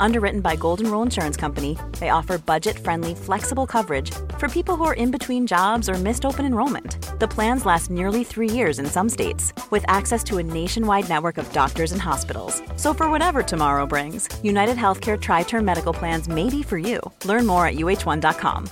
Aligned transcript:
Underwritten 0.00 0.40
by 0.40 0.56
Golden 0.56 0.90
Rule 0.90 1.02
Insurance 1.02 1.36
Company, 1.36 1.76
they 1.98 2.10
offer 2.10 2.38
budget 2.38 2.78
friendly, 2.78 3.14
flexible 3.14 3.66
coverage 3.66 4.10
for 4.38 4.48
people 4.48 4.76
who 4.76 4.84
are 4.84 4.94
in 4.94 5.10
between 5.10 5.46
jobs 5.46 5.88
or 5.88 5.94
missed 5.94 6.24
open 6.24 6.46
enrollment. 6.46 7.18
The 7.20 7.28
plans 7.28 7.66
last 7.66 7.90
nearly 7.90 8.24
three 8.24 8.48
years 8.48 8.78
in 8.78 8.86
some 8.86 9.08
states, 9.08 9.52
with 9.70 9.84
access 9.88 10.22
to 10.24 10.38
a 10.38 10.42
nationwide 10.42 11.08
network 11.08 11.38
of 11.38 11.52
doctors 11.52 11.92
and 11.92 12.00
hospitals. 12.00 12.62
So, 12.76 12.94
for 12.94 13.10
whatever 13.10 13.42
tomorrow 13.42 13.86
brings, 13.86 14.28
United 14.42 14.76
Healthcare 14.76 15.20
Tri 15.20 15.42
Term 15.42 15.64
Medical 15.64 15.92
Plans 15.92 16.28
may 16.28 16.48
be 16.48 16.62
for 16.62 16.78
you. 16.78 17.00
Learn 17.24 17.46
more 17.46 17.66
at 17.66 17.74
uh1.com. 17.74 18.68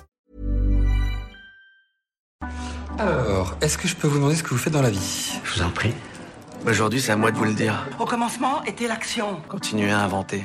Alors, 2.99 3.57
est-ce 3.63 3.79
que 3.79 3.89
je 3.89 3.97
peux 3.97 4.07
vous 4.07 4.19
demander 4.19 4.37
ce 4.37 4.43
que 4.43 4.51
vous 4.51 4.59
faites 4.59 4.73
dans 4.73 4.83
la 4.83 4.91
vie 4.91 5.41
Je 5.45 5.55
vous 5.55 5.63
en 5.63 5.71
prie. 5.71 5.95
Aujourd'hui, 6.67 7.01
c'est 7.01 7.11
à 7.11 7.17
moi 7.17 7.33
de 7.33 7.37
vous 7.37 7.45
le 7.45 7.55
dire. 7.55 7.87
Au 7.99 8.05
commencement 8.05 8.63
était 8.65 8.87
l'action. 8.87 9.41
Continuez 9.49 9.91
à 9.91 10.01
inventer. 10.01 10.45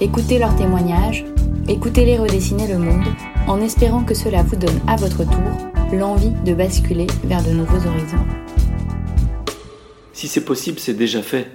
Écoutez 0.00 0.38
leurs 0.38 0.56
témoignages, 0.56 1.24
écoutez-les 1.68 2.18
redessiner 2.18 2.66
le 2.66 2.78
monde, 2.78 3.06
en 3.46 3.60
espérant 3.60 4.04
que 4.04 4.14
cela 4.14 4.42
vous 4.42 4.56
donne 4.56 4.80
à 4.86 4.96
votre 4.96 5.24
tour 5.24 5.70
l'envie 5.92 6.30
de 6.44 6.54
basculer 6.54 7.06
vers 7.24 7.42
de 7.42 7.50
nouveaux 7.50 7.86
horizons. 7.86 8.24
Si 10.12 10.28
c'est 10.28 10.44
possible, 10.44 10.78
c'est 10.78 10.94
déjà 10.94 11.22
fait. 11.22 11.50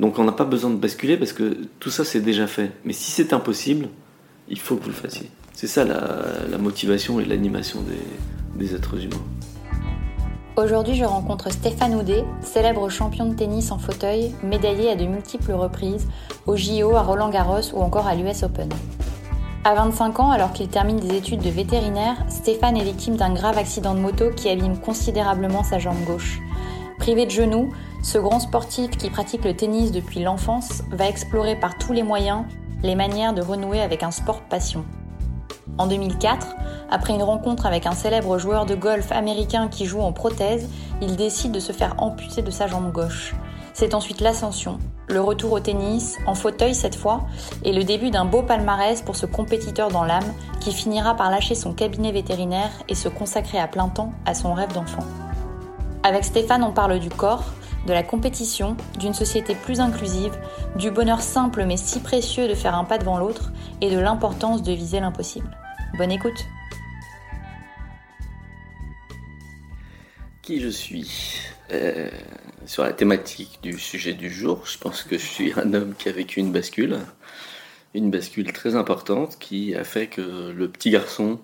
Donc 0.00 0.18
on 0.18 0.24
n'a 0.24 0.32
pas 0.32 0.44
besoin 0.44 0.70
de 0.70 0.76
basculer 0.76 1.16
parce 1.16 1.32
que 1.32 1.56
tout 1.78 1.90
ça 1.90 2.04
c'est 2.04 2.20
déjà 2.20 2.46
fait. 2.46 2.72
Mais 2.84 2.92
si 2.92 3.10
c'est 3.10 3.32
impossible, 3.32 3.88
il 4.48 4.58
faut 4.58 4.76
que 4.76 4.82
vous 4.82 4.90
le 4.90 4.94
fassiez. 4.94 5.30
C'est 5.54 5.66
ça 5.66 5.84
la, 5.84 6.58
motivation 6.58 7.20
et 7.20 7.24
l'animation 7.24 7.84
des 8.56 8.74
êtres 8.74 9.02
humains. 9.02 9.22
Aujourd'hui, 10.54 10.96
je 10.96 11.04
rencontre 11.04 11.50
Stéphane 11.50 11.94
Houdet, 11.94 12.24
célèbre 12.42 12.90
champion 12.90 13.24
de 13.24 13.34
tennis 13.34 13.72
en 13.72 13.78
fauteuil, 13.78 14.34
médaillé 14.42 14.90
à 14.90 14.96
de 14.96 15.06
multiples 15.06 15.52
reprises 15.52 16.06
au 16.46 16.56
JO, 16.58 16.94
à 16.94 17.00
Roland 17.00 17.30
Garros 17.30 17.72
ou 17.72 17.80
encore 17.80 18.06
à 18.06 18.14
l'US 18.14 18.42
Open. 18.42 18.68
À 19.64 19.74
25 19.74 20.20
ans, 20.20 20.30
alors 20.30 20.52
qu'il 20.52 20.68
termine 20.68 21.00
des 21.00 21.16
études 21.16 21.40
de 21.40 21.48
vétérinaire, 21.48 22.16
Stéphane 22.28 22.76
est 22.76 22.84
victime 22.84 23.16
d'un 23.16 23.32
grave 23.32 23.56
accident 23.56 23.94
de 23.94 24.00
moto 24.00 24.28
qui 24.36 24.50
abîme 24.50 24.76
considérablement 24.76 25.62
sa 25.62 25.78
jambe 25.78 26.04
gauche. 26.04 26.38
Privé 26.98 27.24
de 27.24 27.30
genoux, 27.30 27.72
ce 28.02 28.18
grand 28.18 28.38
sportif 28.38 28.90
qui 28.90 29.08
pratique 29.08 29.46
le 29.46 29.56
tennis 29.56 29.90
depuis 29.90 30.20
l'enfance 30.20 30.82
va 30.90 31.08
explorer 31.08 31.56
par 31.56 31.78
tous 31.78 31.94
les 31.94 32.02
moyens 32.02 32.44
les 32.82 32.94
manières 32.94 33.32
de 33.32 33.40
renouer 33.40 33.80
avec 33.80 34.02
un 34.02 34.10
sport 34.10 34.42
passion. 34.42 34.84
En 35.78 35.86
2004, 35.86 36.46
après 36.90 37.14
une 37.14 37.22
rencontre 37.22 37.66
avec 37.66 37.86
un 37.86 37.92
célèbre 37.92 38.38
joueur 38.38 38.66
de 38.66 38.74
golf 38.74 39.12
américain 39.12 39.68
qui 39.68 39.86
joue 39.86 40.00
en 40.00 40.12
prothèse, 40.12 40.68
il 41.00 41.16
décide 41.16 41.52
de 41.52 41.60
se 41.60 41.72
faire 41.72 41.94
amputer 41.98 42.42
de 42.42 42.50
sa 42.50 42.66
jambe 42.66 42.92
gauche. 42.92 43.34
C'est 43.74 43.94
ensuite 43.94 44.20
l'ascension, 44.20 44.78
le 45.08 45.20
retour 45.20 45.52
au 45.52 45.60
tennis, 45.60 46.18
en 46.26 46.34
fauteuil 46.34 46.74
cette 46.74 46.94
fois, 46.94 47.22
et 47.64 47.72
le 47.72 47.84
début 47.84 48.10
d'un 48.10 48.24
beau 48.24 48.42
palmarès 48.42 49.00
pour 49.02 49.16
ce 49.16 49.26
compétiteur 49.26 49.88
dans 49.88 50.04
l'âme 50.04 50.32
qui 50.60 50.72
finira 50.72 51.14
par 51.14 51.30
lâcher 51.30 51.54
son 51.54 51.72
cabinet 51.72 52.12
vétérinaire 52.12 52.70
et 52.88 52.94
se 52.94 53.08
consacrer 53.08 53.58
à 53.58 53.68
plein 53.68 53.88
temps 53.88 54.12
à 54.26 54.34
son 54.34 54.52
rêve 54.52 54.72
d'enfant. 54.72 55.04
Avec 56.02 56.24
Stéphane, 56.24 56.64
on 56.64 56.72
parle 56.72 56.98
du 56.98 57.08
corps, 57.08 57.44
de 57.86 57.92
la 57.92 58.02
compétition, 58.02 58.76
d'une 58.98 59.14
société 59.14 59.54
plus 59.54 59.80
inclusive, 59.80 60.32
du 60.76 60.90
bonheur 60.90 61.20
simple 61.20 61.64
mais 61.64 61.76
si 61.76 62.00
précieux 62.00 62.48
de 62.48 62.54
faire 62.54 62.74
un 62.74 62.84
pas 62.84 62.98
devant 62.98 63.18
l'autre 63.18 63.52
et 63.82 63.90
de 63.90 63.98
l'importance 63.98 64.62
de 64.62 64.72
viser 64.72 65.00
l'impossible. 65.00 65.50
Bonne 65.98 66.12
écoute 66.12 66.46
Qui 70.40 70.60
je 70.60 70.68
suis? 70.68 71.40
Euh, 71.72 72.08
Sur 72.64 72.84
la 72.84 72.92
thématique 72.92 73.58
du 73.62 73.78
sujet 73.78 74.14
du 74.14 74.30
jour, 74.30 74.64
je 74.66 74.78
pense 74.78 75.02
que 75.02 75.18
je 75.18 75.24
suis 75.24 75.52
un 75.56 75.74
homme 75.74 75.94
qui 75.98 76.08
a 76.08 76.12
vécu 76.12 76.38
une 76.38 76.52
bascule. 76.52 76.98
Une 77.92 78.10
bascule 78.10 78.52
très 78.52 78.76
importante 78.76 79.36
qui 79.38 79.74
a 79.74 79.84
fait 79.84 80.06
que 80.06 80.50
le 80.50 80.68
petit 80.68 80.90
garçon 80.90 81.40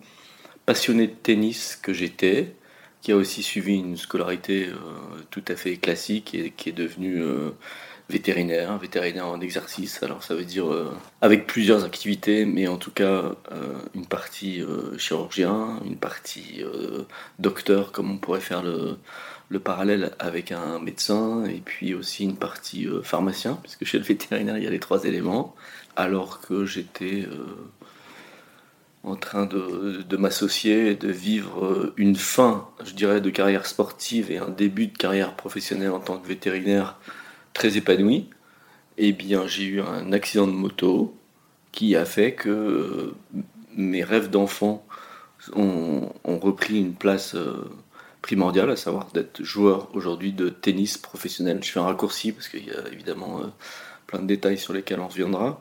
passionné 0.64 1.08
de 1.08 1.14
tennis 1.14 1.76
que 1.82 1.92
j'étais, 1.92 2.54
qui 3.02 3.10
a 3.10 3.16
aussi 3.16 3.42
suivi 3.42 3.74
une 3.74 3.96
scolarité 3.96 4.66
euh, 4.66 4.76
tout 5.30 5.44
à 5.48 5.56
fait 5.56 5.76
classique 5.76 6.34
et 6.34 6.50
qui 6.50 6.68
est 6.68 6.72
devenu 6.72 7.20
euh, 7.20 7.50
vétérinaire, 8.08 8.78
vétérinaire 8.78 9.26
en 9.26 9.40
exercice. 9.40 10.02
Alors 10.02 10.22
ça 10.22 10.34
veut 10.34 10.44
dire 10.44 10.72
euh, 10.72 10.90
avec 11.20 11.46
plusieurs 11.46 11.84
activités, 11.84 12.44
mais 12.46 12.66
en 12.66 12.78
tout 12.78 12.90
cas 12.90 13.34
euh, 13.52 13.78
une 13.94 14.06
partie 14.06 14.62
euh, 14.62 14.96
chirurgien, 14.96 15.80
une 15.84 15.96
partie 15.96 16.62
docteur, 17.38 17.92
comme 17.92 18.10
on 18.10 18.18
pourrait 18.18 18.40
faire 18.40 18.62
le, 18.62 18.96
le 19.48 19.60
parallèle 19.60 20.12
avec 20.18 20.52
un 20.52 20.78
médecin, 20.78 21.44
et 21.44 21.60
puis 21.64 21.94
aussi 21.94 22.24
une 22.24 22.36
partie 22.36 22.86
pharmacien, 23.02 23.58
puisque 23.62 23.84
chez 23.84 23.98
le 23.98 24.04
vétérinaire 24.04 24.56
il 24.56 24.64
y 24.64 24.66
a 24.66 24.70
les 24.70 24.80
trois 24.80 25.04
éléments, 25.04 25.54
alors 25.96 26.40
que 26.40 26.64
j'étais 26.64 27.26
en 29.04 29.16
train 29.16 29.46
de, 29.46 30.02
de 30.02 30.16
m'associer 30.16 30.94
de 30.94 31.10
vivre 31.10 31.92
une 31.96 32.16
fin, 32.16 32.68
je 32.84 32.94
dirais, 32.94 33.20
de 33.20 33.30
carrière 33.30 33.66
sportive 33.66 34.30
et 34.30 34.38
un 34.38 34.50
début 34.50 34.88
de 34.88 34.96
carrière 34.96 35.34
professionnelle 35.34 35.90
en 35.90 36.00
tant 36.00 36.18
que 36.18 36.26
vétérinaire 36.26 36.98
très 37.58 37.76
épanoui, 37.76 38.30
eh 38.98 39.12
bien 39.12 39.48
j'ai 39.48 39.64
eu 39.64 39.80
un 39.80 40.12
accident 40.12 40.46
de 40.46 40.52
moto 40.52 41.12
qui 41.72 41.96
a 41.96 42.04
fait 42.04 42.32
que 42.32 42.48
euh, 42.48 43.14
mes 43.76 44.04
rêves 44.04 44.30
d'enfant 44.30 44.86
ont, 45.56 46.08
repris 46.24 46.78
une 46.78 46.94
place 46.94 47.34
euh, 47.34 47.68
primordiale, 48.22 48.70
à 48.70 48.76
savoir 48.76 49.08
d'être 49.12 49.42
joueur 49.42 49.88
aujourd'hui 49.92 50.32
de 50.32 50.50
tennis 50.50 50.98
professionnel. 50.98 51.58
Je 51.60 51.72
fais 51.72 51.80
un 51.80 51.86
raccourci 51.86 52.30
parce 52.30 52.46
qu'il 52.48 52.64
y 52.64 52.70
a 52.70 52.92
évidemment 52.92 53.40
euh, 53.40 53.46
plein 54.06 54.20
de 54.20 54.26
détails 54.28 54.58
sur 54.58 54.72
lesquels 54.72 55.00
on 55.00 55.08
reviendra. 55.08 55.60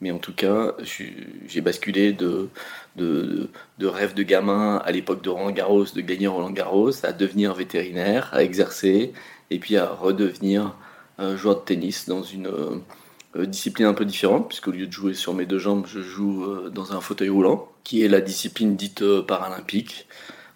Mais 0.00 0.10
en 0.10 0.18
tout 0.18 0.34
cas, 0.34 0.74
j'ai 0.82 1.60
basculé 1.60 2.12
de, 2.12 2.48
de, 2.96 3.50
de 3.78 3.86
rêve 3.86 4.14
de 4.14 4.24
gamin 4.24 4.78
à 4.84 4.90
l'époque 4.90 5.22
de 5.22 5.30
Roland 5.30 5.52
Garros, 5.52 5.84
de 5.94 6.00
gagner 6.00 6.26
Roland 6.26 6.50
Garros, 6.50 7.04
à 7.04 7.12
devenir 7.12 7.54
vétérinaire, 7.54 8.30
à 8.32 8.42
exercer, 8.42 9.12
et 9.50 9.58
puis 9.60 9.76
à 9.76 9.86
redevenir 9.86 10.74
joueur 11.18 11.56
de 11.56 11.64
tennis 11.64 12.08
dans 12.08 12.22
une, 12.22 12.46
euh, 12.46 13.46
discipline 13.46 13.86
un 13.86 13.94
peu 13.94 14.04
différente, 14.04 14.48
puisqu'au 14.48 14.70
lieu 14.70 14.86
de 14.86 14.92
jouer 14.92 15.14
sur 15.14 15.34
mes 15.34 15.46
deux 15.46 15.58
jambes, 15.58 15.86
je 15.86 16.00
joue 16.00 16.70
dans 16.70 16.92
un 16.94 17.00
fauteuil 17.00 17.28
roulant, 17.28 17.70
qui 17.84 18.02
est 18.02 18.08
la 18.08 18.22
discipline 18.22 18.76
dite 18.76 19.04
paralympique. 19.22 20.06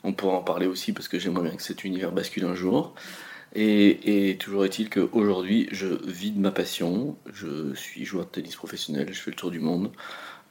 On 0.02 0.14
pourra 0.14 0.36
en 0.36 0.42
parler 0.42 0.66
aussi 0.66 0.92
parce 0.92 1.06
que 1.08 1.18
j'aimerais 1.18 1.42
bien 1.42 1.56
que 1.56 1.62
cet 1.62 1.84
univers 1.84 2.10
bascule 2.10 2.44
un 2.46 2.54
jour. 2.54 2.94
Et, 3.54 4.36
toujours 4.38 4.64
est-il 4.64 4.90
qu'aujourd'hui, 4.90 5.68
je 5.72 5.86
vis 6.06 6.30
de 6.30 6.38
ma 6.38 6.52
passion. 6.52 7.16
Je 7.32 7.74
suis 7.74 8.04
joueur 8.04 8.26
de 8.26 8.30
tennis 8.30 8.54
professionnel, 8.56 9.08
je 9.12 9.20
fais 9.20 9.30
le 9.30 9.36
tour 9.36 9.50
du 9.50 9.60
monde. 9.60 9.90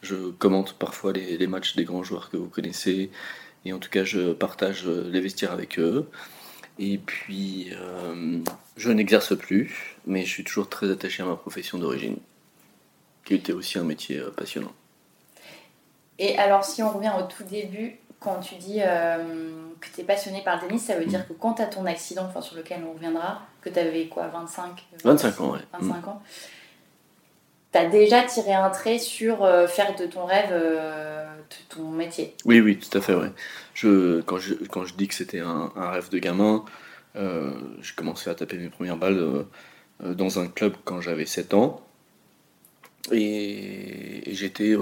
Je 0.01 0.31
commente 0.31 0.73
parfois 0.73 1.13
les, 1.13 1.47
matchs 1.47 1.75
des 1.75 1.85
grands 1.85 2.03
joueurs 2.03 2.29
que 2.29 2.37
vous 2.37 2.49
connaissez. 2.49 3.09
Et 3.65 3.73
en 3.73 3.79
tout 3.79 3.89
cas, 3.89 4.03
je 4.03 4.33
partage 4.33 4.85
les 4.85 5.21
vestiaires 5.21 5.51
avec 5.51 5.79
eux. 5.79 6.07
Et 6.79 6.97
puis, 6.97 7.71
euh, 7.73 8.39
je 8.77 8.89
n'exerce 8.89 9.37
plus, 9.37 9.97
mais 10.07 10.23
je 10.23 10.29
suis 10.29 10.43
toujours 10.45 10.69
très 10.69 10.89
attaché 10.89 11.21
à 11.21 11.25
ma 11.25 11.35
profession 11.35 11.77
d'origine, 11.77 12.15
qui 13.25 13.35
était 13.35 13.51
aussi 13.51 13.77
un 13.77 13.83
métier 13.83 14.17
euh, 14.17 14.31
passionnant. 14.31 14.71
Et 16.19 16.37
alors, 16.37 16.63
si 16.63 16.81
on 16.81 16.89
revient 16.89 17.11
au 17.19 17.23
tout 17.23 17.43
début, 17.43 17.97
quand 18.21 18.39
tu 18.39 18.55
dis 18.55 18.79
euh, 18.79 19.17
que 19.81 19.87
tu 19.93 20.01
es 20.01 20.03
passionné 20.05 20.41
par 20.41 20.61
le 20.61 20.67
tennis, 20.67 20.83
ça 20.85 20.97
veut 20.97 21.05
dire 21.05 21.27
que 21.27 21.33
quand 21.33 21.55
tu 21.55 21.61
as 21.61 21.65
ton 21.65 21.85
accident, 21.85 22.25
enfin, 22.25 22.41
sur 22.41 22.55
lequel 22.55 22.81
on 22.89 22.93
reviendra, 22.93 23.41
que 23.61 23.69
tu 23.69 23.79
avais 23.79 24.07
quoi, 24.07 24.27
25 24.27 24.85
25 25.03 25.41
ans, 25.41 25.51
ouais. 25.51 25.59
25 25.73 26.07
ans. 26.07 26.21
Tu 27.71 27.77
as 27.77 27.85
déjà 27.85 28.23
tiré 28.23 28.53
un 28.53 28.69
trait 28.69 28.99
sur 28.99 29.43
euh, 29.43 29.67
faire 29.67 29.95
de 29.95 30.05
ton 30.05 30.25
rêve 30.25 30.49
euh, 30.51 31.25
ton 31.69 31.89
métier. 31.89 32.35
Oui, 32.45 32.59
oui, 32.61 32.77
tout 32.77 32.97
à 32.97 33.01
fait, 33.01 33.13
ouais. 33.13 33.31
Je, 33.73 34.21
quand, 34.21 34.37
je, 34.37 34.55
quand 34.69 34.85
je 34.85 34.95
dis 34.95 35.07
que 35.07 35.13
c'était 35.13 35.39
un, 35.39 35.71
rêve 35.75 36.09
de 36.09 36.19
gamin, 36.19 36.65
j'ai 37.15 37.93
commencé 37.95 38.29
à 38.29 38.35
taper 38.35 38.57
mes 38.57 38.69
premières 38.69 38.97
balles 38.97 39.45
dans 40.01 40.39
un 40.39 40.47
club 40.47 40.73
quand 40.85 41.01
j'avais 41.01 41.25
7 41.25 41.53
ans. 41.53 41.81
Et, 43.11 44.29
et 44.29 44.33
j'étais 44.33 44.75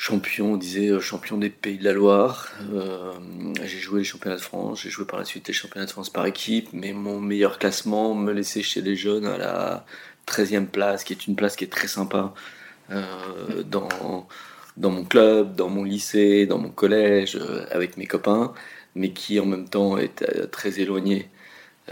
champion, 0.00 0.54
on 0.54 0.56
disait 0.56 0.88
euh, 0.88 0.98
champion 0.98 1.36
des 1.36 1.50
Pays 1.50 1.76
de 1.76 1.84
la 1.84 1.92
Loire. 1.92 2.48
Euh, 2.72 3.12
j'ai 3.66 3.78
joué 3.78 3.98
les 3.98 4.04
championnats 4.04 4.36
de 4.36 4.40
France, 4.40 4.80
j'ai 4.80 4.88
joué 4.88 5.04
par 5.04 5.18
la 5.18 5.26
suite 5.26 5.46
les 5.46 5.52
championnats 5.52 5.84
de 5.84 5.90
France 5.90 6.08
par 6.08 6.24
équipe, 6.24 6.70
mais 6.72 6.94
mon 6.94 7.20
meilleur 7.20 7.58
classement 7.58 8.14
me 8.14 8.32
laissait 8.32 8.62
chez 8.62 8.80
les 8.80 8.96
jeunes 8.96 9.26
à 9.26 9.36
la 9.36 9.84
13e 10.30 10.66
place, 10.66 11.04
qui 11.04 11.12
est 11.12 11.26
une 11.26 11.36
place 11.36 11.56
qui 11.56 11.64
est 11.64 11.72
très 11.72 11.88
sympa 11.88 12.34
euh, 12.90 13.62
dans, 13.64 14.26
dans 14.76 14.90
mon 14.90 15.04
club, 15.04 15.54
dans 15.56 15.68
mon 15.68 15.84
lycée, 15.84 16.46
dans 16.46 16.58
mon 16.58 16.70
collège, 16.70 17.38
avec 17.70 17.96
mes 17.96 18.06
copains, 18.06 18.52
mais 18.94 19.10
qui 19.10 19.40
en 19.40 19.46
même 19.46 19.68
temps 19.68 19.98
est 19.98 20.24
très 20.50 20.80
éloignée 20.80 21.28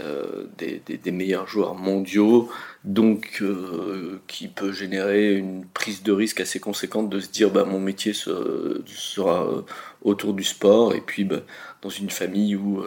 euh, 0.01 0.45
des, 0.57 1.11
meilleurs 1.11 1.47
joueurs 1.47 1.75
mondiaux, 1.75 2.49
donc 2.85 3.39
euh, 3.41 4.21
qui 4.27 4.47
peut 4.47 4.71
générer 4.71 5.33
une 5.33 5.65
prise 5.65 6.03
de 6.03 6.13
risque 6.13 6.39
assez 6.39 6.59
conséquente 6.61 7.09
de 7.09 7.19
se 7.19 7.27
dire 7.27 7.49
bah, 7.49 7.65
mon 7.65 7.79
métier 7.79 8.13
sera 8.13 9.43
euh, 9.43 9.61
autour 10.01 10.33
du 10.33 10.43
sport, 10.43 10.93
et 10.93 11.01
puis 11.01 11.25
bah, 11.25 11.41
dans 11.81 11.89
une 11.89 12.11
famille 12.11 12.55
où 12.55 12.81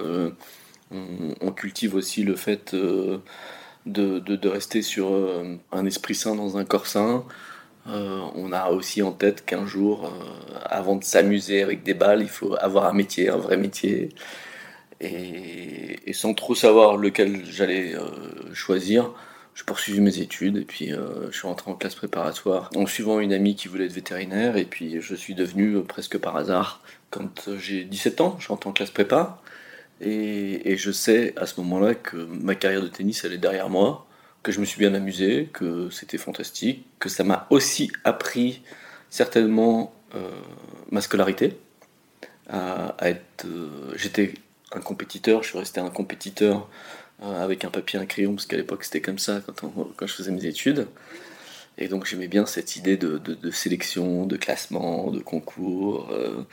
on, 0.91 1.53
cultive 1.53 1.95
aussi 1.97 2.23
le 2.23 2.35
fait 2.37 2.75
de, 3.87 4.19
de, 4.19 4.49
rester 4.49 4.83
sur 4.83 5.13
un 5.73 5.87
esprit 5.87 6.15
sain 6.15 6.35
dans 6.35 6.57
un 6.57 6.65
corps 6.65 6.87
sain. 6.87 7.25
on 7.87 8.53
a 8.53 8.71
aussi 8.71 9.03
en 9.03 9.13
tête 9.13 9.45
qu'un 9.45 9.67
jour, 9.67 10.13
avant 10.65 10.97
de 10.97 11.05
s'amuser 11.05 11.63
avec 11.63 11.83
des 11.83 11.95
balles, 11.95 12.23
il 12.23 12.29
faut 12.29 12.55
avoir 12.61 12.87
un 12.87 12.93
métier, 12.93 13.29
un 13.29 13.39
vrai 13.39 13.57
métier. 13.57 14.11
Et, 15.03 16.13
sans 16.13 16.35
trop 16.35 16.55
savoir 16.55 16.97
lequel 16.97 17.45
j'allais 17.45 17.95
euh, 17.95 18.55
choisir, 18.55 19.13
je 19.55 19.65
poursuivis 19.65 20.01
mes 20.01 20.19
études 20.21 20.59
et 20.59 20.65
puis 20.65 20.93
euh, 20.93 21.31
je 21.31 21.39
suis 21.39 21.49
rentré 21.49 21.71
en 21.71 21.75
classe 21.75 21.97
préparatoire 21.97 22.71
en 22.77 22.87
suivant 22.87 23.19
une 23.19 23.33
amie 23.33 23.57
qui 23.57 23.67
voulait 23.67 23.87
être 23.87 23.93
vétérinaire 23.93 24.57
et 24.57 24.65
puis 24.65 25.01
je 25.01 25.15
suis 25.15 25.35
devenu 25.35 25.75
euh, 25.75 25.83
presque 25.83 26.19
par 26.19 26.37
hasard 26.37 26.83
quand 27.11 27.51
j'ai 27.59 27.85
17 27.85 28.21
ans, 28.21 28.37
je 28.39 28.49
rentre 28.49 28.69
en 28.69 28.73
classe 28.73 28.91
prépa 28.91 29.43
et, 30.03 30.77
je 30.77 30.91
sais 30.91 31.35
à 31.37 31.47
ce 31.47 31.61
moment-là 31.61 31.95
que 31.95 32.17
ma 32.17 32.55
carrière 32.55 32.83
de 32.83 32.89
tennis 32.89 33.25
elle 33.25 33.33
est 33.33 33.39
derrière 33.39 33.69
moi, 33.69 34.07
que 34.43 34.53
je 34.53 34.61
me 34.61 34.65
suis 34.65 34.79
bien 34.79 34.95
amusé, 34.95 35.49
que 35.53 35.89
c'était 35.91 36.19
fantastique, 36.19 36.85
que 36.99 37.09
ça 37.09 37.25
m'a 37.25 37.47
aussi 37.51 37.91
appris 38.05 38.63
certainement 39.11 39.95
ma 40.91 41.01
scolarité, 41.01 41.57
être, 42.51 43.47
j'étais 43.95 44.35
un 44.75 44.81
compétiteur, 44.81 45.43
je 45.43 45.51
suis 45.51 45.59
resté 45.59 45.81
un 45.81 45.91
compétiteur 45.91 46.69
euh, 47.23 47.45
avec 47.45 47.65
un 47.65 47.71
papier, 47.71 47.99
un 47.99 48.07
crayon, 48.07 48.35
parce 48.35 48.47
qu'à 48.47 48.57
l'époque 48.57 48.85
c'était 48.85 49.01
comme 49.01 49.19
ça 49.19 49.41
quand, 49.57 50.07
je 50.07 50.13
faisais 50.13 50.33
mes 50.33 50.45
études. 50.45 50.89
Et 51.79 51.89
donc 51.89 52.07
j'aimais 52.07 52.29
bien 52.29 52.47
cette 52.47 52.77
idée 52.77 52.97
de, 52.97 53.51
sélection, 53.51 54.27
de 54.27 54.37
classement, 54.37 55.11
de 55.11 55.21
concours. 55.21 56.11
Euh, 56.11 56.45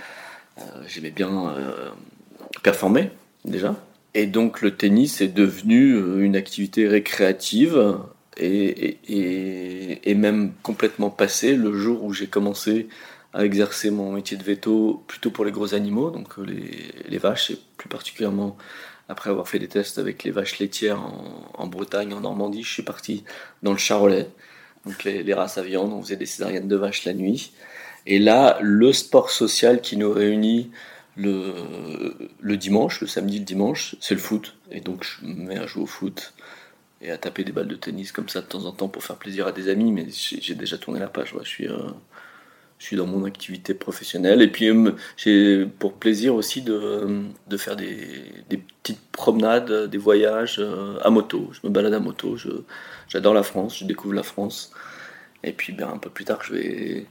euh, 0.60 0.62
j'aimais 0.88 1.12
bien 1.12 1.56
performer 2.64 3.12
déjà. 3.46 3.76
Et 4.14 4.26
donc 4.26 4.62
le 4.62 4.76
tennis 4.76 5.22
est 5.22 5.28
devenu 5.28 6.24
une 6.24 6.36
activité 6.36 6.88
récréative 6.88 7.98
et, 8.38 8.98
et, 10.04 10.16
même 10.16 10.54
complètement 10.64 11.10
passé 11.10 11.56
le 11.56 11.74
jour 11.74 12.04
où 12.04 12.14
j'ai 12.14 12.28
commencé 12.28 12.88
à 13.34 13.46
exercer 13.46 13.92
mon 13.92 14.12
métier 14.12 14.38
de 14.38 14.44
veto 14.44 15.04
plutôt 15.08 15.30
pour 15.30 15.46
les 15.46 15.52
gros 15.52 15.76
animaux, 15.76 16.10
donc 16.10 16.40
euh, 16.40 16.44
les, 16.44 16.92
les, 17.08 17.18
vaches, 17.20 17.52
et 17.52 17.60
plus 17.78 17.90
particulièrement 17.90 18.58
après 19.08 19.30
avoir 19.30 19.48
fait 19.48 19.60
des 19.60 19.68
tests 19.68 19.98
avec 19.98 20.24
les 20.24 20.32
vaches 20.32 20.60
laitières 20.60 21.02
en, 21.54 21.68
Bretagne, 21.68 22.14
en 22.14 22.22
Normandie, 22.22 22.64
je 22.64 22.72
suis 22.72 22.84
parti 22.84 23.24
dans 23.64 23.72
le 23.72 23.78
Charolais, 23.78 24.28
donc 24.86 25.04
les, 25.04 25.34
races 25.34 25.58
à 25.58 25.64
viande, 25.64 25.92
on 25.92 26.02
faisait 26.02 26.16
des 26.16 26.26
césariennes 26.26 26.68
de 26.68 26.76
vaches 26.76 27.06
la 27.06 27.14
nuit. 27.14 27.52
Et 28.06 28.18
là, 28.18 28.58
le 28.62 28.94
sport 28.94 29.30
social 29.30 29.82
qui 29.82 29.98
nous 29.98 30.12
réunit 30.12 30.72
le, 31.20 32.14
le 32.40 32.58
dimanche, 32.58 33.02
le 33.02 33.08
samedi, 33.08 33.40
le 33.40 33.46
dimanche, 33.46 33.96
c'est 34.00 34.16
le 34.16 34.20
foot. 34.20 34.56
Et 34.72 34.82
donc 34.82 35.04
je 35.04 35.26
me 35.26 35.48
mets 35.48 35.58
à 35.58 35.68
jouer 35.68 35.84
au 35.84 35.88
foot 35.88 36.34
et 37.02 37.12
à 37.12 37.18
taper 37.18 37.44
des 37.44 37.52
balles 37.52 37.68
de 37.68 37.76
tennis 37.76 38.12
comme 38.12 38.30
ça 38.30 38.42
de 38.42 38.46
temps 38.46 38.66
en 38.66 38.72
temps 38.72 38.88
pour 38.88 39.04
faire 39.04 39.18
plaisir 39.18 39.48
à 39.48 39.52
des 39.52 39.70
amis, 39.70 39.92
mais 39.92 40.08
j'ai 40.10 40.56
déjà 40.56 40.78
tourné 40.78 41.00
la 41.00 41.08
page. 41.08 41.34
je 41.44 41.48
suis... 41.48 41.68
Euh, 41.68 41.90
je 42.80 42.86
suis 42.86 42.96
dans 42.96 43.06
mon 43.06 43.26
activité 43.26 43.74
professionnelle. 43.74 44.42
Et 44.42 44.48
puis 44.48 44.70
euh, 44.70 44.92
j'ai 45.18 45.66
pour 45.66 45.94
plaisir 45.94 46.34
aussi 46.34 46.62
de, 46.62 47.24
de 47.48 47.58
faire 47.58 47.76
des, 47.76 48.08
des, 48.50 48.58
petites 48.58 49.06
promenades, 49.12 49.90
des 49.90 49.98
voyages 49.98 50.60
euh, 50.60 50.98
à 51.04 51.10
moto. 51.10 51.50
Je 51.52 51.68
me 51.68 51.74
balade 51.74 51.94
à 51.94 52.00
moto, 52.00 52.38
j'adore 53.08 53.34
la 53.34 53.44
France, 53.44 53.80
je 53.80 53.86
découvre 53.86 54.14
la 54.14 54.24
France. 54.24 54.72
Et 55.44 55.52
puis 55.52 55.74
ben, 55.74 55.90
un 55.90 55.98
peu 55.98 56.10
plus 56.10 56.26
tard, 56.26 56.42
je 56.42 56.54
vais, 56.54 57.06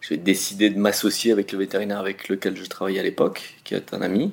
je 0.00 0.10
vais 0.10 0.16
décider 0.16 0.70
de 0.70 0.78
m'associer 0.78 1.32
avec 1.32 1.52
le 1.52 1.58
vétérinaire 1.58 1.98
avec 1.98 2.28
lequel 2.28 2.56
je 2.56 2.64
travaillais 2.64 3.00
à 3.00 3.02
l'époque, 3.02 3.54
qui 3.64 3.74
est 3.74 3.94
un 3.94 4.02
ami. 4.02 4.32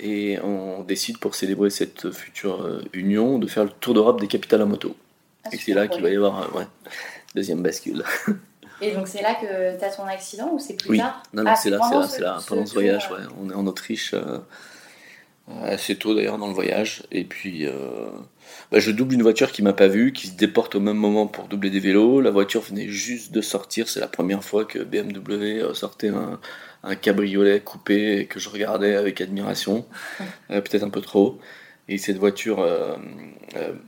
Et 0.00 0.38
on 0.42 0.82
décide 0.82 1.18
pour 1.18 1.34
célébrer 1.34 1.70
cette 1.70 2.10
future 2.10 2.62
euh, 2.62 2.82
union 2.92 3.38
de 3.38 3.46
faire 3.46 3.64
le 3.64 3.70
tour 3.70 3.94
d'Europe 3.94 4.20
des 4.20 4.28
capitales 4.28 4.62
à 4.62 4.64
moto. 4.64 4.96
Ah, 5.44 5.50
et 5.52 5.58
c'est 5.58 5.74
là 5.74 5.88
qu'il 5.88 6.02
va 6.02 6.10
y 6.10 6.16
avoir 6.16 6.54
ouais, 6.56 6.66
deuxième 7.34 7.62
bascule. 7.62 8.02
Et 8.80 8.92
donc 8.92 9.08
c'est 9.08 9.22
là 9.22 9.34
que 9.34 9.78
tu 9.78 9.84
as 9.84 9.90
ton 9.90 10.06
accident 10.06 10.50
ou 10.52 10.58
c'est 10.58 10.74
plus 10.74 10.90
oui. 10.90 10.98
tard? 10.98 11.22
Non, 11.34 11.42
non, 11.42 11.50
ah, 11.52 11.56
c'est 11.56 11.68
là, 11.68 11.80
c'est 11.82 11.94
là, 11.94 12.08
c'est 12.08 12.20
là, 12.20 12.38
pendant 12.48 12.64
ce 12.64 12.72
voyage, 12.72 13.10
ouais. 13.10 13.18
On 13.38 13.50
est 13.50 13.54
en 13.54 13.66
Autriche, 13.66 14.14
euh, 14.14 14.38
assez 15.62 15.96
tôt 15.96 16.14
d'ailleurs 16.14 16.38
dans 16.38 16.48
le 16.48 16.54
voyage. 16.54 17.02
Et 17.12 17.24
puis 17.24 17.66
euh, 17.66 18.08
bah, 18.72 18.78
je 18.78 18.90
double 18.90 19.14
une 19.14 19.22
voiture 19.22 19.52
qui 19.52 19.62
m'a 19.62 19.72
pas 19.72 19.88
vu, 19.88 20.12
qui 20.12 20.28
se 20.28 20.32
déporte 20.32 20.74
au 20.74 20.80
même 20.80 20.96
moment 20.96 21.26
pour 21.26 21.48
doubler 21.48 21.70
des 21.70 21.80
vélos. 21.80 22.20
La 22.20 22.30
voiture 22.30 22.62
venait 22.62 22.88
juste 22.88 23.32
de 23.32 23.40
sortir, 23.40 23.88
c'est 23.88 24.00
la 24.00 24.08
première 24.08 24.44
fois 24.44 24.64
que 24.64 24.78
BMW 24.78 25.62
euh, 25.62 25.74
sortait 25.74 26.08
un, 26.08 26.40
un 26.82 26.94
cabriolet 26.94 27.60
coupé 27.60 28.18
et 28.18 28.26
que 28.26 28.40
je 28.40 28.48
regardais 28.48 28.96
avec 28.96 29.20
admiration, 29.20 29.86
peut-être 30.48 30.82
un 30.82 30.90
peu 30.90 31.00
trop. 31.00 31.38
Et 31.88 31.98
cette 31.98 32.18
voiture 32.18 32.64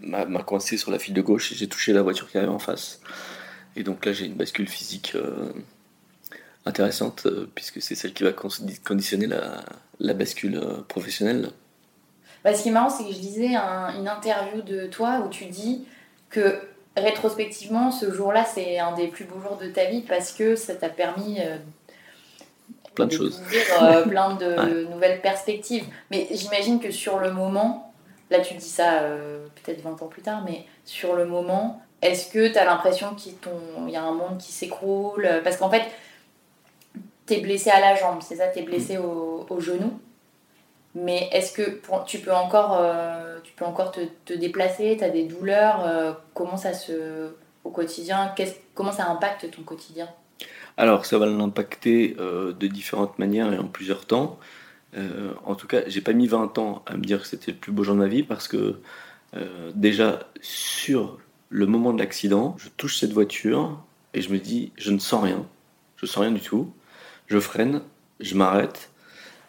m'a 0.02 0.42
coincé 0.42 0.76
sur 0.76 0.90
la 0.90 0.98
file 0.98 1.14
de 1.14 1.20
gauche 1.22 1.52
et 1.52 1.54
j'ai 1.54 1.68
touché 1.68 1.92
la 1.92 2.02
voiture 2.02 2.28
qui 2.28 2.36
arrivait 2.36 2.52
en 2.52 2.58
face. 2.58 3.00
Et 3.76 3.82
donc 3.82 4.04
là, 4.04 4.12
j'ai 4.12 4.26
une 4.26 4.34
bascule 4.34 4.68
physique 4.68 5.12
euh, 5.14 5.52
intéressante, 6.66 7.26
euh, 7.26 7.48
puisque 7.54 7.80
c'est 7.80 7.94
celle 7.94 8.12
qui 8.12 8.22
va 8.22 8.32
conditionner 8.32 9.26
la, 9.26 9.64
la 9.98 10.14
bascule 10.14 10.56
euh, 10.56 10.82
professionnelle. 10.82 11.50
Bah, 12.44 12.54
ce 12.54 12.62
qui 12.62 12.68
est 12.68 12.72
marrant, 12.72 12.90
c'est 12.90 13.04
que 13.04 13.12
je 13.12 13.18
lisais 13.18 13.54
une 13.54 14.08
interview 14.08 14.62
de 14.62 14.86
toi 14.86 15.22
où 15.24 15.28
tu 15.28 15.46
dis 15.46 15.86
que 16.30 16.60
rétrospectivement, 16.96 17.90
ce 17.90 18.12
jour-là, 18.12 18.44
c'est 18.44 18.78
un 18.78 18.92
des 18.92 19.08
plus 19.08 19.24
beaux 19.24 19.40
jours 19.40 19.56
de 19.56 19.68
ta 19.68 19.84
vie 19.84 20.02
parce 20.02 20.32
que 20.32 20.56
ça 20.56 20.74
t'a 20.74 20.88
permis 20.88 21.38
plein 22.94 23.06
de, 23.06 23.12
choses, 23.12 23.42
plein 24.08 24.34
de 24.34 24.88
nouvelles 24.90 25.20
perspectives. 25.20 25.84
Mais 26.10 26.26
j'imagine 26.30 26.80
que 26.80 26.90
sur 26.90 27.18
le 27.18 27.32
moment, 27.32 27.92
là 28.30 28.40
tu 28.40 28.54
dis 28.54 28.68
ça 28.68 29.04
peut-être 29.62 29.80
20 29.82 30.02
ans 30.02 30.08
plus 30.08 30.22
tard, 30.22 30.42
mais 30.44 30.64
sur 30.84 31.14
le 31.14 31.24
moment, 31.24 31.80
est-ce 32.02 32.32
que 32.32 32.48
tu 32.48 32.58
as 32.58 32.64
l'impression 32.64 33.14
qu'il 33.14 33.34
y 33.88 33.96
a 33.96 34.02
un 34.02 34.12
monde 34.12 34.38
qui 34.38 34.50
s'écroule? 34.50 35.28
Parce 35.44 35.56
qu'en 35.56 35.70
fait, 35.70 35.84
tu 37.26 37.34
es 37.34 37.40
blessé 37.40 37.70
à 37.70 37.80
la 37.80 37.94
jambe, 37.94 38.18
c'est 38.20 38.36
ça? 38.36 38.48
Tu 38.48 38.58
es 38.58 38.62
blessé 38.62 38.98
au, 38.98 39.60
genou. 39.60 39.92
Mais 40.94 41.28
est-ce 41.32 41.52
que 41.52 41.80
tu 42.06 42.18
peux 42.18 42.32
encore, 42.32 42.76
euh, 42.78 43.38
tu 43.42 43.52
peux 43.54 43.64
encore 43.64 43.92
te, 43.92 44.34
déplacer? 44.34 44.96
Tu 44.98 45.04
as 45.04 45.10
des 45.10 45.24
douleurs 45.24 45.86
euh, 45.86 46.12
Comment 46.34 46.56
ça 46.56 46.74
se 46.74 47.30
au 47.64 47.70
quotidien? 47.70 48.34
Comment 48.74 48.92
ça 48.92 49.08
impacte 49.08 49.50
ton 49.50 49.62
quotidien? 49.62 50.08
Alors, 50.76 51.06
ça 51.06 51.18
va 51.18 51.26
l'impacter 51.26 52.16
euh, 52.18 52.52
de 52.52 52.66
différentes 52.66 53.18
manières 53.18 53.52
et 53.52 53.58
en 53.58 53.68
plusieurs 53.68 54.06
temps. 54.06 54.38
En 55.46 55.54
tout 55.54 55.66
cas, 55.66 55.80
j'ai 55.86 56.02
pas 56.02 56.12
mis 56.12 56.26
20 56.26 56.58
ans 56.58 56.82
à 56.84 56.98
me 56.98 57.02
dire 57.02 57.22
que 57.22 57.26
c'était 57.26 57.52
le 57.52 57.56
plus 57.56 57.72
beau 57.72 57.82
jour 57.82 57.94
de 57.94 58.00
ma 58.00 58.08
vie 58.08 58.22
parce 58.22 58.46
que 58.46 58.78
déjà 59.74 60.28
sur 60.42 61.18
le 61.48 61.64
moment 61.64 61.94
de 61.94 61.98
l'accident, 61.98 62.54
je 62.58 62.68
touche 62.76 62.98
cette 62.98 63.14
voiture 63.14 63.82
et 64.12 64.20
je 64.20 64.30
me 64.30 64.38
dis 64.38 64.70
je 64.76 64.90
ne 64.90 64.98
sens 64.98 65.24
rien, 65.24 65.46
je 65.96 66.04
sens 66.04 66.18
rien 66.18 66.30
du 66.30 66.42
tout. 66.42 66.74
Je 67.26 67.38
freine, 67.38 67.80
je 68.20 68.34
m'arrête 68.34 68.91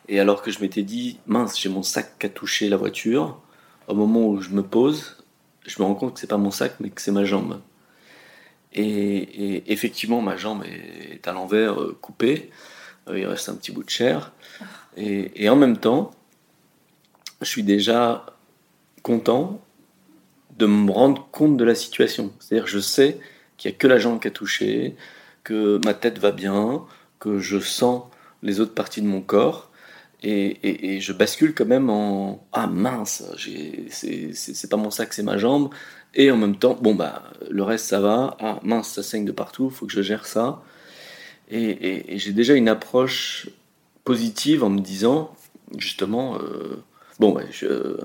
et 0.07 0.19
alors 0.19 0.41
que 0.41 0.51
je 0.51 0.59
m'étais 0.59 0.83
dit 0.83 1.19
mince, 1.27 1.59
j'ai 1.59 1.69
mon 1.69 1.83
sac 1.83 2.17
qui 2.19 2.25
a 2.25 2.29
touché 2.29 2.69
la 2.69 2.77
voiture, 2.77 3.41
au 3.87 3.95
moment 3.95 4.27
où 4.27 4.41
je 4.41 4.49
me 4.49 4.63
pose, 4.63 5.23
je 5.65 5.81
me 5.81 5.85
rends 5.85 5.95
compte 5.95 6.15
que 6.15 6.19
c'est 6.19 6.27
pas 6.27 6.37
mon 6.37 6.51
sac 6.51 6.75
mais 6.79 6.89
que 6.89 7.01
c'est 7.01 7.11
ma 7.11 7.25
jambe. 7.25 7.59
Et, 8.75 9.71
effectivement, 9.71 10.21
ma 10.21 10.35
jambe 10.35 10.63
est 10.65 11.27
à 11.27 11.31
l'envers, 11.31 11.79
euh, 11.79 11.97
coupée. 12.01 12.49
il 13.13 13.25
reste 13.25 13.49
un 13.49 13.55
petit 13.55 13.71
bout 13.71 13.83
de 13.83 13.89
chair. 13.89 14.31
Et, 14.97 15.49
en 15.49 15.55
même 15.55 15.77
temps, 15.77 16.11
je 17.41 17.45
suis 17.45 17.63
déjà 17.63 18.25
content 19.03 19.61
de 20.57 20.65
me 20.65 20.91
rendre 20.91 21.27
compte 21.31 21.57
de 21.57 21.63
la 21.63 21.75
situation. 21.75 22.33
C'est-à-dire, 22.39 22.67
je 22.67 22.79
sais 22.79 23.19
qu'il 23.57 23.69
n'y 23.69 23.75
a 23.75 23.77
que 23.77 23.87
la 23.87 23.97
jambe 23.97 24.19
qui 24.19 24.27
a 24.27 24.31
touché, 24.31 24.95
que 25.43 25.79
ma 25.85 25.93
tête 25.93 26.19
va 26.19 26.31
bien, 26.31 26.83
que 27.19 27.39
je 27.39 27.59
sens 27.59 28.03
les 28.41 28.59
autres 28.59 28.73
parties 28.73 29.01
de 29.01 29.07
mon 29.07 29.21
corps. 29.21 29.69
Et, 30.23 30.99
je 31.01 31.11
bascule 31.11 31.53
quand 31.53 31.65
même 31.65 31.89
en 31.89 32.47
Ah 32.53 32.67
mince, 32.67 33.23
c'est 33.91 34.69
pas 34.69 34.77
mon 34.77 34.89
sac, 34.89 35.13
c'est 35.13 35.23
ma 35.23 35.37
jambe. 35.37 35.69
Et 36.15 36.31
en 36.31 36.37
même 36.37 36.57
temps, 36.57 36.77
bon, 36.81 36.95
bah, 36.95 37.23
le 37.49 37.63
reste 37.63 37.87
ça 37.87 37.99
va. 37.99 38.37
Ah 38.39 38.59
mince, 38.63 38.89
ça 38.89 39.03
saigne 39.03 39.25
de 39.25 39.31
partout, 39.31 39.69
faut 39.69 39.85
que 39.85 39.91
je 39.91 40.01
gère 40.01 40.25
ça. 40.25 40.63
Et, 41.51 42.17
j'ai 42.17 42.33
déjà 42.33 42.53
une 42.53 42.69
approche 42.69 43.49
positive 44.05 44.63
en 44.63 44.69
me 44.69 44.79
disant, 44.79 45.35
justement, 45.77 46.37
euh, 46.39 46.81
bon, 47.19 47.37
je, 47.51 47.97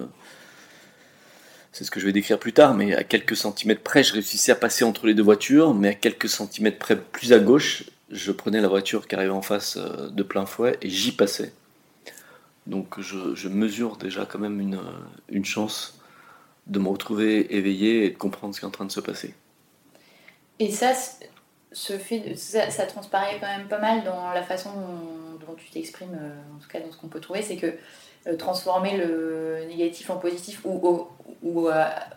c'est 1.79 1.85
ce 1.85 1.91
que 1.93 2.01
je 2.01 2.07
vais 2.07 2.13
décrire 2.13 2.41
plus 2.41 2.53
tard, 2.53 2.75
mais 2.75 2.95
à 2.95 3.05
quelques 3.05 3.37
centimètres 3.37 3.83
près, 3.83 4.03
je 4.03 4.13
réussissais 4.13 4.51
à 4.51 4.57
passer 4.57 4.85
entre 4.85 5.07
les 5.07 5.15
deux 5.15 5.23
voitures, 5.23 5.75
mais 5.75 5.89
à 5.89 5.95
quelques 5.95 6.29
centimètres 6.29 6.79
près, 6.79 6.97
plus 6.97 7.33
à 7.33 7.39
gauche, 7.39 7.85
je 8.11 8.33
prenais 8.33 8.61
la 8.61 8.69
voiture 8.69 9.07
qui 9.07 9.15
arrivait 9.15 9.31
en 9.31 9.43
face 9.43 9.77
euh, 9.77 10.09
de 10.11 10.23
plein 10.25 10.47
fouet 10.47 10.77
et 10.83 10.89
j'y 10.89 11.13
passais. 11.13 11.53
Donc 12.69 13.01
je, 13.01 13.49
mesure 13.49 13.97
déjà 13.97 14.27
quand 14.27 14.39
même 14.39 14.61
une, 14.61 14.79
une, 15.31 15.45
chance 15.45 15.99
de 16.67 16.79
me 16.79 16.89
retrouver 16.89 17.57
éveillé 17.57 18.05
et 18.05 18.11
de 18.11 18.17
comprendre 18.19 18.55
ce 18.55 18.61
qui 18.61 18.67
est 18.67 18.69
en 18.69 18.73
train 18.73 18.85
de 18.85 18.93
se 18.93 19.01
passer. 19.01 19.35
Et 20.59 20.71
ça, 20.71 20.93
fait 21.73 22.37
ça, 22.37 22.87
transparaît 22.87 23.39
quand 23.41 23.47
même 23.47 23.69
pas 23.69 23.79
mal 23.79 24.05
dans 24.05 24.33
la 24.33 24.43
façon 24.43 24.71
dont, 25.41 25.55
tu 25.57 25.71
t'exprimes, 25.71 26.17
euh, 26.21 26.57
en 26.57 26.59
tout 26.61 26.69
cas 26.69 26.81
dans 26.81 26.93
ce 26.93 26.99
qu'on 26.99 27.09
peut 27.09 27.21
trouver, 27.21 27.41
c'est 27.41 27.57
que 27.57 27.75
euh, 28.27 28.37
transformer 28.37 28.99
le 28.99 29.65
négatif 29.67 30.11
en 30.11 30.19
positif 30.19 30.61
ou, 30.65 31.09
ou, 31.43 31.69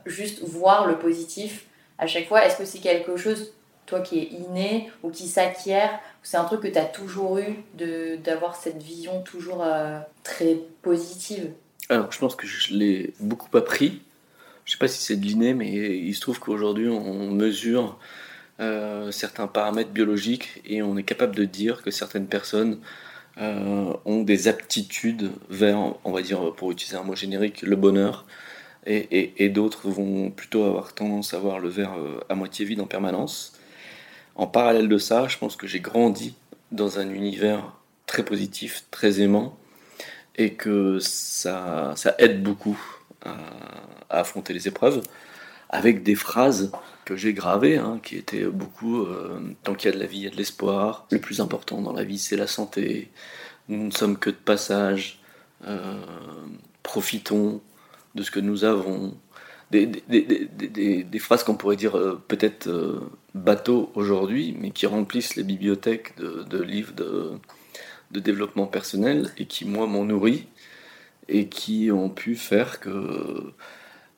juste 0.05 0.43
voir 0.43 0.85
le 0.85 0.99
positif 0.99 1.65
à 1.97 2.07
chaque 2.07 2.27
fois, 2.27 2.45
est-ce 2.45 2.57
que 2.57 2.65
c'est 2.65 2.79
quelque 2.79 3.15
chose, 3.15 3.53
toi, 3.91 4.01
qui 4.01 4.19
est 4.19 4.29
inné 4.31 4.89
ou 5.03 5.11
qui 5.11 5.27
s'acquiert 5.27 5.99
c'est 6.23 6.37
un 6.37 6.43
truc 6.45 6.61
que 6.61 6.67
tu 6.67 6.77
as 6.77 6.85
toujours 6.85 7.39
eu 7.39 7.55
d'avoir 8.17 8.55
cette 8.55 8.81
vision 8.81 9.21
toujours 9.21 9.65
très 10.23 10.57
positive? 10.81 11.51
Alors, 11.89 12.11
je 12.11 12.19
pense 12.19 12.35
que 12.35 12.45
je 12.45 12.73
l'ai 12.73 13.13
beaucoup 13.19 13.55
appris. 13.57 14.01
Je 14.65 14.73
sais 14.73 14.77
pas 14.77 14.87
si 14.87 15.03
c'est 15.03 15.15
de 15.15 15.25
l'inné, 15.25 15.53
mais 15.53 15.97
il 15.97 16.13
se 16.13 16.21
trouve 16.21 16.39
qu'aujourd'hui, 16.39 16.87
on 16.87 17.31
mesure 17.31 17.97
euh, 18.59 19.11
certains 19.11 19.47
paramètres 19.47 19.89
biologiques 19.89 20.61
et 20.65 20.83
on 20.83 20.95
est 20.95 21.03
capable 21.03 21.35
de 21.35 21.45
dire 21.45 21.81
que 21.81 21.89
certaines 21.89 22.27
personnes 22.27 22.79
euh, 23.39 23.93
ont 24.05 24.21
des 24.21 24.47
aptitudes 24.47 25.31
vers, 25.49 25.79
on 26.03 26.11
va 26.11 26.21
dire, 26.21 26.53
pour 26.53 26.71
utiliser 26.71 26.95
un 26.95 27.03
mot 27.03 27.15
générique, 27.15 27.63
le 27.63 27.75
bonheur, 27.75 28.25
et, 28.85 29.49
d'autres 29.49 29.89
vont 29.89 30.31
plutôt 30.31 30.63
avoir 30.63 30.93
tendance 30.93 31.33
à 31.33 31.39
voir 31.39 31.59
le 31.59 31.69
verre 31.69 31.93
euh, 31.97 32.19
à 32.29 32.35
moitié 32.35 32.65
vide 32.65 32.81
en 32.81 32.87
permanence. 32.87 33.53
En 34.35 34.47
parallèle 34.47 34.87
de 34.87 34.97
ça, 34.97 35.27
je 35.27 35.37
pense 35.37 35.55
que 35.55 35.67
j'ai 35.67 35.79
grandi 35.79 36.35
dans 36.71 36.99
un 36.99 37.09
univers 37.09 37.73
très 38.05 38.23
positif, 38.23 38.85
très 38.91 39.21
aimant, 39.21 39.57
et 40.35 40.53
que 40.53 40.99
ça, 40.99 41.93
ça 41.95 42.15
aide 42.17 42.41
beaucoup 42.41 42.79
à, 43.25 43.35
affronter 44.09 44.53
les 44.53 44.67
épreuves, 44.67 45.01
avec 45.69 46.03
des 46.03 46.15
phrases 46.15 46.71
que 47.05 47.15
j'ai 47.15 47.33
gravé, 47.33 47.77
hein, 47.77 47.99
qui 48.03 48.17
était 48.17 48.45
beaucoup 48.45 49.01
euh, 49.01 49.39
tant 49.63 49.73
qu'il 49.73 49.89
y 49.89 49.93
a 49.93 49.95
de 49.95 50.01
la 50.01 50.07
vie, 50.07 50.19
il 50.19 50.23
y 50.23 50.27
a 50.27 50.29
de 50.29 50.35
l'espoir. 50.35 51.07
Le 51.11 51.19
plus 51.19 51.39
important 51.39 51.81
dans 51.81 51.93
la 51.93 52.03
vie, 52.03 52.19
c'est 52.19 52.35
la 52.35 52.47
santé. 52.47 53.09
Nous 53.69 53.85
ne 53.85 53.91
sommes 53.91 54.17
que 54.17 54.29
de 54.29 54.35
passage. 54.35 55.19
Euh, 55.67 56.01
profitons 56.83 57.61
de 58.15 58.23
ce 58.23 58.31
que 58.31 58.39
nous 58.39 58.63
avons. 58.63 59.13
Des, 59.69 59.85
des, 59.87 61.19
phrases 61.19 61.45
qu'on 61.45 61.55
pourrait 61.55 61.77
dire 61.77 61.97
euh, 61.97 62.21
peut-être 62.27 62.67
bateau 63.33 63.91
aujourd'hui, 63.95 64.55
mais 64.59 64.71
qui 64.71 64.85
remplissent 64.85 65.35
les 65.35 65.43
bibliothèques 65.43 66.17
de, 66.17 66.61
livres 66.61 66.93
de, 66.93 67.31
de, 68.11 68.19
développement 68.19 68.67
personnel 68.67 69.31
et 69.37 69.45
qui, 69.45 69.65
moi, 69.65 69.87
m'ont 69.87 70.05
nourri 70.05 70.47
et 71.27 71.47
qui 71.47 71.91
ont 71.91 72.09
pu 72.09 72.35
faire 72.35 72.79
que 72.79 73.53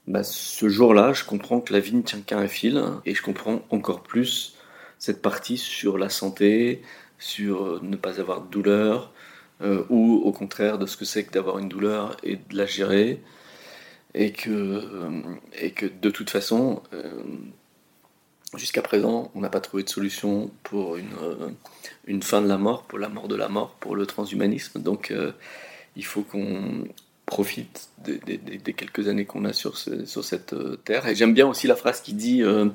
bah, 0.07 0.23
ce 0.23 0.67
jour-là, 0.67 1.13
je 1.13 1.23
comprends 1.23 1.61
que 1.61 1.71
la 1.71 1.79
vie 1.79 1.95
ne 1.95 2.01
tient 2.01 2.19
qu'à 2.21 2.37
un 2.37 2.47
fil, 2.47 2.83
et 3.05 3.15
je 3.15 3.21
comprends 3.21 3.61
encore 3.69 4.03
plus 4.03 4.57
cette 4.99 5.21
partie 5.21 5.57
sur 5.57 5.97
la 5.97 6.09
santé, 6.09 6.81
sur 7.19 7.65
euh, 7.65 7.79
ne 7.83 7.95
pas 7.95 8.19
avoir 8.19 8.41
de 8.41 8.49
douleur, 8.49 9.13
euh, 9.61 9.83
ou 9.89 10.21
au 10.25 10.31
contraire 10.33 10.77
de 10.77 10.85
ce 10.85 10.97
que 10.97 11.05
c'est 11.05 11.23
que 11.23 11.31
d'avoir 11.31 11.59
une 11.59 11.69
douleur 11.69 12.17
et 12.23 12.35
de 12.35 12.57
la 12.57 12.65
gérer, 12.65 13.21
et 14.13 14.33
que, 14.33 14.49
euh, 14.49 15.21
et 15.53 15.71
que 15.71 15.85
de 15.85 16.09
toute 16.09 16.29
façon, 16.29 16.83
jusqu'à 18.55 18.81
présent, 18.81 19.31
on 19.35 19.41
n'a 19.41 19.49
pas 19.49 19.61
trouvé 19.61 19.83
de 19.83 19.89
solution 19.89 20.51
pour 20.63 20.97
une, 20.97 21.55
une 22.05 22.21
fin 22.21 22.41
de 22.41 22.47
la 22.47 22.57
mort, 22.57 22.83
pour 22.83 22.99
la 22.99 23.09
mort 23.09 23.27
de 23.27 23.35
la 23.35 23.49
mort, 23.49 23.75
pour 23.79 23.95
le 23.95 24.05
transhumanisme. 24.05 24.81
Donc 24.81 25.13
il 25.95 26.05
faut 26.05 26.21
qu'on 26.21 26.85
profite 27.25 27.89
des, 27.99 28.19
quelques 28.73 29.07
années 29.07 29.25
qu'on 29.25 29.45
a 29.45 29.53
sur, 29.53 29.77
sur 29.77 30.23
cette 30.23 30.53
euh, 30.53 30.77
terre. 30.83 31.07
Et 31.07 31.15
j'aime 31.15 31.33
bien 31.33 31.47
aussi 31.47 31.67
la 31.67 31.75
phrase 31.75 32.01
qui 32.01 32.13
dit 32.13 32.43
euh, 32.43 32.67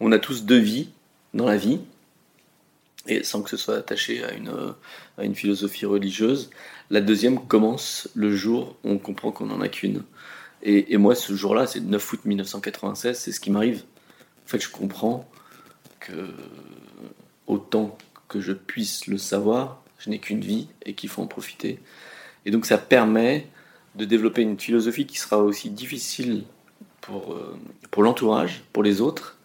on 0.00 0.12
a 0.12 0.18
tous 0.18 0.44
deux 0.44 0.58
vies 0.58 0.88
dans 1.34 1.46
la 1.46 1.56
vie, 1.56 1.80
et 3.06 3.22
sans 3.24 3.42
que 3.42 3.50
ce 3.50 3.56
soit 3.56 3.76
attaché 3.76 4.24
à 4.24 4.32
une, 4.32 4.52
à 5.18 5.24
une 5.24 5.34
philosophie 5.34 5.86
religieuse. 5.86 6.50
La 6.90 7.00
deuxième 7.00 7.46
commence 7.46 8.08
le 8.14 8.34
jour 8.34 8.76
où 8.84 8.90
on 8.90 8.98
comprend 8.98 9.32
qu'on 9.32 9.46
n'en 9.46 9.60
a 9.60 9.68
qu'une. 9.68 10.02
Et, 10.62 10.94
et, 10.94 10.96
moi, 10.96 11.14
ce 11.14 11.34
jour-là, 11.34 11.66
c'est 11.66 11.80
le 11.80 11.86
9 11.86 12.12
août 12.12 12.20
1996, 12.24 13.18
c'est 13.18 13.32
ce 13.32 13.38
qui 13.38 13.50
m'arrive. 13.50 13.82
En 14.46 14.48
fait, 14.48 14.62
je 14.62 14.70
comprends 14.70 15.28
que 16.00 16.30
autant 17.46 17.98
que 18.28 18.40
je 18.40 18.52
puisse 18.52 19.06
le 19.08 19.18
savoir, 19.18 19.82
je 19.98 20.10
n'ai 20.10 20.18
qu'une 20.18 20.40
vie 20.40 20.68
et 20.84 20.94
qu'il 20.94 21.08
faut 21.08 21.22
en 21.22 21.26
profiter. 21.26 21.80
Et 22.44 22.50
donc 22.50 22.64
ça 22.64 22.78
permet 22.78 23.48
de 23.96 24.04
développer 24.04 24.42
une 24.42 24.58
philosophie 24.58 25.06
qui 25.06 25.18
sera 25.18 25.38
aussi 25.38 25.70
difficile 25.70 26.44
pour, 27.00 27.32
euh, 27.32 27.58
pour 27.90 28.02
l'entourage, 28.02 28.62
pour 28.72 28.82
les 28.82 29.00
autres, 29.00 29.38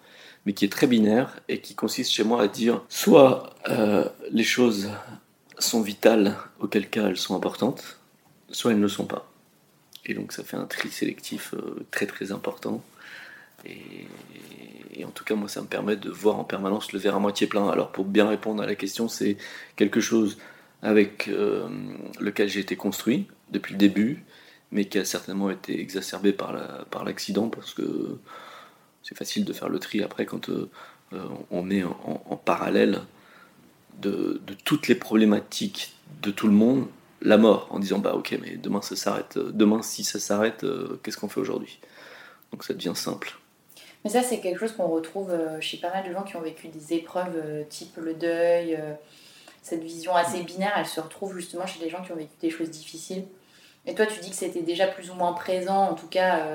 mais 0.46 0.54
qui 0.54 0.66
est 0.66 0.72
très 0.72 0.88
binaire 0.88 1.40
et 1.48 1.62
qui 1.62 1.76
consiste 1.76 2.12
chez 2.12 2.24
moi 2.24 2.42
à 2.42 2.48
dire 2.48 2.84
soit 2.90 3.56
euh, 3.70 4.08
les 4.32 4.44
choses 4.44 4.90
sont 5.58 5.82
vitales, 5.82 6.38
auquel 6.60 6.90
cas 6.90 7.08
elles 7.08 7.18
sont 7.18 7.36
importantes, 7.36 8.00
soit 8.50 8.72
elles 8.72 8.78
ne 8.78 8.84
le 8.84 8.90
sont 8.90 9.06
pas. 9.06 9.32
Et 10.06 10.14
donc 10.16 10.32
ça 10.32 10.44
fait 10.44 10.58
un 10.58 10.66
tri 10.66 10.90
sélectif 10.90 11.54
euh, 11.54 11.86
très 11.92 12.08
très 12.08 12.32
important. 12.32 12.84
Et, 13.66 15.06
en 15.06 15.10
tout 15.10 15.24
cas, 15.24 15.36
moi, 15.36 15.50
ça 15.50 15.62
me 15.62 15.68
permet 15.68 15.96
de 15.96 16.10
voir 16.10 16.38
en 16.40 16.44
permanence 16.44 16.94
le 16.94 17.00
verre 17.00 17.16
à 17.16 17.20
moitié 17.20 17.48
plein. 17.48 17.68
Alors 17.70 17.92
pour 17.92 18.06
bien 18.06 18.28
répondre 18.28 18.62
à 18.62 18.68
la 18.68 18.76
question, 18.76 19.08
c'est 19.08 19.38
quelque 19.76 20.00
chose 20.00 20.38
avec 20.84 21.30
lequel 22.20 22.50
j'ai 22.50 22.60
été 22.60 22.76
construit 22.76 23.28
depuis 23.52 23.74
le 23.74 23.78
début, 23.80 24.24
mais 24.72 24.86
qui 24.86 24.98
a 24.98 25.06
certainement 25.06 25.50
été 25.50 25.80
exacerbé 25.80 26.34
par 26.34 26.54
l'accident, 27.06 27.44
la, 27.44 27.50
par 27.50 27.60
parce 27.60 27.74
que 27.74 28.20
c'est 29.04 29.18
facile 29.18 29.46
de 29.46 29.54
faire 29.54 29.70
le 29.70 29.80
tri 29.80 30.02
après 30.04 30.26
quand 30.26 30.50
euh, 30.50 30.70
euh, 31.14 31.26
on 31.50 31.64
met 31.64 31.84
en, 31.84 32.38
parallèle 32.38 33.02
de, 34.00 34.42
toutes 34.64 34.88
les 34.88 34.96
problématiques 34.96 35.96
de 36.22 36.32
tout 36.32 36.48
le 36.48 36.54
monde 36.54 36.88
la 37.24 37.38
mort, 37.38 37.68
en 37.70 37.78
disant 37.78 38.00
bah 38.00 38.16
ok, 38.16 38.36
mais 38.42 38.58
demain 38.58 38.82
ça 38.82 38.96
s'arrête, 38.96 39.38
demain 39.38 39.84
si 39.84 40.04
ça 40.04 40.20
s'arrête, 40.20 40.64
euh, 40.64 41.00
qu'est-ce 41.04 41.18
qu'on 41.18 41.30
fait 41.30 41.40
aujourd'hui? 41.40 41.80
Donc 42.52 42.64
ça 42.64 42.74
devient 42.74 42.94
simple. 42.96 43.38
Mais 44.04 44.10
ça, 44.10 44.24
c'est 44.24 44.40
quelque 44.40 44.60
chose 44.60 44.74
qu'on 44.74 44.88
retrouve 44.88 45.32
chez 45.60 45.78
pas 45.78 45.92
mal 45.92 46.08
de 46.08 46.14
gens 46.14 46.24
qui 46.24 46.36
ont 46.36 46.42
vécu 46.42 46.68
des 46.70 46.94
épreuves 46.94 47.66
type 47.70 47.98
le 47.98 48.14
deuil. 48.14 48.78
cette 49.62 49.84
vision 49.84 50.16
assez 50.16 50.42
binaire, 50.44 50.74
elle 50.78 50.88
se 50.88 51.00
retrouve 51.00 51.36
justement 51.36 51.66
chez 51.68 51.80
les 51.80 51.90
gens 51.90 52.02
qui 52.04 52.12
ont 52.12 52.16
vécu 52.16 52.34
des 52.42 52.50
choses 52.50 52.70
difficiles 52.72 53.26
Et 53.86 53.96
toi, 53.96 54.06
tu 54.08 54.20
dis 54.20 54.30
que 54.32 54.36
c'était 54.36 54.62
déjà 54.62 54.88
plus 54.88 55.12
ou 55.12 55.16
moins 55.16 55.34
présent, 55.34 55.90
en 55.90 55.96
tout 55.96 56.08
cas, 56.08 56.48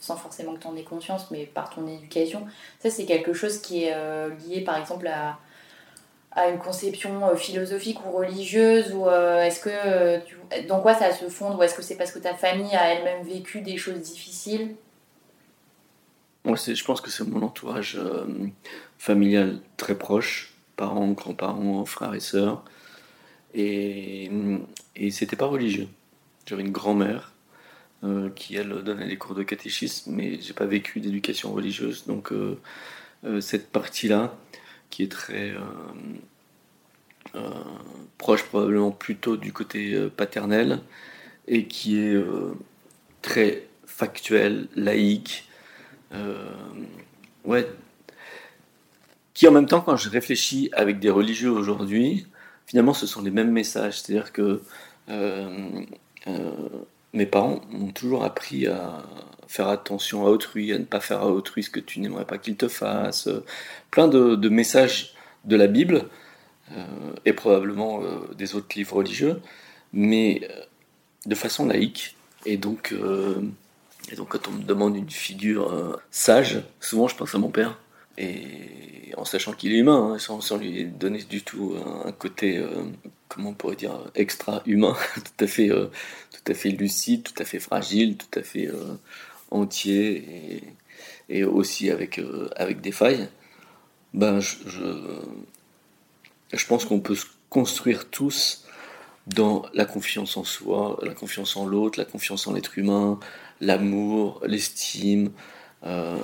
sans 0.00 0.16
forcément 0.16 0.54
que 0.54 0.60
tu 0.60 0.66
en 0.68 0.76
aies 0.76 0.84
conscience, 0.84 1.30
mais 1.30 1.46
par 1.46 1.70
ton 1.70 1.86
éducation. 1.86 2.46
Ça, 2.80 2.90
c'est 2.90 3.06
quelque 3.06 3.32
chose 3.32 3.60
qui 3.60 3.84
est 3.84 3.94
lié, 4.48 4.60
par 4.62 4.78
exemple, 4.78 5.06
à, 5.08 5.38
à 6.32 6.48
une 6.48 6.58
conception 6.58 7.36
philosophique 7.36 7.98
ou 8.06 8.10
religieuse 8.12 8.92
ou 8.92 9.08
est-ce 9.10 9.60
que 9.60 10.18
tu, 10.26 10.36
dans 10.68 10.80
quoi 10.80 10.94
ça 10.94 11.12
se 11.12 11.28
fonde 11.28 11.56
ou 11.58 11.62
est-ce 11.62 11.74
que 11.74 11.82
c'est 11.82 11.96
parce 11.96 12.12
que 12.12 12.18
ta 12.18 12.34
famille 12.34 12.74
a 12.74 12.92
elle-même 12.94 13.22
vécu 13.24 13.60
des 13.60 13.76
choses 13.76 14.00
difficiles? 14.00 14.76
Moi, 16.44 16.56
je 16.56 16.84
pense 16.84 17.00
que 17.00 17.10
c'est 17.10 17.24
mon 17.26 17.42
entourage 17.42 17.98
familial 18.98 19.60
très 19.76 19.96
proche, 19.96 20.52
parents, 20.76 21.12
grands-parents, 21.12 21.84
frères 21.86 22.14
et 22.14 22.20
sœurs, 22.20 22.64
et, 23.54 24.30
et 24.96 25.10
c'était 25.10 25.36
pas 25.36 25.46
religieux. 25.46 25.88
J'avais 26.46 26.62
une 26.62 26.72
grand-mère 26.72 27.32
euh, 28.04 28.28
qui, 28.30 28.56
elle, 28.56 28.68
donnait 28.82 29.08
des 29.08 29.16
cours 29.16 29.34
de 29.34 29.42
catéchisme, 29.42 30.12
mais 30.12 30.38
j'ai 30.40 30.52
pas 30.52 30.66
vécu 30.66 31.00
d'éducation 31.00 31.52
religieuse. 31.52 32.04
Donc, 32.06 32.32
euh, 32.32 32.58
euh, 33.24 33.40
cette 33.40 33.70
partie-là, 33.70 34.36
qui 34.90 35.04
est 35.04 35.10
très 35.10 35.54
proche, 38.18 38.44
probablement 38.44 38.92
plutôt 38.92 39.36
du 39.36 39.52
côté 39.52 40.08
paternel, 40.16 40.80
et 41.48 41.66
qui 41.66 41.98
est 41.98 42.16
très 43.22 43.66
factuel, 43.86 44.68
laïque, 44.76 45.48
ouais, 47.44 47.66
qui 49.34 49.48
en 49.48 49.52
même 49.52 49.66
temps, 49.66 49.80
quand 49.80 49.96
je 49.96 50.08
réfléchis 50.08 50.70
avec 50.72 51.00
des 51.00 51.10
religieux 51.10 51.50
aujourd'hui, 51.50 52.26
finalement, 52.66 52.94
ce 52.94 53.06
sont 53.06 53.20
les 53.20 53.32
mêmes 53.32 53.50
messages. 53.50 54.00
C'est-à-dire 54.00 54.32
que 54.32 54.62
euh, 55.10 55.68
mes 57.12 57.26
parents 57.26 57.60
m'ont 57.70 57.90
toujours 57.90 58.24
appris 58.24 58.68
à 58.68 59.02
faire 59.48 59.68
attention 59.68 60.24
à 60.26 60.30
autrui, 60.30 60.72
à 60.72 60.78
ne 60.78 60.84
pas 60.84 61.00
faire 61.00 61.20
à 61.20 61.26
autrui 61.26 61.64
ce 61.64 61.70
que 61.70 61.80
tu 61.80 62.00
n'aimerais 62.00 62.24
pas 62.24 62.38
qu'il 62.38 62.56
te 62.56 62.68
fasse. 62.68 63.28
Plein 63.90 64.06
de, 64.06 64.48
messages 64.48 65.14
de 65.44 65.56
la 65.56 65.66
Bible 65.66 66.08
euh, 66.72 66.84
et 67.24 67.32
probablement 67.32 68.02
euh, 68.02 68.32
des 68.38 68.54
autres 68.54 68.76
livres 68.76 68.96
religieux, 68.96 69.42
mais 69.92 70.48
de 71.26 71.34
façon 71.34 71.66
laïque. 71.66 72.16
Et 72.46 72.56
donc, 72.56 72.94
et 74.10 74.16
donc 74.16 74.28
quand 74.28 74.48
on 74.48 74.52
me 74.52 74.62
demande 74.62 74.96
une 74.96 75.10
figure 75.10 76.00
sage, 76.10 76.62
souvent 76.80 77.08
je 77.08 77.16
pense 77.16 77.34
à 77.34 77.38
mon 77.38 77.50
père. 77.50 77.78
Et 78.16 79.12
en 79.16 79.24
sachant 79.24 79.52
qu'il 79.52 79.72
est 79.72 79.78
humain, 79.78 80.14
hein, 80.14 80.18
sans, 80.18 80.56
lui 80.56 80.84
donner 80.84 81.22
du 81.22 81.42
tout 81.42 81.74
un 82.04 82.12
côté 82.12 82.64
comment 83.34 83.50
on 83.50 83.54
pourrait 83.54 83.76
dire, 83.76 83.98
extra-humain, 84.14 84.96
tout 85.14 85.44
à 85.44 85.46
fait, 85.46 85.70
euh, 85.70 85.86
tout 86.30 86.52
à 86.52 86.54
fait 86.54 86.70
lucide, 86.70 87.24
tout 87.24 87.42
à 87.42 87.44
fait 87.44 87.58
fragile, 87.58 88.16
tout 88.16 88.38
à 88.38 88.42
fait 88.42 88.68
euh, 88.68 88.94
entier 89.50 90.62
et, 91.28 91.44
aussi 91.44 91.90
avec, 91.90 92.18
euh, 92.18 92.48
avec 92.56 92.80
des 92.80 92.92
failles, 92.92 93.28
ben 94.12 94.40
je, 94.40 94.56
je, 96.52 96.66
pense 96.66 96.84
qu'on 96.84 97.00
peut 97.00 97.16
se 97.16 97.26
construire 97.50 98.08
tous 98.08 98.64
dans 99.26 99.64
la 99.72 99.84
confiance 99.84 100.36
en 100.36 100.44
soi, 100.44 101.00
la 101.02 101.14
confiance 101.14 101.56
en 101.56 101.66
l'autre, 101.66 101.98
la 101.98 102.04
confiance 102.04 102.46
en 102.46 102.52
l'être 102.52 102.78
humain, 102.78 103.18
l'amour, 103.60 104.40
l'estime. 104.46 105.30
je 105.82 106.18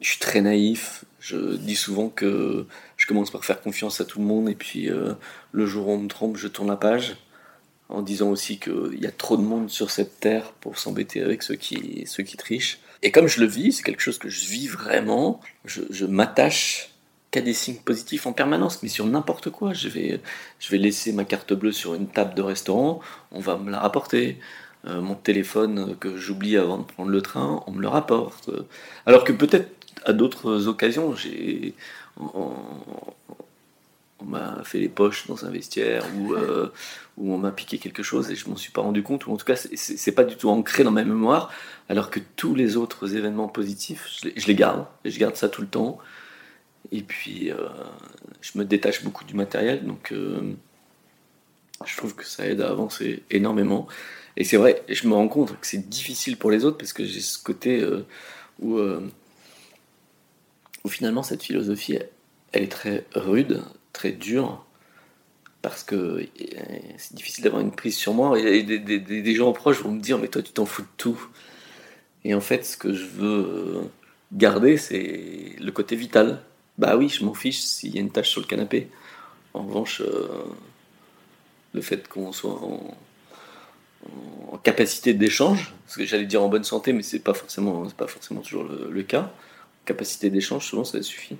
suis 0.00 0.18
très 0.18 0.40
naïf. 0.40 1.04
Je 1.24 1.56
dis 1.56 1.74
souvent 1.74 2.10
que 2.10 2.66
je 2.98 3.06
commence 3.06 3.30
par 3.30 3.46
faire 3.46 3.62
confiance 3.62 3.98
à 4.02 4.04
tout 4.04 4.18
le 4.18 4.26
monde 4.26 4.46
et 4.50 4.54
puis 4.54 4.90
euh, 4.90 5.14
le 5.52 5.64
jour 5.64 5.88
où 5.88 5.92
on 5.92 5.98
me 5.98 6.08
trompe, 6.08 6.36
je 6.36 6.48
tourne 6.48 6.68
la 6.68 6.76
page 6.76 7.16
en 7.88 8.02
disant 8.02 8.28
aussi 8.28 8.58
qu'il 8.58 8.98
y 9.00 9.06
a 9.06 9.10
trop 9.10 9.38
de 9.38 9.42
monde 9.42 9.70
sur 9.70 9.90
cette 9.90 10.20
terre 10.20 10.52
pour 10.52 10.78
s'embêter 10.78 11.22
avec 11.22 11.42
ceux 11.42 11.54
qui, 11.54 12.04
ceux 12.06 12.22
qui 12.22 12.36
trichent. 12.36 12.78
Et 13.02 13.10
comme 13.10 13.26
je 13.26 13.40
le 13.40 13.46
vis, 13.46 13.72
c'est 13.72 13.82
quelque 13.82 14.02
chose 14.02 14.18
que 14.18 14.28
je 14.28 14.46
vis 14.46 14.68
vraiment, 14.68 15.40
je, 15.64 16.04
m'attache 16.04 16.90
qu'à 17.30 17.40
des 17.40 17.54
signes 17.54 17.76
positifs 17.76 18.26
en 18.26 18.34
permanence, 18.34 18.82
mais 18.82 18.90
sur 18.90 19.06
n'importe 19.06 19.48
quoi. 19.48 19.72
Je 19.72 19.88
vais, 19.88 20.20
je 20.58 20.70
vais 20.70 20.78
laisser 20.78 21.12
ma 21.12 21.24
carte 21.24 21.54
bleue 21.54 21.72
sur 21.72 21.94
une 21.94 22.06
table 22.06 22.34
de 22.34 22.42
restaurant, 22.42 23.00
on 23.32 23.40
va 23.40 23.56
me 23.56 23.70
la 23.70 23.80
rapporter. 23.80 24.38
Euh, 24.86 25.00
mon 25.00 25.14
téléphone 25.14 25.96
que 25.98 26.16
j'oublie 26.16 26.56
avant 26.58 26.78
de 26.78 26.84
prendre 26.84 27.10
le 27.10 27.22
train, 27.22 27.62
on 27.66 27.72
me 27.72 27.80
le 27.80 27.88
rapporte. 27.88 28.50
Alors 29.06 29.24
que 29.24 29.32
peut-être 29.32 29.70
à 30.04 30.12
d'autres 30.12 30.68
occasions, 30.68 31.14
j'ai 31.16 31.74
on, 32.18 32.52
m'a 34.24 34.62
fait 34.64 34.78
les 34.78 34.88
poches 34.88 35.26
dans 35.26 35.44
un 35.44 35.50
vestiaire 35.50 36.04
ou 36.16 36.34
euh, 36.34 36.72
on 37.18 37.36
m'a 37.36 37.50
piqué 37.50 37.78
quelque 37.78 38.02
chose 38.02 38.30
et 38.30 38.36
je 38.36 38.48
m'en 38.48 38.56
suis 38.56 38.72
pas 38.72 38.80
rendu 38.80 39.02
compte 39.02 39.26
ou 39.26 39.32
en 39.32 39.36
tout 39.36 39.44
cas 39.44 39.56
c'est 39.56 40.12
pas 40.12 40.24
du 40.24 40.36
tout 40.36 40.48
ancré 40.48 40.82
dans 40.82 40.90
ma 40.90 41.04
mémoire 41.04 41.52
alors 41.90 42.08
que 42.08 42.20
tous 42.36 42.54
les 42.54 42.78
autres 42.78 43.16
événements 43.16 43.48
positifs 43.48 44.08
je 44.22 44.46
les, 44.46 44.54
garde 44.54 44.86
et 45.04 45.10
je 45.10 45.18
garde 45.18 45.36
ça 45.36 45.48
tout 45.48 45.60
le 45.60 45.68
temps. 45.68 45.98
Et 46.90 47.02
puis 47.02 47.50
euh, 47.50 47.68
je 48.40 48.56
me 48.56 48.64
détache 48.64 49.02
beaucoup 49.02 49.24
du 49.24 49.34
matériel 49.34 49.84
donc 49.84 50.14
je 51.84 51.96
trouve 51.96 52.14
que 52.14 52.24
ça 52.24 52.46
aide 52.46 52.60
à 52.62 52.70
avancer 52.70 53.24
énormément 53.30 53.88
et 54.36 54.44
c'est 54.44 54.56
vrai 54.56 54.82
je 54.88 55.06
me 55.06 55.14
rends 55.14 55.28
compte 55.28 55.58
que 55.60 55.66
c'est 55.66 55.88
difficile 55.88 56.36
pour 56.36 56.50
les 56.50 56.64
autres 56.64 56.78
parce 56.78 56.92
que 56.92 57.04
j'ai 57.04 57.20
ce 57.20 57.38
côté 57.38 57.84
où 58.60 58.78
finalement 60.88 61.22
cette 61.22 61.42
philosophie, 61.42 61.98
elle 62.52 62.62
est 62.62 62.72
très 62.72 63.06
rude, 63.14 63.62
très 63.92 64.12
dure, 64.12 64.64
parce 65.62 65.82
que 65.82 66.26
c'est 66.98 67.14
difficile 67.14 67.44
d'avoir 67.44 67.62
une 67.62 67.72
prise 67.72 67.96
sur 67.96 68.12
moi. 68.12 68.38
Et 68.38 68.62
des, 68.62 69.34
gens 69.34 69.52
proches 69.52 69.80
vont 69.82 69.92
me 69.92 70.00
dire, 70.00 70.18
mais 70.18 70.28
toi 70.28 70.42
tu 70.42 70.52
t'en 70.52 70.66
fous 70.66 70.82
de 70.82 70.88
tout. 70.96 71.28
Et 72.24 72.34
en 72.34 72.40
fait, 72.40 72.64
ce 72.64 72.76
que 72.76 72.92
je 72.92 73.04
veux 73.06 73.90
garder, 74.32 74.76
c'est 74.76 75.56
le 75.58 75.70
côté 75.72 75.96
vital. 75.96 76.42
Bah 76.78 76.96
oui, 76.96 77.08
je 77.08 77.24
m'en 77.24 77.34
fiche 77.34 77.60
s'il 77.60 77.94
y 77.94 77.98
a 77.98 78.00
une 78.00 78.10
tâche 78.10 78.30
sur 78.30 78.40
le 78.40 78.46
canapé. 78.46 78.88
En 79.54 79.62
revanche, 79.62 80.00
euh, 80.00 80.44
le 81.72 81.80
fait 81.80 82.08
qu'on 82.08 82.32
soit 82.32 82.60
en, 84.52 84.58
capacité 84.58 85.14
d'échange, 85.14 85.74
ce 85.86 85.96
que 85.96 86.04
j'allais 86.04 86.26
dire 86.26 86.42
en 86.42 86.48
bonne 86.48 86.64
santé, 86.64 86.92
mais 86.92 87.02
c'est 87.02 87.18
pas 87.18 87.34
forcément, 87.34 87.86
pas 87.96 88.06
forcément 88.06 88.40
toujours 88.40 88.64
le 88.64 89.02
cas 89.02 89.30
capacité 89.84 90.30
d'échange, 90.30 90.66
souvent 90.66 90.84
ça 90.84 91.02
suffit. 91.02 91.36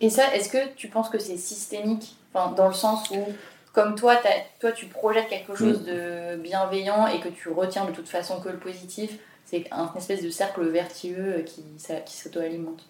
Et 0.00 0.10
ça, 0.10 0.34
est-ce 0.34 0.48
que 0.48 0.74
tu 0.74 0.88
penses 0.88 1.08
que 1.08 1.18
c'est 1.18 1.36
systémique? 1.36 2.16
Enfin, 2.34 2.52
Dans 2.52 2.68
le 2.68 2.74
sens 2.74 3.08
où, 3.10 3.24
comme 3.72 3.94
toi, 3.94 4.20
toi, 4.60 4.72
tu 4.72 4.86
projettes 4.86 5.28
quelque 5.28 5.54
chose 5.54 5.82
mm. 5.82 5.84
de 5.84 6.36
bienveillant 6.36 7.06
et 7.06 7.20
que 7.20 7.28
tu 7.28 7.48
retiens 7.48 7.84
de 7.84 7.92
toute 7.92 8.08
façon 8.08 8.40
que 8.40 8.48
le 8.48 8.58
positif, 8.58 9.18
c'est 9.44 9.66
un 9.70 9.92
espèce 9.96 10.22
de 10.22 10.30
cercle 10.30 10.66
vertueux 10.66 11.44
qui, 11.46 11.62
qui 12.06 12.16
s'auto-alimente. 12.16 12.84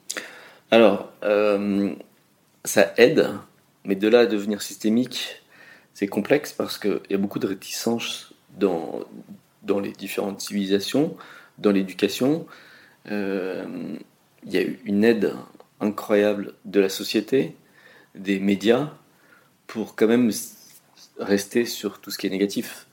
Alors, 0.71 1.09
euh, 1.23 1.95
ça 2.65 2.95
aide, 2.97 3.29
mais 3.85 3.95
de 3.95 4.09
là 4.09 4.21
à 4.21 4.27
devenir 4.27 4.63
systémique, 4.63 5.42
c'est 5.95 6.07
complexe 6.07 6.53
parce 6.53 6.79
qu'il 6.79 7.01
y 7.11 7.15
a 7.15 7.19
beaucoup 7.19 7.39
de 7.39 7.47
réticences 7.47 8.33
dans, 8.59 9.01
dans 9.63 9.81
les 9.81 9.93
différentes 9.93 10.41
civilisations, 10.41 11.17
dans 11.59 11.71
l'éducation. 11.71 12.47
Euh, 13.11 13.65
il 14.45 14.53
y 14.53 14.59
a 14.59 14.63
eu 14.63 14.81
une 14.85 15.05
aide 15.05 15.35
incroyable 15.81 16.55
de 16.65 16.81
la 16.81 16.89
société, 16.89 17.57
des 18.15 18.39
médias, 18.39 18.91
pour 19.67 19.97
quand 19.97 20.07
même 20.07 20.31
rester 21.19 21.65
sur 21.65 22.01
tout 22.01 22.11
ce 22.11 22.19
qui 22.19 22.27
est 22.27 22.31
négatif. 22.31 22.87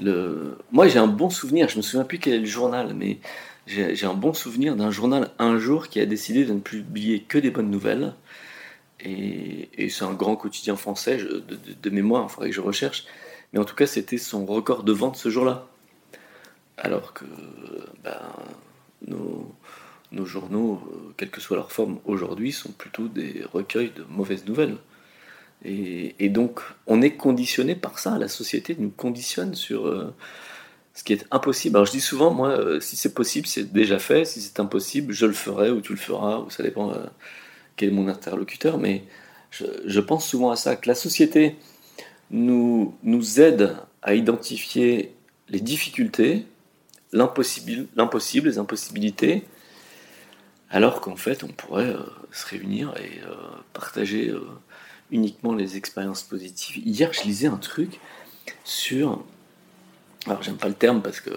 Le... 0.00 0.56
Moi, 0.72 0.88
j'ai 0.88 0.98
un 0.98 1.06
bon 1.06 1.30
souvenir, 1.30 1.68
je 1.68 1.76
me 1.76 1.82
souviens 1.82 2.04
plus 2.04 2.18
quel 2.18 2.34
est 2.34 2.38
le 2.38 2.46
journal, 2.46 2.94
mais 2.94 3.18
j'ai 3.66 4.06
un 4.06 4.14
bon 4.14 4.32
souvenir 4.32 4.76
d'un 4.76 4.90
journal 4.90 5.30
un 5.38 5.58
jour 5.58 5.88
qui 5.88 6.00
a 6.00 6.06
décidé 6.06 6.44
de 6.44 6.52
ne 6.52 6.60
publier 6.60 7.20
que 7.20 7.38
des 7.38 7.50
bonnes 7.50 7.70
nouvelles. 7.70 8.14
Et, 9.04 9.88
c'est 9.90 10.04
un 10.04 10.14
grand 10.14 10.36
quotidien 10.36 10.76
français 10.76 11.18
de, 11.18 11.90
mémoire, 11.90 12.26
il 12.28 12.32
faudrait 12.32 12.48
que 12.50 12.56
je 12.56 12.60
recherche. 12.60 13.04
Mais 13.52 13.60
en 13.60 13.64
tout 13.64 13.76
cas, 13.76 13.86
c'était 13.86 14.18
son 14.18 14.46
record 14.46 14.82
de 14.82 14.92
vente 14.92 15.16
ce 15.16 15.28
jour-là. 15.28 15.66
Alors 16.78 17.12
que 17.12 17.24
ben, 18.02 18.18
nos, 19.06 20.24
journaux, 20.24 20.82
euh, 20.90 21.12
quelle 21.16 21.30
que 21.30 21.40
soit 21.40 21.56
leur 21.56 21.70
forme 21.70 21.98
aujourd'hui, 22.06 22.50
sont 22.50 22.72
plutôt 22.72 23.08
des 23.08 23.44
recueils 23.52 23.92
de 23.94 24.04
mauvaises 24.08 24.46
nouvelles. 24.46 24.76
Et, 25.66 26.28
donc, 26.28 26.60
on 26.86 27.00
est 27.00 27.12
conditionné 27.12 27.74
par 27.74 27.98
ça. 27.98 28.18
La 28.18 28.28
société 28.28 28.76
nous 28.78 28.90
conditionne 28.90 29.54
sur 29.54 29.86
euh, 29.86 30.14
ce 30.92 31.04
qui 31.04 31.14
est 31.14 31.26
impossible. 31.30 31.76
Alors, 31.76 31.86
je 31.86 31.92
dis 31.92 32.02
souvent, 32.02 32.32
moi, 32.32 32.50
euh, 32.50 32.80
si 32.80 32.96
c'est 32.96 33.14
possible, 33.14 33.46
c'est 33.46 33.72
déjà 33.72 33.98
fait. 33.98 34.24
Si 34.26 34.42
c'est 34.42 34.60
impossible, 34.60 35.12
je 35.14 35.24
le 35.24 35.32
ferai 35.32 35.70
ou 35.70 35.80
tu 35.80 35.92
le 35.92 35.98
feras, 35.98 36.40
ou 36.40 36.50
ça 36.50 36.62
dépend 36.62 36.92
quel 37.76 37.90
est 37.90 37.92
mon 37.92 38.08
interlocuteur. 38.08 38.78
Mais 38.78 39.04
je, 39.50 40.00
pense 40.00 40.26
souvent 40.26 40.50
à 40.50 40.56
ça, 40.56 40.76
que 40.76 40.88
la 40.88 40.94
société 40.94 41.56
nous, 42.30 42.94
nous 43.02 43.40
aide 43.40 43.76
à 44.02 44.14
identifier 44.14 45.14
les 45.48 45.60
difficultés 45.60 46.46
l'impossible, 47.14 47.86
l'impossible, 47.96 48.48
les 48.48 48.58
impossibilités, 48.58 49.44
alors 50.68 51.00
qu'en 51.00 51.16
fait 51.16 51.44
on 51.44 51.48
pourrait 51.48 51.94
euh, 51.94 52.02
se 52.32 52.46
réunir 52.46 52.92
et 52.98 53.20
euh, 53.24 53.34
partager 53.72 54.30
euh, 54.30 54.42
uniquement 55.10 55.54
les 55.54 55.76
expériences 55.76 56.24
positives. 56.24 56.82
Hier 56.84 57.12
je 57.12 57.22
lisais 57.22 57.46
un 57.46 57.56
truc 57.56 58.00
sur 58.64 59.24
alors 60.26 60.42
j'aime 60.42 60.56
pas 60.56 60.68
le 60.68 60.74
terme 60.74 61.02
parce 61.02 61.20
que 61.20 61.30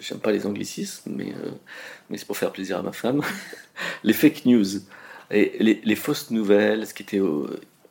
j'aime 0.00 0.18
pas 0.18 0.32
les 0.32 0.44
anglicismes, 0.44 1.12
mais, 1.14 1.32
mais 2.10 2.18
c'est 2.18 2.26
pour 2.26 2.36
faire 2.36 2.50
plaisir 2.50 2.76
à 2.76 2.82
ma 2.82 2.92
femme, 2.92 3.22
les 4.04 4.12
fake 4.12 4.46
news, 4.46 4.66
et 5.30 5.56
les, 5.60 5.96
fausses 5.96 6.30
nouvelles, 6.30 6.86
ce 6.86 6.94
qui 6.94 7.02
était 7.02 7.20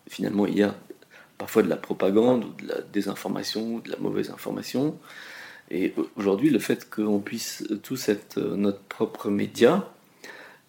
finalement 0.08 0.46
il 0.46 0.58
y 0.58 0.64
a 0.64 0.76
parfois 1.38 1.64
de 1.64 1.70
la 1.70 1.78
propagande 1.78 2.44
ou 2.44 2.50
de 2.62 2.68
la 2.68 2.82
désinformation 2.82 3.76
ou 3.76 3.82
de 3.82 3.90
la 3.90 3.98
mauvaise 3.98 4.30
information. 4.30 4.98
Et 5.72 5.94
aujourd'hui, 6.16 6.50
le 6.50 6.60
fait 6.60 6.90
qu'on 6.90 7.20
puisse 7.20 7.64
tous 7.84 8.10
être 8.10 8.40
notre 8.40 8.82
propre 8.82 9.30
média, 9.30 9.90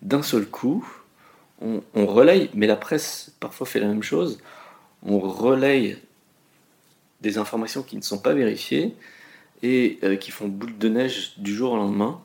d'un 0.03 0.23
seul 0.23 0.47
coup, 0.47 0.87
on, 1.61 2.07
relaye, 2.07 2.51
mais 2.55 2.67
la 2.67 2.77
presse 2.77 3.33
parfois 3.41 3.67
fait 3.67 3.81
la 3.81 3.89
même 3.89 4.03
chose, 4.03 4.39
on 5.03 5.19
relaye 5.19 5.99
des 7.21 7.37
informations 7.37 7.83
qui 7.83 7.97
ne 7.97 8.03
sont 8.03 8.19
pas 8.19 8.33
vérifiées 8.33 8.95
et 9.63 9.99
euh, 10.03 10.17
qui 10.17 10.31
font 10.31 10.49
boule 10.49 10.79
de 10.79 10.89
neige 10.89 11.35
du 11.39 11.55
jour 11.55 11.73
au 11.73 11.77
lendemain. 11.77 12.23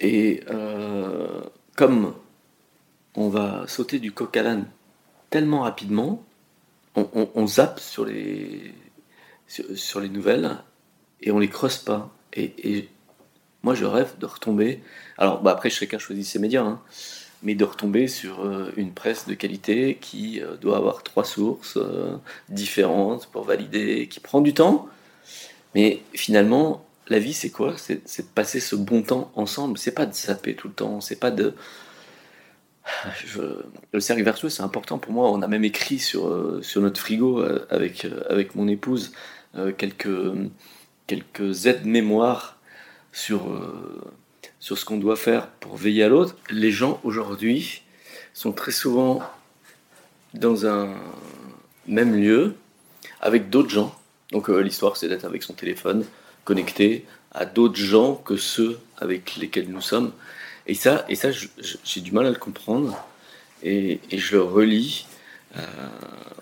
Et 0.00 0.42
euh, 0.50 1.40
comme 1.76 2.14
on 3.16 3.28
va 3.28 3.64
sauter 3.66 3.98
du 3.98 4.12
coq 4.12 4.36
à 4.36 4.42
l'âne 4.42 4.66
tellement 5.34 5.62
rapidement, 5.62 6.22
on, 6.94 7.46
zappe 7.48 7.80
sur 7.80 8.04
les, 8.04 8.72
sur, 9.48 9.98
les 9.98 10.08
nouvelles 10.08 10.58
et 11.20 11.32
on 11.32 11.40
les 11.40 11.48
creuse 11.48 11.78
pas. 11.78 12.14
Et, 12.34 12.88
moi, 13.64 13.74
je 13.74 13.84
rêve 13.84 14.16
de 14.20 14.26
retomber. 14.26 14.80
Alors, 15.18 15.42
bah 15.42 15.50
après, 15.50 15.70
chacun 15.70 15.98
choisit 15.98 16.24
ses 16.24 16.38
médias, 16.38 16.62
hein, 16.62 16.80
mais 17.42 17.56
de 17.56 17.64
retomber 17.64 18.06
sur 18.06 18.44
euh, 18.44 18.72
une 18.76 18.92
presse 18.92 19.26
de 19.26 19.34
qualité 19.34 19.98
qui 20.00 20.40
euh, 20.40 20.54
doit 20.56 20.76
avoir 20.76 21.02
trois 21.02 21.24
sources 21.24 21.78
euh, 21.78 22.16
différentes 22.48 23.26
pour 23.26 23.42
valider, 23.42 24.06
qui 24.06 24.20
prend 24.20 24.40
du 24.40 24.54
temps. 24.54 24.88
Mais 25.74 26.00
finalement, 26.12 26.86
la 27.08 27.18
vie, 27.18 27.34
c'est 27.34 27.50
quoi? 27.50 27.74
C'est 27.76 28.04
de 28.04 28.32
passer 28.36 28.60
ce 28.60 28.76
bon 28.76 29.02
temps 29.02 29.32
ensemble. 29.34 29.78
C'est 29.78 29.96
pas 29.96 30.06
de 30.06 30.14
zapper 30.14 30.54
tout 30.54 30.68
le 30.68 30.74
temps. 30.74 31.00
C'est 31.00 31.18
pas 31.18 31.32
de 31.32 31.54
le 33.92 34.00
cercle 34.00 34.22
vertueux, 34.22 34.48
c'est 34.48 34.62
important 34.62 34.98
pour 34.98 35.12
moi. 35.12 35.30
On 35.30 35.42
a 35.42 35.48
même 35.48 35.64
écrit 35.64 35.98
sur, 35.98 36.28
euh, 36.28 36.60
sur 36.62 36.80
notre 36.80 37.00
frigo 37.00 37.40
euh, 37.40 37.66
avec, 37.70 38.04
euh, 38.04 38.22
avec 38.28 38.54
mon 38.54 38.68
épouse 38.68 39.12
quelques, 39.78 40.08
quelques 41.06 41.66
aides-mémoires 41.66 42.58
sur, 43.12 43.46
sur 44.58 44.76
ce 44.76 44.84
qu'on 44.84 44.96
doit 44.96 45.14
faire 45.14 45.46
pour 45.46 45.76
veiller 45.76 46.02
à 46.02 46.08
l'autre. 46.08 46.34
Les 46.50 46.72
gens 46.72 46.98
aujourd'hui 47.04 47.82
sont 48.32 48.50
très 48.50 48.72
souvent 48.72 49.22
dans 50.32 50.66
un 50.66 50.92
même 51.86 52.16
lieu 52.16 52.56
avec 53.20 53.48
d'autres 53.48 53.70
gens. 53.70 53.96
Donc 54.32 54.48
l'histoire, 54.48 54.96
c'est 54.96 55.08
d'être 55.08 55.24
avec 55.24 55.44
son 55.44 55.52
téléphone, 55.52 56.04
connecté 56.44 57.06
à 57.30 57.46
d'autres 57.46 57.78
gens 57.78 58.16
que 58.16 58.36
ceux 58.36 58.80
avec 58.98 59.36
lesquels 59.36 59.68
nous 59.68 59.80
sommes. 59.80 60.10
Et 60.66 60.74
ça, 60.74 61.04
et 61.08 61.14
ça 61.14 61.28
j'ai 61.84 62.00
du 62.00 62.12
mal 62.12 62.26
à 62.26 62.30
le 62.30 62.36
comprendre. 62.36 63.06
Et, 63.62 64.00
je 64.12 64.36
le 64.36 64.42
relis 64.42 65.06
euh, 65.56 65.62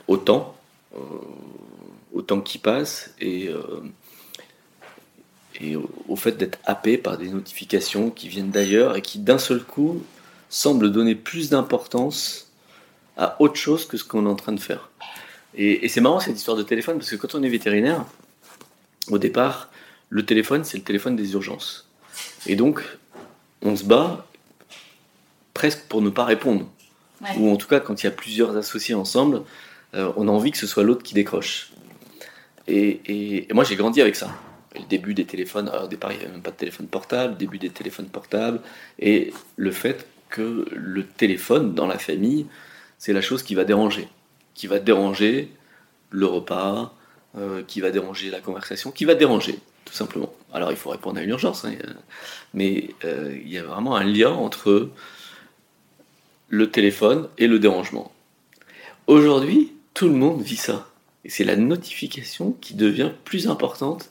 au 0.08 0.16
temps, 0.16 0.56
euh, 0.94 0.98
au 2.12 2.22
temps 2.22 2.40
qui 2.40 2.58
passe, 2.58 3.14
et, 3.20 3.48
euh, 3.48 3.82
au, 6.08 6.16
fait 6.16 6.32
d'être 6.32 6.58
happé 6.64 6.98
par 6.98 7.18
des 7.18 7.28
notifications 7.28 8.11
qui 8.11 8.28
viennent 8.28 8.50
d'ailleurs 8.50 8.96
et 8.96 9.02
qui 9.02 9.20
d'un 9.20 9.38
seul 9.38 9.62
coup 9.62 10.02
semblent 10.48 10.90
donner 10.90 11.14
plus 11.14 11.50
d'importance 11.50 12.50
à 13.16 13.40
autre 13.40 13.56
chose 13.56 13.87
que 13.87 13.96
ce 13.96 14.04
qu'on 14.04 14.26
est 14.26 14.28
en 14.28 14.35
train 14.35 14.52
de 14.52 14.61
faire. 14.61 14.90
Et, 15.54 15.85
et 15.85 15.88
c'est 15.88 16.00
marrant 16.00 16.18
cette 16.18 16.37
histoire 16.37 16.56
de 16.56 16.62
téléphone, 16.62 16.98
parce 16.98 17.11
que 17.11 17.16
quand 17.16 17.35
on 17.35 17.42
est 17.42 17.48
vétérinaire, 17.48 18.04
au 19.08 19.18
départ, 19.18 19.70
le 20.08 20.24
téléphone, 20.24 20.64
c'est 20.64 20.78
le 20.78 20.85
téléphone 20.85 21.14
des 21.14 21.32
urgences. 21.32 21.88
Et 22.46 22.56
donc, 22.56 22.82
on 23.62 23.77
se 23.77 23.85
bat 23.85 24.27
presque 25.55 25.83
pour 25.88 26.03
ne 26.03 26.11
pas 26.11 26.25
répondre. 26.25 26.68
Ou 27.37 27.51
en 27.51 27.57
tout 27.57 27.68
cas, 27.68 27.79
quand 27.79 28.03
il 28.03 28.07
y 28.07 28.09
a 28.09 28.12
plusieurs 28.12 28.57
associés 28.57 28.94
ensemble, 28.94 29.42
euh, 29.94 30.12
on 30.16 30.27
a 30.27 30.31
envie 30.31 30.51
que 30.51 30.59
ce 30.59 30.66
soit 30.66 30.83
l'autre 30.83 31.03
qui 31.03 31.14
décroche. 31.14 31.72
Et, 32.66 33.46
moi, 33.53 33.64
j'ai 33.64 33.77
grandi 33.77 34.01
avec 34.01 34.16
ça. 34.16 34.35
Le 34.75 34.85
début 34.87 35.14
des 35.14 35.25
téléphones, 35.25 35.68
alors 35.68 35.85
au 35.85 35.88
départ, 35.88 36.11
il 36.12 36.18
n'y 36.18 36.25
avait 36.25 36.33
même 36.33 36.42
pas 36.42 36.51
de 36.51 36.57
téléphone 36.57 36.87
portable, 36.87 37.37
début 37.37 37.59
des 37.59 37.70
téléphones 37.70 38.07
portables, 38.07 38.61
et 38.98 39.33
le 39.57 39.70
fait 39.70 40.07
que 40.31 40.66
le 40.72 41.07
téléphone 41.07 41.75
dans 41.75 41.87
la 41.87 41.98
famille, 41.98 42.46
c'est 42.98 43.12
la 43.12 43.20
chose 43.20 43.42
qui 43.42 43.55
va 43.55 43.64
déranger. 43.64 44.09
Qui 44.55 44.66
va 44.66 44.79
déranger 44.79 45.53
le 46.11 46.27
repas, 46.27 46.94
euh, 47.37 47.62
qui 47.66 47.81
va 47.81 47.90
déranger 47.90 48.31
la 48.31 48.40
conversation, 48.40 48.90
qui 48.90 49.05
va 49.05 49.14
déranger 49.14 49.59
tout 49.85 49.94
simplement. 49.94 50.33
Alors 50.52 50.70
il 50.70 50.76
faut 50.76 50.90
répondre 50.90 51.18
à 51.18 51.22
une 51.22 51.30
urgence, 51.30 51.64
hein, 51.64 51.72
mais 52.54 52.90
euh, 53.04 53.36
il 53.42 53.50
y 53.50 53.58
a 53.58 53.62
vraiment 53.62 53.96
un 53.96 54.04
lien 54.04 54.30
entre 54.30 54.90
le 56.48 56.70
téléphone 56.70 57.28
et 57.38 57.46
le 57.46 57.58
dérangement. 57.58 58.12
Aujourd'hui, 59.06 59.72
tout 59.94 60.08
le 60.08 60.14
monde 60.14 60.42
vit 60.42 60.56
ça. 60.56 60.86
Et 61.24 61.30
c'est 61.30 61.44
la 61.44 61.56
notification 61.56 62.52
qui 62.60 62.74
devient 62.74 63.10
plus 63.24 63.48
importante 63.48 64.10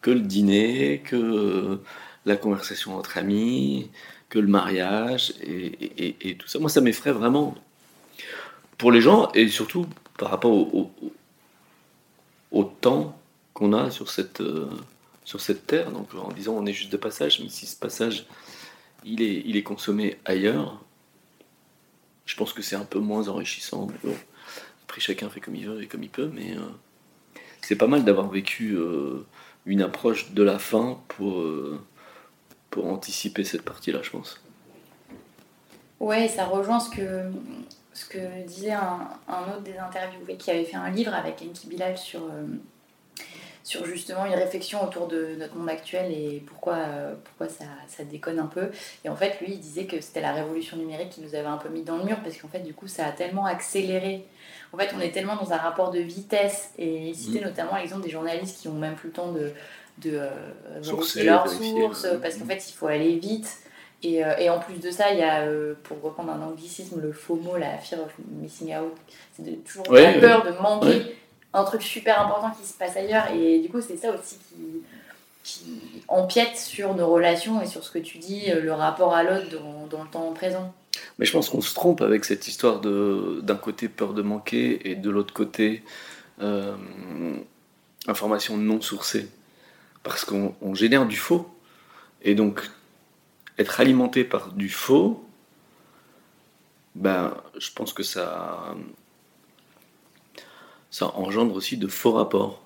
que 0.00 0.10
le 0.10 0.20
dîner, 0.20 1.02
que 1.04 1.80
la 2.24 2.36
conversation 2.36 2.96
entre 2.96 3.18
amis, 3.18 3.90
que 4.28 4.38
le 4.38 4.46
mariage 4.46 5.34
et, 5.42 6.36
tout 6.38 6.48
ça. 6.48 6.58
Moi, 6.58 6.70
ça 6.70 6.80
m'effraie 6.80 7.12
vraiment 7.12 7.54
pour 8.76 8.92
les 8.92 9.00
gens 9.00 9.30
et 9.34 9.48
surtout 9.48 9.86
par 10.16 10.30
rapport 10.30 10.52
au, 10.52 10.90
temps 12.80 13.18
qu'on 13.54 13.72
a 13.72 13.90
sur 13.90 14.10
cette, 14.10 14.40
euh, 14.40 14.68
sur 15.28 15.42
cette 15.42 15.66
terre. 15.66 15.92
Donc 15.92 16.14
en 16.14 16.32
disant 16.32 16.54
on 16.54 16.64
est 16.64 16.72
juste 16.72 16.90
de 16.90 16.96
passage, 16.96 17.40
mais 17.40 17.50
si 17.50 17.66
ce 17.66 17.76
passage 17.76 18.24
il 19.04 19.22
est, 19.22 19.62
consommé 19.62 20.16
ailleurs, 20.24 20.82
je 22.24 22.34
pense 22.34 22.54
que 22.54 22.62
c'est 22.62 22.76
un 22.76 22.86
peu 22.86 22.98
moins 22.98 23.28
enrichissant. 23.28 23.88
Après 24.84 25.00
chacun 25.00 25.28
fait 25.28 25.40
comme 25.40 25.54
il 25.54 25.68
veut 25.68 25.82
et 25.82 25.86
comme 25.86 26.02
il 26.02 26.08
peut, 26.08 26.30
mais 26.32 26.56
euh, 26.56 27.40
c'est 27.60 27.76
pas 27.76 27.86
mal 27.86 28.04
d'avoir 28.04 28.30
vécu 28.30 28.72
euh, 28.72 29.26
une 29.66 29.82
approche 29.82 30.32
de 30.32 30.42
la 30.42 30.58
fin 30.58 30.98
pour, 31.08 31.44
pour 32.70 32.86
anticiper 32.86 33.44
cette 33.44 33.62
partie-là, 33.62 34.00
je 34.02 34.10
pense. 34.10 34.40
Ouais, 36.00 36.26
ça 36.28 36.46
rejoint 36.46 36.80
ce 36.80 36.88
que, 36.88 37.30
ce 37.92 38.06
que 38.06 38.46
disait 38.46 38.72
un, 38.72 39.10
un 39.28 39.42
autre 39.50 39.62
des 39.62 39.76
interviewés 39.76 40.38
qui 40.38 40.50
avait 40.50 40.64
fait 40.64 40.76
un 40.76 40.88
livre 40.88 41.12
avec 41.12 41.42
Enki 41.42 41.66
Bilal 41.66 41.98
sur 41.98 42.22
sur 43.64 43.84
justement 43.84 44.24
une 44.24 44.34
réflexion 44.34 44.82
autour 44.84 45.08
de 45.08 45.34
notre 45.38 45.54
monde 45.56 45.68
actuel 45.68 46.10
et 46.10 46.42
pourquoi, 46.46 46.74
euh, 46.74 47.14
pourquoi 47.24 47.48
ça, 47.48 47.64
ça, 47.86 48.04
déconne 48.04 48.38
un 48.38 48.46
peu. 48.46 48.70
Et 49.04 49.08
en 49.08 49.16
fait, 49.16 49.38
lui, 49.40 49.52
il 49.52 49.60
disait 49.60 49.84
que 49.84 50.00
c'était 50.00 50.20
la 50.20 50.32
révolution 50.32 50.76
numérique 50.76 51.10
qui 51.10 51.20
nous 51.20 51.34
avait 51.34 51.46
un 51.46 51.56
peu 51.56 51.68
mis 51.68 51.82
dans 51.82 51.96
le 51.96 52.04
mur 52.04 52.18
parce 52.22 52.36
qu'en 52.36 52.48
fait, 52.48 52.60
du 52.60 52.74
coup, 52.74 52.88
ça 52.88 53.06
a 53.06 53.12
tellement 53.12 53.46
accéléré. 53.46 54.24
En 54.72 54.78
fait, 54.78 54.90
on 54.96 55.00
est 55.00 55.10
tellement 55.10 55.36
dans 55.36 55.52
un 55.52 55.56
rapport 55.56 55.90
de 55.90 56.00
vitesse 56.00 56.70
et 56.78 57.08
il 57.08 57.14
citait 57.14 57.40
mm. 57.40 57.44
notamment 57.44 57.76
l'exemple 57.76 58.02
des 58.02 58.10
journalistes 58.10 58.60
qui 58.60 58.68
ont 58.68 58.74
même 58.74 58.94
plus 58.94 59.08
le 59.08 59.14
temps 59.14 59.32
de, 59.32 59.52
de 59.98 60.12
euh, 60.14 60.30
vérifier 60.80 61.24
leurs 61.24 61.48
sources 61.48 62.06
parce 62.22 62.36
qu'en 62.36 62.46
fait, 62.46 62.68
il 62.68 62.72
faut 62.72 62.86
aller 62.86 63.18
vite. 63.18 63.58
Et, 64.02 64.24
euh, 64.24 64.36
et, 64.38 64.48
en 64.48 64.60
plus 64.60 64.78
de 64.78 64.92
ça, 64.92 65.12
il 65.12 65.18
y 65.18 65.22
a, 65.22 65.44
pour 65.82 66.00
reprendre 66.00 66.30
un 66.30 66.40
anglicisme, 66.40 67.00
le 67.00 67.10
faux 67.10 67.34
mot, 67.34 67.56
la 67.56 67.78
fear 67.78 68.00
of 68.00 68.12
missing 68.40 68.72
out. 68.76 68.94
C'est 69.32 69.64
toujours 69.64 69.92
la 69.92 70.12
peur 70.12 70.44
de 70.44 70.52
manquer 70.52 71.16
un 71.58 71.64
truc 71.64 71.82
super 71.82 72.20
important 72.20 72.50
qui 72.50 72.66
se 72.66 72.74
passe 72.74 72.96
ailleurs. 72.96 73.30
Et 73.32 73.58
du 73.58 73.68
coup, 73.68 73.80
c'est 73.80 73.96
ça 73.96 74.12
aussi 74.12 74.38
qui, 74.48 74.82
qui, 75.42 76.02
empiète 76.08 76.56
sur 76.56 76.94
nos 76.94 77.08
relations 77.08 77.60
et 77.60 77.66
sur 77.66 77.84
ce 77.84 77.90
que 77.90 77.98
tu 77.98 78.18
dis, 78.18 78.50
euh, 78.50 78.60
le 78.60 78.72
rapport 78.72 79.14
à 79.14 79.22
l'autre 79.22 79.46
dans, 79.90 80.02
le 80.02 80.08
temps 80.08 80.32
présent. 80.32 80.72
Mais 81.18 81.26
je 81.26 81.32
pense 81.32 81.48
qu'on 81.48 81.60
se 81.60 81.74
trompe 81.74 82.00
avec 82.00 82.24
cette 82.24 82.48
histoire 82.48 82.80
de 82.80 83.40
d'un 83.42 83.56
côté 83.56 83.88
peur 83.88 84.14
de 84.14 84.22
manquer 84.22 84.90
et 84.90 84.94
de 84.94 85.10
l'autre 85.10 85.34
côté 85.34 85.82
euh, 86.40 86.76
information 88.06 88.56
non 88.56 88.80
sourcée. 88.80 89.28
Parce 90.02 90.24
qu'on 90.24 90.74
génère 90.74 91.06
du 91.06 91.16
faux. 91.16 91.48
Et 92.22 92.34
donc, 92.34 92.62
être 93.58 93.80
alimenté 93.80 94.24
par 94.24 94.52
du 94.52 94.68
faux, 94.68 95.24
ben, 96.94 97.34
je 97.58 97.70
pense 97.72 97.92
que 97.92 98.02
ça, 98.02 98.74
ça 100.90 101.14
engendre 101.16 101.54
aussi 101.54 101.76
de 101.76 101.86
faux 101.86 102.12
rapports. 102.12 102.62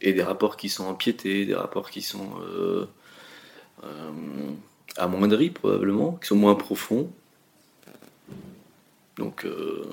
Et 0.00 0.12
des 0.12 0.22
rapports 0.22 0.56
qui 0.56 0.68
sont 0.68 0.84
empiétés, 0.84 1.46
des 1.46 1.54
rapports 1.54 1.90
qui 1.90 2.02
sont 2.02 2.38
euh, 2.42 2.86
euh, 3.84 4.12
amoindris 4.96 5.50
probablement, 5.50 6.12
qui 6.12 6.26
sont 6.28 6.36
moins 6.36 6.54
profonds. 6.54 7.10
Donc 9.16 9.44
euh, 9.44 9.84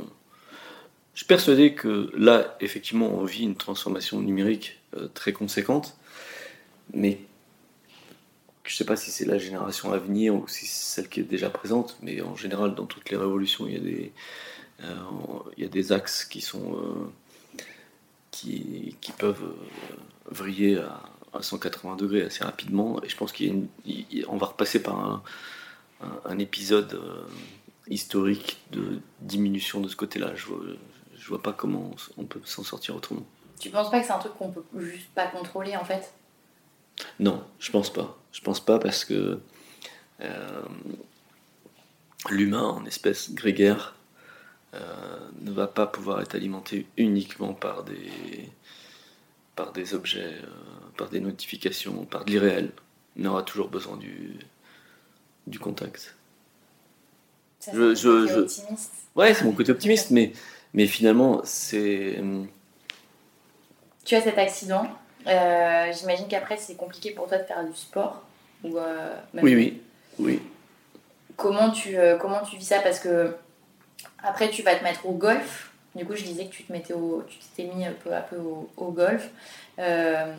je 1.13 1.19
suis 1.19 1.27
persuadé 1.27 1.75
que 1.75 2.11
là, 2.17 2.57
effectivement, 2.59 3.07
on 3.07 3.23
vit 3.23 3.43
une 3.43 3.55
transformation 3.55 4.19
numérique 4.21 4.79
très 5.13 5.31
conséquente, 5.31 5.95
mais 6.93 7.19
je 8.63 8.73
ne 8.73 8.77
sais 8.77 8.85
pas 8.85 8.95
si 8.95 9.11
c'est 9.11 9.25
la 9.25 9.37
génération 9.37 9.91
à 9.91 9.97
venir 9.97 10.35
ou 10.35 10.47
si 10.47 10.65
c'est 10.65 10.95
celle 10.95 11.09
qui 11.09 11.19
est 11.19 11.23
déjà 11.23 11.49
présente, 11.49 11.97
mais 12.01 12.21
en 12.21 12.35
général, 12.35 12.75
dans 12.75 12.85
toutes 12.85 13.09
les 13.09 13.17
révolutions, 13.17 13.67
il 13.67 13.73
y 13.73 13.75
a 13.75 13.79
des, 13.79 14.05
euh, 14.05 14.60
il 15.57 15.63
y 15.63 15.65
a 15.65 15.69
des 15.69 15.91
axes 15.91 16.25
qui 16.25 16.41
sont 16.41 16.73
euh, 16.75 17.11
qui, 18.31 18.95
qui, 19.01 19.11
peuvent 19.11 19.43
euh, 19.43 19.95
vriller 20.29 20.77
à, 20.77 21.41
180 21.41 21.95
degrés 21.95 22.23
assez 22.23 22.43
rapidement. 22.43 23.01
Et 23.03 23.09
je 23.09 23.15
pense 23.15 23.31
qu'on 23.31 24.37
va 24.37 24.45
repasser 24.47 24.81
par 24.81 24.99
un, 24.99 25.23
un, 26.25 26.39
épisode 26.39 26.93
euh, 26.93 27.23
historique 27.87 28.59
de 28.71 28.99
diminution 29.21 29.79
de 29.79 29.87
ce 29.87 29.95
côté-là. 29.95 30.35
Je, 30.35 30.47
je 31.15 31.27
vois 31.27 31.41
pas 31.41 31.53
comment 31.53 31.91
on 32.17 32.25
peut 32.25 32.41
s'en 32.43 32.63
sortir 32.63 32.95
autrement. 32.95 33.25
Tu 33.59 33.69
penses 33.69 33.91
pas 33.91 33.99
que 33.99 34.07
c'est 34.07 34.11
un 34.11 34.19
truc 34.19 34.33
qu'on 34.37 34.51
peut 34.51 34.63
juste 34.79 35.09
pas 35.13 35.27
contrôler 35.27 35.77
en 35.77 35.85
fait? 35.85 36.13
Non, 37.19 37.43
je 37.59 37.71
pense 37.71 37.93
pas. 37.93 38.17
Je 38.31 38.41
pense 38.41 38.59
pas 38.59 38.79
parce 38.79 39.05
que 39.05 39.39
euh, 40.21 40.61
l'humain 42.29 42.63
en 42.63 42.85
espèce 42.85 43.33
grégaire 43.33 43.95
euh, 43.95 44.00
ne 44.73 45.51
va 45.51 45.67
pas 45.67 45.87
pouvoir 45.87 46.21
être 46.21 46.35
alimenté 46.35 46.87
uniquement 46.97 47.53
par 47.53 47.83
des, 47.83 48.49
par 49.55 49.71
des 49.73 49.93
objets, 49.93 50.21
euh, 50.21 50.47
par 50.97 51.09
des 51.09 51.19
notifications, 51.19 52.05
par 52.05 52.25
de 52.25 52.31
l'irréel. 52.31 52.71
Il 53.17 53.27
aura 53.27 53.43
toujours 53.43 53.67
besoin 53.67 53.97
du, 53.97 54.35
du 55.47 55.59
contact. 55.59 56.15
Ça, 57.59 57.71
je, 57.73 57.93
je, 57.93 58.27
je... 58.27 58.39
optimiste. 58.39 58.93
Ouais, 59.15 59.33
c'est 59.33 59.43
mon 59.43 59.51
côté 59.51 59.71
optimiste, 59.71 60.11
mais, 60.11 60.31
mais 60.73 60.87
finalement, 60.87 61.41
c'est. 61.43 62.19
Tu 64.05 64.15
as 64.15 64.21
cet 64.21 64.37
accident. 64.37 64.87
J'imagine 65.25 66.27
qu'après, 66.27 66.57
c'est 66.57 66.75
compliqué 66.75 67.11
pour 67.11 67.27
toi 67.27 67.37
de 67.37 67.43
faire 67.43 67.63
du 67.63 67.75
sport. 67.75 68.23
Ou, 68.63 68.77
oui, 69.41 69.55
oui, 69.55 69.81
oui. 70.17 70.39
Comment 71.35 71.71
tu, 71.71 71.95
comment 72.19 72.41
tu 72.41 72.57
vis 72.57 72.65
ça? 72.65 72.79
Parce 72.79 72.99
que 72.99 73.35
après, 74.23 74.49
tu 74.49 74.61
vas 74.61 74.75
te 74.75 74.83
mettre 74.83 75.05
au 75.05 75.13
golf. 75.13 75.71
Du 75.95 76.05
coup, 76.05 76.15
je 76.15 76.23
disais 76.23 76.45
que 76.45 76.51
tu 76.51 76.63
te 76.63 76.71
mettais 76.71 76.93
au, 76.93 77.23
tu 77.27 77.37
t'étais 77.37 77.73
mis 77.73 77.85
peu 78.03 78.13
à 78.13 78.21
peu 78.21 78.37
au, 78.37 78.91
golf. 78.91 79.29
Euh, 79.79 80.33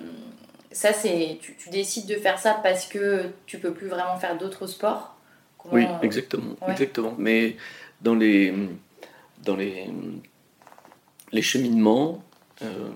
ça, 0.70 0.92
c'est, 0.92 1.38
tu, 1.40 1.70
décides 1.70 2.07
de 2.07 2.14
faire 2.14 2.38
ça 2.38 2.59
parce 2.62 2.87
que 2.87 3.27
tu 3.46 3.59
peux 3.59 3.72
plus 3.72 3.88
vraiment 3.88 4.16
faire 4.16 4.38
d'autres 4.38 4.66
sports? 4.66 5.16
oui, 5.70 5.87
exactement, 6.03 6.57
exactement. 6.68 7.14
Mais 7.18 7.57
dans 8.01 8.14
les, 8.14 8.53
dans 9.44 9.57
les, 9.57 9.88
les 11.31 11.42
cheminements, 11.42 12.22
euh, 12.62 12.90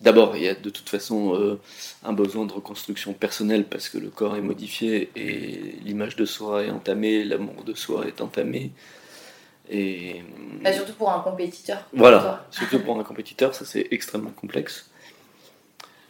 d'abord, 0.00 0.36
il 0.36 0.42
y 0.42 0.48
a 0.48 0.54
de 0.54 0.70
toute 0.70 0.88
façon 0.88 1.34
euh, 1.34 1.58
un 2.04 2.12
besoin 2.12 2.46
de 2.46 2.52
reconstruction 2.52 3.12
personnelle 3.12 3.64
parce 3.64 3.88
que 3.88 3.98
le 3.98 4.08
corps 4.08 4.36
est 4.36 4.42
modifié 4.42 5.10
et 5.16 5.78
l'image 5.82 6.16
de 6.16 6.24
soi 6.24 6.64
est 6.64 6.70
entamée, 6.70 7.24
l'amour 7.24 7.64
de 7.64 7.74
soi 7.74 8.06
est 8.06 8.20
entamé. 8.20 8.70
Et, 9.68 10.22
bah, 10.62 10.72
surtout 10.72 10.92
pour 10.92 11.10
un 11.10 11.20
compétiteur. 11.20 11.86
Voilà, 11.92 12.46
surtout 12.50 12.80
pour 12.80 12.98
un 12.98 13.04
compétiteur, 13.04 13.54
ça 13.54 13.64
c'est 13.64 13.88
extrêmement 13.90 14.30
complexe. 14.30 14.90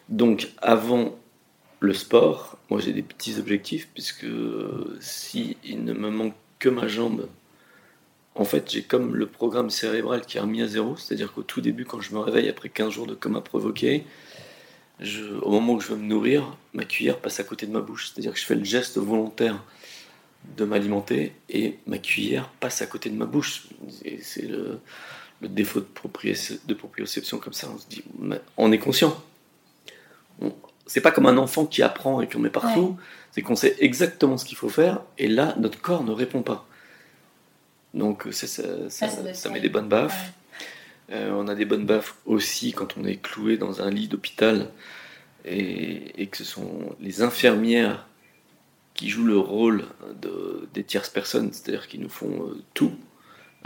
Donc 0.08 0.50
avant 0.60 1.16
le 1.80 1.94
sport, 1.94 2.58
moi 2.70 2.80
j'ai 2.80 2.92
des 2.92 3.02
petits 3.02 3.38
objectifs, 3.38 3.88
puisque 3.92 4.26
si 5.00 5.56
il 5.64 5.84
ne 5.84 5.92
me 5.92 6.10
manque 6.10 6.34
que 6.58 6.68
ma 6.68 6.86
jambe, 6.86 7.28
en 8.34 8.44
fait 8.44 8.70
j'ai 8.70 8.82
comme 8.82 9.14
le 9.14 9.26
programme 9.26 9.70
cérébral 9.70 10.22
qui 10.22 10.36
est 10.36 10.40
remis 10.40 10.62
à 10.62 10.68
zéro, 10.68 10.96
c'est-à-dire 10.96 11.32
qu'au 11.32 11.42
tout 11.42 11.60
début, 11.60 11.84
quand 11.84 12.00
je 12.00 12.14
me 12.14 12.20
réveille 12.20 12.48
après 12.48 12.68
15 12.68 12.90
jours 12.90 13.06
de 13.06 13.14
coma 13.14 13.40
provoqué, 13.40 14.04
je, 15.00 15.24
au 15.42 15.50
moment 15.50 15.74
où 15.74 15.80
je 15.80 15.88
veux 15.88 15.96
me 15.96 16.06
nourrir, 16.06 16.56
ma 16.72 16.84
cuillère 16.84 17.18
passe 17.18 17.40
à 17.40 17.44
côté 17.44 17.66
de 17.66 17.72
ma 17.72 17.80
bouche, 17.80 18.10
c'est-à-dire 18.10 18.32
que 18.32 18.38
je 18.38 18.44
fais 18.44 18.54
le 18.54 18.64
geste 18.64 18.98
volontaire 18.98 19.62
de 20.56 20.64
m'alimenter 20.64 21.32
et 21.48 21.78
ma 21.86 21.98
cuillère 21.98 22.48
passe 22.60 22.82
à 22.82 22.86
côté 22.86 23.10
de 23.10 23.16
ma 23.16 23.26
bouche. 23.26 23.68
C'est 24.22 24.46
le, 24.46 24.80
défaut 25.42 25.80
de, 25.80 25.86
de 26.66 26.74
proprioception 26.74 27.38
comme 27.38 27.52
ça. 27.52 27.68
On 27.74 27.78
se 27.78 27.86
dit, 27.86 28.02
on 28.56 28.72
est 28.72 28.78
conscient. 28.78 29.22
C'est 30.86 31.00
pas 31.00 31.10
comme 31.10 31.26
un 31.26 31.36
enfant 31.36 31.66
qui 31.66 31.82
apprend 31.82 32.20
et 32.20 32.28
qu'on 32.28 32.38
met 32.38 32.50
partout. 32.50 32.96
C'est 33.32 33.42
qu'on 33.42 33.56
sait 33.56 33.76
exactement 33.80 34.38
ce 34.38 34.44
qu'il 34.44 34.56
faut 34.56 34.68
faire 34.68 35.02
et 35.18 35.28
là, 35.28 35.54
notre 35.58 35.80
corps 35.80 36.04
ne 36.04 36.12
répond 36.12 36.42
pas. 36.42 36.66
Donc 37.92 38.26
ça, 38.30 38.46
ça, 38.88 39.50
met 39.50 39.60
des 39.60 39.68
bonnes 39.68 39.88
baffes. 39.88 40.32
Euh, 41.10 41.30
on 41.32 41.48
a 41.48 41.54
des 41.54 41.64
bonnes 41.64 41.86
baffes 41.86 42.16
aussi 42.26 42.72
quand 42.72 42.96
on 42.96 43.04
est 43.04 43.16
cloué 43.16 43.56
dans 43.56 43.80
un 43.80 43.90
lit 43.90 44.08
d'hôpital 44.08 44.70
et, 45.44 46.20
et, 46.20 46.26
que 46.26 46.36
ce 46.36 46.44
sont 46.44 46.96
les 47.00 47.22
infirmières 47.22 48.06
qui 48.96 49.10
jouent 49.10 49.26
le 49.26 49.38
rôle 49.38 49.84
de, 50.20 50.68
des 50.74 50.82
tierces 50.82 51.10
personnes, 51.10 51.52
c'est-à-dire 51.52 51.86
qui 51.86 51.98
nous 51.98 52.08
font 52.08 52.48
euh, 52.48 52.62
tout. 52.74 52.92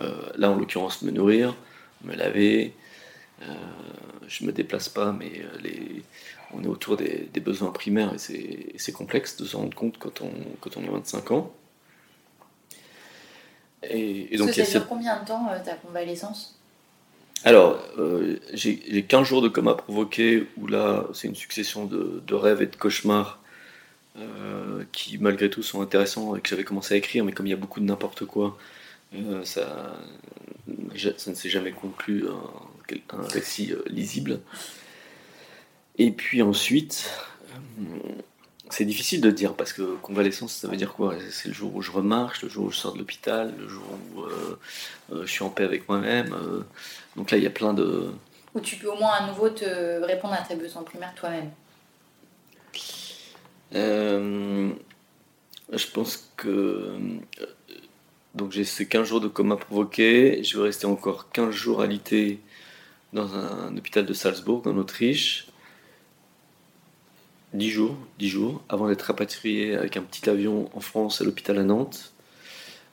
Euh, 0.01 0.13
là, 0.37 0.51
en 0.51 0.57
l'occurrence, 0.57 1.03
me 1.03 1.11
nourrir, 1.11 1.57
me 2.05 2.15
laver. 2.15 2.75
Euh, 3.43 3.55
je 4.27 4.45
me 4.45 4.53
déplace 4.53 4.89
pas, 4.89 5.13
mais 5.13 5.43
les, 5.63 6.03
on 6.53 6.63
est 6.63 6.67
autour 6.67 6.97
des, 6.97 7.31
besoins 7.43 7.71
primaires 7.71 8.13
et 8.15 8.75
c'est 8.77 8.93
complexe 8.93 9.37
de 9.39 9.45
se 9.47 9.57
rendre 9.57 9.75
compte 9.75 9.99
quand 9.99 10.21
on, 10.21 10.31
quand 10.61 10.77
on 10.77 10.85
a 10.87 10.91
25 10.91 11.31
ans. 11.31 11.53
Et, 13.83 14.37
donc, 14.37 14.51
ça, 14.51 14.63
dure 14.63 14.87
combien 14.87 15.21
de 15.21 15.27
temps 15.27 15.49
ta 15.65 15.75
convalescence? 15.75 16.59
Alors, 17.45 17.79
j'ai 18.53 19.05
15 19.09 19.27
jours 19.27 19.41
de 19.41 19.49
coma 19.49 19.75
provoqué, 19.75 20.47
où 20.59 20.67
là, 20.67 21.07
c'est 21.15 21.29
une 21.29 21.35
succession 21.35 21.87
de, 21.87 22.23
de, 22.27 22.35
rêves 22.35 22.61
et 22.61 22.67
de 22.67 22.77
cauchemars 22.77 23.40
euh, 24.21 24.85
qui 24.93 25.19
malgré 25.19 25.51
tout 25.51 25.63
sont 25.63 25.83
intéressants 25.83 26.37
et 26.37 26.41
que 26.41 26.49
j'avais 26.49 26.65
commencé 26.65 26.95
à 26.95 26.97
écrire, 26.97 27.25
mais 27.25 27.33
comme 27.33 27.47
il 27.47 27.51
y 27.51 27.55
a 27.55 27.57
beaucoup 27.57 27.81
de 27.81 27.85
n'importe 27.85 28.25
quoi, 28.25 28.59
euh, 29.15 29.45
ça, 29.45 29.97
ça 31.17 31.31
ne 31.31 31.35
s'est 31.35 31.49
jamais 31.49 31.73
conclu 31.73 32.27
un, 32.29 33.17
un 33.19 33.23
récit 33.23 33.73
euh, 33.73 33.83
lisible. 33.87 34.41
Et 35.99 36.11
puis 36.11 36.43
ensuite, 36.43 37.11
c'est 38.71 38.85
difficile 38.85 39.21
de 39.21 39.31
dire 39.31 39.55
parce 39.55 39.73
que 39.73 39.97
convalescence, 39.97 40.55
ça 40.55 40.69
veut 40.69 40.77
dire 40.77 40.93
quoi? 40.95 41.15
C'est 41.31 41.49
le 41.49 41.55
jour 41.55 41.75
où 41.75 41.83
je 41.83 41.91
remarche, 41.91 42.43
le 42.43 42.49
jour 42.49 42.67
où 42.67 42.71
je 42.71 42.79
sors 42.79 42.93
de 42.93 42.99
l'hôpital, 42.99 43.55
le 43.59 43.69
jour 43.69 43.83
où 44.17 44.25
je 45.23 45.27
suis 45.27 45.43
en 45.43 45.51
paix 45.51 45.65
avec 45.65 45.89
moi-même. 45.89 46.35
donc 47.17 47.31
là, 47.31 47.39
il 47.39 47.45
y 47.45 47.47
a 47.47 47.51
plein 47.51 47.75
de. 47.75 48.11
Où 48.55 48.61
tu 48.61 48.77
peux 48.77 48.89
au 48.89 48.97
moins 48.97 49.13
à 49.13 49.27
nouveau 49.27 49.51
te 49.51 50.01
répondre 50.05 50.35
à 50.35 50.43
tes 50.43 50.57
besoins 50.57 50.83
primaires 50.83 51.15
toi-même. 51.15 51.51
Euh, 53.75 54.71
je 55.73 55.87
pense 55.89 56.33
que. 56.37 56.49
Euh, 56.49 56.99
donc 58.35 58.53
j'ai 58.53 58.65
ces 58.65 58.87
15 58.87 59.09
jours 59.09 59.21
de 59.21 59.29
coma 59.29 59.57
provoqué. 59.57 60.43
Je 60.45 60.57
vais 60.59 60.65
rester 60.65 60.87
encore 60.87 61.31
15 61.33 61.51
jours 61.51 61.81
alité 61.81 62.41
dans 63.13 63.35
un, 63.35 63.77
hôpital 63.77 64.07
de 64.07 64.13
Salzbourg, 64.13 64.63
en 64.67 64.77
Autriche. 64.77 65.47
10 67.55 67.71
jours, 67.71 67.97
10 68.21 68.29
jours, 68.29 68.63
avant 68.69 68.89
d'être 68.89 69.03
rapatrié 69.03 69.75
avec 69.75 69.97
un 69.97 70.03
petit 70.03 70.31
avion 70.31 70.71
en 70.77 70.81
France 70.81 71.21
à 71.21 71.25
l'hôpital 71.25 71.59
à 71.59 71.65
Nantes, 71.65 72.13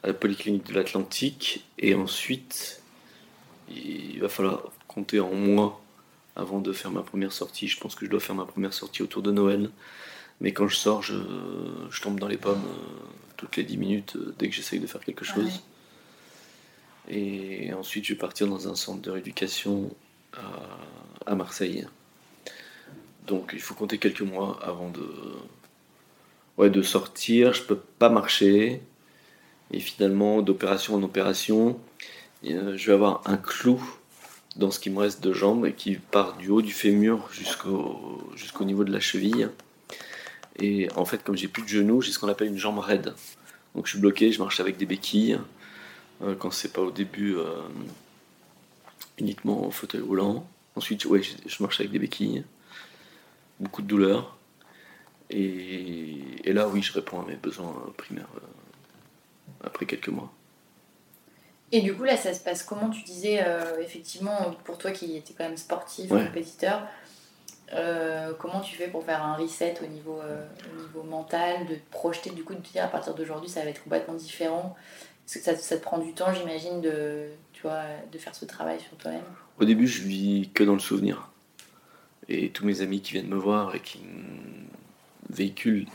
à 0.04 0.08
la 0.08 0.14
polyclinique 0.14 0.66
de 0.66 0.74
l'Atlantique. 0.74 1.64
Et 1.78 1.94
ensuite, 1.94 2.82
il 3.70 4.20
va 4.20 4.30
falloir 4.30 4.72
compter 4.88 5.20
en 5.20 5.34
mois 5.34 5.82
avant 6.36 6.60
de 6.60 6.74
faire 6.74 6.90
ma 6.90 7.04
première 7.04 7.32
sortie. 7.32 7.68
Je 7.68 7.80
pense 7.80 7.94
que 7.94 8.06
je 8.06 8.10
dois 8.10 8.20
faire 8.20 8.36
ma 8.36 8.46
première 8.46 8.74
sortie 8.74 9.04
autour 9.04 9.22
de 9.22 9.32
Noël. 9.32 9.70
Mais 10.42 10.52
quand 10.52 10.68
je 10.68 10.76
sors, 10.76 11.02
je, 11.02 11.16
tombe 12.02 12.20
dans 12.20 12.28
les 12.28 12.38
pommes 12.38 12.64
euh, 12.66 13.08
toutes 13.38 13.56
les 13.58 13.64
10 13.64 13.78
minutes 13.78 14.16
euh, 14.16 14.36
dès 14.38 14.50
que 14.50 14.56
j'essaye 14.56 14.80
de 14.80 14.88
faire 14.88 15.04
quelque 15.04 15.26
ah 15.28 15.34
chose. 15.34 15.64
Et 17.10 17.74
ensuite, 17.74 18.06
je 18.06 18.14
vais 18.14 18.20
partir 18.20 18.48
dans 18.48 18.68
un 18.68 18.76
centre 18.76 19.02
de 19.02 19.10
rééducation 19.10 19.90
à, 21.26 21.36
Marseille. 21.36 21.88
Donc 23.26 23.52
il 23.54 23.60
faut 23.60 23.74
compter 23.74 23.98
quelques 23.98 24.22
mois 24.22 24.60
avant 24.62 24.90
de, 24.90 25.10
ouais, 26.58 26.70
de 26.70 26.82
sortir. 26.82 27.54
Je 27.54 27.64
peux 27.64 27.78
pas 27.78 28.10
marcher. 28.10 28.82
Et 29.72 29.80
finalement, 29.80 30.42
d'opération 30.42 30.96
en 30.96 31.04
opération, 31.04 31.80
euh, 32.46 32.78
je 32.78 32.88
vais 32.88 32.94
avoir 32.94 33.22
un 33.26 33.38
clou 33.38 33.82
dans 34.56 34.72
ce 34.72 34.80
qui 34.80 34.90
me 34.90 35.00
reste 35.00 35.24
de 35.24 35.34
jambes 35.34 35.66
et 35.66 35.74
qui 35.74 35.96
part 35.96 36.38
du 36.38 36.50
haut 36.50 36.62
du 36.62 36.72
fémur 36.72 37.30
jusqu'au 37.32 38.32
jusqu'au 38.36 38.66
niveau 38.66 38.84
de 38.84 38.92
la 38.92 39.00
cheville. 39.00 39.50
Et 40.60 40.90
en 40.96 41.06
fait, 41.06 41.24
comme 41.24 41.38
j'ai 41.38 41.48
plus 41.48 41.64
de 41.64 41.68
genoux, 41.68 42.02
j'ai 42.02 42.12
ce 42.12 42.20
qu'on 42.20 42.30
appelle 42.30 42.48
une 42.48 42.58
jambe 42.58 42.80
raide. 42.80 43.14
Donc 43.76 43.86
je 43.86 43.92
suis 43.92 44.00
bloqué, 44.00 44.32
je 44.32 44.40
marche 44.40 44.60
avec 44.60 44.78
des 44.78 44.86
béquilles. 44.86 45.40
Euh, 46.24 46.36
quand 46.36 46.52
c'est 46.52 46.74
pas 46.74 46.82
au 46.82 46.92
début 46.92 47.36
euh, 47.36 47.62
uniquement 49.20 49.66
en 49.66 49.72
fauteuil 49.72 50.02
roulant. 50.02 50.48
Ensuite, 50.76 51.06
ouais, 51.06 51.22
je, 51.24 51.64
marche 51.64 51.80
avec 51.80 51.92
des 51.92 52.00
béquilles. 52.00 52.44
Beaucoup 53.60 53.82
de 53.82 53.88
douleur. 53.88 54.38
Et, 55.30 56.22
là, 56.46 56.68
oui, 56.68 56.82
je 56.82 56.94
réponds 56.94 57.22
à 57.22 57.26
mes 57.26 57.36
besoins 57.36 57.76
primaires 57.98 58.30
euh, 58.38 59.68
après 59.68 59.86
quelques 59.86 60.10
mois. 60.10 60.32
Et 61.72 61.82
du 61.82 61.94
coup, 61.94 62.04
là, 62.04 62.16
ça 62.16 62.34
se 62.34 62.40
passe 62.40 62.64
comment? 62.64 62.90
Tu 62.90 63.04
disais, 63.04 63.46
effectivement, 63.82 64.56
pour 64.64 64.78
toi 64.78 64.92
qui 64.92 65.18
étais 65.18 65.34
quand 65.34 65.44
même 65.44 65.58
sportif, 65.58 66.08
compétiteur, 66.08 66.88
euh, 67.74 68.34
comment 68.40 68.62
tu 68.62 68.76
fais 68.76 68.88
pour 68.88 69.04
faire 69.04 69.24
un 69.24 69.36
reset 69.36 69.76
au 69.84 69.88
niveau, 69.88 70.20
euh, 70.22 70.46
au 70.74 70.82
niveau 70.82 71.04
mental, 71.04 71.66
de 71.68 71.76
te 71.76 71.92
projeter, 71.92 72.30
du 72.30 72.44
coup, 72.44 72.54
de 72.54 72.62
te 72.62 72.72
dire 72.72 72.84
à 72.84 72.88
partir 72.88 73.14
d'aujourd'hui 73.14 73.50
ça 73.50 73.64
va 73.64 73.70
être 73.70 73.84
complètement 73.84 74.16
différent? 74.16 74.76
Parce 75.26 75.40
que 75.40 75.40
ça, 75.44 75.56
ça 75.56 75.78
te 75.78 75.84
prend 75.84 75.98
du 75.98 76.14
temps, 76.14 76.34
j'imagine, 76.34 76.80
de, 76.80 77.28
de 78.12 78.18
faire 78.18 78.34
ce 78.34 78.46
travail 78.46 78.80
sur 78.80 78.96
toi-même? 78.98 79.24
Au 79.60 79.66
début, 79.66 79.88
je 79.88 80.04
vis 80.04 80.50
que 80.54 80.64
dans 80.64 80.74
le 80.74 80.80
souvenir. 80.80 81.30
Et 82.30 82.50
tous 82.50 82.66
mes 82.66 82.82
amis 82.82 83.02
qui 83.02 83.14
viennent 83.14 83.28
me 83.28 83.36
voir 83.38 83.76
et 83.76 83.80
qui 83.80 84.00
véhiculent 85.30 85.88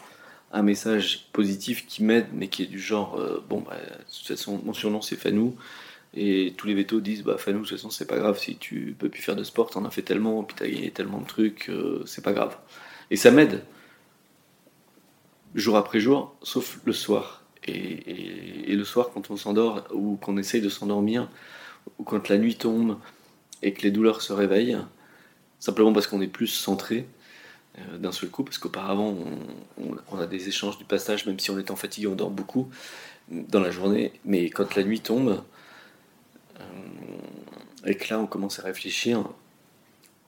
un 0.53 0.63
message 0.63 1.29
positif 1.33 1.87
qui 1.87 2.05
m'aide, 2.05 2.27
mais 2.33 2.49
qui 2.49 2.63
est 2.65 2.67
du 2.67 2.79
genre 2.79 3.19
euh, 3.19 3.43
bon, 3.49 3.61
bah, 3.61 3.77
de 3.77 4.17
toute 4.17 4.27
façon, 4.27 4.61
mon 4.65 4.75
surnom 4.75 5.01
c'est 5.01 5.17
Fanou. 5.17 5.57
Et 6.15 6.53
tous 6.57 6.67
les 6.67 6.75
vétos 6.75 7.01
disent 7.01 7.23
bah 7.23 7.39
Fanou, 7.39 7.61
de 7.61 7.63
toute 7.65 7.77
façon, 7.77 7.91
c'est 7.91 8.07
pas 8.07 8.19
grave 8.19 8.39
si 8.39 8.57
tu 8.57 8.95
peux 8.99 9.09
plus 9.09 9.23
faire 9.23 9.37
de 9.37 9.45
sport, 9.45 9.71
t'en 9.71 9.85
as 9.85 9.91
fait 9.91 10.03
tellement, 10.03 10.43
puis 10.45 10.57
t'as 10.59 10.69
gagné 10.69 10.91
tellement 10.91 11.21
de 11.21 11.27
trucs, 11.27 11.71
euh, 11.71 12.03
c'est 12.07 12.23
pas 12.23 12.33
grave. 12.33 12.57
Et 13.11 13.17
ça 13.17 13.31
m'aide, 13.31 13.65
jour 15.55 15.77
après 15.77 16.01
jour, 16.01 16.35
sauf 16.43 16.81
le 16.85 16.93
soir. 16.93 17.43
Et, 17.67 18.75
le 18.75 18.85
soir, 18.85 19.11
quand 19.13 19.31
on 19.31 19.37
s'endort, 19.37 19.85
ou 19.93 20.17
qu'on 20.17 20.37
essaye 20.37 20.61
de 20.61 20.69
s'endormir, 20.69 21.29
ou 21.99 22.05
quand 22.05 22.29
la 22.29 22.39
nuit 22.39 22.57
tombe 22.57 22.99
et 23.63 23.73
que 23.73 23.83
les 23.83 23.91
douleurs 23.91 24.23
se 24.23 24.33
réveillent, 24.33 24.79
simplement 25.61 25.93
parce 25.93 26.07
qu'on 26.07 26.21
est 26.21 26.27
plus 26.27 26.49
centré, 26.49 27.07
euh, 27.79 27.99
d'un 27.99 28.13
seul 28.13 28.31
coup, 28.31 28.45
parce 28.45 28.59
qu'auparavant, 28.59 29.17
on, 30.11 30.19
a 30.19 30.27
des 30.27 30.49
échanges 30.49 30.79
du 30.79 30.85
passage, 30.85 31.27
même 31.27 31.39
si 31.39 31.51
on 31.51 31.59
est 31.59 31.71
en 31.71 31.77
fatigué, 31.77 32.07
on 32.07 32.15
dort 32.15 32.31
beaucoup 32.31 32.69
dans 33.31 33.61
la 33.61 33.71
journée, 33.71 34.13
mais 34.25 34.51
quand 34.51 34.75
la 34.75 34.83
nuit 34.83 35.01
tombe, 35.01 35.43
et 37.85 37.97
que 37.97 38.09
là, 38.11 38.21
on 38.21 38.27
commence 38.27 38.59
à 38.59 38.63
réfléchir, 38.63 39.29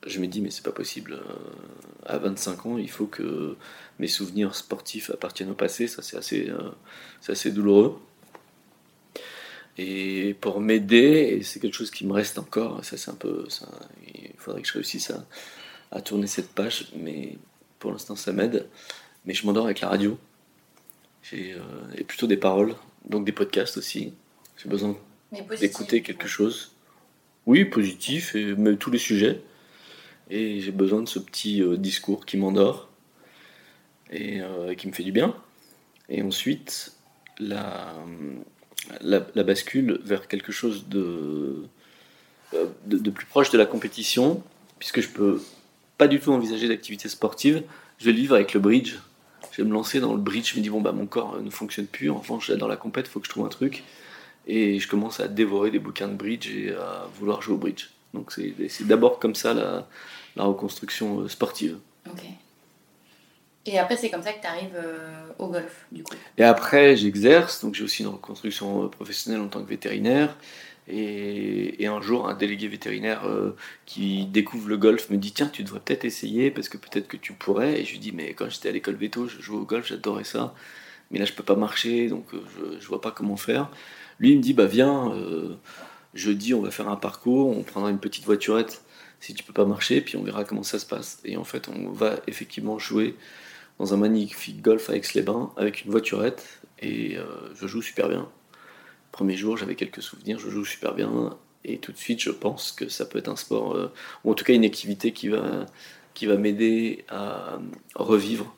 je 0.07 0.19
me 0.19 0.27
dis, 0.27 0.41
mais 0.41 0.51
c'est 0.51 0.65
pas 0.65 0.73
possible, 0.73 1.15
euh, 1.15 2.05
à 2.07 2.19
25 2.19 2.67
ans, 2.67 2.79
il 2.79 2.91
faut 2.91 3.07
que 3.07 3.57
mes 3.99 4.09
souvenirs 4.09 4.55
sportifs 4.55 5.11
appartiennent 5.11 5.51
au 5.51 5.55
passé, 5.55 5.87
ça 5.87 6.03
c'est 6.03 6.17
assez, 6.17 6.51
assez 7.27 7.51
douloureux. 7.51 7.99
Et 9.77 10.37
pour 10.41 10.61
m'aider, 10.61 11.37
et 11.39 11.43
c'est 11.43 11.59
quelque 11.59 11.75
chose 11.75 11.91
qui 11.91 12.07
me 12.07 12.13
reste 12.13 12.39
encore, 12.39 12.85
ça 12.85 12.97
c'est 12.97 13.11
un 13.11 13.15
peu, 13.15 13.47
il 14.15 14.31
faudrait 14.37 14.63
que 14.63 14.69
je 14.69 14.75
réussisse 14.75 15.13
à, 15.91 16.01
tourner 16.01 16.27
cette 16.27 16.53
page, 16.53 16.89
mais 16.97 17.39
pour 17.79 17.93
l'instant 17.93 18.17
ça 18.17 18.33
m'aide. 18.33 18.69
Mais 19.25 19.35
je 19.35 19.47
m'endors 19.47 19.65
avec 19.65 19.81
la 19.81 19.89
radio. 19.89 20.19
Euh, 21.33 21.59
plutôt 22.07 22.27
des 22.27 22.37
paroles, 22.37 22.75
donc 23.09 23.25
des 23.25 23.33
podcasts 23.33 23.79
aussi. 23.79 24.13
J'ai 24.57 24.69
besoin 24.69 24.97
d'écouter 25.61 26.03
quelque 26.03 26.29
chose. 26.29 26.73
Oui, 27.47 27.65
positif, 27.65 28.35
et, 28.35 28.55
mais 28.55 28.77
tous 28.77 28.91
les 28.91 28.99
sujets. 28.99 29.43
Et 30.31 30.61
j'ai 30.61 30.73
besoin 30.73 31.03
de 31.03 31.09
ce 31.09 31.19
petit 31.19 31.63
euh, 31.63 31.77
discours 31.77 32.25
qui 32.25 32.37
m'endort 32.37 32.89
et 34.11 34.41
euh, 34.41 34.75
qui 34.75 34.89
me 34.89 34.93
fait 34.93 35.03
du 35.03 35.13
bien. 35.13 35.35
Et 36.09 36.23
ensuite, 36.23 36.93
la, 37.39 37.95
la, 39.01 39.43
bascule 39.43 40.01
vers 40.03 40.29
quelque 40.29 40.53
chose 40.53 40.89
de, 40.89 41.65
de, 42.53 42.99
de, 42.99 43.11
plus 43.11 43.27
proche 43.27 43.51
de 43.51 43.59
la 43.59 43.67
compétition, 43.67 44.43
puisque 44.79 45.01
je 45.01 45.09
peux 45.09 45.43
pas 45.99 46.09
du 46.09 46.21
tout 46.21 46.33
envisager 46.33 46.69
d'activité 46.69 47.09
sportive. 47.09 47.63
Je 47.99 48.07
vais 48.07 48.13
le 48.13 48.19
vivre 48.19 48.35
avec 48.35 48.55
le 48.55 48.61
bridge. 48.61 48.97
Je 49.53 49.63
vais 49.63 49.69
me 49.69 49.75
lancer 49.75 50.01
dans 50.01 50.13
le 50.13 50.21
bridge. 50.21 50.53
Je 50.53 50.59
me 50.59 50.63
dis, 50.63 50.71
bon, 50.71 50.81
bah, 50.81 50.93
mon 50.93 51.07
corps 51.07 51.41
ne 51.41 51.51
fonctionne 51.51 51.87
plus. 51.87 52.11
Enfin, 52.11 52.39
dans 52.57 52.69
la 52.69 52.77
compète, 52.77 53.07
il 53.07 53.11
faut 53.11 53.21
que 53.21 53.27
je 53.27 53.31
trouve 53.31 53.47
un 53.47 53.51
truc. 53.51 53.85
Et 54.47 54.79
je 54.79 54.89
commence 54.89 55.21
à 55.21 55.29
dévorer 55.29 55.71
des 55.71 55.79
bouquins 55.79 56.09
de 56.09 56.15
bridge 56.15 56.49
et 56.49 56.73
à 56.73 57.07
vouloir 57.19 57.43
jouer 57.43 57.55
au 57.55 57.59
bridge. 57.59 57.91
Donc, 58.13 58.33
c'est 58.33 58.87
d'abord 58.87 59.19
comme 59.19 59.35
ça 59.35 59.55
la, 59.55 59.89
la 60.37 60.45
reconstruction 60.45 61.21
euh, 61.21 61.29
sportive. 61.29 61.79
Ok. 62.11 62.23
Et 63.67 63.79
après, 63.79 63.97
c'est 63.97 64.11
comme 64.11 64.23
ça 64.23 64.33
que 64.33 64.41
tu 64.41 64.47
arrives 64.47 64.77
euh, 64.77 65.27
au 65.39 65.49
golf, 65.49 65.87
du 65.91 66.03
coup. 66.03 66.15
Et 66.37 66.45
après, 66.45 66.97
j'exerce. 66.97 67.65
Donc, 67.65 67.75
j'ai 67.75 67.85
aussi 67.85 68.03
une 68.03 68.09
reconstruction 68.09 68.85
euh, 68.85 68.89
professionnelle 68.89 69.41
en 69.41 69.49
tant 69.49 69.63
que 69.63 69.69
vétérinaire. 69.69 70.37
Et, 70.87 71.87
un 71.87 72.03
jour, 72.03 72.29
un 72.29 72.35
délégué 72.35 72.69
vétérinaire 72.69 73.27
euh, 73.27 73.57
qui 73.87 74.27
découvre 74.27 74.69
le 74.69 74.77
golf 74.77 75.09
me 75.09 75.17
dit 75.17 75.33
Tiens, 75.33 75.49
tu 75.49 75.63
devrais 75.63 75.81
peut-être 75.81 76.05
essayer 76.05 76.51
parce 76.51 76.69
que 76.69 76.77
peut-être 76.77 77.09
que 77.09 77.17
tu 77.17 77.33
pourrais. 77.33 77.81
Et 77.81 77.85
je 77.85 77.93
lui 77.93 77.99
dis 77.99 78.13
Mais 78.13 78.35
quand 78.35 78.51
j'étais 78.51 78.69
à 78.69 78.73
l'école 78.73 78.97
veto, 78.97 79.29
je 79.29 79.41
jouais 79.41 79.59
au 79.59 79.65
golf, 79.65 79.87
j'adorais 79.87 80.25
ça. 80.25 80.55
Mais 81.11 81.19
là, 81.19 81.25
je 81.25 81.33
peux 81.33 81.43
pas 81.43 81.57
marcher, 81.57 82.09
donc 82.09 82.27
je, 82.33 82.79
je 82.79 82.87
vois 82.87 83.01
pas 83.01 83.13
comment 83.13 83.37
faire. 83.37 83.71
Lui, 84.19 84.33
il 84.33 84.39
me 84.39 84.43
dit 84.43 84.55
Bah, 84.55 84.67
viens, 84.67 85.13
euh, 85.13 85.57
jeudi, 86.15 86.55
on 86.55 86.63
va 86.63 86.71
faire 86.71 86.89
un 86.89 86.97
parcours, 86.97 87.57
on 87.57 87.63
prendra 87.63 87.91
une 87.91 87.99
petite 87.99 88.25
voiturette 88.25 88.83
si 89.21 89.33
tu 89.33 89.43
peux 89.43 89.55
pas 89.55 89.65
marcher, 89.65 90.03
puis 90.03 90.17
on 90.17 90.23
verra 90.23 90.45
comment 90.45 90.63
ça 90.63 90.79
se 90.79 90.85
passe. 90.85 91.19
Et 91.25 91.37
en 91.39 91.45
fait, 91.45 91.69
on 91.69 91.91
va 91.93 92.17
effectivement 92.27 92.79
jouer 92.79 93.17
dans 93.79 93.95
un 93.95 93.97
magnifique 93.97 94.61
golf 94.61 94.91
à 94.91 94.97
Aix-les-Bains 94.97 95.51
avec 95.57 95.85
une 95.85 95.91
voiturette 95.91 96.61
et 96.81 97.17
je 97.55 97.67
joue 97.67 97.81
super 97.81 98.11
bien. 98.11 98.29
Premier 99.13 99.37
jour, 99.37 99.57
j'avais 99.57 99.77
quelques 99.77 100.03
souvenirs, 100.03 100.39
je 100.39 100.51
joue 100.51 100.67
super 100.67 100.95
bien, 100.95 101.39
et 101.65 101.79
tout 101.79 101.93
de 101.93 101.97
suite, 101.97 102.21
je 102.21 102.31
pense 102.31 102.73
que 102.73 102.89
ça 102.89 103.07
peut 103.07 103.19
être 103.19 103.29
un 103.29 103.37
sport, 103.37 103.75
euh, 103.75 103.93
ou 104.23 104.31
en 104.31 104.35
tout 104.35 104.45
cas 104.45 104.53
une 104.53 104.65
activité 104.65 105.13
qui 105.13 105.29
va, 105.29 105.67
m'aider 106.37 107.05
à 107.09 107.59
revivre 107.95 108.55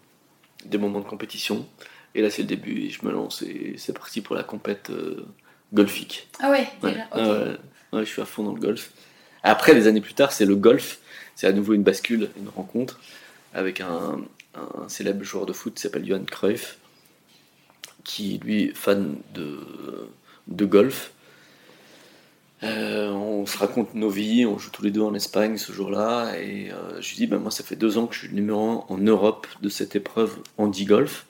des 0.65 0.79
moments 0.79 1.01
de 1.01 1.07
compétition. 1.07 1.67
Et 2.15 2.23
là, 2.23 2.31
c'est 2.31 2.43
le 2.43 2.49
début, 2.49 2.91
je 2.91 3.05
me 3.07 3.13
lance, 3.13 3.43
et 3.43 3.75
c'est 3.77 3.93
parti 3.93 4.21
pour 4.21 4.35
la 4.35 4.43
compète 4.43 4.91
euh, 4.91 5.25
golfique. 5.73 6.29
Ah 6.41 6.51
ouais, 6.51 6.69
ouais. 6.83 6.97
je 7.93 8.05
suis 8.05 8.23
à 8.23 8.25
fond 8.25 8.43
dans 8.43 8.53
le 8.53 8.61
golf. 8.61 8.93
Après, 9.43 9.75
des 9.75 9.87
années 9.87 10.01
plus 10.01 10.15
tard, 10.15 10.33
c'est 10.33 10.47
le 10.47 10.57
golf, 10.57 10.99
c'est 11.35 11.47
à 11.47 11.53
nouveau 11.53 11.75
une 11.75 11.83
bascule, 11.83 12.31
une 12.37 12.49
rencontre, 12.49 13.01
avec 13.55 13.81
un, 13.81 14.21
un 14.55 14.89
célèbre 14.89 15.23
joueur 15.23 15.47
de 15.47 15.53
foot 15.53 15.75
qui 15.75 15.83
s'appelle 15.83 16.07
Johan 16.07 16.25
Cruyff, 16.25 16.79
qui 18.05 18.39
lui 18.45 18.73
fan 18.75 19.17
de 19.35 19.59
de 20.49 20.65
golf. 20.65 21.13
Euh, 22.63 23.11
on 23.11 23.45
se 23.45 23.59
raconte 23.59 23.95
nos 23.95 24.09
vies, 24.09 24.47
on 24.47 24.59
joue 24.59 24.71
tous 24.71 24.83
les 24.83 24.91
deux 24.91 25.03
en 25.03 25.15
Espagne 25.15 25.59
ce 25.59 25.73
jour-là, 25.73 26.39
et 26.39 26.71
euh, 26.71 27.01
je 27.01 27.11
lui 27.11 27.17
dis, 27.17 27.27
ben 27.27 27.39
moi 27.39 27.51
ça 27.51 27.63
fait 27.63 27.77
deux 27.77 27.99
ans 27.99 28.07
que 28.07 28.15
je 28.15 28.21
suis 28.21 28.29
le 28.29 28.35
numéro 28.35 28.71
un 28.71 28.85
en 28.89 28.99
Europe 28.99 29.47
de 29.61 29.69
cette 29.69 29.95
épreuve 29.95 30.39
handi-golf, 30.57 31.27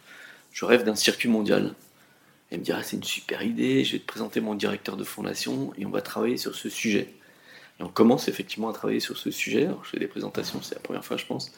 je 0.53 0.65
rêve 0.65 0.85
d'un 0.85 0.95
circuit 0.95 1.29
mondial. 1.29 1.75
Il 2.53 2.59
me 2.59 2.65
dit, 2.65 2.73
ah, 2.73 2.83
c'est 2.83 2.97
une 2.97 3.05
super 3.05 3.43
idée, 3.43 3.85
je 3.85 3.93
vais 3.93 3.99
te 3.99 4.07
présenter 4.07 4.41
mon 4.41 4.55
directeur 4.55 4.97
de 4.97 5.05
fondation, 5.05 5.73
et 5.79 5.87
on 5.87 5.91
va 5.91 6.01
travailler 6.01 6.37
sur 6.37 6.55
ce 6.55 6.69
sujet. 6.69 7.15
Et 7.81 7.83
on 7.83 7.89
commence 7.89 8.29
effectivement 8.29 8.69
à 8.69 8.73
travailler 8.73 9.01
sur 9.01 9.17
ce 9.17 9.31
sujet, 9.31 9.67
Alors, 9.67 9.85
je 9.85 9.91
fais 9.91 9.99
des 9.99 10.07
présentations, 10.07 10.63
c'est 10.63 10.77
la 10.77 10.81
première 10.81 11.05
fois 11.05 11.17
je 11.17 11.27
pense. 11.27 11.53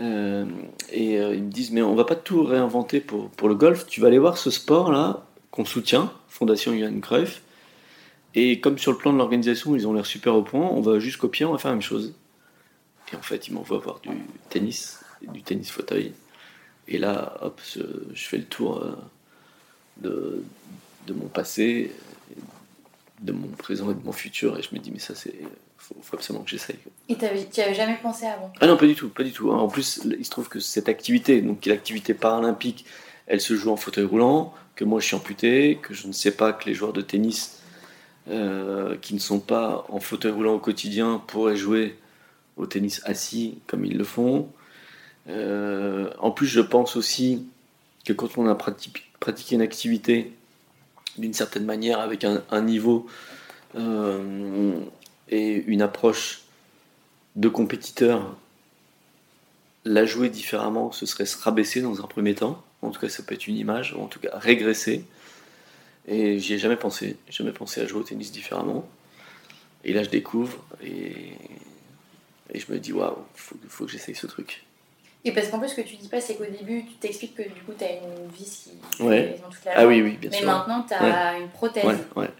Euh, 0.00 0.46
et 0.90 1.14
ils 1.16 1.42
me 1.42 1.50
disent, 1.50 1.72
mais 1.72 1.82
on 1.82 1.94
va 1.94 2.04
pas 2.04 2.16
tout 2.16 2.44
réinventer 2.44 3.00
pour, 3.00 3.28
pour 3.30 3.48
le 3.48 3.54
golf, 3.54 3.86
tu 3.86 4.00
vas 4.00 4.06
aller 4.06 4.18
voir 4.18 4.38
ce 4.38 4.50
sport-là, 4.50 5.26
qu'on 5.50 5.64
soutient, 5.64 6.12
Fondation 6.28 6.76
Johan 6.76 6.98
Cruyff. 7.00 7.42
Et 8.34 8.60
comme 8.60 8.78
sur 8.78 8.92
le 8.92 8.98
plan 8.98 9.12
de 9.12 9.18
l'organisation, 9.18 9.76
ils 9.76 9.86
ont 9.86 9.92
l'air 9.92 10.06
super 10.06 10.34
au 10.34 10.42
point, 10.42 10.66
on 10.66 10.80
va 10.80 10.98
juste 10.98 11.18
copier, 11.18 11.44
on 11.44 11.52
va 11.52 11.58
faire 11.58 11.70
la 11.70 11.76
même 11.76 11.82
chose. 11.82 12.14
Et 13.12 13.16
en 13.16 13.22
fait, 13.22 13.46
ils 13.48 13.52
m'envoient 13.52 13.78
voir 13.78 14.00
du 14.00 14.08
tennis, 14.48 15.04
du 15.20 15.42
tennis 15.42 15.70
fauteuil. 15.70 16.14
Et 16.88 16.98
là, 16.98 17.36
hop, 17.42 17.60
je, 17.74 17.82
fais 18.14 18.38
le 18.38 18.44
tour 18.44 18.78
euh, 18.78 18.96
de, 19.98 20.42
de, 21.06 21.12
mon 21.12 21.26
passé, 21.26 21.92
de 23.20 23.32
mon 23.32 23.48
présent 23.48 23.90
et 23.90 23.94
de 23.94 24.04
mon 24.04 24.12
futur. 24.12 24.58
Et 24.58 24.62
je 24.62 24.74
me 24.74 24.80
dis, 24.80 24.90
mais 24.90 24.98
ça, 24.98 25.14
c'est. 25.14 25.34
Faut, 25.76 25.96
faut 26.00 26.14
absolument 26.14 26.44
que 26.44 26.50
j'essaye. 26.50 26.78
Et 27.08 27.16
tu 27.16 27.60
avais 27.60 27.74
jamais 27.74 27.98
pensé 28.00 28.26
avant? 28.26 28.52
Ah 28.60 28.68
non, 28.68 28.76
pas 28.76 28.86
du 28.86 28.94
tout, 28.94 29.08
pas 29.08 29.24
du 29.24 29.32
tout. 29.32 29.50
En 29.50 29.66
plus, 29.66 30.00
il 30.04 30.24
se 30.24 30.30
trouve 30.30 30.48
que 30.48 30.60
cette 30.60 30.88
activité, 30.88 31.42
donc 31.42 31.66
l'activité 31.66 32.14
paralympique, 32.14 32.84
elle 33.26 33.40
se 33.40 33.56
joue 33.56 33.70
en 33.70 33.76
fauteuil 33.76 34.04
roulant 34.04 34.54
que 34.76 34.84
moi 34.84 35.00
je 35.00 35.06
suis 35.06 35.16
amputé, 35.16 35.78
que 35.82 35.94
je 35.94 36.06
ne 36.06 36.12
sais 36.12 36.30
pas 36.30 36.52
que 36.52 36.66
les 36.66 36.74
joueurs 36.74 36.92
de 36.92 37.02
tennis 37.02 37.60
euh, 38.28 38.96
qui 38.98 39.14
ne 39.14 39.18
sont 39.18 39.40
pas 39.40 39.84
en 39.88 40.00
fauteuil 40.00 40.32
roulant 40.32 40.54
au 40.54 40.58
quotidien 40.58 41.22
pourraient 41.26 41.56
jouer 41.56 41.98
au 42.56 42.66
tennis 42.66 43.02
assis 43.04 43.58
comme 43.66 43.84
ils 43.84 43.96
le 43.96 44.04
font. 44.04 44.48
Euh, 45.28 46.10
en 46.18 46.30
plus, 46.30 46.46
je 46.46 46.60
pense 46.60 46.96
aussi 46.96 47.46
que 48.04 48.12
quand 48.12 48.38
on 48.38 48.46
a 48.46 48.54
pratiqué 48.54 49.02
une 49.50 49.62
activité 49.62 50.32
d'une 51.18 51.34
certaine 51.34 51.64
manière 51.64 52.00
avec 52.00 52.24
un, 52.24 52.62
niveau 52.62 53.06
euh, 53.76 54.78
et 55.28 55.54
une 55.66 55.82
approche 55.82 56.42
de 57.36 57.48
compétiteur, 57.48 58.36
la 59.84 60.04
jouer 60.04 60.28
différemment, 60.28 60.92
ce 60.92 61.06
serait 61.06 61.26
se 61.26 61.36
rabaisser 61.38 61.80
dans 61.80 62.00
un 62.00 62.06
premier 62.06 62.34
temps. 62.34 62.62
En 62.82 62.90
tout 62.90 63.00
cas, 63.00 63.08
ça 63.08 63.22
peut 63.22 63.34
être 63.34 63.46
une 63.46 63.56
image, 63.56 63.94
ou 63.94 64.00
en 64.00 64.06
tout 64.06 64.20
cas 64.20 64.30
régresser. 64.38 65.04
Et 66.06 66.38
j'y 66.38 66.54
ai 66.54 66.58
jamais 66.58 66.76
pensé. 66.76 67.16
Jamais 67.28 67.52
pensé 67.52 67.80
à 67.80 67.86
jouer 67.86 68.00
au 68.00 68.04
tennis 68.04 68.32
différemment. 68.32 68.88
Et 69.84 69.92
là, 69.92 70.02
je 70.02 70.10
découvre 70.10 70.64
et, 70.82 71.32
et 72.52 72.60
je 72.60 72.70
me 72.70 72.78
dis, 72.78 72.92
waouh, 72.92 73.16
il 73.34 73.68
faut, 73.68 73.84
que 73.84 73.90
j'essaye 73.90 74.14
ce 74.14 74.26
truc. 74.26 74.64
Et 75.24 75.32
parce 75.32 75.48
qu'en 75.48 75.58
plus, 75.58 75.68
ce 75.68 75.76
que 75.76 75.82
tu 75.82 75.96
dis 75.96 76.08
pas, 76.08 76.20
c'est 76.20 76.34
qu'au 76.34 76.44
début, 76.44 76.84
tu 76.84 76.94
t'expliques 76.94 77.36
que 77.36 77.42
du 77.42 77.60
coup, 77.60 77.72
tu 77.78 77.84
as 77.84 77.92
une 77.92 78.28
vis 78.36 78.70
qui 78.98 79.02
ouais. 79.04 79.38
toute 79.50 79.64
la 79.64 79.72
Ah 79.76 79.86
oui, 79.86 80.02
oui, 80.02 80.16
bien 80.20 80.30
Mais 80.30 80.38
sûr. 80.38 80.46
Mais 80.46 80.52
maintenant, 80.52 80.84
tu 80.86 80.94
as 80.94 81.38
une 81.38 81.48
prothèse. 81.48 81.84
Ouais, 81.84 81.94
ouais. 82.16 82.30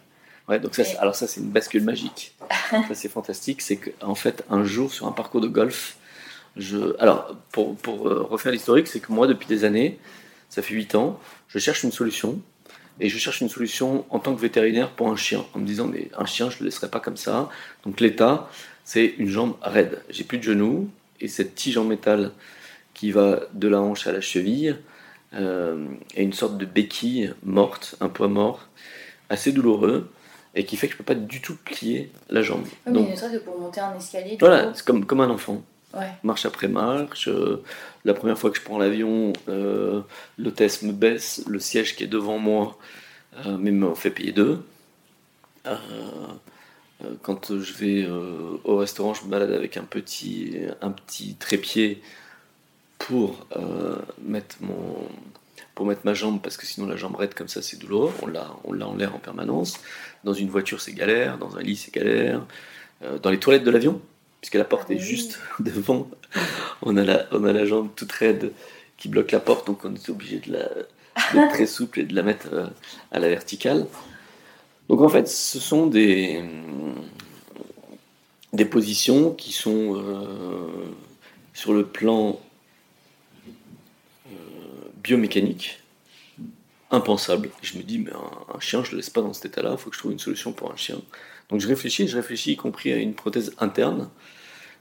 ouais 0.48 0.58
donc 0.58 0.74
ça, 0.74 0.82
alors 0.98 1.14
ça, 1.14 1.28
c'est 1.28 1.40
une 1.40 1.50
bascule 1.50 1.84
magique. 1.84 2.34
ça, 2.70 2.94
c'est 2.94 3.08
fantastique. 3.08 3.62
C'est 3.62 3.76
qu'en 3.76 4.16
fait, 4.16 4.44
un 4.50 4.64
jour, 4.64 4.92
sur 4.92 5.06
un 5.06 5.12
parcours 5.12 5.40
de 5.40 5.46
golf, 5.46 5.96
je... 6.56 7.00
alors, 7.00 7.36
pour, 7.52 7.76
pour 7.76 8.08
euh, 8.08 8.26
refaire 8.28 8.50
l'historique, 8.50 8.88
c'est 8.88 9.00
que 9.00 9.12
moi, 9.12 9.28
depuis 9.28 9.46
des 9.46 9.64
années, 9.64 9.98
ça 10.48 10.60
fait 10.60 10.74
8 10.74 10.96
ans, 10.96 11.20
je 11.48 11.58
cherche 11.58 11.84
une 11.84 11.92
solution. 11.92 12.40
Et 13.00 13.08
je 13.08 13.16
cherche 13.16 13.40
une 13.40 13.48
solution 13.48 14.04
en 14.10 14.18
tant 14.18 14.34
que 14.34 14.40
vétérinaire 14.40 14.90
pour 14.90 15.08
un 15.08 15.16
chien, 15.16 15.44
en 15.54 15.60
me 15.60 15.66
disant, 15.66 15.86
mais 15.86 16.10
un 16.16 16.26
chien, 16.26 16.50
je 16.50 16.56
ne 16.56 16.60
le 16.60 16.64
laisserai 16.66 16.90
pas 16.90 17.00
comme 17.00 17.16
ça. 17.16 17.48
Donc 17.84 18.00
l'état, 18.00 18.50
c'est 18.84 19.06
une 19.18 19.28
jambe 19.28 19.56
raide. 19.62 20.02
J'ai 20.10 20.24
plus 20.24 20.38
de 20.38 20.42
genoux, 20.42 20.90
et 21.20 21.28
cette 21.28 21.54
tige 21.54 21.78
en 21.78 21.84
métal 21.84 22.32
qui 23.02 23.10
va 23.10 23.40
de 23.52 23.66
la 23.66 23.80
hanche 23.80 24.06
à 24.06 24.12
la 24.12 24.20
cheville 24.20 24.76
euh, 25.34 25.86
est 26.14 26.22
une 26.22 26.32
sorte 26.32 26.56
de 26.56 26.64
béquille 26.64 27.34
morte, 27.42 27.96
un 28.00 28.08
poids 28.08 28.28
mort, 28.28 28.68
assez 29.28 29.50
douloureux 29.50 30.08
et 30.54 30.64
qui 30.64 30.76
fait 30.76 30.86
que 30.86 30.92
je 30.92 30.98
peux 30.98 31.02
pas 31.02 31.16
du 31.16 31.40
tout 31.40 31.56
plier 31.64 32.12
la 32.30 32.42
jambe. 32.42 32.62
Oui, 32.86 32.92
Donc, 32.92 33.06
mais 33.06 33.14
ne 33.14 33.18
serait 33.18 33.32
que 33.32 33.38
pour 33.38 33.58
monter 33.58 33.80
un 33.80 33.96
escalier. 33.96 34.36
Voilà, 34.38 34.70
c'est 34.72 34.86
comme, 34.86 35.04
comme 35.04 35.20
un 35.20 35.30
enfant. 35.30 35.64
Ouais. 35.94 36.12
Marche 36.22 36.46
après 36.46 36.68
marche. 36.68 37.26
Euh, 37.26 37.64
la 38.04 38.14
première 38.14 38.38
fois 38.38 38.52
que 38.52 38.56
je 38.56 38.62
prends 38.62 38.78
l'avion, 38.78 39.32
euh, 39.48 40.02
l'hôtesse 40.38 40.82
me 40.82 40.92
baisse 40.92 41.42
le 41.48 41.58
siège 41.58 41.96
qui 41.96 42.04
est 42.04 42.06
devant 42.06 42.38
moi, 42.38 42.78
euh, 43.44 43.56
mais 43.58 43.72
me 43.72 43.96
fait 43.96 44.10
payer 44.10 44.30
deux. 44.30 44.64
Quand 47.22 47.58
je 47.58 47.72
vais 47.72 48.08
au 48.62 48.76
restaurant, 48.76 49.12
je 49.12 49.24
me 49.24 49.28
balade 49.28 49.50
avec 49.50 49.76
un 49.76 49.82
petit, 49.82 50.56
un 50.80 50.92
petit 50.92 51.34
trépied 51.34 52.00
pour 53.06 53.46
mettre 54.22 54.56
mon 54.60 55.08
pour 55.74 55.86
mettre 55.86 56.02
ma 56.04 56.12
jambe 56.12 56.40
parce 56.42 56.56
que 56.56 56.66
sinon 56.66 56.86
la 56.86 56.96
jambe 56.96 57.16
raide 57.16 57.34
comme 57.34 57.48
ça 57.48 57.62
c'est 57.62 57.78
douloureux. 57.78 58.12
On 58.22 58.26
l'a 58.26 58.50
on 58.64 58.72
l'a 58.72 58.86
en 58.86 58.94
l'air 58.94 59.14
en 59.14 59.18
permanence. 59.18 59.80
Dans 60.24 60.34
une 60.34 60.50
voiture 60.50 60.80
c'est 60.80 60.92
galère. 60.92 61.38
Dans 61.38 61.56
un 61.56 61.62
lit 61.62 61.76
c'est 61.76 61.94
galère. 61.94 62.44
Dans 63.22 63.30
les 63.30 63.38
toilettes 63.38 63.64
de 63.64 63.70
l'avion 63.70 64.00
puisque 64.42 64.56
la 64.56 64.64
porte 64.64 64.90
est 64.90 64.98
juste 64.98 65.40
devant. 65.60 66.08
On 66.82 66.96
a, 66.96 67.04
la, 67.04 67.26
on 67.30 67.44
a 67.44 67.52
la 67.52 67.64
jambe 67.64 67.90
toute 67.94 68.12
raide 68.12 68.52
qui 68.98 69.08
bloque 69.08 69.30
la 69.30 69.40
porte, 69.40 69.66
donc 69.66 69.84
on 69.84 69.94
est 69.94 70.08
obligé 70.10 70.38
de 70.40 70.52
la 70.52 70.68
d'être 71.32 71.50
très 71.50 71.66
souple 71.66 72.00
et 72.00 72.04
de 72.04 72.14
la 72.14 72.22
mettre 72.22 72.48
euh, 72.52 72.66
à 73.10 73.18
la 73.18 73.28
verticale. 73.28 73.86
Donc 74.88 75.00
en 75.00 75.08
fait, 75.08 75.28
ce 75.28 75.58
sont 75.58 75.86
des, 75.86 76.42
des 78.52 78.64
positions 78.64 79.30
qui 79.32 79.52
sont 79.52 79.96
euh, 79.96 80.66
sur 81.52 81.72
le 81.72 81.84
plan 81.86 82.30
euh, 82.30 82.51
biomécanique 85.02 85.78
impensables. 86.90 87.48
je 87.62 87.78
me 87.78 87.82
dis, 87.82 87.98
mais 87.98 88.12
un, 88.12 88.60
chien, 88.60 88.84
je 88.84 88.88
ne 88.88 88.92
le 88.92 88.96
laisse 88.98 89.10
pas 89.10 89.22
dans 89.22 89.32
cet 89.32 89.46
état-là, 89.46 89.70
il 89.72 89.78
faut 89.78 89.88
que 89.88 89.96
je 89.96 90.00
trouve 90.00 90.12
une 90.12 90.18
solution 90.18 90.52
pour 90.52 90.70
un 90.70 90.76
chien. 90.76 91.00
Donc 91.48 91.60
je 91.60 91.66
réfléchis, 91.66 92.06
je 92.06 92.16
réfléchis 92.16 92.52
y 92.52 92.56
compris 92.56 92.92
à 92.92 92.96
une 92.96 93.14
prothèse 93.14 93.54
interne. 93.58 94.10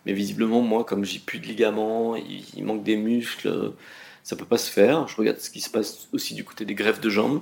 Mais 0.05 0.13
visiblement, 0.13 0.61
moi, 0.61 0.83
comme 0.83 1.05
j'ai 1.05 1.19
plus 1.19 1.39
de 1.39 1.47
ligaments, 1.47 2.15
il, 2.15 2.63
manque 2.63 2.83
des 2.83 2.97
muscles, 2.97 3.73
ça 4.23 4.35
peut 4.35 4.45
pas 4.45 4.57
se 4.57 4.69
faire. 4.69 5.07
Je 5.07 5.15
regarde 5.15 5.37
ce 5.37 5.49
qui 5.49 5.61
se 5.61 5.69
passe 5.69 6.09
aussi 6.11 6.33
du 6.33 6.43
côté 6.43 6.65
des 6.65 6.75
greffes 6.75 7.01
de 7.01 7.09
jambes. 7.09 7.41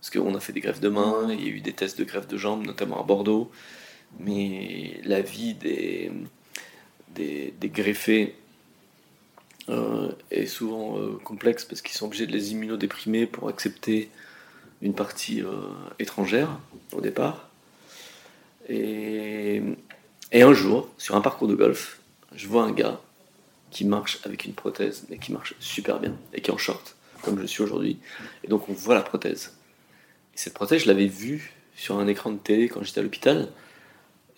Parce 0.00 0.10
qu'on 0.10 0.34
a 0.34 0.40
fait 0.40 0.52
des 0.52 0.60
greffes 0.60 0.80
de 0.80 0.88
mains, 0.88 1.28
il 1.32 1.42
y 1.42 1.46
a 1.46 1.48
eu 1.48 1.60
des 1.60 1.72
tests 1.72 1.98
de 1.98 2.04
greffes 2.04 2.28
de 2.28 2.36
jambes, 2.36 2.66
notamment 2.66 3.00
à 3.00 3.04
Bordeaux. 3.04 3.50
Mais 4.18 5.00
la 5.04 5.20
vie 5.20 5.54
des, 5.54 6.10
des, 7.14 7.68
greffés 7.68 8.34
est 10.30 10.46
souvent 10.46 10.98
euh, 10.98 11.18
complexe 11.24 11.64
parce 11.64 11.82
qu'ils 11.82 11.96
sont 11.96 12.06
obligés 12.06 12.26
de 12.26 12.32
les 12.32 12.52
immunodéprimer 12.52 13.26
pour 13.26 13.48
accepter 13.48 14.10
une 14.82 14.94
partie 14.94 15.42
euh, 15.42 15.50
étrangère 15.98 16.58
au 16.92 17.00
départ. 17.00 17.48
Et, 18.68 19.62
un 20.32 20.52
jour, 20.52 20.88
sur 20.98 21.16
un 21.16 21.20
parcours 21.20 21.48
de 21.48 21.54
golf, 21.54 22.00
je 22.34 22.46
vois 22.46 22.62
un 22.62 22.72
gars 22.72 23.00
qui 23.70 23.84
marche 23.84 24.20
avec 24.24 24.44
une 24.44 24.52
prothèse, 24.52 25.06
mais 25.08 25.18
qui 25.18 25.32
marche 25.32 25.54
super 25.58 25.98
bien, 25.98 26.14
et 26.32 26.40
qui 26.40 26.50
est 26.50 26.54
en 26.54 26.58
short, 26.58 26.96
comme 27.22 27.40
je 27.40 27.46
suis 27.46 27.62
aujourd'hui. 27.62 27.98
Et 28.44 28.48
donc 28.48 28.68
on 28.68 28.72
voit 28.72 28.94
la 28.94 29.02
prothèse. 29.02 29.54
Et 30.34 30.38
cette 30.38 30.54
prothèse, 30.54 30.82
je 30.82 30.88
l'avais 30.88 31.06
vue 31.06 31.52
sur 31.74 31.98
un 31.98 32.06
écran 32.06 32.30
de 32.30 32.38
télé 32.38 32.68
quand 32.68 32.82
j'étais 32.82 33.00
à 33.00 33.02
l'hôpital, 33.02 33.48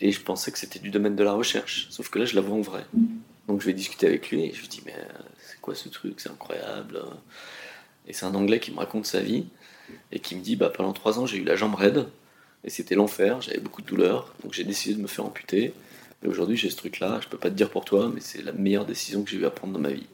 et 0.00 0.12
je 0.12 0.20
pensais 0.20 0.52
que 0.52 0.58
c'était 0.58 0.78
du 0.78 0.90
domaine 0.90 1.16
de 1.16 1.24
la 1.24 1.32
recherche. 1.32 1.88
Sauf 1.90 2.08
que 2.08 2.18
là, 2.18 2.24
je 2.24 2.36
la 2.36 2.40
vois 2.40 2.56
en 2.56 2.60
vrai. 2.60 2.86
Donc 3.48 3.60
je 3.60 3.66
vais 3.66 3.72
discuter 3.72 4.06
avec 4.06 4.30
lui, 4.30 4.44
et 4.44 4.52
je 4.52 4.60
lui 4.60 4.68
dis, 4.68 4.82
mais 4.86 4.94
c'est 5.38 5.60
quoi 5.60 5.74
ce 5.74 5.88
truc? 5.88 6.20
C'est 6.20 6.30
incroyable. 6.30 7.02
Et 8.06 8.12
c'est 8.12 8.26
un 8.26 8.34
Anglais 8.34 8.60
qui 8.60 8.70
me 8.70 8.76
raconte 8.76 9.06
sa 9.06 9.20
vie, 9.20 9.46
et 10.12 10.20
qui 10.20 10.36
me 10.36 10.42
dit, 10.42 10.54
bah, 10.54 10.70
pendant 10.70 10.92
trois 10.92 11.18
ans, 11.18 11.26
j'ai 11.26 11.38
eu 11.38 11.44
la 11.44 11.56
jambe 11.56 11.74
raide, 11.74 12.06
et 12.64 12.70
c'était 12.70 12.94
l'enfer, 12.94 13.40
j'avais 13.40 13.60
beaucoup 13.60 13.82
de 13.82 13.86
douleurs, 13.86 14.34
donc 14.42 14.52
j'ai 14.52 14.64
décidé 14.64 14.94
de 14.94 15.00
me 15.00 15.06
faire 15.06 15.24
amputer. 15.24 15.72
Et 16.24 16.26
aujourd'hui, 16.26 16.56
j'ai 16.56 16.70
ce 16.70 16.76
truc-là, 16.76 17.20
je 17.22 17.28
peux 17.28 17.38
pas 17.38 17.50
te 17.50 17.54
dire 17.54 17.70
pour 17.70 17.84
toi, 17.84 18.10
mais 18.12 18.20
c'est 18.20 18.42
la 18.42 18.52
meilleure 18.52 18.84
décision 18.84 19.22
que 19.22 19.30
j'ai 19.30 19.38
eu 19.38 19.46
à 19.46 19.50
prendre 19.50 19.72
dans 19.72 19.78
ma 19.78 19.90
vie. 19.90 20.06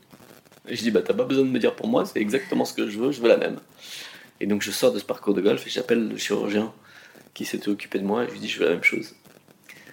Et 0.69 0.77
je 0.77 0.83
dis, 0.83 0.91
bah 0.91 1.03
t'as 1.03 1.15
pas 1.15 1.25
besoin 1.25 1.45
de 1.45 1.51
me 1.51 1.59
dire 1.59 1.75
pour 1.75 1.89
moi, 1.89 2.07
c'est 2.07 2.21
exactement 2.21 2.65
ce 2.65 2.73
que 2.75 2.89
je 2.89 2.99
veux, 2.99 3.13
je 3.13 3.21
veux 3.21 3.29
la 3.29 3.37
même. 3.37 3.59
Et 4.41 4.47
donc 4.47 4.63
je 4.63 4.71
sors 4.71 4.93
de 4.93 4.99
ce 4.99 5.05
parcours 5.05 5.35
de 5.35 5.41
golf 5.41 5.67
et 5.67 5.71
j'appelle 5.71 6.09
le 6.09 6.17
chirurgien 6.17 6.73
qui 7.35 7.45
s'était 7.45 7.69
occupé 7.69 7.99
de 7.99 8.05
moi 8.05 8.25
et 8.25 8.29
je 8.29 8.33
lui 8.33 8.41
dis, 8.41 8.49
je 8.49 8.59
veux 8.59 8.67
la 8.67 8.73
même 8.73 8.85
chose. 8.85 9.15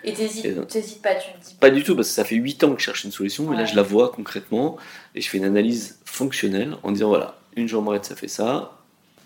Et 0.04 0.14
t'hésites 0.14 1.02
pas, 1.02 1.16
tu 1.16 1.32
te 1.32 1.46
dis 1.46 1.56
pas 1.60 1.70
du 1.70 1.84
tout, 1.84 1.96
parce 1.96 2.08
que 2.08 2.14
ça 2.14 2.26
fait 2.26 2.36
8 2.36 2.64
ans 2.64 2.74
que 2.74 2.80
je 2.80 2.86
cherche 2.86 3.04
une 3.04 3.12
solution, 3.12 3.54
et 3.54 3.58
là 3.58 3.66
je 3.66 3.76
la 3.76 3.84
vois 3.84 4.12
concrètement, 4.12 4.78
et 5.14 5.22
je 5.22 5.30
fais 5.30 5.38
une 5.38 5.46
analyse 5.46 6.00
fonctionnelle 6.06 6.76
en 6.84 6.92
disant, 6.92 7.10
voilà, 7.10 7.38
une 7.56 7.68
jambe 7.68 7.88
raide 7.88 8.04
ça 8.04 8.16
fait 8.16 8.28
ça, 8.28 8.78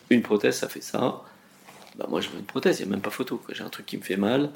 une 0.09 0.21
prothèse 0.21 0.57
ça 0.57 0.67
fait 0.67 0.82
ça, 0.82 1.21
bah 1.97 2.07
moi 2.09 2.21
je 2.21 2.30
veux 2.30 2.39
une 2.39 2.45
prothèse, 2.45 2.80
il 2.80 2.84
n'y 2.84 2.89
a 2.89 2.91
même 2.91 3.01
pas 3.01 3.09
photo. 3.09 3.41
J'ai 3.49 3.63
un 3.63 3.69
truc 3.69 3.86
qui 3.86 3.97
me 3.97 4.01
fait 4.01 4.17
mal, 4.17 4.51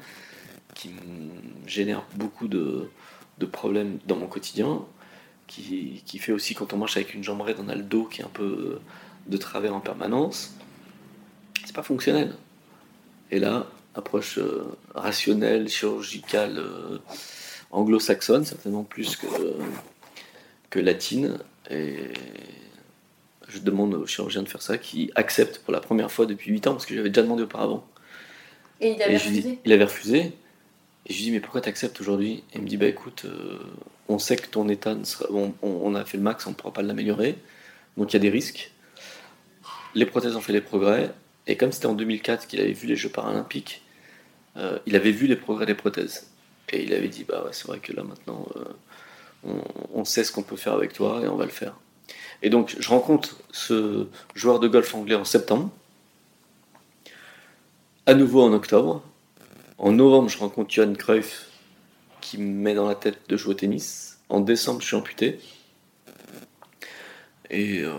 qui 0.74 0.88
me 0.88 1.68
génère 1.68 2.02
beaucoup 2.14 2.48
de, 2.48 2.88
problèmes 3.52 3.98
dans 4.06 4.16
mon 4.16 4.26
quotidien, 4.26 4.82
qui, 5.46 6.02
fait 6.18 6.32
aussi 6.32 6.54
quand 6.54 6.72
on 6.72 6.76
marche 6.76 6.96
avec 6.96 7.14
une 7.14 7.24
jambe 7.24 7.40
raide, 7.40 7.56
on 7.58 7.68
a 7.68 7.74
le 7.74 7.82
dos 7.82 8.04
qui 8.04 8.20
est 8.20 8.24
un 8.24 8.30
peu 8.32 8.78
de 9.26 9.36
travers 9.36 9.74
en 9.74 9.80
permanence. 9.80 10.54
C'est 11.64 11.74
pas 11.74 11.82
fonctionnel. 11.82 12.34
Et 13.30 13.38
là, 13.38 13.66
approche 13.94 14.38
euh, 14.38 14.64
rationnelle, 14.94 15.68
chirurgicale, 15.68 16.58
euh, 16.58 16.98
anglo-saxonne, 17.70 18.44
certainement 18.44 18.84
plus 18.84 19.16
que, 19.16 19.26
que 20.70 20.78
latine. 20.78 21.38
Et 21.70 21.98
je 23.48 23.58
demande 23.58 23.94
au 23.94 24.06
chirurgien 24.06 24.42
de 24.42 24.48
faire 24.48 24.62
ça, 24.62 24.78
qui 24.78 25.10
accepte 25.14 25.58
pour 25.58 25.72
la 25.72 25.80
première 25.80 26.10
fois 26.10 26.26
depuis 26.26 26.50
8 26.50 26.66
ans, 26.68 26.72
parce 26.72 26.86
que 26.86 26.94
j'avais 26.94 27.10
déjà 27.10 27.22
demandé 27.22 27.42
auparavant. 27.42 27.86
Et 28.80 28.92
il 28.92 29.02
avait 29.02 29.16
refusé 29.16 29.58
Il 29.64 29.72
avait 29.72 29.84
refusé. 29.84 30.32
Et 31.06 31.12
je 31.12 31.18
lui 31.18 31.24
dis, 31.24 31.30
mais 31.32 31.40
pourquoi 31.40 31.60
tu 31.60 31.68
acceptes 31.68 32.00
aujourd'hui? 32.00 32.44
Et 32.52 32.56
il 32.56 32.62
me 32.62 32.68
dit, 32.68 32.76
bah 32.76 32.86
écoute, 32.86 33.24
euh, 33.24 33.58
on 34.08 34.18
sait 34.18 34.36
que 34.36 34.46
ton 34.46 34.68
état, 34.68 34.96
sera, 35.04 35.26
on, 35.62 35.94
a 35.94 36.04
fait 36.04 36.18
le 36.18 36.22
max, 36.22 36.46
on 36.46 36.50
ne 36.50 36.54
pourra 36.54 36.72
pas 36.72 36.82
l'améliorer, 36.82 37.36
donc 37.96 38.12
il 38.12 38.14
y 38.14 38.16
a 38.16 38.20
des 38.20 38.30
risques. 38.30 38.72
Les 39.94 40.06
prothèses 40.06 40.36
ont 40.36 40.40
fait 40.40 40.52
des 40.52 40.60
progrès, 40.60 41.12
et 41.50 41.56
comme 41.56 41.72
c'était 41.72 41.86
en 41.86 41.94
2004 41.94 42.46
qu'il 42.46 42.60
avait 42.60 42.72
vu 42.72 42.86
les 42.86 42.94
Jeux 42.94 43.08
paralympiques, 43.08 43.82
euh, 44.56 44.78
il 44.86 44.94
avait 44.94 45.10
vu 45.10 45.26
les 45.26 45.34
progrès 45.34 45.66
des 45.66 45.74
prothèses. 45.74 46.30
Et 46.68 46.84
il 46.84 46.94
avait 46.94 47.08
dit, 47.08 47.24
bah 47.24 47.42
ouais, 47.42 47.50
c'est 47.50 47.66
vrai 47.66 47.80
que 47.80 47.92
là 47.92 48.04
maintenant, 48.04 48.46
euh, 48.54 49.58
on, 49.92 50.04
sait 50.04 50.22
ce 50.22 50.30
qu'on 50.30 50.44
peut 50.44 50.54
faire 50.54 50.74
avec 50.74 50.92
toi, 50.92 51.22
et 51.24 51.26
on 51.26 51.34
va 51.34 51.46
le 51.46 51.50
faire. 51.50 51.74
Et 52.42 52.50
donc, 52.50 52.76
je 52.78 52.88
rencontre 52.88 53.36
ce 53.50 54.06
joueur 54.36 54.60
de 54.60 54.68
golf 54.68 54.94
anglais 54.94 55.16
en 55.16 55.24
septembre, 55.24 55.70
à 58.06 58.14
nouveau 58.14 58.42
en 58.42 58.52
octobre. 58.52 59.02
En 59.78 59.90
novembre, 59.90 60.28
je 60.28 60.38
rencontre 60.38 60.70
Johan 60.70 60.92
Cruyff 60.92 61.48
qui 62.20 62.38
me 62.38 62.44
met 62.44 62.74
dans 62.74 62.86
la 62.86 62.94
tête 62.94 63.18
de 63.28 63.36
jouer 63.36 63.50
au 63.50 63.54
tennis. 63.54 64.20
En 64.28 64.38
décembre, 64.38 64.82
je 64.82 64.86
suis 64.86 64.96
amputé. 64.96 65.40
Et 67.50 67.80
euh, 67.80 67.90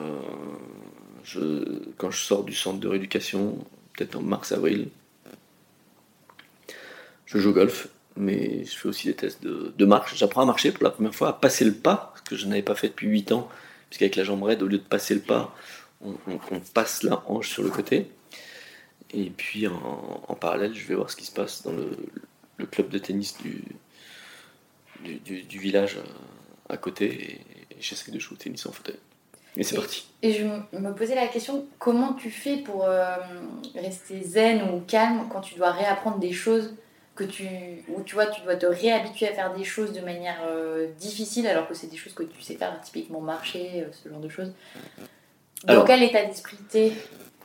quand 1.97 2.11
je 2.11 2.19
sors 2.19 2.43
du 2.43 2.53
centre 2.53 2.79
de 2.79 2.88
rééducation, 2.88 3.57
peut-être 3.93 4.15
en 4.15 4.21
mars-avril, 4.21 4.89
je 7.25 7.38
joue 7.38 7.51
au 7.51 7.53
golf, 7.53 7.88
mais 8.17 8.65
je 8.65 8.77
fais 8.77 8.89
aussi 8.89 9.07
des 9.07 9.15
tests 9.15 9.43
de, 9.43 9.86
marche. 9.86 10.15
J'apprends 10.17 10.41
à 10.41 10.45
marcher 10.45 10.71
pour 10.71 10.84
la 10.84 10.89
première 10.89 11.15
fois, 11.15 11.29
à 11.29 11.34
passer 11.34 11.63
le 11.65 11.73
pas, 11.73 12.13
ce 12.17 12.29
que 12.29 12.36
je 12.36 12.45
n'avais 12.45 12.61
pas 12.61 12.75
fait 12.75 12.89
depuis 12.89 13.07
8 13.07 13.32
ans 13.32 13.49
puisqu'avec 13.91 14.15
la 14.15 14.23
jambe 14.23 14.43
raide, 14.43 14.63
au 14.63 14.67
lieu 14.67 14.77
de 14.77 14.84
passer 14.84 15.13
le 15.13 15.19
pas, 15.19 15.53
on, 16.01 16.15
passe 16.73 17.03
la 17.03 17.21
hanche 17.27 17.49
sur 17.49 17.61
le 17.61 17.69
côté. 17.69 18.09
Et 19.13 19.29
puis 19.29 19.67
en, 19.67 20.38
parallèle, 20.39 20.73
je 20.73 20.88
vais 20.88 20.95
voir 20.95 21.09
ce 21.09 21.17
qui 21.17 21.25
se 21.25 21.32
passe 21.34 21.63
dans 21.63 21.73
le, 21.73 22.65
club 22.67 22.88
de 22.88 22.97
tennis 22.99 23.36
du, 23.38 23.65
du, 25.03 25.59
village 25.59 25.97
euh, 25.97 26.03
à 26.69 26.77
côté 26.77 27.41
et, 27.71 27.77
j'essaie 27.82 28.11
de 28.11 28.19
jouer 28.19 28.36
au 28.36 28.38
tennis 28.38 28.65
en 28.65 28.71
fauteuil. 28.71 28.99
Et 29.58 29.64
c'est 29.64 29.76
parti. 29.76 30.08
Et 30.22 30.34
je 30.34 30.45
me 30.78 30.93
posais 30.93 31.16
la 31.16 31.28
question, 31.28 31.66
comment 31.80 32.14
tu 32.14 32.30
fais 32.30 32.58
pour 32.58 32.86
euh, 32.86 33.16
rester 33.76 34.22
zen 34.22 34.62
ou 34.70 34.82
calme 34.82 35.28
quand 35.32 35.41
tu 35.41 35.56
dois 35.56 35.72
réapprendre 35.72 36.20
des 36.20 36.32
choses 36.32 36.76
que 37.16 37.24
tu, 37.26 37.45
où 37.89 38.02
tu 38.04 38.16
vois, 38.16 38.28
tu 38.28 38.41
dois 38.41 38.56
te 38.56 38.66
réhabituer 38.66 39.28
à 39.28 39.34
faire 39.34 39.54
des 39.54 39.64
choses 39.64 39.91
de 39.91 39.99
manière 39.99 40.39
euh, 40.45 40.88
difficile 40.99 41.47
alors 41.47 41.68
que 41.68 41.74
c'est 41.74 41.88
des 41.88 41.97
choses 41.97 42.14
que 42.14 42.24
tu 42.24 42.41
sais 42.41 42.56
faire, 42.56 42.80
typiquement 42.82 43.20
marcher, 43.20 43.84
euh, 43.84 43.91
ce 43.91 44.08
genre 44.10 44.22
de 44.22 44.30
choses? 44.30 44.54
Dans 45.66 45.84
quel 45.84 46.02
état 46.04 46.24
d'esprit 46.24 46.58
t'es 46.70 46.93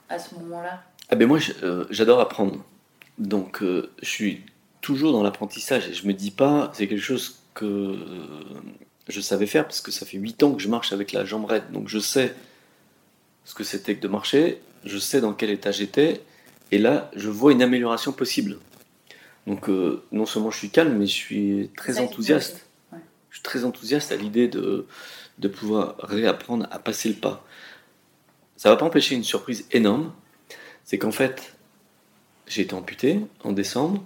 à 0.09 0.19
ce 0.19 0.35
moment-là? 0.37 0.83
Ah 1.09 1.17
ben 1.17 1.27
Moi, 1.27 1.39
j'adore 1.91 2.21
apprendre. 2.21 2.65
Donc, 3.19 3.63
je 3.63 4.09
suis 4.09 4.45
toujours 4.81 5.13
dans 5.13 5.23
l'apprentissage 5.23 5.89
et 5.89 5.93
je 5.93 6.07
me 6.07 6.13
dis 6.13 6.31
pas, 6.31 6.71
c'est 6.73 6.87
quelque 6.87 7.03
chose 7.03 7.41
que 7.55 7.99
je 9.09 9.21
savais 9.21 9.47
faire 9.47 9.65
parce 9.65 9.81
que 9.81 9.91
ça 9.91 10.05
fait 10.07 10.19
8 10.19 10.43
ans 10.43 10.53
que 10.55 10.63
je 10.63 10.69
marche 10.69 10.93
avec 10.93 11.13
la 11.13 11.25
jambe 11.25 11.45
raide. 11.45 11.71
Donc, 11.73 11.89
je 11.89 11.99
sais 11.99 12.35
ce 13.45 13.55
que 13.55 13.65
c'était 13.65 13.95
que 13.95 14.03
de 14.03 14.09
marcher, 14.09 14.61
je 14.85 14.99
sais 14.99 15.21
dans 15.21 15.33
quel 15.33 15.51
état 15.51 15.71
j'étais 15.71 16.21
et 16.73 16.79
là, 16.79 17.11
je 17.15 17.29
vois 17.29 17.53
une 17.53 17.63
amélioration 17.63 18.13
possible. 18.13 18.59
Donc 19.47 19.69
euh, 19.69 20.03
non 20.13 20.27
seulement 20.27 20.51
je 20.51 20.59
suis 20.59 20.71
calme, 20.71 20.97
mais 20.99 21.07
je 21.07 21.13
suis 21.13 21.71
très 21.77 21.99
enthousiaste. 22.01 22.67
Je 22.93 22.97
je 23.31 23.37
suis 23.37 23.43
très 23.43 23.65
enthousiaste 23.65 24.13
à 24.13 24.17
l'idée 24.17 24.49
de, 24.49 24.87
de 25.39 25.49
pouvoir 25.49 25.97
réapprendre 25.99 26.67
à 26.71 26.79
passer 26.79 27.11
le 27.11 27.17
pas. 27.17 27.47
Ça 28.57 28.71
va 28.71 28.77
pas 28.77 28.87
empêcher 28.87 29.15
une 29.15 29.25
surprise 29.25 29.67
énorme, 29.73 30.13
c'est 30.85 30.97
qu'en 30.97 31.13
fait, 31.13 31.55
j'ai 32.47 32.63
été 32.63 32.75
amputé 32.75 33.21
en 33.45 33.53
décembre. 33.53 34.03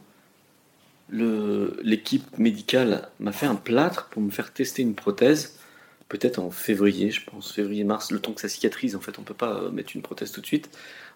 L'équipe 1.13 2.39
médicale 2.39 3.09
m'a 3.19 3.33
fait 3.33 3.47
un 3.47 3.57
plâtre 3.57 4.09
pour 4.11 4.23
me 4.23 4.31
faire 4.31 4.53
tester 4.53 4.83
une 4.83 4.95
prothèse, 4.95 5.59
peut-être 6.09 6.39
en 6.39 6.51
février, 6.51 7.11
je 7.11 7.25
pense, 7.25 7.53
février-mars, 7.53 8.11
le 8.11 8.21
temps 8.21 8.33
que 8.33 8.41
ça 8.41 8.49
cicatrise, 8.49 8.97
en 8.97 9.01
fait, 9.01 9.19
on 9.19 9.23
peut 9.23 9.35
pas 9.35 9.55
euh, 9.55 9.71
mettre 9.71 9.95
une 9.95 10.03
prothèse 10.03 10.33
tout 10.33 10.41
de 10.41 10.47
suite. 10.47 10.71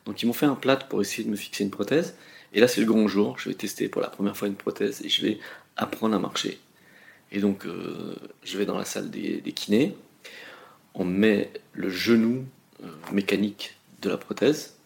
Donc 0.07 0.23
ils 0.23 0.27
m'ont 0.27 0.33
fait 0.33 0.47
un 0.47 0.55
plâtre 0.55 0.87
pour 0.87 1.01
essayer 1.01 1.25
de 1.25 1.31
me 1.31 1.37
fixer 1.37 1.65
une 1.65 1.71
prothèse. 1.71 2.15
Et 2.53 2.61
là, 2.61 2.69
c'est 2.69 2.81
le 2.81 2.87
grand 2.87 3.09
jour, 3.09 3.39
je 3.39 3.49
vais 3.49 3.55
tester 3.55 3.89
pour 3.89 4.01
la 4.01 4.09
première 4.09 4.37
fois 4.37 4.49
une 4.49 4.55
prothèse 4.55 5.03
et 5.05 5.09
je 5.09 5.23
vais 5.23 5.39
apprendre 5.77 6.15
à 6.15 6.19
marcher. 6.19 6.61
Et 7.33 7.41
donc, 7.41 7.67
euh, 7.67 8.15
je 8.45 8.57
vais 8.57 8.67
dans 8.67 8.79
la 8.79 8.85
salle 8.85 9.11
des, 9.11 9.41
kinés, 9.53 9.97
on 10.95 11.05
met 11.05 11.51
le 11.73 11.91
genou 11.91 12.45
euh, 12.83 12.87
mécanique 13.13 13.77
de 14.03 14.11
la 14.11 14.17
prothèse, 14.17 14.77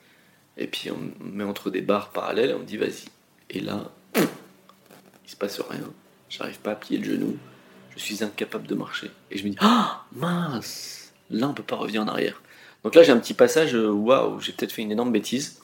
et 0.57 0.67
puis 0.67 0.91
on 0.91 1.25
met 1.25 1.45
entre 1.45 1.71
des 1.71 1.83
barres 1.83 2.11
parallèles 2.11 2.51
et 2.51 2.55
on 2.55 2.63
dit 2.63 2.79
vas-y. 2.79 3.05
Et 3.51 3.61
là, 3.61 3.93
il 5.29 5.31
se 5.31 5.37
passe 5.37 5.61
rien. 5.61 5.93
J'arrive 6.31 6.59
pas 6.59 6.73
à 6.73 6.75
plier 6.75 6.99
le 6.99 7.05
genou. 7.05 7.37
Je 7.95 7.99
suis 7.99 8.25
incapable 8.25 8.67
de 8.67 8.75
marcher. 8.75 9.11
Et 9.31 9.37
je 9.37 9.45
me 9.45 9.51
dis 9.51 9.57
ah 9.61 10.07
mince, 10.13 11.13
là 11.31 11.49
on 11.49 11.55
peut 11.55 11.63
pas 11.63 11.77
revenir 11.77 12.03
en 12.03 12.09
arrière. 12.09 12.43
Donc 12.83 12.95
là 12.95 13.03
j'ai 13.03 13.13
un 13.13 13.19
petit 13.19 13.35
passage 13.35 13.75
waouh, 13.75 14.41
j'ai 14.41 14.53
peut-être 14.53 14.73
fait 14.73 14.83
une 14.83 14.93
énorme 14.93 15.13
bêtise. 15.13 15.61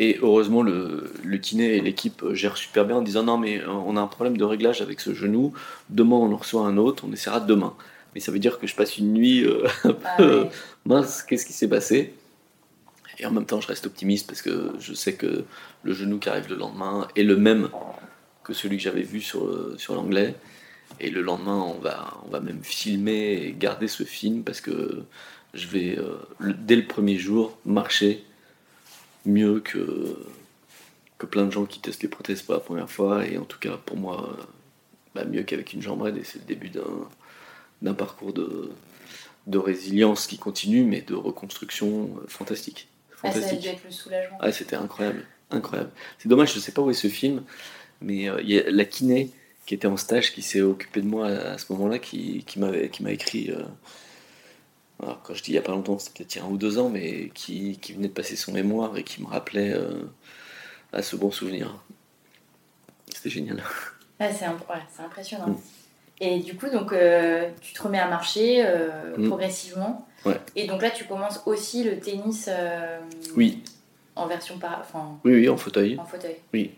Et 0.00 0.18
heureusement, 0.22 0.62
le, 0.62 1.10
kiné 1.42 1.76
et 1.76 1.80
l'équipe 1.80 2.24
gèrent 2.32 2.56
super 2.56 2.84
bien 2.84 2.96
en 2.96 3.02
disant 3.02 3.24
non, 3.24 3.36
mais 3.36 3.60
on 3.66 3.96
a 3.96 4.00
un 4.00 4.06
problème 4.06 4.36
de 4.36 4.44
réglage 4.44 4.80
avec 4.80 5.00
ce 5.00 5.12
genou. 5.12 5.52
Demain, 5.90 6.16
on 6.16 6.32
en 6.32 6.36
reçoit 6.36 6.62
un 6.62 6.76
autre, 6.76 7.04
on 7.06 7.12
essaiera 7.12 7.40
demain. 7.40 7.74
Mais 8.14 8.20
ça 8.20 8.30
veut 8.30 8.38
dire 8.38 8.60
que 8.60 8.68
je 8.68 8.76
passe 8.76 8.96
une 8.96 9.12
nuit 9.12 9.44
euh, 9.44 9.66
un 9.84 9.96
ah 10.04 10.14
peu 10.16 10.46
mince, 10.84 11.24
qu'est-ce 11.24 11.44
qui 11.44 11.52
s'est 11.52 11.68
passé? 11.68 12.14
Et 13.18 13.26
en 13.26 13.32
même 13.32 13.44
temps, 13.44 13.60
je 13.60 13.66
reste 13.66 13.86
optimiste 13.86 14.28
parce 14.28 14.40
que 14.40 14.72
je 14.78 14.94
sais 14.94 15.14
que 15.14 15.44
le 15.82 15.92
genou 15.92 16.18
qui 16.18 16.28
arrive 16.28 16.48
le 16.48 16.56
lendemain 16.56 17.08
est 17.16 17.24
le 17.24 17.36
même 17.36 17.68
que 18.48 18.54
celui 18.54 18.78
que 18.78 18.82
j'avais 18.82 19.02
vu 19.02 19.20
sur, 19.20 19.78
sur 19.78 19.94
l'anglais. 19.94 20.34
Et 21.00 21.10
le 21.10 21.20
lendemain, 21.20 21.58
on 21.58 21.78
va, 21.78 22.18
on 22.24 22.30
va 22.30 22.40
même 22.40 22.64
filmer 22.64 23.34
et 23.34 23.52
garder 23.52 23.88
ce 23.88 24.04
film 24.04 24.42
parce 24.42 24.62
que 24.62 25.04
je 25.52 25.68
vais, 25.68 25.98
euh, 25.98 26.16
dès 26.40 26.76
le 26.76 26.86
premier 26.86 27.18
jour, 27.18 27.58
marcher 27.66 28.24
mieux 29.26 29.60
que, 29.60 30.16
que 31.18 31.26
plein 31.26 31.44
de 31.44 31.50
gens 31.50 31.66
qui 31.66 31.80
testent 31.80 32.02
les 32.02 32.08
prothèses 32.08 32.40
pour 32.40 32.54
la 32.54 32.60
première 32.60 32.90
fois. 32.90 33.26
Et 33.26 33.36
en 33.36 33.44
tout 33.44 33.58
cas, 33.58 33.76
pour 33.76 33.98
moi, 33.98 34.34
bah, 35.14 35.26
mieux 35.26 35.42
qu'avec 35.42 35.74
une 35.74 35.82
jambe 35.82 36.00
raide. 36.00 36.16
Et 36.16 36.24
c'est 36.24 36.38
le 36.38 36.46
début 36.46 36.70
d'un 37.82 37.94
parcours 37.94 38.32
de, 38.32 38.70
de 39.46 39.58
résilience 39.58 40.26
qui 40.26 40.38
continue, 40.38 40.84
mais 40.84 41.02
de 41.02 41.14
reconstruction 41.14 42.16
euh, 42.16 42.26
fantastique. 42.28 42.88
fantastique. 43.10 43.60
Ah, 43.60 43.64
ça 43.64 43.70
a 43.70 43.84
le 43.84 43.90
soulagement. 43.90 44.38
Ah, 44.40 44.52
c'était 44.52 44.76
incroyable. 44.76 45.26
Incroyable. 45.50 45.90
C'est 46.18 46.28
dommage, 46.28 46.54
je 46.54 46.60
sais 46.60 46.72
pas 46.72 46.82
où 46.82 46.90
est 46.90 46.94
ce 46.94 47.08
film, 47.08 47.42
mais 48.00 48.28
euh, 48.28 48.40
il 48.42 48.50
y 48.50 48.58
a 48.58 48.70
la 48.70 48.84
kiné 48.84 49.30
qui 49.66 49.74
était 49.74 49.86
en 49.86 49.96
stage, 49.96 50.32
qui 50.32 50.42
s'est 50.42 50.62
occupée 50.62 51.02
de 51.02 51.06
moi 51.06 51.26
à, 51.26 51.58
ce 51.58 51.70
moment-là, 51.72 51.98
qui, 51.98 52.44
qui 52.46 52.58
m'a 52.58 53.12
écrit. 53.12 53.50
Euh, 53.50 53.62
quand 54.98 55.34
je 55.34 55.42
dis 55.42 55.50
il 55.50 55.54
n'y 55.54 55.58
a 55.58 55.62
pas 55.62 55.72
longtemps, 55.72 55.98
c'était 55.98 56.18
peut-être 56.18 56.34
il 56.34 56.38
y 56.38 56.40
a 56.40 56.44
un 56.44 56.48
ou 56.48 56.56
deux 56.56 56.78
ans, 56.78 56.88
mais 56.88 57.30
qui, 57.34 57.78
qui, 57.80 57.92
venait 57.92 58.08
de 58.08 58.12
passer 58.12 58.36
son 58.36 58.52
mémoire 58.52 58.96
et 58.96 59.04
qui 59.04 59.22
me 59.22 59.26
rappelait 59.26 59.72
euh, 59.72 60.04
à 60.92 61.02
ce 61.02 61.16
bon 61.16 61.30
souvenir. 61.30 61.76
C'était 63.14 63.30
génial. 63.30 63.62
Ah, 64.20 64.28
c'est 64.32 64.46
impressionnant. 65.02 65.48
Mm. 65.48 65.58
Et 66.20 66.40
du 66.40 66.56
coup, 66.56 66.68
donc, 66.68 66.92
euh, 66.92 67.48
tu 67.60 67.72
te 67.72 67.80
remets 67.80 68.00
à 68.00 68.08
marcher 68.08 68.64
euh, 68.66 69.16
mm. 69.16 69.28
progressivement. 69.28 70.08
Ouais. 70.24 70.40
Et 70.56 70.66
donc 70.66 70.82
là, 70.82 70.90
tu 70.90 71.04
commences 71.04 71.40
aussi 71.46 71.84
le 71.84 72.00
tennis. 72.00 72.50
oui. 73.36 73.62
En 74.16 74.26
version 74.26 74.58
par. 74.58 74.80
Enfin, 74.80 75.16
oui, 75.24 75.34
oui, 75.34 75.48
en 75.48 75.56
fauteuil. 75.56 75.96
En 75.96 76.04
fauteuil. 76.04 76.34
Oui. 76.52 76.72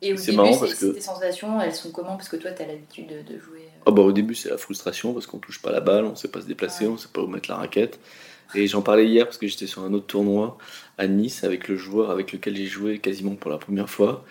Et 0.00 0.12
au 0.12 0.16
début, 0.16 0.36
marrant 0.36 0.56
parce 0.56 0.74
que... 0.74 0.86
tes 0.86 1.00
sensations, 1.00 1.60
elles 1.60 1.74
sont 1.74 1.90
comment? 1.90 2.16
Parce 2.16 2.28
que 2.28 2.36
toi, 2.36 2.52
tu 2.52 2.62
as 2.62 2.66
l'habitude 2.66 3.08
de 3.08 3.38
jouer 3.38 3.68
Oh 3.86 3.92
bah, 3.92 4.02
au 4.02 4.12
début, 4.12 4.34
c'est 4.34 4.50
la 4.50 4.58
frustration 4.58 5.12
parce 5.12 5.26
qu'on 5.26 5.38
touche 5.38 5.60
pas 5.60 5.72
la 5.72 5.80
balle, 5.80 6.04
on 6.04 6.14
sait 6.14 6.28
pas 6.28 6.40
se 6.40 6.46
déplacer, 6.46 6.86
on 6.86 6.96
sait 6.96 7.08
pas 7.12 7.20
où 7.20 7.26
mettre 7.26 7.50
la 7.50 7.56
raquette. 7.56 7.98
Et 8.54 8.66
j'en 8.66 8.82
parlais 8.82 9.06
hier 9.06 9.24
parce 9.24 9.38
que 9.38 9.46
j'étais 9.46 9.66
sur 9.66 9.82
un 9.82 9.92
autre 9.92 10.06
tournoi 10.06 10.56
à 10.96 11.06
Nice 11.06 11.44
avec 11.44 11.68
le 11.68 11.76
joueur 11.76 12.10
avec 12.10 12.32
lequel 12.32 12.56
j'ai 12.56 12.66
joué 12.66 12.98
quasiment 12.98 13.34
pour 13.34 13.50
la 13.50 13.58
première 13.58 13.90
fois 13.90 14.24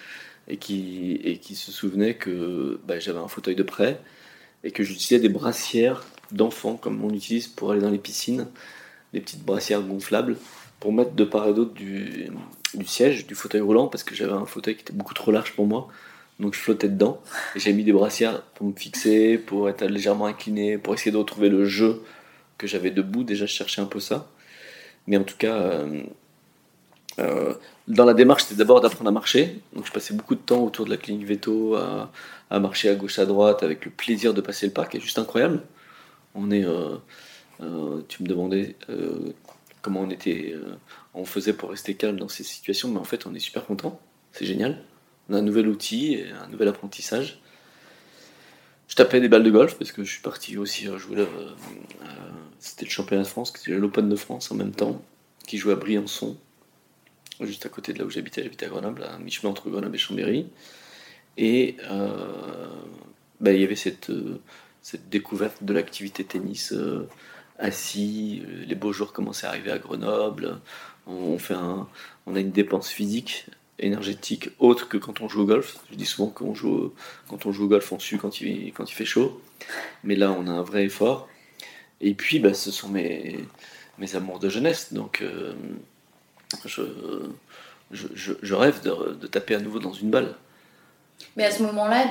et 0.48 0.58
qui, 0.58 1.20
et 1.24 1.38
qui 1.38 1.56
se 1.56 1.72
souvenait 1.72 2.16
que 2.16 2.80
bah, 2.88 3.00
j'avais 3.00 3.20
un 3.20 3.28
fauteuil 3.28 3.56
de 3.56 3.64
prêt 3.64 4.00
et 4.64 4.72
que 4.72 4.84
j'utilisais 4.84 5.20
des 5.20 5.30
brassières 5.30 6.04
d'enfants 6.32 6.78
comme 6.78 7.04
on 7.04 7.14
utilise 7.14 7.48
pour 7.48 7.72
aller 7.72 7.82
dans 7.82 7.92
les 7.92 8.00
piscines, 8.00 8.48
des 9.14 9.20
petites 9.20 9.44
brassières 9.44 9.82
gonflables 9.82 10.38
pour 10.80 10.94
mettre 10.94 11.12
de 11.12 11.24
part 11.24 11.48
et 11.48 11.54
d'autre 11.54 11.74
du, 11.74 12.30
siège, 12.86 13.28
du 13.28 13.36
fauteuil 13.36 13.62
roulant 13.62 13.88
parce 13.88 14.04
que 14.04 14.16
j'avais 14.16 14.34
un 14.34 14.46
fauteuil 14.46 14.76
qui 14.76 14.82
était 14.82 14.94
beaucoup 14.94 15.14
trop 15.14 15.32
large 15.32 15.54
pour 15.54 15.66
moi 15.66 15.88
donc 16.40 16.54
je 16.54 16.60
flottais 16.60 16.90
dedans. 16.90 17.22
J'ai 17.56 17.74
mis 17.74 17.84
des 17.84 17.94
brassières 17.94 18.42
pour 18.42 18.68
me 18.68 18.74
fixer, 18.74 19.38
pour 19.38 19.70
être 19.70 19.86
légèrement 19.86 20.28
incliné, 20.28 20.78
pour 20.78 20.94
essayer 20.94 21.12
de 21.12 21.18
retrouver 21.18 21.50
le 21.50 21.66
jeu 21.66 22.04
que 22.58 22.68
j'avais 22.68 22.92
debout. 22.92 23.24
Déjà, 23.24 23.46
je 23.46 23.54
cherchais 23.54 23.82
un 23.82 23.86
peu 23.86 24.00
ça. 24.00 24.30
Mais 25.08 25.18
en 25.18 25.24
tout 25.24 25.38
cas, 25.38 25.56
euh, 25.56 26.04
euh, 27.20 27.54
dans 27.88 28.06
la 28.06 28.14
démarche, 28.14 28.44
c'était 28.44 28.56
d'abord 28.56 28.82
d'apprendre 28.82 29.10
à 29.10 29.12
marcher. 29.12 29.60
Donc 29.74 29.88
je 29.88 29.92
passais 29.92 30.14
beaucoup 30.14 30.36
de 30.36 30.40
temps 30.40 30.64
autour 30.64 30.86
de 30.86 30.92
la 30.92 30.98
clinique 30.98 31.26
Veto 31.26 31.76
à, 31.76 32.12
marcher 32.60 32.90
à 32.90 32.96
gauche, 32.96 33.18
à 33.18 33.26
droite, 33.26 33.64
avec 33.64 33.86
le 33.86 33.92
plaisir 33.92 34.34
de 34.34 34.42
passer 34.42 34.68
le 34.68 34.74
parc, 34.74 34.92
qui 34.92 34.98
est 34.98 35.02
juste 35.02 35.18
incroyable. 35.18 35.62
On 36.36 36.52
est, 36.52 36.66
euh, 36.66 36.98
tu 38.08 38.22
me 38.22 38.28
demandais 38.28 38.76
comment 39.88 40.02
on 40.02 40.10
était, 40.10 40.54
on 41.14 41.24
faisait 41.24 41.54
pour 41.54 41.70
rester 41.70 41.96
calme 41.96 42.18
dans 42.20 42.28
ces 42.28 42.44
situations, 42.44 42.90
mais 42.90 43.00
en 43.00 43.06
fait, 43.06 43.26
on 43.26 43.34
est 43.34 43.40
super 43.40 43.66
content. 43.66 44.00
C'est 44.34 44.46
génial 44.46 44.84
on 45.30 45.34
a 45.34 45.38
un 45.38 45.42
nouvel 45.42 45.68
outil 45.68 46.14
et 46.14 46.32
un 46.32 46.48
nouvel 46.48 46.68
apprentissage. 46.68 47.40
Je 48.88 48.96
tapais 48.96 49.20
des 49.20 49.28
balles 49.28 49.44
de 49.44 49.52
golf 49.52 49.78
parce 49.78 49.92
que 49.92 50.04
je 50.04 50.12
suis 50.12 50.22
parti 50.22 50.58
aussi 50.58 50.86
jouer. 50.98 51.18
Euh, 51.20 51.26
c'était 52.60 52.86
le 52.86 52.92
championnat 52.92 53.24
de 53.24 53.28
France, 53.28 53.54
c'était 53.56 53.78
l'Open 53.78 54.08
de 54.08 54.16
France 54.16 54.52
en 54.52 54.56
même 54.56 54.72
temps, 54.72 55.02
qui 55.46 55.58
jouait 55.58 55.74
à 55.74 55.76
Briançon, 55.76 56.38
juste 57.42 57.66
à 57.66 57.70
côté 57.70 57.94
de 57.94 58.00
là 58.00 58.06
où 58.06 58.10
j'habitais. 58.10 58.44
J'habitais 58.44 58.68
à 58.68 58.70
Grenoble, 58.70 59.04
à 59.04 59.18
mi-chemin 59.20 59.52
entre 59.52 59.70
Grenoble 59.70 59.96
et 59.96 60.00
Chambéry. 60.00 60.48
Et 61.38 61.76
euh, 61.92 62.08
bah, 63.42 63.52
il 63.52 63.62
y 63.62 63.64
avait 63.64 63.76
cette, 63.76 64.10
euh, 64.10 64.40
cette 64.82 65.10
découverte 65.10 65.64
de 65.64 65.74
l'activité 65.74 66.24
tennis 66.24 66.74
assis. 67.60 68.44
Les 68.68 68.76
beaux 68.76 68.94
jours 68.94 69.14
commençaient 69.14 69.48
à 69.48 69.50
arriver 69.50 69.72
à 69.72 69.80
Grenoble. 69.80 70.60
On, 71.08 71.38
fait 71.38 71.56
on 72.26 72.36
a 72.36 72.40
une 72.40 72.52
dépense 72.52 72.90
physique 72.90 73.48
énergétique 73.80 74.50
autre 74.60 74.88
que 74.90 74.98
quand 74.98 75.22
on 75.22 75.30
joue 75.30 75.42
au 75.42 75.46
golf. 75.46 75.78
Je 75.92 75.96
dis 75.96 76.06
souvent 76.06 76.30
qu'on 76.30 76.54
joue, 76.54 76.94
quand 77.30 77.46
on 77.46 77.52
joue 77.52 77.66
au 77.66 77.68
golf, 77.68 77.92
on 77.92 78.00
sue 78.00 78.18
quand 78.18 78.42
il, 78.42 78.74
quand 78.74 78.90
il 78.90 78.94
fait 78.94 79.06
chaud. 79.06 79.42
Mais 80.04 80.16
là, 80.16 80.32
on 80.32 80.48
a 80.48 80.52
un 80.52 80.64
vrai 80.64 80.86
effort. 80.86 81.28
Et 82.02 82.14
puis, 82.14 82.40
bah, 82.40 82.54
ce 82.54 82.72
sont 82.72 82.90
mes, 82.90 83.40
mes 83.98 84.16
amours 84.16 84.40
de 84.40 84.50
jeunesse. 84.50 84.94
Donc, 84.94 85.22
euh, 85.22 85.54
je, 86.66 86.84
je, 87.92 88.54
rêve 88.54 88.82
de, 88.84 89.14
de, 89.14 89.28
taper 89.28 89.56
à 89.56 89.60
nouveau 89.60 89.80
dans 89.80 89.94
une 89.94 90.10
balle. 90.10 90.36
Mais 91.36 91.46
à 91.46 91.52
ce 91.52 91.64
moment-là, 91.64 92.06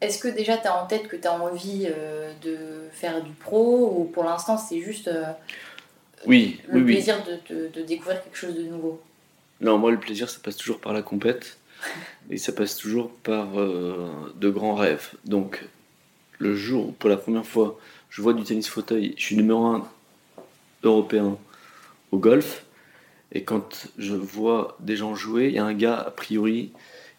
est-ce 0.00 0.18
que 0.18 0.28
déjà 0.28 0.56
tu 0.58 0.66
as 0.66 0.82
en 0.82 0.86
tête 0.86 1.08
que 1.08 1.16
tu 1.16 1.26
as 1.26 1.32
envie 1.32 1.86
euh, 1.88 2.32
de 2.42 2.56
faire 2.92 3.22
du 3.22 3.32
pro 3.32 3.94
ou 3.98 4.04
pour 4.04 4.24
l'instant 4.24 4.58
c'est 4.58 4.80
juste 4.80 5.08
euh, 5.08 5.24
oui, 6.26 6.60
le 6.68 6.80
oui, 6.80 6.94
plaisir 6.94 7.16
De, 7.24 7.68
de, 7.68 7.82
découvrir 7.82 8.22
quelque 8.22 8.36
chose 8.36 8.54
de 8.54 8.62
nouveau? 8.62 9.00
Non, 9.60 9.78
moi, 9.78 9.90
le 9.90 9.98
plaisir, 9.98 10.28
ça 10.28 10.38
passe 10.42 10.56
toujours 10.56 10.80
par 10.80 10.92
la 10.92 11.02
compète. 11.02 11.58
Et 12.30 12.38
ça 12.38 12.52
passe 12.52 12.76
toujours 12.76 13.10
par 13.22 13.60
euh, 13.60 14.10
de 14.36 14.50
grands 14.50 14.74
rêves. 14.74 15.10
Donc, 15.24 15.64
le 16.38 16.54
jour 16.56 16.88
où, 16.88 16.92
pour 16.92 17.08
la 17.08 17.16
première 17.16 17.46
fois, 17.46 17.78
je 18.10 18.22
vois 18.22 18.32
du 18.32 18.42
tennis 18.42 18.68
fauteuil, 18.68 19.14
je 19.16 19.22
suis 19.22 19.36
numéro 19.36 19.64
un 19.66 19.88
européen 20.82 21.38
au 22.12 22.18
golf. 22.18 22.64
Et 23.32 23.44
quand 23.44 23.88
je 23.98 24.14
vois 24.14 24.76
des 24.80 24.96
gens 24.96 25.14
jouer, 25.14 25.48
il 25.48 25.54
y 25.54 25.58
a 25.58 25.64
un 25.64 25.74
gars, 25.74 25.98
a 25.98 26.10
priori, 26.10 26.72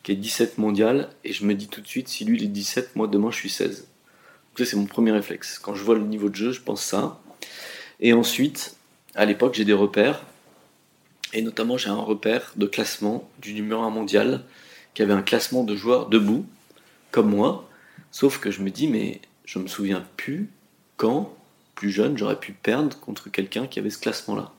qui 0.08 0.14
est 0.14 0.16
17 0.16 0.58
mondial. 0.58 1.10
Et 1.26 1.34
je 1.34 1.44
me 1.44 1.54
dis 1.54 1.68
tout 1.68 1.82
de 1.82 1.88
suite, 1.88 2.08
si 2.08 2.24
lui, 2.24 2.38
il 2.38 2.44
est 2.46 2.48
17, 2.48 2.96
moi, 2.96 3.08
demain, 3.08 3.30
je 3.30 3.36
suis 3.36 3.50
16. 3.50 3.80
Donc, 3.80 3.88
ça, 4.58 4.64
c'est 4.64 4.78
mon 4.78 4.86
premier 4.86 5.12
réflexe. 5.12 5.60
Quand 5.60 5.76
je 5.76 5.84
vois 5.84 5.96
le 5.96 6.06
niveau 6.06 6.30
de 6.30 6.36
jeu, 6.36 6.54
je 6.54 6.62
pense 6.62 6.82
ça. 6.82 7.20
Et 8.00 8.14
ensuite, 8.14 8.78
à 9.16 9.26
l'époque, 9.26 9.56
j'ai 9.56 9.66
des 9.66 9.74
repères. 9.74 10.24
Et 11.34 11.42
notamment, 11.42 11.78
j'ai 11.78 11.90
un 11.90 11.96
repère 11.96 12.54
de 12.56 12.66
classement 12.68 13.30
du 13.42 13.54
numéro 13.54 13.82
1 13.82 13.90
mondial 13.90 14.46
qui 14.94 15.02
avait 15.02 15.12
un 15.12 15.22
classement 15.22 15.66
de 15.66 15.76
joueurs 15.76 16.08
debout, 16.08 16.46
comme 17.12 17.30
moi. 17.30 17.70
Sauf 18.12 18.40
que 18.40 18.50
je 18.50 18.62
me 18.62 18.70
dis, 18.70 18.88
mais 18.88 19.20
je 19.44 19.60
me 19.60 19.68
souviens 19.68 20.06
plus 20.16 20.50
quand, 20.96 21.36
plus 21.76 21.92
jeune, 21.92 22.18
j'aurais 22.18 22.40
pu 22.40 22.54
perdre 22.54 22.98
contre 23.02 23.30
quelqu'un 23.30 23.68
qui 23.68 23.78
avait 23.80 23.90
ce 23.90 24.00
classement-là. 24.00 24.54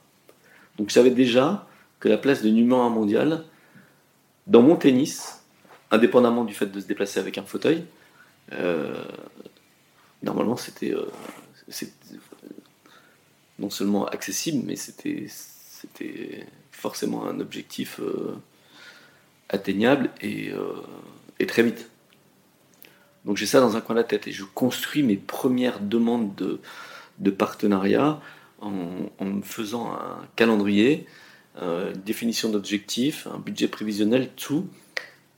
Donc, 0.77 0.91
je 0.91 0.93
savais 0.93 1.11
déjà 1.11 1.67
que 2.01 2.11
la 2.11 2.19
place 2.19 2.43
de 2.43 2.51
numéro 2.51 2.83
1 2.83 2.91
mondial, 2.91 3.45
dans 4.47 4.61
mon 4.61 4.77
tennis, 4.77 5.38
indépendamment 5.91 6.45
du 6.45 6.55
fait 6.55 6.67
de 6.67 6.81
se 6.81 6.87
déplacer 6.87 7.21
avec 7.21 7.39
un 7.39 7.45
fauteuil, 7.45 7.85
euh, 8.53 9.05
normalement, 10.23 10.57
c'était 10.57 10.95
non 13.59 13.71
seulement 13.71 14.07
accessible, 14.07 14.65
mais 14.67 14.77
c'était 14.77 16.47
forcément 16.71 17.27
un 17.27 17.41
objectif 17.41 18.01
atteignable 19.49 20.11
et, 20.21 20.53
très 21.47 21.63
vite. 21.63 21.91
Donc 23.25 23.37
j'ai 23.37 23.47
ça 23.47 23.61
dans 23.61 23.77
un 23.77 23.83
coin 23.83 23.95
de 23.95 24.01
la 24.01 24.07
tête 24.07 24.27
et 24.27 24.33
je 24.33 24.45
construis 24.45 25.03
mes 25.03 25.17
premières 25.17 25.81
demandes 25.81 26.35
de, 27.19 27.31
partenariat 27.31 28.21
en, 28.61 28.81
me 29.21 29.43
faisant 29.43 29.93
un 29.93 30.27
calendrier, 30.35 31.07
euh, 31.61 31.93
une 31.93 32.01
définition 32.01 32.49
d'objectifs, 32.49 33.27
un 33.27 33.39
budget 33.39 33.69
prévisionnel, 33.69 34.31
tout 34.35 34.67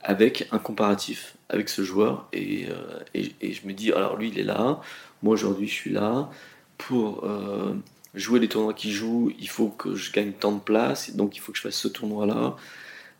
avec 0.03 0.47
un 0.51 0.59
comparatif 0.59 1.35
avec 1.49 1.69
ce 1.69 1.83
joueur. 1.83 2.27
Et, 2.33 2.67
euh, 2.69 2.99
et, 3.13 3.53
je 3.53 3.67
me 3.67 3.73
dis, 3.73 3.91
alors 3.91 4.17
lui 4.17 4.29
il 4.29 4.39
est 4.39 4.43
là, 4.43 4.81
moi 5.21 5.33
aujourd'hui 5.33 5.67
je 5.67 5.73
suis 5.73 5.91
là, 5.91 6.29
pour 6.77 7.25
euh, 7.25 7.73
jouer 8.15 8.39
les 8.39 8.47
tournois 8.47 8.73
qu'il 8.73 8.91
joue, 8.91 9.31
il 9.39 9.49
faut 9.49 9.67
que 9.69 9.95
je 9.95 10.11
gagne 10.11 10.31
tant 10.31 10.53
de 10.53 10.59
places, 10.59 11.15
donc 11.15 11.35
il 11.35 11.39
faut 11.39 11.51
que 11.51 11.57
je 11.57 11.63
fasse 11.63 11.75
ce 11.75 11.87
tournoi-là. 11.87 12.55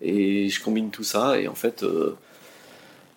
Et 0.02 0.50
je 0.50 0.64
combine 0.64 0.90
tout 0.90 1.04
ça, 1.04 1.40
et 1.40 1.48
en 1.48 1.54
fait, 1.54 1.84
euh, 1.84 2.18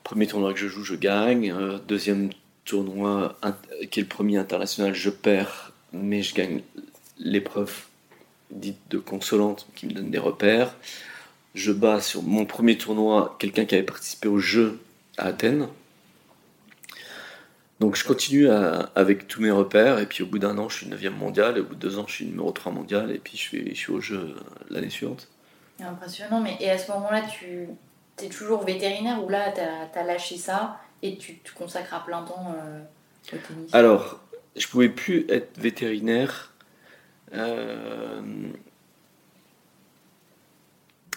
premier 0.03 0.27
tournoi 0.27 0.53
que 0.53 0.59
je 0.59 0.69
joue, 0.69 0.85
je 0.85 0.95
gagne. 0.95 1.55
Deuxième 1.89 2.29
tournoi, 2.67 3.39
qui 3.91 4.01
est 4.01 4.03
le 4.03 4.09
premier 4.09 4.37
international, 4.37 4.95
je 4.95 5.09
perds, 5.09 5.73
mais 5.95 6.23
je 6.23 6.35
gagne 6.35 6.61
l'épreuve 7.19 7.73
dite 8.51 8.79
de 8.91 8.99
consolante 8.99 9.67
qui 9.75 9.87
me 9.87 9.93
donne 9.93 10.11
des 10.11 10.19
repères. 10.19 10.75
Je 11.55 11.73
bats 11.73 12.01
sur 12.01 12.23
mon 12.23 12.45
premier 12.47 12.77
tournoi 12.77 13.37
quelqu'un 13.39 13.65
qui 13.65 13.75
avait 13.75 13.85
participé 13.85 14.29
au 14.29 14.39
jeu 14.39 14.81
à 15.19 15.27
Athènes. 15.27 15.69
Donc 17.81 17.97
je 17.97 18.05
continue 18.05 18.49
avec 18.49 19.29
tous 19.29 19.41
mes 19.41 19.51
repères, 19.51 19.99
et 19.99 20.07
puis 20.07 20.23
au 20.23 20.27
bout 20.27 20.39
d'un 20.39 20.57
an, 20.59 20.69
je 20.69 20.79
suis 20.79 20.87
9e 20.87 21.11
mondial, 21.11 21.59
et 21.59 21.61
au 21.61 21.65
bout 21.65 21.75
de 21.75 21.81
deux 21.81 21.99
ans, 21.99 22.07
je 22.07 22.15
suis 22.15 22.25
numéro 22.25 22.51
3 22.51 22.73
mondial, 22.73 23.11
et 23.11 23.19
puis 23.19 23.37
je 23.37 23.43
suis, 23.43 23.69
je 23.71 23.79
suis 23.79 23.93
au 23.93 24.01
jeu 24.01 24.35
l'année 24.71 24.91
suivante. 24.91 25.29
Impressionnant, 25.81 26.41
mais 26.41 26.57
et 26.61 26.71
à 26.71 26.79
ce 26.79 26.91
moment-là, 26.93 27.23
tu 27.23 27.69
es 28.23 28.29
toujours 28.29 28.65
vétérinaire 28.65 29.23
ou 29.25 29.29
là, 29.29 29.53
tu 29.53 29.61
as, 29.61 30.05
lâché 30.05 30.37
ça 30.37 30.79
et 31.03 31.17
tu 31.17 31.39
te 31.39 31.53
consacres 31.53 31.95
à 31.95 32.05
plein 32.05 32.23
temps 32.23 32.55
euh, 32.57 32.81
au 33.33 33.37
tennis? 33.37 33.75
Alors, 33.75 34.21
je 34.57 34.69
pouvais 34.69 34.89
plus 34.89 35.27
être 35.29 35.59
vétérinaire. 35.59 36.53
Euh... 37.35 38.23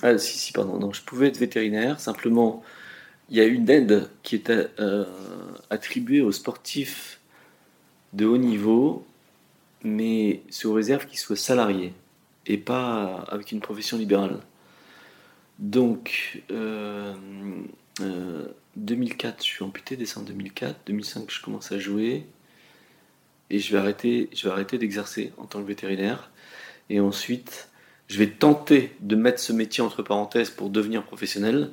Ah, 0.04 0.18
si, 0.18 0.38
si, 0.38 0.52
pardon, 0.54 0.78
non, 0.78 0.94
je 0.94 1.02
pouvais 1.02 1.28
être 1.28 1.38
vétérinaire, 1.38 2.00
simplement, 2.00 2.64
il 3.30 3.38
y 3.38 3.42
a 3.42 3.46
une 3.46 3.70
aide 3.70 4.10
qui 4.24 4.36
était 4.36 4.68
euh, 4.80 5.06
attribuée 5.70 6.22
aux 6.22 6.32
sportifs 6.32 7.20
de 8.14 8.26
haut 8.26 8.38
niveau, 8.38 9.06
mais 9.84 10.42
sous 10.50 10.74
réserve 10.74 11.08
qu'ils 11.08 11.20
soient 11.20 11.36
salariés 11.36 11.94
et 12.46 12.58
pas 12.58 13.26
avec 13.30 13.52
une 13.52 13.60
profession 13.60 13.98
libérale. 13.98 14.40
Donc, 15.60 16.44
euh, 16.52 17.14
2004, 18.76 19.34
euh, 19.34 19.38
je 19.40 19.44
suis 19.44 19.64
amputé, 19.64 19.96
décembre 19.98 20.28
2004. 20.28 20.80
2005, 20.86 21.32
je 21.32 21.42
commence 21.42 21.72
à 21.72 21.80
jouer. 21.80 22.26
Et 23.50 23.60
je 23.60 23.72
vais 23.72 23.80
arrêter, 23.80 24.30
je 24.34 24.44
vais 24.44 24.52
arrêter 24.52 24.78
d'exercer 24.78 25.34
en 25.38 25.46
tant 25.46 25.62
que 25.62 25.68
vétérinaire. 25.68 26.32
Et 26.90 27.00
ensuite, 27.00 27.70
je 28.08 28.18
vais 28.18 28.28
tenter 28.28 28.96
de 29.02 29.16
mettre 29.16 29.40
ce 29.40 29.54
métier 29.54 29.84
entre 29.84 30.02
parenthèses 30.02 30.50
pour 30.50 30.70
devenir 30.70 31.04
professionnel. 31.04 31.72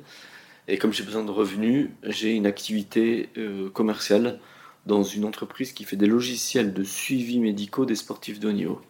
Et 0.67 0.77
comme 0.77 0.93
j'ai 0.93 1.03
besoin 1.03 1.23
de 1.23 1.31
revenus, 1.31 1.89
j'ai 2.03 2.33
une 2.33 2.47
activité 2.47 3.29
euh, 3.37 3.69
commerciale 3.69 4.39
dans 4.85 5.03
une 5.03 5.25
entreprise 5.25 5.71
qui 5.71 5.83
fait 5.83 5.95
des 5.95 6.07
logiciels 6.07 6.73
de 6.73 6.83
suivi 6.83 7.39
médicaux 7.39 7.85
des 7.85 7.95
sportifs 7.95 8.39
de 8.39 8.49
haut 8.49 8.53
niveau. 8.53 8.81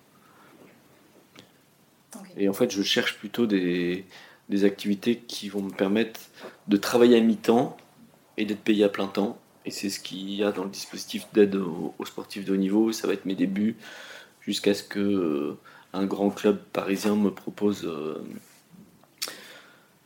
Et 2.37 2.49
en 2.49 2.53
fait, 2.53 2.71
je 2.71 2.81
cherche 2.81 3.17
plutôt 3.17 3.45
des, 3.45 4.05
des 4.49 4.63
activités 4.63 5.17
qui 5.17 5.49
vont 5.49 5.61
me 5.61 5.71
permettre 5.71 6.19
de 6.67 6.77
travailler 6.77 7.17
à 7.17 7.21
mi-temps 7.21 7.77
et 8.37 8.45
d'être 8.45 8.61
payé 8.61 8.83
à 8.83 8.89
plein 8.89 9.07
temps. 9.07 9.39
Et 9.65 9.71
c'est 9.71 9.89
ce 9.89 9.99
qu'il 9.99 10.29
y 10.33 10.43
a 10.43 10.51
dans 10.51 10.63
le 10.63 10.69
dispositif 10.69 11.25
d'aide 11.33 11.55
aux, 11.55 11.93
sportifs 12.05 12.45
de 12.45 12.53
haut 12.53 12.57
niveau. 12.57 12.91
Ça 12.91 13.07
va 13.07 13.13
être 13.13 13.25
mes 13.25 13.35
débuts 13.35 13.75
jusqu'à 14.41 14.73
ce 14.73 14.83
que 14.83 15.57
un 15.95 16.05
grand 16.05 16.29
club 16.29 16.59
parisien 16.73 17.15
me 17.15 17.31
propose 17.31 17.85
euh, 17.85 18.23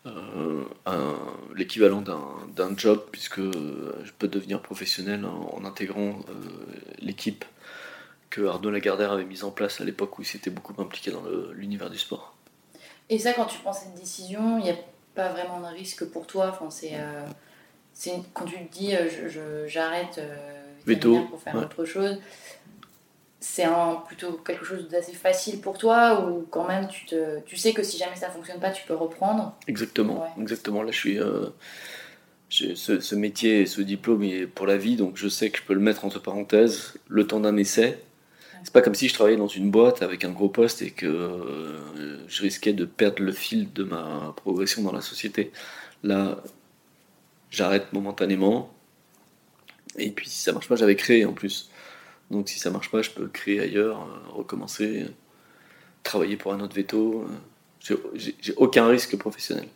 euh, 0.05 1.13
l'équivalent 1.55 2.01
d'un 2.01 2.77
job, 2.77 3.05
puisque 3.11 3.41
je 3.41 4.11
peux 4.17 4.27
devenir 4.27 4.61
professionnel 4.61 5.25
en, 5.25 5.65
intégrant 5.65 6.19
l'équipe 6.99 7.45
que 8.29 8.45
Arnaud 8.45 8.69
Lagardère 8.69 9.11
avait 9.11 9.25
mise 9.25 9.43
en 9.43 9.51
place 9.51 9.81
à 9.81 9.83
l'époque 9.83 10.19
où 10.19 10.21
il 10.21 10.25
s'était 10.25 10.51
beaucoup 10.51 10.79
impliqué 10.79 11.11
dans 11.11 11.23
l'univers 11.53 11.89
du 11.89 11.97
sport. 11.97 12.35
Et 13.09 13.17
ça, 13.17 13.33
quand 13.33 13.45
tu 13.45 13.57
prends 13.59 13.73
cette 13.73 13.95
décision, 13.95 14.57
il 14.59 14.63
n'y 14.63 14.69
a 14.69 14.75
pas 15.15 15.29
vraiment 15.29 15.59
de 15.59 15.75
risque 15.75 16.05
pour 16.05 16.27
toi? 16.27 16.49
Enfin, 16.49 16.69
c'est, 16.69 16.93
euh, 16.93 17.25
quand 18.33 18.45
tu 18.45 18.55
te 18.55 18.71
dis 18.71 18.95
euh, 18.95 19.67
j'arrête 19.67 20.19
euh, 20.19 21.25
pour 21.29 21.41
faire 21.41 21.55
autre 21.55 21.85
chose, 21.85 22.19
c'est 23.39 23.65
plutôt 24.07 24.33
quelque 24.33 24.65
chose 24.65 24.87
d'assez 24.89 25.13
facile 25.13 25.61
pour 25.61 25.77
toi 25.77 26.27
ou 26.27 26.45
quand 26.49 26.67
même 26.67 26.87
tu, 26.87 27.05
te, 27.05 27.39
tu 27.41 27.55
sais 27.55 27.73
que 27.73 27.83
si 27.83 27.97
jamais 27.97 28.15
ça 28.15 28.29
fonctionne 28.29 28.59
pas, 28.59 28.71
tu 28.71 28.83
peux 28.85 28.95
reprendre? 28.95 29.55
Exactement, 29.67 30.25
exactement. 30.39 30.83
Là, 30.83 30.91
je 30.91 30.97
suis. 30.97 31.19
Ce, 32.51 32.99
ce, 32.99 33.15
métier 33.15 33.61
et 33.61 33.65
ce 33.67 33.79
diplôme 33.79 34.23
est 34.23 34.47
pour 34.47 34.65
la 34.65 34.75
vie, 34.75 34.95
donc 34.95 35.17
je 35.17 35.27
sais 35.27 35.51
que 35.51 35.59
je 35.59 35.63
peux 35.63 35.75
le 35.75 35.79
mettre 35.79 36.03
entre 36.03 36.19
parenthèses 36.19 36.95
le 37.07 37.27
temps 37.27 37.39
d'un 37.39 37.55
essai 37.57 37.99
c'est 38.63 38.73
pas 38.73 38.81
comme 38.81 38.95
si 38.95 39.07
je 39.07 39.13
travaillais 39.13 39.37
dans 39.37 39.47
une 39.47 39.71
boîte 39.71 40.01
avec 40.01 40.23
un 40.23 40.31
gros 40.31 40.49
poste 40.49 40.81
et 40.81 40.91
que 40.91 41.05
euh, 41.05 42.27
je 42.27 42.41
risquais 42.41 42.73
de 42.73 42.85
perdre 42.85 43.23
le 43.23 43.31
fil 43.31 43.71
de 43.73 43.83
ma 43.83 44.33
progression 44.35 44.83
dans 44.83 44.91
la 44.91 45.01
société. 45.01 45.51
Là, 46.03 46.41
j'arrête 47.49 47.93
momentanément. 47.93 48.73
Et 49.97 50.11
puis 50.11 50.29
si 50.29 50.39
ça 50.39 50.51
marche 50.51 50.67
pas, 50.67 50.75
j'avais 50.75 50.95
créé 50.95 51.25
en 51.25 51.33
plus. 51.33 51.68
Donc 52.31 52.49
si 52.49 52.59
ça 52.59 52.69
marche 52.69 52.91
pas, 52.91 53.01
je 53.01 53.09
peux 53.09 53.27
créer 53.27 53.59
ailleurs, 53.59 54.01
euh, 54.01 54.31
recommencer, 54.31 55.05
travailler 56.03 56.37
pour 56.37 56.53
un 56.53 56.59
autre 56.59 56.75
veto. 56.75 57.25
Euh, 57.89 57.95
j'ai 58.13 58.53
aucun 58.57 58.87
risque 58.87 59.17
professionnel. 59.17 59.67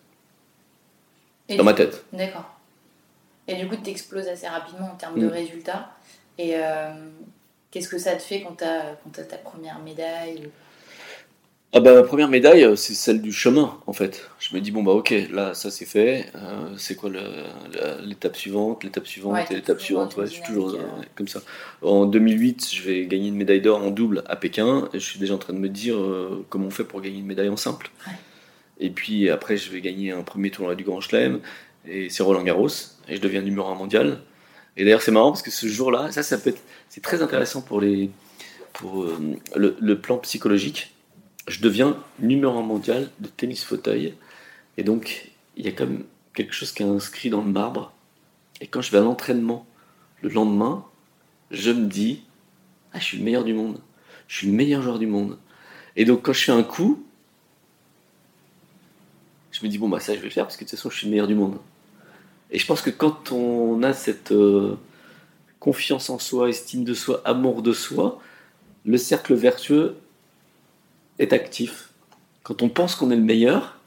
dans 1.50 1.64
ma 1.64 1.74
tête. 1.74 2.06
D'accord. 2.14 2.60
Et 3.48 3.56
du 3.56 3.68
coup, 3.68 3.76
tu 3.76 3.90
exploses 3.90 4.28
assez 4.28 4.48
rapidement 4.48 4.92
en 4.92 4.96
termes 4.96 5.20
de 5.20 5.28
mm. 5.28 5.32
résultats. 5.32 5.92
Et 6.38 6.56
Qu'est-ce 7.74 7.90
que 7.90 7.98
ça 7.98 8.16
te 8.16 8.22
fait 8.22 8.44
quand 8.44 8.58
tu 8.58 8.64
as, 8.66 8.92
as, 9.18 9.24
ta 9.24 9.38
première 9.38 9.80
médaille 9.80 10.48
ah 11.76 11.80
bah, 11.80 11.96
ma 11.96 12.04
première 12.04 12.30
médaille, 12.30 12.64
euh, 12.66 12.76
c'est 12.76 12.94
celle 12.94 13.20
du 13.20 13.34
chemin, 13.34 13.80
en 13.88 13.94
fait. 13.94 14.30
Je 14.38 14.56
me 14.56 14.62
dis, 14.62 14.70
bon, 14.70 14.84
bah 14.84 14.92
ok, 14.92 15.12
là, 15.32 15.56
ça 15.56 15.72
c'est 15.72 15.86
fait. 15.86 16.28
Euh, 16.36 16.68
c'est 16.78 16.94
quoi 16.94 17.10
l'étape 18.04 18.36
suivante 18.36 18.84
L'étape 18.84 19.08
suivante 19.08 19.50
et 19.50 19.56
l'étape 19.56 19.82
suivante, 19.82 20.16
ouais, 20.16 20.28
je 20.28 20.34
suis 20.34 20.44
toujours 20.44 20.76
euh, 20.76 20.78
comme 21.16 21.28
ça. 21.28 21.42
En 21.82 22.06
2008, 22.06 22.70
je 22.76 22.84
vais 22.84 23.08
gagner 23.08 23.30
une 23.30 23.36
médaille 23.36 23.62
d'or 23.62 23.82
en 23.82 23.90
double 23.90 24.24
à 24.28 24.36
Pékin. 24.36 24.88
Et 24.94 25.00
je 25.00 25.04
suis 25.04 25.20
déjà 25.20 25.34
en 25.34 25.40
train 25.40 25.54
de 25.54 25.58
me 25.58 25.68
dire 25.68 25.98
comment 26.50 26.68
on 26.68 26.70
fait 26.70 26.84
pour 26.84 27.02
gagner 27.02 27.18
une 27.18 27.26
médaille 27.26 27.50
en 27.50 27.58
simple. 27.58 27.90
Et 28.80 28.92
puis 28.92 29.32
après, 29.32 29.58
je 29.58 29.72
vais 29.72 29.82
gagner 29.82 30.12
un 30.12 30.22
premier 30.22 30.52
tournoi 30.52 30.76
du 30.76 30.84
Grand 30.84 31.02
Chelem. 31.02 31.40
Et 31.88 32.12
c'est 32.12 32.22
Roland 32.22 32.44
Garros. 32.44 32.68
Et 33.10 33.16
je 33.16 33.22
deviens 33.22 33.42
numéro 33.42 33.68
1 33.70 33.74
mondial. 33.74 34.20
Et 34.78 34.84
d'ailleurs, 34.84 35.02
c'est 35.02 35.12
marrant 35.12 35.32
parce 35.32 35.42
que 35.42 35.52
ce 35.52 35.66
jour-là, 35.66 36.12
ça, 36.12 36.22
ça 36.22 36.38
peut 36.38 36.52
être, 36.52 36.62
c'est 36.90 37.02
très 37.02 37.24
intéressant 37.24 37.64
pour 37.64 37.82
les, 37.82 38.12
pour 38.74 39.08
le, 39.56 39.94
plan 39.96 40.20
psychologique. 40.20 40.93
Je 41.48 41.60
deviens 41.60 41.98
numéro 42.20 42.58
un 42.58 42.64
mondial 42.64 43.10
de 43.20 43.28
tennis 43.28 43.64
fauteuil, 43.64 44.14
et 44.78 44.84
donc 44.84 45.32
il 45.58 45.66
y 45.66 45.68
a 45.68 45.72
quand 45.72 45.88
quelque 46.34 46.54
chose 46.54 46.72
qui 46.72 46.84
est 46.84 46.86
inscrit 46.86 47.30
dans 47.30 47.44
le 47.44 47.52
marbre. 47.52 47.92
Et 48.62 48.68
quand 48.68 48.82
je 48.82 48.92
vais 48.92 48.98
à 48.98 49.02
l'entraînement 49.02 49.66
le 50.22 50.30
lendemain, 50.30 50.86
je 51.52 51.72
me 51.72 51.86
dis, 51.86 52.24
ah, 52.94 53.00
je 53.00 53.04
suis 53.04 53.18
le 53.18 53.24
meilleur 53.24 53.44
du 53.44 53.54
monde, 53.54 53.80
je 54.28 54.38
suis 54.38 54.48
le 54.48 54.54
meilleur 54.54 54.82
joueur 54.82 55.00
du 55.00 55.08
monde. 55.08 55.38
Et 55.96 56.06
donc 56.06 56.24
quand 56.24 56.34
je 56.34 56.44
fais 56.44 56.52
un 56.52 56.64
coup, 56.64 57.04
je 59.52 59.64
me 59.64 59.70
dis 59.70 59.78
bon 59.78 59.90
bah 59.90 60.00
ça 60.00 60.16
je 60.16 60.20
vais 60.20 60.26
le 60.26 60.32
faire 60.32 60.46
parce 60.46 60.58
que 60.58 60.64
de 60.64 60.70
toute 60.70 60.78
façon 60.78 60.90
je 60.90 60.98
suis 60.98 61.08
le 61.08 61.12
meilleur 61.12 61.28
du 61.28 61.36
monde. 61.36 61.58
Et 62.52 62.60
je 62.60 62.66
pense 62.66 62.82
que 62.82 62.90
quand 62.90 63.32
on 63.32 63.84
a 63.84 63.94
cette 63.94 64.32
euh, 64.32 64.78
confiance 65.60 66.10
en 66.10 66.20
soi, 66.20 66.50
estime 66.50 66.84
de 66.84 66.94
soi, 66.94 67.22
amour 67.26 67.62
de 67.62 67.74
soi, 67.74 68.22
le 68.86 68.98
cercle 68.98 69.34
vertueux 69.34 69.98
est 71.24 71.34
actif. 71.34 71.90
Quand 72.44 72.62
on 72.62 72.70
pense 72.70 72.96
qu'on 72.96 73.12
est 73.12 73.16
le 73.16 73.22
meilleur, 73.22 73.78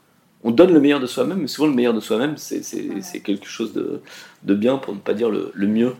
on 0.43 0.51
donne 0.51 0.71
le 0.71 0.79
meilleur 0.79 0.99
de 0.99 1.07
soi-même, 1.07 1.39
mais 1.39 1.47
souvent 1.47 1.67
le 1.67 1.73
meilleur 1.73 1.93
de 1.93 1.99
soi-même, 1.99 2.37
c'est 2.37 3.19
quelque 3.21 3.47
chose 3.47 3.73
de, 3.73 4.53
bien, 4.53 4.77
pour 4.77 4.93
ne 4.93 4.99
pas 4.99 5.13
dire 5.13 5.29
le, 5.29 5.67
mieux. 5.67 5.95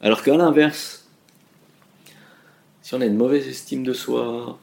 Alors 0.00 0.22
qu'à 0.22 0.36
l'inverse, 0.36 1.06
si 2.82 2.94
on 2.94 3.00
a 3.00 3.06
une 3.06 3.16
mauvaise 3.16 3.46
estime 3.46 3.84
de 3.84 3.92
soi, 3.92 4.58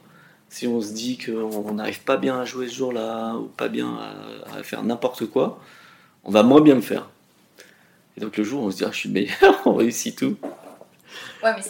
si 0.48 0.66
on 0.66 0.80
se 0.80 0.92
dit 0.92 1.18
qu'on 1.18 1.72
n'arrive 1.74 2.02
pas 2.02 2.16
bien 2.16 2.40
à 2.40 2.44
jouer 2.44 2.68
ce 2.68 2.74
jour-là, 2.74 3.36
ou 3.36 3.44
pas 3.44 3.68
bien 3.68 3.98
à 4.52 4.62
faire 4.62 4.82
n'importe 4.82 5.26
quoi, 5.26 5.60
on 6.24 6.30
va 6.30 6.42
moins 6.42 6.60
bien 6.60 6.74
le 6.74 6.80
faire. 6.80 7.08
Et 8.16 8.20
donc 8.20 8.36
le 8.36 8.44
jour 8.44 8.62
où 8.62 8.66
on 8.66 8.70
se 8.70 8.78
dit 8.78 8.84
ah, 8.84 8.90
je 8.92 8.98
suis 8.98 9.08
le 9.08 9.14
meilleur, 9.14 9.62
on 9.64 9.74
réussit 9.74 10.16
tout. 10.16 10.36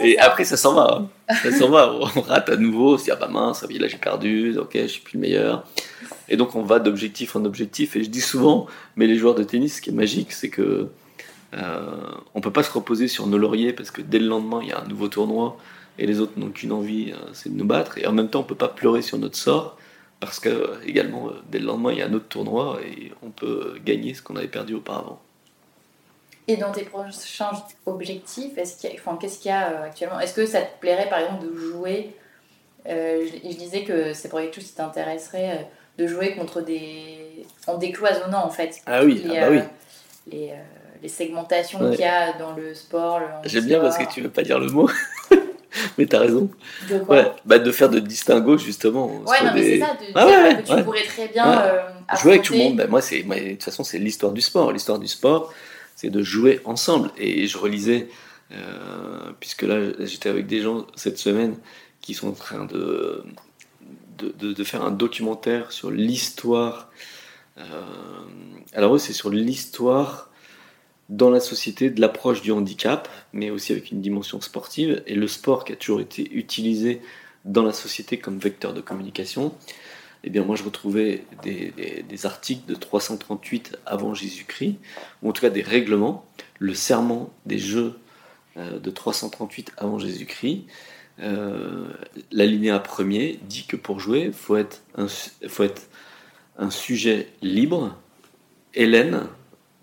Et 0.00 0.18
après, 0.18 0.44
ça 0.44 0.56
s'en 0.56 0.74
va. 0.74 0.98
Hein. 1.00 1.34
Ça 1.42 1.52
s'en 1.52 1.68
va. 1.68 1.94
On 2.16 2.20
rate 2.22 2.48
à 2.48 2.56
nouveau. 2.56 2.94
On 2.94 2.98
se 2.98 3.04
dit, 3.04 3.10
ah 3.12 3.16
bah 3.16 3.28
mince, 3.28 3.62
là 3.62 3.86
j'ai 3.86 3.96
perdu, 3.98 4.58
ok, 4.58 4.70
je 4.74 4.86
suis 4.86 5.00
plus 5.00 5.14
le 5.14 5.20
meilleur. 5.20 5.64
Et 6.28 6.36
donc, 6.36 6.56
on 6.56 6.62
va 6.62 6.80
d'objectif 6.80 7.36
en 7.36 7.44
objectif. 7.44 7.94
Et 7.94 8.02
je 8.02 8.10
dis 8.10 8.20
souvent, 8.20 8.66
mais 8.96 9.06
les 9.06 9.16
joueurs 9.16 9.36
de 9.36 9.44
tennis, 9.44 9.76
ce 9.76 9.80
qui 9.80 9.90
est 9.90 9.94
magique, 9.94 10.32
c'est 10.32 10.48
que 10.48 10.88
euh, 11.54 11.80
on 12.34 12.40
peut 12.40 12.52
pas 12.52 12.62
se 12.62 12.70
reposer 12.70 13.08
sur 13.08 13.26
nos 13.26 13.38
lauriers 13.38 13.72
parce 13.72 13.90
que 13.90 14.02
dès 14.02 14.18
le 14.18 14.26
lendemain, 14.26 14.60
il 14.62 14.68
y 14.68 14.72
a 14.72 14.80
un 14.80 14.86
nouveau 14.86 15.08
tournoi 15.08 15.56
et 15.98 16.06
les 16.06 16.20
autres 16.20 16.32
n'ont 16.36 16.50
qu'une 16.50 16.72
envie, 16.72 17.12
euh, 17.12 17.16
c'est 17.32 17.52
de 17.52 17.56
nous 17.56 17.64
battre. 17.64 17.98
Et 17.98 18.06
en 18.06 18.12
même 18.12 18.28
temps, 18.28 18.40
on 18.40 18.44
peut 18.44 18.54
pas 18.54 18.68
pleurer 18.68 19.02
sur 19.02 19.18
notre 19.18 19.36
sort 19.36 19.76
parce 20.20 20.38
que 20.38 20.78
également, 20.86 21.28
euh, 21.28 21.32
dès 21.50 21.58
le 21.58 21.66
lendemain, 21.66 21.92
il 21.92 21.98
y 21.98 22.02
a 22.02 22.06
un 22.06 22.12
autre 22.12 22.28
tournoi 22.28 22.78
et 22.84 23.12
on 23.22 23.30
peut 23.30 23.74
gagner 23.84 24.14
ce 24.14 24.22
qu'on 24.22 24.36
avait 24.36 24.48
perdu 24.48 24.74
auparavant. 24.74 25.20
Et 26.50 26.56
dans 26.56 26.72
tes 26.72 26.82
prochains 26.82 27.52
objectifs, 27.86 28.58
est-ce 28.58 28.76
qu'il 28.76 28.90
qu'est-ce 29.20 29.38
qu'il 29.38 29.50
y 29.50 29.54
a 29.54 29.70
euh, 29.70 29.84
actuellement? 29.84 30.18
Est-ce 30.18 30.34
que 30.34 30.46
ça 30.46 30.62
te 30.62 30.80
plairait 30.80 31.08
par 31.08 31.20
exemple 31.20 31.46
de 31.46 31.56
jouer 31.56 32.16
euh, 32.88 33.24
je, 33.44 33.56
disais 33.56 33.84
que 33.84 34.14
c'est 34.14 34.28
pour 34.28 34.40
chose 34.40 34.64
qui 34.64 34.74
t'intéresserait 34.74 35.50
euh, 35.50 36.02
de 36.02 36.08
jouer 36.08 36.34
contre 36.34 36.60
des. 36.60 37.44
en 37.68 37.78
décloisonnant 37.78 38.44
en 38.44 38.50
fait. 38.50 38.80
Ah 38.86 39.04
oui, 39.04 39.22
les, 39.24 39.38
ah 39.38 39.40
bah 39.42 39.46
oui. 39.50 39.60
les, 40.32 40.52
les, 41.02 41.08
segmentations 41.08 41.78
qu'il 41.90 42.00
y 42.00 42.04
a 42.04 42.32
dans 42.32 42.52
le 42.52 42.74
sport. 42.74 43.20
J'aime 43.44 43.66
bien 43.66 43.80
parce 43.80 43.96
que 43.96 44.12
tu 44.12 44.20
veux 44.22 44.30
pas 44.30 44.42
dire 44.42 44.58
le 44.58 44.66
mot. 44.66 44.90
mais 45.98 46.06
t'as 46.06 46.18
raison. 46.18 46.50
De 46.88 46.98
quoi? 46.98 47.16
Ouais, 47.16 47.32
bah 47.44 47.60
de 47.60 47.70
faire 47.70 47.90
de 47.90 48.00
distinguo 48.00 48.58
justement. 48.58 49.06
Ouais, 49.06 49.44
non, 49.44 49.52
mais 49.54 49.62
c'est 49.62 49.78
ça, 49.78 49.94
de 49.94 50.06
ah 50.16 50.26
dire 50.26 50.64
que 50.64 50.78
tu 50.78 50.84
pourrais 50.84 51.04
très 51.04 51.28
bien. 51.28 51.62
Jouer 52.20 52.32
avec 52.32 52.42
tout 52.42 52.54
le 52.54 52.58
monde, 52.58 52.76
bah, 52.76 52.86
moi, 52.88 53.00
c'est, 53.00 53.22
de 53.22 53.50
toute 53.50 53.62
façon, 53.62 53.84
c'est 53.84 53.98
l'histoire 53.98 54.32
du 54.32 54.40
sport. 54.40 54.72
L'histoire 54.72 54.98
du 54.98 55.06
sport, 55.06 55.52
c'est 56.00 56.08
de 56.08 56.22
jouer 56.22 56.60
ensemble. 56.64 57.10
Et 57.18 57.46
je 57.46 57.58
relisais, 57.58 58.08
euh, 58.52 59.32
puisque 59.38 59.62
là 59.62 59.76
j'étais 60.06 60.30
avec 60.30 60.46
des 60.46 60.62
gens 60.62 60.86
cette 60.94 61.18
semaine 61.18 61.56
qui 62.00 62.14
sont 62.14 62.28
en 62.28 62.32
train 62.32 62.64
de, 62.64 63.22
de, 64.18 64.64
faire 64.64 64.82
un 64.82 64.92
documentaire 64.92 65.72
sur 65.72 65.90
l'histoire. 65.90 66.90
Euh, 67.58 67.62
alors 68.72 68.98
c'est 68.98 69.12
sur 69.12 69.28
l'histoire 69.28 70.30
dans 71.10 71.28
la 71.28 71.40
société 71.40 71.90
de 71.90 72.00
l'approche 72.00 72.40
du 72.40 72.50
handicap, 72.50 73.06
mais 73.34 73.50
aussi 73.50 73.72
avec 73.72 73.90
une 73.90 74.00
dimension 74.00 74.40
sportive, 74.40 75.02
et 75.06 75.14
le 75.14 75.28
sport 75.28 75.64
qui 75.64 75.74
a 75.74 75.76
toujours 75.76 76.00
été 76.00 76.32
utilisé 76.32 77.02
dans 77.44 77.62
la 77.62 77.74
société 77.74 78.18
comme 78.18 78.38
vecteur 78.38 78.72
de 78.72 78.80
communication 78.80 79.52
eh 80.24 80.30
bien 80.30 80.44
moi 80.44 80.56
je 80.56 80.62
retrouvais 80.62 81.24
des, 81.42 82.26
articles 82.26 82.66
de 82.66 82.74
338 82.74 83.78
avant 83.86 84.14
Jésus-Christ, 84.14 84.76
ou 85.22 85.30
en 85.30 85.32
tout 85.32 85.40
cas 85.40 85.50
des 85.50 85.62
règlements, 85.62 86.26
le 86.58 86.74
serment 86.74 87.32
des 87.46 87.58
jeux 87.58 87.98
euh, 88.56 88.78
de 88.78 88.90
338 88.90 89.72
avant 89.76 89.98
Jésus-Christ. 89.98 90.64
Euh, 91.20 91.88
L'alinéa 92.30 92.78
premier 92.78 93.40
dit 93.48 93.66
que 93.66 93.76
pour 93.76 94.00
jouer, 94.00 94.24
il 94.26 94.32
faut 94.32 94.56
faut 95.48 95.64
être 95.64 95.88
un 96.58 96.70
sujet 96.70 97.28
libre, 97.40 97.96
hélène, 98.74 99.26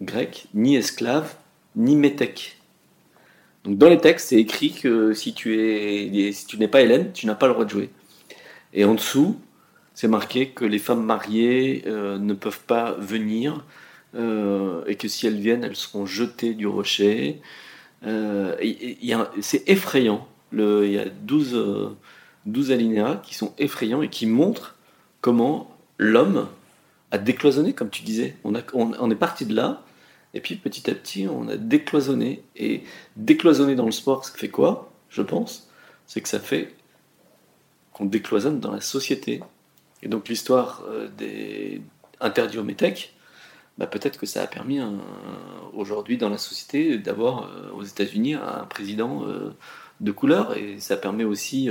grec, 0.02 0.48
ni 0.54 0.76
esclave, 0.76 1.36
ni 1.76 1.96
métèque. 1.96 2.58
Donc 3.64 3.78
dans 3.78 3.90
les 3.90 3.98
textes, 3.98 4.30
c'est 4.30 4.38
écrit 4.38 4.72
que 4.72 5.14
si 5.14 5.34
tu 5.34 6.32
si 6.32 6.46
tu 6.46 6.58
n'es 6.58 6.68
pas 6.68 6.82
hélène, 6.82 7.12
tu 7.12 7.26
n'as 7.26 7.36
pas 7.36 7.48
le 7.48 7.54
droit 7.54 7.66
de 7.66 7.70
jouer. 7.70 7.90
Et 8.74 8.86
en 8.86 8.94
dessous, 8.94 9.40
c'est 9.98 10.08
marqué 10.08 10.50
que 10.50 10.64
les 10.64 10.78
femmes 10.78 11.04
mariées 11.04 11.82
euh, 11.88 12.20
ne 12.20 12.36
peuvent 12.36 12.60
pas 12.60 12.92
venir 13.00 13.66
euh, 14.14 14.84
et 14.86 14.94
que 14.94 15.08
si 15.08 15.26
elles 15.26 15.40
viennent, 15.40 15.64
elles 15.64 15.76
seront 15.76 16.06
jetées 16.06 16.54
du 16.54 16.68
rocher. 16.68 17.42
Euh, 18.06 18.56
c'est 19.42 19.68
effrayant. 19.68 20.28
Le, 20.52 20.86
il 20.86 20.92
y 20.92 21.00
a 21.00 21.06
12, 21.10 21.96
12 22.46 22.72
alinéas 22.72 23.16
qui 23.24 23.34
sont 23.34 23.56
effrayants 23.58 24.04
et 24.04 24.10
qui 24.10 24.28
montrent 24.28 24.76
comment 25.20 25.76
l'homme 25.98 26.48
a 27.10 27.18
décloisonné, 27.18 27.74
comme 27.74 27.90
tu 27.90 28.04
disais. 28.04 28.36
On, 28.44 28.54
est 28.54 29.16
parti 29.16 29.48
de 29.48 29.56
là, 29.56 29.82
et 30.36 30.42
puis 30.42 30.58
petit 30.58 30.92
à 30.92 30.94
petit, 30.94 31.28
on 31.28 31.48
a 31.48 31.58
décloisonné. 31.58 32.44
Et 32.56 32.84
décloisonner 33.16 33.74
dans 33.74 33.88
le 33.88 33.92
sport, 33.92 34.26
ça 34.26 34.38
fait 34.38 34.50
quoi, 34.50 34.94
je 35.10 35.24
pense? 35.24 35.72
C'est 36.06 36.22
que 36.22 36.30
ça 36.30 36.40
fait 36.40 36.76
qu'on 37.94 38.06
décloisonne 38.06 38.60
dans 38.60 38.72
la 38.72 38.82
société. 38.82 39.42
Et 40.04 40.08
donc 40.08 40.30
l'histoire 40.30 40.84
euh, 40.88 41.08
des 41.18 41.82
interdits 42.20 42.60
bah, 43.78 43.86
peut-être 43.86 44.20
que 44.20 44.26
ça 44.26 44.42
a 44.42 44.48
permis 44.48 44.80
aujourd'hui 45.74 46.18
dans 46.18 46.30
la 46.30 46.40
société 46.40 46.98
d'avoir 46.98 47.44
euh, 47.44 47.72
aux 47.76 47.84
États-Unis 47.84 48.34
un 48.34 48.66
président 48.66 49.24
euh, 49.28 49.52
de 50.02 50.12
couleur 50.12 50.58
et 50.58 50.80
ça 50.80 50.98
permet 50.98 51.24
aussi 51.24 51.70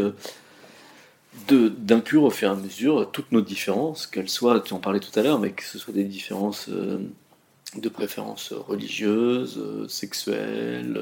d'inclure 1.49 2.25
au 2.25 2.31
fur 2.31 2.49
et 2.49 2.53
à 2.53 2.55
mesure 2.55 3.11
toutes 3.11 3.31
nos 3.31 3.41
différences, 3.41 4.07
qu'elles 4.07 4.29
soient, 4.29 4.61
tu 4.61 4.73
en 4.73 4.79
parlais 4.79 5.01
tout 5.01 5.17
à 5.19 5.23
l'heure, 5.23 5.39
mais 5.39 5.53
que 5.53 5.63
ce 5.63 5.79
soit 5.79 5.95
des 5.95 6.05
différences 6.05 6.69
de 6.69 7.89
préférence 7.89 8.53
religieuses, 8.53 9.87
sexuelles, 9.89 11.01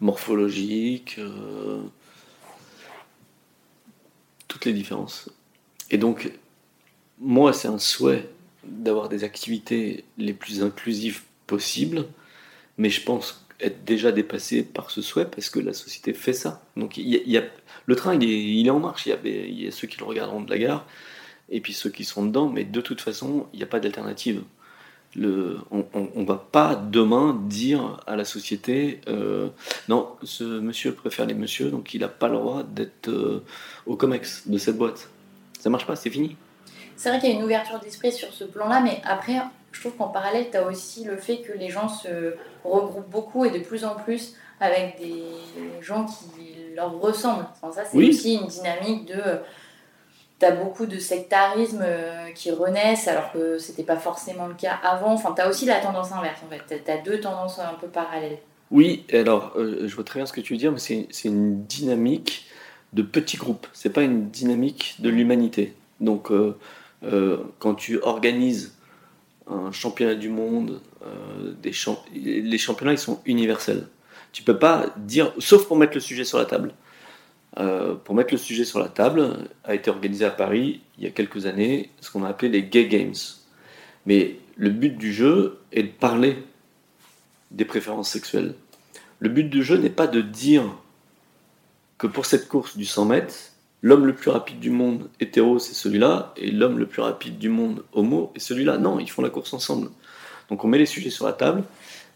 morphologiques, 0.00 1.20
toutes 4.48 4.64
les 4.64 4.72
différences. 4.72 5.30
Et 5.92 5.98
donc, 5.98 6.32
moi, 7.20 7.52
c'est 7.52 7.68
un 7.68 7.78
souhait 7.78 8.28
d'avoir 8.64 9.08
des 9.08 9.22
activités 9.22 10.04
les 10.18 10.32
plus 10.32 10.62
inclusives 10.62 11.20
possibles, 11.46 12.06
mais 12.78 12.90
je 12.90 13.02
pense 13.02 13.46
être 13.60 13.84
déjà 13.84 14.10
dépassé 14.10 14.64
par 14.64 14.90
ce 14.90 15.02
souhait 15.02 15.26
parce 15.26 15.50
que 15.50 15.60
la 15.60 15.74
société 15.74 16.14
fait 16.14 16.32
ça. 16.32 16.62
Donc, 16.76 16.96
y 16.96 17.36
a, 17.36 17.42
le 17.86 17.94
train, 17.94 18.18
il 18.18 18.66
est, 18.66 18.70
en 18.70 18.80
marche. 18.80 19.06
Il 19.06 19.60
y, 19.60 19.68
a, 19.68 19.70
ceux 19.70 19.86
qui 19.86 19.98
le 19.98 20.04
regarderont 20.04 20.40
de 20.40 20.50
la 20.50 20.58
gare 20.58 20.86
et 21.50 21.60
puis 21.60 21.74
ceux 21.74 21.90
qui 21.90 22.04
sont 22.04 22.24
dedans, 22.24 22.48
mais 22.48 22.64
de 22.64 22.80
toute 22.80 23.02
façon, 23.02 23.46
il 23.52 23.58
n'y 23.58 23.62
a 23.62 23.66
pas 23.66 23.78
d'alternative. 23.78 24.42
On 25.14 25.84
ne 26.16 26.24
va 26.24 26.36
pas 26.50 26.74
demain 26.74 27.38
dire 27.48 28.00
à 28.06 28.16
la 28.16 28.24
société 28.24 29.02
euh, 29.08 29.48
non, 29.88 30.08
ce 30.22 30.42
monsieur 30.42 30.94
préfère 30.94 31.26
les 31.26 31.34
messieurs, 31.34 31.70
donc 31.70 31.92
il 31.92 32.00
n'a 32.00 32.08
pas 32.08 32.28
le 32.28 32.36
droit 32.36 32.62
d'être 32.62 33.10
euh, 33.10 33.44
au 33.84 33.96
COMEX 33.96 34.48
de 34.48 34.56
cette 34.56 34.78
boîte 34.78 35.10
ça 35.62 35.70
marche 35.70 35.86
pas, 35.86 35.94
c'est 35.94 36.10
fini. 36.10 36.36
C'est 36.96 37.08
vrai 37.08 37.20
qu'il 37.20 37.30
y 37.30 37.32
a 37.32 37.36
une 37.36 37.44
ouverture 37.44 37.78
d'esprit 37.78 38.10
sur 38.10 38.32
ce 38.32 38.42
plan-là, 38.42 38.80
mais 38.80 39.00
après, 39.04 39.40
je 39.70 39.80
trouve 39.80 39.94
qu'en 39.94 40.08
parallèle, 40.08 40.48
tu 40.50 40.56
as 40.56 40.66
aussi 40.66 41.04
le 41.04 41.16
fait 41.16 41.38
que 41.38 41.52
les 41.52 41.68
gens 41.68 41.88
se 41.88 42.34
regroupent 42.64 43.08
beaucoup 43.08 43.44
et 43.44 43.50
de 43.50 43.60
plus 43.60 43.84
en 43.84 43.94
plus 43.94 44.34
avec 44.58 44.98
des 44.98 45.22
gens 45.80 46.04
qui 46.04 46.74
leur 46.74 46.98
ressemblent. 47.00 47.46
ça, 47.72 47.84
c'est 47.84 47.96
aussi 47.96 48.34
une 48.34 48.48
dynamique 48.48 49.06
de. 49.06 49.22
Tu 50.40 50.46
as 50.46 50.50
beaucoup 50.50 50.86
de 50.86 50.98
sectarisme 50.98 51.84
euh, 51.84 52.32
qui 52.34 52.50
renaissent 52.50 53.06
alors 53.06 53.30
que 53.30 53.58
c'était 53.58 53.84
pas 53.84 53.96
forcément 53.96 54.48
le 54.48 54.54
cas 54.54 54.76
avant. 54.82 55.12
Enfin, 55.12 55.32
tu 55.36 55.42
as 55.42 55.48
aussi 55.48 55.66
la 55.66 55.78
tendance 55.78 56.10
inverse 56.10 56.40
en 56.44 56.50
fait. 56.50 56.82
Tu 56.84 56.90
as 56.90 56.98
deux 56.98 57.20
tendances 57.20 57.60
un 57.60 57.74
peu 57.80 57.86
parallèles. 57.86 58.38
Oui, 58.72 59.04
alors 59.12 59.52
euh, 59.54 59.86
je 59.86 59.94
vois 59.94 60.02
très 60.02 60.18
bien 60.18 60.26
ce 60.26 60.32
que 60.32 60.40
tu 60.40 60.54
veux 60.54 60.58
dire, 60.58 60.72
mais 60.72 60.80
c'est 60.80 61.28
une 61.28 61.64
dynamique 61.66 62.48
de 62.92 63.02
petits 63.02 63.36
groupes. 63.36 63.66
C'est 63.72 63.92
pas 63.92 64.02
une 64.02 64.30
dynamique 64.30 64.96
de 64.98 65.08
l'humanité. 65.08 65.74
Donc, 66.00 66.30
euh, 66.30 66.56
euh, 67.04 67.38
quand 67.58 67.74
tu 67.74 67.98
organises 68.00 68.74
un 69.46 69.72
championnat 69.72 70.14
du 70.14 70.28
monde, 70.28 70.80
euh, 71.04 71.52
les 71.62 72.58
championnats 72.58 72.92
ils 72.92 72.98
sont 72.98 73.20
universels. 73.26 73.88
Tu 74.32 74.42
peux 74.42 74.58
pas 74.58 74.86
dire, 74.96 75.32
sauf 75.38 75.66
pour 75.66 75.76
mettre 75.76 75.94
le 75.94 76.00
sujet 76.00 76.24
sur 76.24 76.38
la 76.38 76.44
table. 76.44 76.72
pour 78.04 78.14
mettre 78.14 78.32
le 78.32 78.38
sujet 78.38 78.64
sur 78.64 78.78
la 78.78 78.88
table, 78.88 79.46
a 79.64 79.74
été 79.74 79.90
organisé 79.90 80.24
à 80.24 80.30
Paris 80.30 80.80
il 80.96 81.04
y 81.04 81.06
a 81.06 81.10
quelques 81.10 81.44
années 81.44 81.90
ce 82.00 82.10
qu'on 82.10 82.24
a 82.24 82.28
appelé 82.28 82.48
les 82.48 82.62
Gay 82.62 82.88
Games. 82.88 83.14
Mais 84.06 84.36
le 84.56 84.70
but 84.70 84.96
du 84.96 85.12
jeu 85.12 85.58
est 85.70 85.82
de 85.82 85.88
parler 85.88 86.38
des 87.50 87.66
préférences 87.66 88.10
sexuelles. 88.10 88.54
Le 89.18 89.28
but 89.28 89.44
du 89.44 89.62
jeu 89.62 89.76
n'est 89.76 89.90
pas 89.90 90.06
de 90.06 90.22
dire 90.22 90.64
que 92.02 92.08
pour 92.08 92.26
cette 92.26 92.48
course 92.48 92.76
du 92.76 92.84
100 92.84 93.04
mètres, 93.04 93.34
l'homme 93.80 94.06
le 94.06 94.12
plus 94.12 94.32
rapide 94.32 94.58
du 94.58 94.70
monde 94.70 95.08
hétéro, 95.20 95.60
c'est 95.60 95.72
celui-là, 95.72 96.34
et 96.36 96.50
l'homme 96.50 96.80
le 96.80 96.86
plus 96.86 97.00
rapide 97.00 97.38
du 97.38 97.48
monde 97.48 97.84
homo 97.92 98.32
est 98.34 98.40
celui-là. 98.40 98.76
Non, 98.76 98.98
ils 98.98 99.08
font 99.08 99.22
la 99.22 99.30
course 99.30 99.54
ensemble. 99.54 99.88
Donc 100.50 100.64
on 100.64 100.68
met 100.68 100.78
les 100.78 100.86
sujets 100.86 101.10
sur 101.10 101.26
la 101.26 101.32
table, 101.32 101.62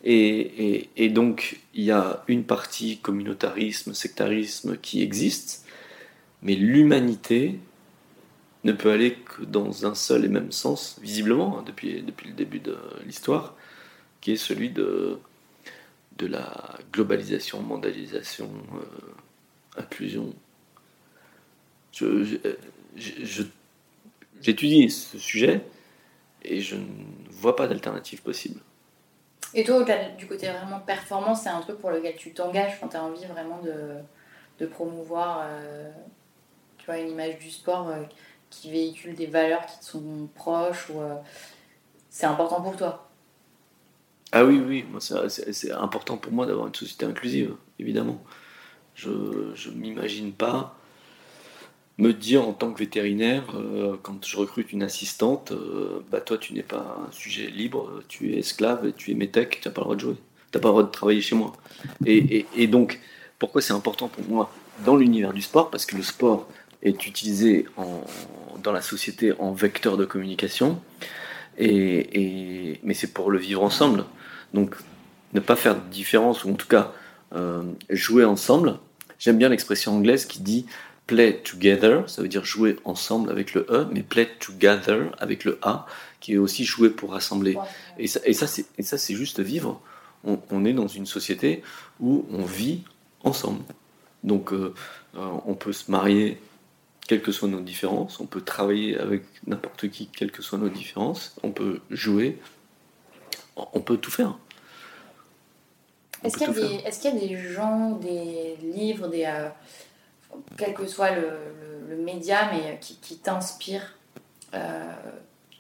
et, 0.03 1.09
donc 1.11 1.61
il 1.73 1.85
y 1.85 1.93
a 1.93 2.25
une 2.27 2.43
partie 2.43 2.99
communautarisme, 2.99 3.95
sectarisme 3.95 4.77
qui 4.77 5.05
existe, 5.05 5.65
mais 6.43 6.57
l'humanité 6.57 7.61
ne 8.65 8.73
peut 8.73 8.91
aller 8.91 9.13
que 9.13 9.45
dans 9.45 9.87
un 9.87 9.95
seul 9.95 10.25
et 10.25 10.29
même 10.29 10.51
sens, 10.51 10.99
visiblement, 11.01 11.61
hein, 11.61 11.65
depuis, 11.65 12.03
le 12.03 12.33
début 12.33 12.59
de 12.59 12.77
l'histoire, 13.05 13.55
qui 14.21 14.33
est 14.33 14.37
celui 14.37 14.71
de, 14.71 15.21
de 16.19 16.27
la 16.27 16.77
globalisation, 16.93 17.63
mondialisation. 17.63 18.51
Euh, 18.75 19.13
inclusion. 19.77 20.35
J'étudie 24.41 24.91
ce 24.91 25.19
sujet 25.19 25.63
et 26.43 26.61
je 26.61 26.77
ne 26.77 26.85
vois 27.31 27.57
pas 27.57 27.67
d'alternative 27.67 28.23
possible. 28.23 28.61
Et 29.55 29.65
toi, 29.65 29.85
du 30.19 30.27
côté 30.27 30.49
vraiment 30.49 30.81
performance, 30.81 31.43
c'est 31.43 31.49
un 31.49 31.61
truc 31.61 31.79
pour 31.79 31.91
lequel 31.91 32.17
tu 32.17 32.33
t'engages 32.33 32.79
quand 32.81 32.89
tu 32.89 32.97
as 32.97 33.03
envie 33.03 33.25
vraiment 33.25 33.61
de, 33.63 33.95
de 34.59 34.67
promouvoir 34.67 35.43
euh, 35.45 35.91
tu 36.79 36.87
vois, 36.87 36.99
une 36.99 37.11
image 37.11 37.39
du 37.39 37.51
sport 37.51 37.89
euh, 37.89 38.03
qui 38.51 38.71
véhicule 38.71 39.15
des 39.15 39.27
valeurs 39.27 39.65
qui 39.67 39.79
te 39.79 39.85
sont 39.85 40.29
proches 40.35 40.91
ou 40.91 41.01
c'est 42.11 42.27
important 42.27 42.61
pour 42.61 42.77
toi? 42.77 43.11
Ah 44.33 44.45
oui, 44.45 44.61
oui, 44.67 44.85
c'est 45.01 45.71
important 45.73 46.17
pour 46.17 46.33
moi 46.33 46.47
d'avoir 46.47 46.67
une 46.67 46.75
société 46.75 47.07
inclusive, 47.07 47.55
évidemment. 47.79 48.23
Je 48.97 49.11
ne 49.11 49.75
m'imagine 49.75 50.33
pas 50.33 50.77
me 51.99 52.13
dire 52.13 52.47
en 52.47 52.53
tant 52.53 52.73
que 52.73 52.79
vétérinaire, 52.79 53.45
euh, 53.55 53.97
quand 54.03 54.25
je 54.25 54.37
recrute 54.37 54.73
une 54.73 54.83
assistante, 54.83 55.53
euh, 55.53 56.01
bah 56.11 56.21
toi 56.21 56.37
tu 56.37 56.53
n'es 56.53 56.63
pas 56.63 56.99
un 57.09 57.13
sujet 57.13 57.47
libre, 57.47 58.03
tu 58.09 58.35
es 58.35 58.39
esclave, 58.39 58.93
tu 58.97 59.11
es 59.11 59.15
métèque, 59.15 59.61
tu 59.63 59.69
n'as 59.69 59.73
pas 59.73 59.81
le 59.81 59.85
droit 59.85 59.97
de 59.97 60.01
jouer, 60.01 60.17
tu 60.51 60.59
n'as 60.59 60.61
pas 60.61 60.69
le 60.69 60.73
droit 60.73 60.83
de 60.83 60.91
travailler 60.91 61.23
chez 61.23 61.35
moi. 61.35 61.53
Et, 62.05 62.67
donc, 62.67 63.01
pourquoi 63.39 63.63
c'est 63.63 63.73
important 63.73 64.09
pour 64.09 64.25
moi 64.29 64.53
dans 64.85 64.97
l'univers 64.97 65.33
du 65.33 65.43
sport? 65.43 65.71
Parce 65.71 65.87
que 65.87 65.97
le 65.97 66.03
sport 66.03 66.49
est 66.83 67.07
utilisé 67.07 67.67
dans 68.63 68.73
la 68.73 68.83
société 68.83 69.33
en 69.39 69.53
vecteur 69.53 69.97
de 69.97 70.05
communication, 70.05 70.81
et, 71.59 72.79
mais 72.83 72.93
c'est 72.93 73.13
pour 73.13 73.31
le 73.31 73.39
vivre 73.39 73.63
ensemble. 73.63 74.05
Donc, 74.53 74.75
ne 75.33 75.41
pas 75.41 75.57
faire 75.57 75.75
de 75.75 75.91
différence, 75.91 76.45
ou 76.45 76.51
en 76.51 76.55
tout 76.55 76.69
cas 76.69 76.93
euh, 77.35 77.63
jouer 77.91 78.25
ensemble. 78.25 78.79
J'aime 79.19 79.39
bien 79.39 79.49
l'expression 79.49 79.97
anglaise 79.97 80.27
qui 80.27 80.41
dit 80.41 80.67
play 81.07 81.41
together, 81.43 82.09
ça 82.09 82.23
veut 82.23 82.29
dire 82.29 82.45
jouer 82.45 82.77
ensemble 82.85 83.31
avec 83.31 83.55
le 83.55 83.67
E, 83.71 83.87
mais 83.93 84.03
play 84.03 84.29
together 84.41 85.13
avec 85.19 85.45
le 85.45 85.59
A, 85.63 85.87
qui 86.21 86.35
est 86.35 86.39
aussi 86.39 86.65
jouer 86.65 86.91
pour 86.91 87.13
rassembler. 87.13 87.57
Et 87.99 88.09
ça, 88.09 88.21
et 88.25 88.33
ça 88.33 88.99
c'est 88.99 89.15
juste 89.15 89.41
vivre. 89.41 89.81
On, 90.25 90.65
est 90.65 90.73
dans 90.73 90.89
une 90.89 91.07
société 91.07 91.63
où 92.01 92.27
on 92.33 92.43
vit 92.43 92.83
ensemble. 93.23 93.63
Donc, 94.25 94.53
euh, 94.53 94.75
euh, 95.15 95.29
on 95.47 95.55
peut 95.55 95.73
se 95.73 95.89
marier, 95.89 96.41
quelles 97.07 97.23
que 97.23 97.31
soient 97.31 97.49
nos 97.49 97.61
différences, 97.61 98.19
on 98.19 98.27
peut 98.27 98.41
travailler 98.41 98.99
avec 98.99 99.23
n'importe 99.47 99.89
qui, 99.89 100.09
quelles 100.09 100.33
que 100.33 100.43
soient 100.43 100.59
nos 100.59 100.69
différences, 100.69 101.37
on 101.45 101.53
peut 101.53 101.79
jouer, 101.91 102.41
on 103.57 103.81
peut 103.81 103.99
tout 103.99 104.11
faire. 104.11 104.37
Est-ce 106.25 106.37
qu'il 107.01 107.13
y, 107.13 107.17
a 107.17 107.21
des 107.21 107.37
gens, 107.37 107.91
des 107.93 108.57
livres, 108.63 109.09
des, 109.09 109.25
euh, 109.25 109.49
quel 110.57 110.75
que 110.75 110.87
soit 110.87 111.11
le, 111.11 111.97
média, 111.99 112.51
mais 112.53 112.79
qui, 112.81 112.97
qui 112.97 113.19
t'inspire, 113.19 113.95
euh, 114.55 114.93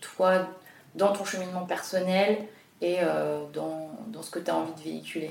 toi, 0.00 0.48
dans 0.94 1.12
ton 1.12 1.24
cheminement 1.24 1.66
personnel 1.66 2.38
et 2.80 2.98
euh, 3.00 3.44
dans, 3.52 3.90
dans, 4.08 4.22
ce 4.22 4.30
que 4.30 4.38
tu 4.38 4.50
as 4.50 4.56
envie 4.56 4.74
de 4.74 4.80
véhiculer? 4.80 5.26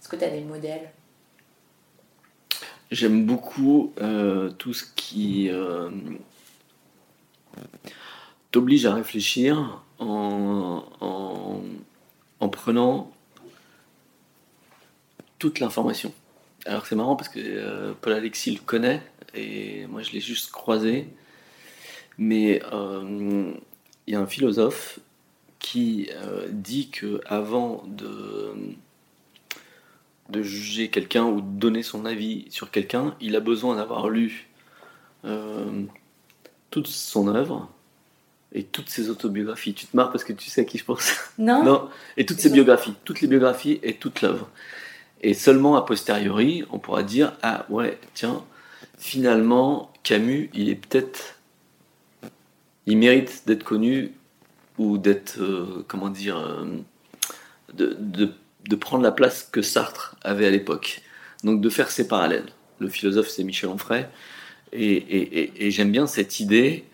Est-ce 0.00 0.08
que 0.08 0.16
tu 0.16 0.24
as 0.24 0.30
des 0.30 0.42
modèles? 0.42 0.90
J'aime 2.90 3.26
beaucoup 3.26 3.92
euh, 4.00 4.50
tout 4.50 4.72
ce 4.72 4.84
qui 4.94 5.50
t'oblige 8.50 8.86
à 8.86 8.94
réfléchir 8.94 9.82
en, 9.98 10.84
en, 11.00 11.60
en 12.40 12.48
prenant 12.48 13.10
toute 15.38 15.60
l'information. 15.60 16.12
Alors 16.64 16.86
c'est 16.86 16.96
marrant 16.96 17.16
parce 17.16 17.28
que 17.28 17.38
euh, 17.40 17.92
Paul 18.00 18.12
Alexis 18.12 18.50
le 18.50 18.60
connaît 18.60 19.02
et 19.34 19.86
moi 19.86 20.02
je 20.02 20.12
l'ai 20.12 20.20
juste 20.20 20.50
croisé. 20.50 21.08
Mais 22.18 22.62
euh, 22.72 23.52
il 24.06 24.12
y 24.14 24.16
a 24.16 24.20
un 24.20 24.26
philosophe 24.26 24.98
qui 25.58 26.08
euh, 26.12 26.46
dit 26.50 26.88
que 26.88 27.20
avant 27.26 27.84
de, 27.86 28.54
de 30.30 30.42
juger 30.42 30.88
quelqu'un 30.88 31.24
ou 31.24 31.40
de 31.40 31.58
donner 31.58 31.82
son 31.82 32.06
avis 32.06 32.46
sur 32.50 32.70
quelqu'un, 32.70 33.14
il 33.20 33.36
a 33.36 33.40
besoin 33.40 33.76
d'avoir 33.76 34.08
lu 34.08 34.48
toute 36.70 36.86
son 36.86 37.26
œuvre 37.26 37.68
et 38.52 38.62
toutes 38.62 38.88
ses 38.88 39.10
autobiographies. 39.10 39.74
Tu 39.74 39.86
te 39.86 39.96
marres 39.96 40.12
parce 40.12 40.24
que 40.24 40.32
tu 40.32 40.48
sais 40.48 40.60
à 40.60 40.64
qui 40.64 40.78
je 40.78 40.84
pense? 40.84 41.12
Non. 41.38 41.64
non. 41.64 41.88
Et 42.16 42.24
toutes 42.24 42.38
ses 42.38 42.50
biographies, 42.50 42.94
toutes 43.04 43.20
les 43.20 43.28
biographies 43.28 43.80
et 43.82 43.94
toute 43.94 44.22
l'œuvre. 44.22 44.48
Et 45.22 45.34
seulement 45.34 45.76
a 45.76 45.82
posteriori, 45.82 46.64
on 46.70 46.78
pourra 46.78 47.02
dire 47.02 47.32
Ah 47.42 47.66
ouais, 47.70 47.98
tiens, 48.14 48.44
finalement, 48.98 49.92
Camus, 50.02 50.50
il 50.54 50.68
est 50.68 50.74
peut-être. 50.74 51.40
Il 52.86 52.98
mérite 52.98 53.42
d'être 53.46 53.64
connu 53.64 54.12
ou 54.78 54.98
d'être. 54.98 55.38
Euh, 55.40 55.84
comment 55.88 56.10
dire. 56.10 56.38
Euh, 56.38 56.64
de, 57.74 57.96
de, 58.68 58.76
prendre 58.76 59.02
la 59.02 59.12
place 59.12 59.48
que 59.50 59.62
Sartre 59.62 60.16
avait 60.22 60.46
à 60.46 60.50
l'époque. 60.50 61.02
Donc 61.44 61.60
de 61.60 61.68
faire 61.68 61.90
ces 61.90 62.08
parallèles. 62.08 62.46
Le 62.78 62.88
philosophe, 62.88 63.28
c'est 63.28 63.44
Michel 63.44 63.70
Onfray. 63.70 64.06
Et, 64.72 65.66
et, 65.66 65.70
j'aime 65.70 65.92
bien 65.92 66.06
cette 66.06 66.40
idée 66.40 66.84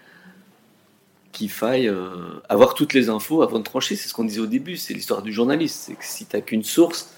qu'il 1.33 1.51
faille 1.51 1.89
euh, 1.89 2.41
avoir 2.49 2.75
toutes 2.75 2.93
les 2.93 3.09
infos 3.09 3.43
avant 3.43 3.59
de 3.59 3.65
trancher. 3.65 3.97
C'est 3.97 4.09
ce 4.09 4.15
qu'on 4.15 4.25
disait 4.25 4.41
au 4.41 4.47
début, 4.47 4.77
c'est 4.77 4.95
l'histoire 4.95 5.23
du 5.23 5.33
journaliste. 5.33 5.85
C'est 5.87 5.95
que 5.95 6.05
si 6.05 6.27
tu 6.27 6.37
n'as 6.37 6.43
qu'une 6.43 6.63
source, 6.63 7.15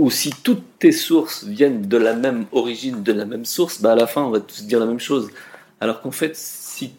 ou 0.00 0.10
si 0.10 0.30
toutes 0.30 0.78
tes 0.78 0.92
sources 0.92 1.44
viennent 1.44 1.82
de 1.82 1.96
la 1.98 2.14
même 2.14 2.46
origine, 2.52 3.02
de 3.02 3.12
la 3.12 3.26
même 3.26 3.44
source, 3.44 3.82
bah 3.82 3.92
à 3.92 3.94
la 3.94 4.06
fin 4.06 4.22
on 4.22 4.30
va 4.30 4.40
tous 4.40 4.64
dire 4.64 4.80
la 4.80 4.86
même 4.86 4.98
chose. 4.98 5.30
Alors 5.78 6.00
qu'en 6.00 6.10
fait, 6.10 6.34
si 6.34 6.94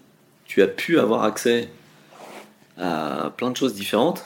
tu 0.46 0.62
as 0.62 0.68
pu 0.68 1.00
avoir 1.00 1.24
accès 1.24 1.70
à 2.78 3.34
plein 3.36 3.50
de 3.50 3.58
choses 3.58 3.74
différentes, 3.74 4.24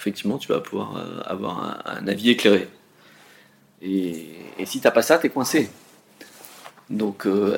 effectivement 0.00 0.36
tu 0.38 0.48
vas 0.48 0.58
pouvoir 0.58 0.96
euh, 0.96 1.20
avoir 1.26 1.80
un, 1.86 2.08
avis 2.08 2.30
éclairé. 2.30 2.68
Et, 3.82 4.30
et 4.58 4.66
si 4.66 4.80
t'as 4.80 4.90
pas 4.90 5.02
ça, 5.02 5.18
t'es 5.18 5.28
coincé. 5.28 5.70
Donc 6.90 7.24
euh, 7.24 7.56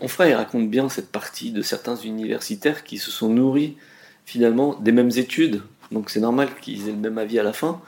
Onfray 0.00 0.34
raconte 0.34 0.70
bien 0.70 0.88
cette 0.88 1.10
partie 1.10 1.50
de 1.50 1.62
certains 1.62 1.96
universitaires 1.96 2.84
qui 2.84 2.98
se 2.98 3.10
sont 3.10 3.28
nourris 3.28 3.76
finalement 4.24 4.74
des 4.74 4.92
mêmes 4.92 5.10
études, 5.16 5.62
donc 5.90 6.10
c'est 6.10 6.20
normal 6.20 6.50
qu'ils 6.60 6.88
aient 6.88 6.92
le 6.92 6.98
même 6.98 7.18
avis 7.18 7.40
à 7.40 7.42
la 7.42 7.52
fin, 7.52 7.80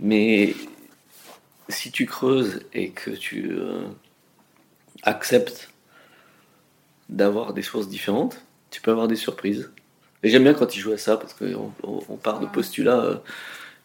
mais 0.00 0.54
si 1.68 1.90
tu 1.90 2.06
creuses 2.06 2.60
et 2.72 2.90
que 2.90 3.10
tu 3.10 3.50
euh, 3.52 3.86
acceptes 5.02 5.70
d'avoir 7.08 7.54
des 7.54 7.62
sources 7.62 7.88
différentes, 7.88 8.42
tu 8.70 8.80
peux 8.80 8.90
avoir 8.90 9.08
des 9.08 9.16
surprises. 9.16 9.70
Et 10.22 10.30
j'aime 10.30 10.44
bien 10.44 10.54
quand 10.54 10.76
il 10.76 10.80
joue 10.80 10.92
à 10.92 10.98
ça 10.98 11.16
parce 11.16 11.34
qu'on 11.34 11.72
on 11.82 12.16
part 12.16 12.40
de 12.40 12.46
postulats 12.46 13.00
euh, 13.00 13.16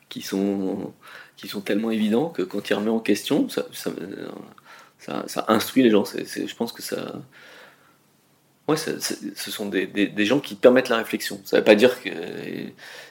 qui, 0.09 0.21
sont, 0.21 0.93
qui 1.35 1.47
sont 1.47 1.61
tellement 1.61 1.91
évidents 1.91 2.29
que 2.29 2.41
quand 2.41 2.69
il 2.69 2.73
remet 2.73 2.89
en 2.89 2.99
question, 2.99 3.49
ça, 3.49 3.65
ça, 3.71 5.45
instruit 5.47 5.83
les 5.83 5.89
gens. 5.89 6.03
je 6.05 6.55
pense 6.55 6.71
que 6.71 6.81
ça, 6.81 7.21
Ouais, 8.67 8.75
ce 8.75 9.51
sont 9.51 9.69
des, 9.69 10.25
gens 10.25 10.41
qui 10.41 10.55
permettent 10.55 10.89
la 10.89 10.97
réflexion. 10.97 11.39
Ça 11.45 11.55
ne 11.55 11.61
veut 11.61 11.65
pas 11.65 11.75
dire 11.75 12.01
que. 12.01 12.09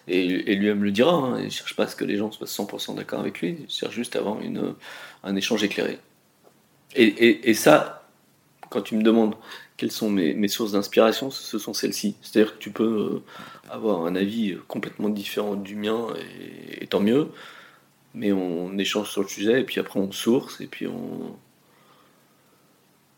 Et, 0.09 0.54
lui-même 0.54 0.84
le 0.84 0.90
dira, 0.90 1.14
hein, 1.14 1.38
il 1.38 1.46
ne 1.46 1.50
cherche 1.50 1.74
pas 1.74 1.84
à 1.84 1.88
ce 1.88 1.96
que 1.96 2.04
les 2.04 2.18
gens 2.18 2.30
soient 2.30 2.46
100% 2.46 2.94
d'accord 2.94 3.20
avec 3.20 3.40
lui, 3.40 3.57
il 3.61 3.70
cherche 3.70 3.94
juste 3.94 4.16
à 4.16 4.20
avoir 4.20 4.40
une, 4.40 4.74
un 5.24 5.34
échange 5.34 5.64
éclairé. 5.64 5.98
Et, 6.94 7.54
ça, 7.54 8.07
quand 8.70 8.82
tu 8.82 8.96
me 8.96 9.02
demandes 9.02 9.34
quelles 9.76 9.90
sont 9.90 10.11
mes, 10.11 10.48
sources 10.48 10.72
d'inspiration, 10.72 11.30
ce 11.30 11.59
sont 11.59 11.74
celles-ci. 11.74 12.16
C'est-à-dire 12.22 12.54
que 12.54 12.59
tu 12.59 12.70
peux 12.70 13.22
euh, 13.24 13.70
avoir 13.70 14.07
un 14.07 14.14
avis 14.14 14.57
complètement 14.68 15.09
différent 15.09 15.57
du 15.57 15.74
mien, 15.74 16.09
et, 16.80 16.86
tant 16.86 17.00
mieux, 17.00 17.28
mais 18.14 18.32
on, 18.32 18.76
échange 18.78 19.11
sur 19.11 19.22
le 19.22 19.28
sujet, 19.28 19.61
et 19.61 19.64
puis 19.64 19.80
après 19.80 20.00
on 20.00 20.12
source, 20.12 20.61
et 20.61 20.66
puis 20.66 20.86
on. 20.86 21.36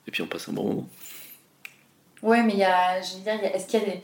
Et 0.06 0.10
puis 0.10 0.22
on 0.22 0.26
passe 0.26 0.48
un 0.48 0.52
bon 0.52 0.64
moment. 0.68 0.88
Ouais, 2.22 2.42
mais 2.42 2.54
il 2.54 2.58
y 2.58 2.64
a, 2.64 3.00
je 3.00 3.16
veux 3.16 3.22
dire, 3.22 3.38
est-ce 3.44 3.66
qu'il 3.66 3.80
y 3.80 3.82
a 3.82 3.86
des, 3.86 4.02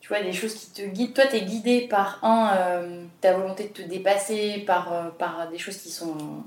tu 0.00 0.08
vois, 0.08 0.22
des 0.22 0.32
choses 0.32 0.54
qui 0.54 0.70
te 0.70 0.82
guident? 0.82 1.14
Toi, 1.14 1.26
tu 1.26 1.36
es 1.36 1.42
guidé 1.42 1.88
par, 1.88 2.22
un, 2.22 2.54
euh, 2.56 3.04
ta 3.20 3.34
volonté 3.36 3.64
de 3.64 3.68
te 3.68 3.82
dépasser, 3.82 4.62
par, 4.66 4.92
euh, 4.92 5.08
par 5.10 5.48
des 5.50 5.58
choses 5.58 5.78
qui 5.78 5.90
sont 5.90 6.44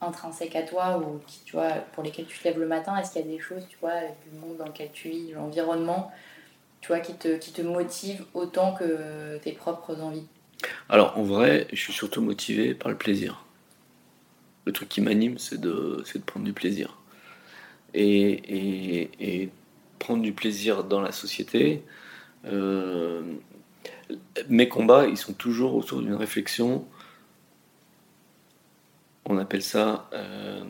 intrinsèques 0.00 0.56
à 0.56 0.62
toi 0.62 0.98
ou 0.98 1.20
qui, 1.26 1.40
tu 1.44 1.56
vois, 1.56 1.70
pour 1.92 2.02
lesquelles 2.02 2.26
tu 2.26 2.38
te 2.38 2.44
lèves 2.44 2.58
le 2.58 2.66
matin? 2.66 2.96
Est-ce 2.96 3.12
qu'il 3.12 3.22
y 3.22 3.24
a 3.24 3.28
des 3.28 3.40
choses, 3.40 3.66
tu 3.68 3.76
vois, 3.80 4.00
du 4.00 4.38
monde 4.38 4.56
dans 4.56 4.66
lequel 4.66 4.90
tu 4.92 5.10
vis, 5.10 5.32
l'environnement, 5.32 6.10
tu 6.80 6.88
vois, 6.88 7.00
qui 7.00 7.14
te, 7.14 7.36
qui 7.36 7.52
te 7.52 7.62
motivent 7.62 8.24
autant 8.34 8.74
que 8.74 9.38
tes 9.38 9.52
propres 9.52 10.00
envies? 10.00 10.26
Alors, 10.88 11.18
en 11.18 11.22
vrai, 11.22 11.66
je 11.72 11.80
suis 11.80 11.92
surtout 11.92 12.22
motivé 12.22 12.74
par 12.74 12.90
le 12.90 12.96
plaisir. 12.96 13.44
Le 14.64 14.72
truc 14.72 14.88
qui 14.88 15.02
m'anime, 15.02 15.36
c'est 15.36 15.60
de, 15.60 16.02
de 16.14 16.18
prendre 16.20 16.46
du 16.46 16.54
plaisir. 16.54 16.96
Et, 17.92 18.30
et, 18.30 19.10
et 19.20 19.50
prendre 19.98 20.22
du 20.22 20.32
plaisir 20.32 20.84
dans 20.84 21.00
la 21.00 21.12
société. 21.12 21.82
Euh, 22.46 23.22
mes 24.48 24.68
combats, 24.68 25.06
ils 25.06 25.16
sont 25.16 25.32
toujours 25.32 25.74
autour 25.74 26.00
d'une 26.00 26.14
réflexion. 26.14 26.86
On 29.24 29.38
appelle 29.38 29.62
ça 29.62 30.08
euh, 30.12 30.62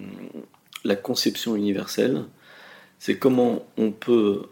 la 0.84 0.96
conception 0.96 1.56
universelle. 1.56 2.24
C'est 2.98 3.18
comment 3.18 3.66
on 3.76 3.90
peut 3.90 4.48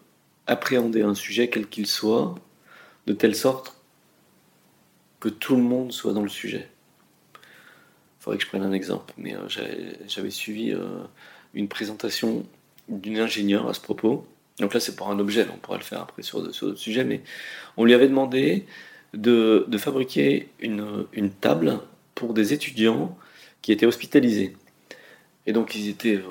appréhender 0.47 1.03
un 1.03 1.15
sujet, 1.15 1.49
quel 1.49 1.69
qu'il 1.69 1.87
soit, 1.87 2.35
de 3.07 3.13
telle 3.13 3.37
sorte 3.37 3.77
que 5.21 5.29
tout 5.29 5.55
le 5.55 5.63
monde 5.63 5.93
soit 5.93 6.13
dans 6.13 6.23
le 6.23 6.29
sujet. 6.29 6.69
faudrait 8.19 8.39
que 8.39 8.45
je 8.45 8.49
prenne 8.49 8.65
un 8.65 8.73
exemple, 8.73 9.15
mais 9.17 9.37
j'avais 10.09 10.31
suivi 10.31 10.75
une 11.55 11.69
présentation 11.69 12.45
d'une 12.89 13.19
ingénieure 13.19 13.69
à 13.69 13.75
ce 13.75 13.81
propos. 13.81 14.27
Donc 14.63 14.75
là, 14.75 14.81
c'est 14.81 14.95
pour 14.95 15.11
un 15.11 15.19
objet, 15.19 15.45
on 15.53 15.59
pourra 15.59 15.77
le 15.77 15.83
faire 15.83 16.01
après 16.01 16.23
sur, 16.23 16.41
d'autres 16.41 16.77
sujets, 16.77 17.03
mais 17.03 17.21
on 17.77 17.85
lui 17.85 17.95
avait 17.95 18.07
demandé 18.07 18.65
de, 19.13 19.67
fabriquer 19.77 20.51
une, 20.61 21.07
table 21.41 21.81
pour 22.15 22.33
des 22.33 22.53
étudiants 22.53 23.19
qui 23.61 23.73
étaient 23.73 23.87
hospitalisés. 23.87 24.57
Et 25.47 25.53
donc, 25.53 25.75
ils 25.75 25.89
étaient 25.89 26.23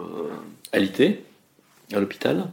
alités 0.72 1.24
à 1.92 2.00
l'hôpital. 2.00 2.50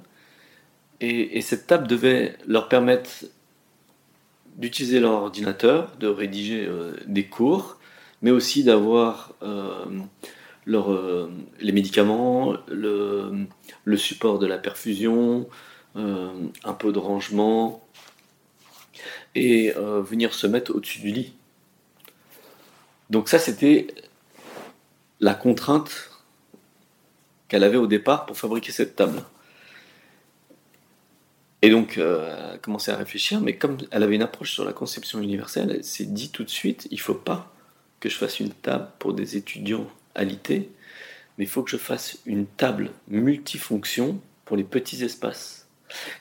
Et, 1.01 1.41
cette 1.43 1.68
table 1.68 1.87
devait 1.87 2.35
leur 2.49 2.68
permettre 2.68 3.11
d'utiliser 4.57 4.99
leur 4.99 5.12
ordinateur, 5.12 5.93
de 6.01 6.09
rédiger 6.09 6.66
euh, 6.66 6.95
des 7.07 7.26
cours, 7.26 7.79
mais 8.22 8.33
aussi 8.33 8.64
d'avoir 8.64 9.33
euh, 9.45 9.85
euh, 10.68 11.29
les 11.61 11.72
médicaments, 11.72 12.55
le, 12.68 13.47
support 13.97 14.39
de 14.39 14.47
la 14.47 14.59
perfusion, 14.59 15.49
un 15.99 16.73
peu 16.73 16.93
de 16.93 16.99
rangement, 16.99 17.83
et 19.35 19.73
venir 19.77 20.33
se 20.33 20.47
mettre 20.47 20.75
au-dessus 20.75 21.01
du 21.01 21.11
lit. 21.11 21.35
Donc 23.11 23.29
ça, 23.29 23.39
c'était 23.39 23.89
la 25.21 25.35
contrainte 25.35 26.11
qu'elle 27.49 27.65
avait 27.65 27.77
au 27.77 27.87
départ 27.87 28.27
pour 28.27 28.37
fabriquer 28.37 28.73
cette 28.73 28.95
table. 28.97 29.23
Et 31.63 31.71
donc, 31.71 31.99
euh, 31.99 32.51
elle 32.51 32.55
a 32.55 32.59
commencé 32.59 32.91
à 32.93 32.97
réfléchir, 32.97 33.41
mais 33.41 33.57
comme 33.57 33.79
elle 33.91 34.03
avait 34.05 34.15
une 34.15 34.23
approche 34.23 34.53
sur 34.53 34.65
la 34.65 34.73
conception 34.73 35.21
universelle, 35.21 35.73
elle 35.75 35.85
s'est 35.85 36.05
dit 36.05 36.31
tout 36.31 36.45
de 36.45 36.51
suite, 36.51 36.87
il 36.91 36.99
ne 36.99 37.03
faut 37.03 37.15
pas 37.15 37.53
que 37.99 38.09
je 38.09 38.17
fasse 38.17 38.39
une 38.39 38.53
table 38.53 38.89
pour 39.01 39.13
des 39.13 39.37
étudiants 39.37 39.89
alités, 40.15 40.71
mais 41.37 41.45
il 41.45 41.49
faut 41.49 41.65
que 41.65 41.71
je 41.71 41.77
fasse 41.77 42.19
une 42.27 42.47
table 42.47 42.93
multifonction 43.09 44.21
pour 44.45 44.57
les 44.57 44.63
petits 44.63 45.03
espaces. 45.03 45.58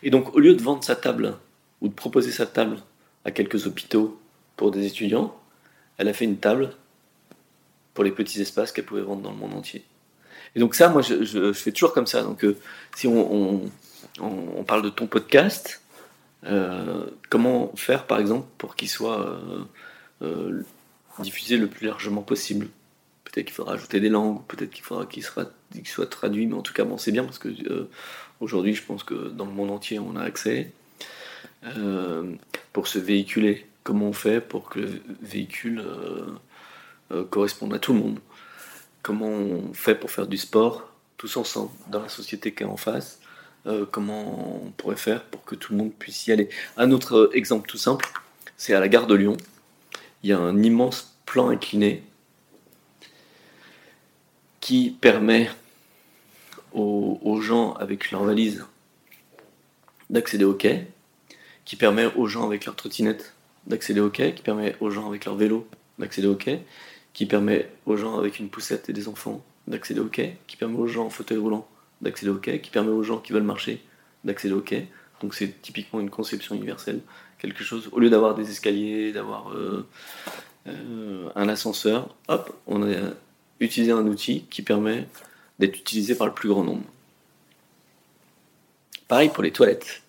Et 0.04 0.10
donc, 0.10 0.34
au 0.36 0.40
lieu 0.40 0.56
de 0.56 0.62
vendre 0.62 0.84
sa 0.84 0.96
table, 0.96 1.36
ou 1.82 1.88
de 1.88 1.94
proposer 1.94 2.32
sa 2.32 2.46
table 2.46 2.78
à 3.26 3.32
quelques 3.32 3.68
hôpitaux 3.68 4.20
pour 4.56 4.72
des 4.72 4.86
étudiants, 4.86 5.36
elle 5.98 6.08
a 6.08 6.14
fait 6.14 6.26
une 6.26 6.38
table 6.38 6.72
pour 7.94 8.04
les 8.04 8.12
petits 8.12 8.42
espaces 8.42 8.72
qu'elle 8.72 8.86
pouvait 8.86 9.02
vendre 9.02 9.22
dans 9.22 9.32
le 9.32 9.38
monde 9.38 9.54
entier. 9.54 9.84
Et 10.56 10.60
donc 10.60 10.76
ça, 10.76 10.90
moi, 10.90 11.02
je, 11.02 11.54
fais 11.54 11.72
toujours 11.72 11.94
comme 11.94 12.08
ça. 12.08 12.24
Donc, 12.24 12.44
euh, 12.44 12.58
si 12.96 13.08
on 13.08 13.70
parle 14.66 14.82
de 14.82 14.90
ton 14.90 15.08
podcast. 15.08 15.82
Euh, 16.46 17.06
comment 17.30 17.72
faire, 17.76 18.06
par 18.06 18.20
exemple, 18.20 18.48
pour 18.58 18.76
qu'il 18.76 18.90
soit 18.90 19.40
euh, 20.22 20.64
diffusé 21.20 21.58
le 21.58 21.68
plus 21.68 21.88
largement 21.88 22.22
possible? 22.22 22.68
Peut-être 23.24 23.48
qu'il 23.48 23.56
faudra 23.56 23.74
ajouter 23.74 24.00
des 24.00 24.10
langues, 24.10 24.42
peut-être 24.48 24.72
qu'il 24.72 24.84
faudra 24.84 25.06
qu'il 25.06 25.24
soit 25.24 26.10
traduit, 26.10 26.48
mais 26.48 26.56
en 26.56 26.62
tout 26.62 26.74
cas, 26.74 26.86
bon, 26.86 26.98
c'est 26.98 27.12
bien 27.12 27.24
parce 27.24 27.40
que 27.40 27.50
aujourd'hui, 28.40 28.74
je 28.74 28.84
pense 28.84 29.04
que 29.04 29.30
dans 29.30 29.46
le 29.46 29.52
monde 29.52 29.72
entier, 29.72 30.00
on 30.00 30.16
a 30.16 30.24
accès. 30.24 30.72
pour 32.74 32.88
se 32.88 33.00
véhiculer, 33.00 33.66
comment 33.84 34.08
on 34.08 34.14
fait 34.14 34.42
pour 34.42 34.70
que 34.70 34.80
le 34.80 35.02
véhicule 35.22 35.84
corresponde 37.30 37.74
à 37.74 37.80
tout 37.80 37.94
le 37.94 38.00
monde? 38.00 38.20
Comment 39.02 39.28
on 39.28 39.74
fait 39.74 39.96
pour 39.96 40.12
faire 40.12 40.28
du 40.28 40.38
sport 40.38 40.92
tous 41.18 41.38
ensemble, 41.38 41.72
dans 41.90 42.02
la 42.02 42.10
société 42.10 42.54
qui 42.54 42.64
est 42.64 42.68
en 42.68 42.78
face? 42.78 43.20
Euh, 43.66 43.86
comment 43.90 44.64
on 44.66 44.72
pourrait 44.72 44.96
faire 44.96 45.24
pour 45.24 45.44
que 45.44 45.56
tout 45.56 45.74
le 45.74 45.80
monde 45.80 45.94
puisse 45.94 46.28
y 46.28 46.32
aller? 46.32 46.50
Un 46.78 46.92
autre 46.92 47.16
euh, 47.16 47.32
exemple 47.34 47.68
tout 47.68 47.78
simple, 47.78 48.08
c'est 48.56 48.74
à 48.74 48.80
la 48.80 48.88
gare 48.88 49.08
de 49.08 49.16
Lyon. 49.16 49.36
Il 50.24 50.30
y 50.30 50.34
a 50.34 50.40
un 50.40 50.62
immense 50.62 51.18
plan 51.26 51.50
incliné 51.50 52.04
qui 54.62 54.92
permet 55.02 55.50
aux, 56.74 57.42
gens 57.42 57.74
avec 57.74 58.12
leur 58.12 58.24
valise 58.24 58.66
d'accéder 60.10 60.46
au 60.46 60.54
quai, 60.54 60.88
qui 61.66 61.76
permet 61.76 62.06
aux 62.16 62.28
gens 62.28 62.46
avec 62.46 62.66
leur 62.66 62.76
trottinette 62.76 63.34
d'accéder 63.66 64.00
au 64.00 64.10
quai, 64.10 64.34
qui 64.34 64.42
permet 64.42 64.76
aux 64.80 64.90
gens 64.90 65.08
avec 65.08 65.26
leur 65.26 65.36
vélo 65.36 65.68
d'accéder 66.00 66.28
au 66.28 66.36
quai, 66.36 66.62
qui 67.14 67.26
permet 67.26 67.70
aux 67.86 67.98
gens 67.98 68.18
avec 68.18 68.40
une 68.40 68.50
poussette 68.50 68.90
et 68.90 68.94
des 68.94 69.08
enfants 69.08 69.44
d'accéder 69.68 70.00
au 70.00 70.06
quai, 70.06 70.38
qui 70.48 70.56
permet 70.56 70.78
aux 70.78 70.88
gens 70.88 71.06
en 71.06 71.10
fauteuil 71.10 71.38
roulant 71.38 71.68
d'accéder 72.02 72.32
au 72.32 72.38
quai, 72.38 72.62
qui 72.62 72.70
permet 72.70 72.92
aux 72.92 73.04
gens 73.04 73.18
qui 73.18 73.34
veulent 73.34 73.44
marcher 73.44 73.82
d'accéder 74.24 74.54
au 74.54 74.62
quai. 74.62 74.88
Donc 75.22 75.34
c'est 75.34 75.62
typiquement 75.62 76.00
une 76.00 76.10
conception 76.10 76.56
universelle. 76.56 77.02
Quelque 77.40 77.64
chose, 77.64 77.90
au 77.92 78.00
lieu 78.00 78.10
d'avoir 78.10 78.36
des 78.36 78.50
escaliers, 78.50 79.12
d'avoir 79.12 79.52
euh, 79.52 79.86
euh, 80.68 81.30
un 81.36 81.50
ascenseur, 81.50 82.16
hop, 82.28 82.56
on 82.68 82.84
a 82.84 82.96
utilisé 83.60 83.92
un 83.92 84.06
outil 84.06 84.46
qui 84.50 84.62
permet 84.62 85.08
d'être 85.60 85.78
utilisé 85.78 86.16
par 86.16 86.28
le 86.28 86.34
plus 86.34 86.50
grand 86.50 86.64
nombre. 86.64 86.84
Pareil 89.08 89.30
pour 89.30 89.44
les 89.44 89.52
toilettes. 89.52 90.02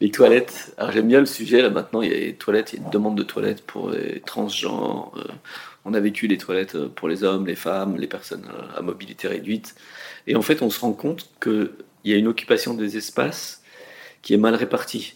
Les 0.00 0.10
toilettes, 0.10 0.74
alors 0.78 0.92
j'aime 0.92 1.08
bien 1.08 1.20
le 1.20 1.26
sujet, 1.26 1.60
là 1.60 1.68
maintenant 1.68 2.00
il 2.00 2.10
y 2.10 2.14
a 2.14 2.18
des 2.18 2.34
toilettes, 2.34 2.72
il 2.72 2.78
y 2.78 2.82
a 2.82 2.84
une 2.84 2.90
demande 2.90 3.18
de 3.18 3.22
toilettes 3.22 3.62
pour 3.62 3.90
les 3.90 4.20
transgenres. 4.20 5.12
Euh, 5.16 5.24
on 5.84 5.94
a 5.94 6.00
vécu 6.00 6.26
les 6.26 6.38
toilettes 6.38 6.86
pour 6.88 7.08
les 7.08 7.24
hommes, 7.24 7.46
les 7.46 7.56
femmes, 7.56 7.96
les 7.96 8.06
personnes 8.06 8.48
à 8.76 8.80
mobilité 8.82 9.28
réduite. 9.28 9.74
Et 10.26 10.36
en 10.36 10.42
fait, 10.42 10.62
on 10.62 10.70
se 10.70 10.80
rend 10.80 10.92
compte 10.92 11.30
qu'il 11.42 11.70
y 12.04 12.12
a 12.12 12.16
une 12.16 12.28
occupation 12.28 12.74
des 12.74 12.96
espaces 12.96 13.62
qui 14.22 14.34
est 14.34 14.38
mal 14.38 14.54
répartie. 14.54 15.14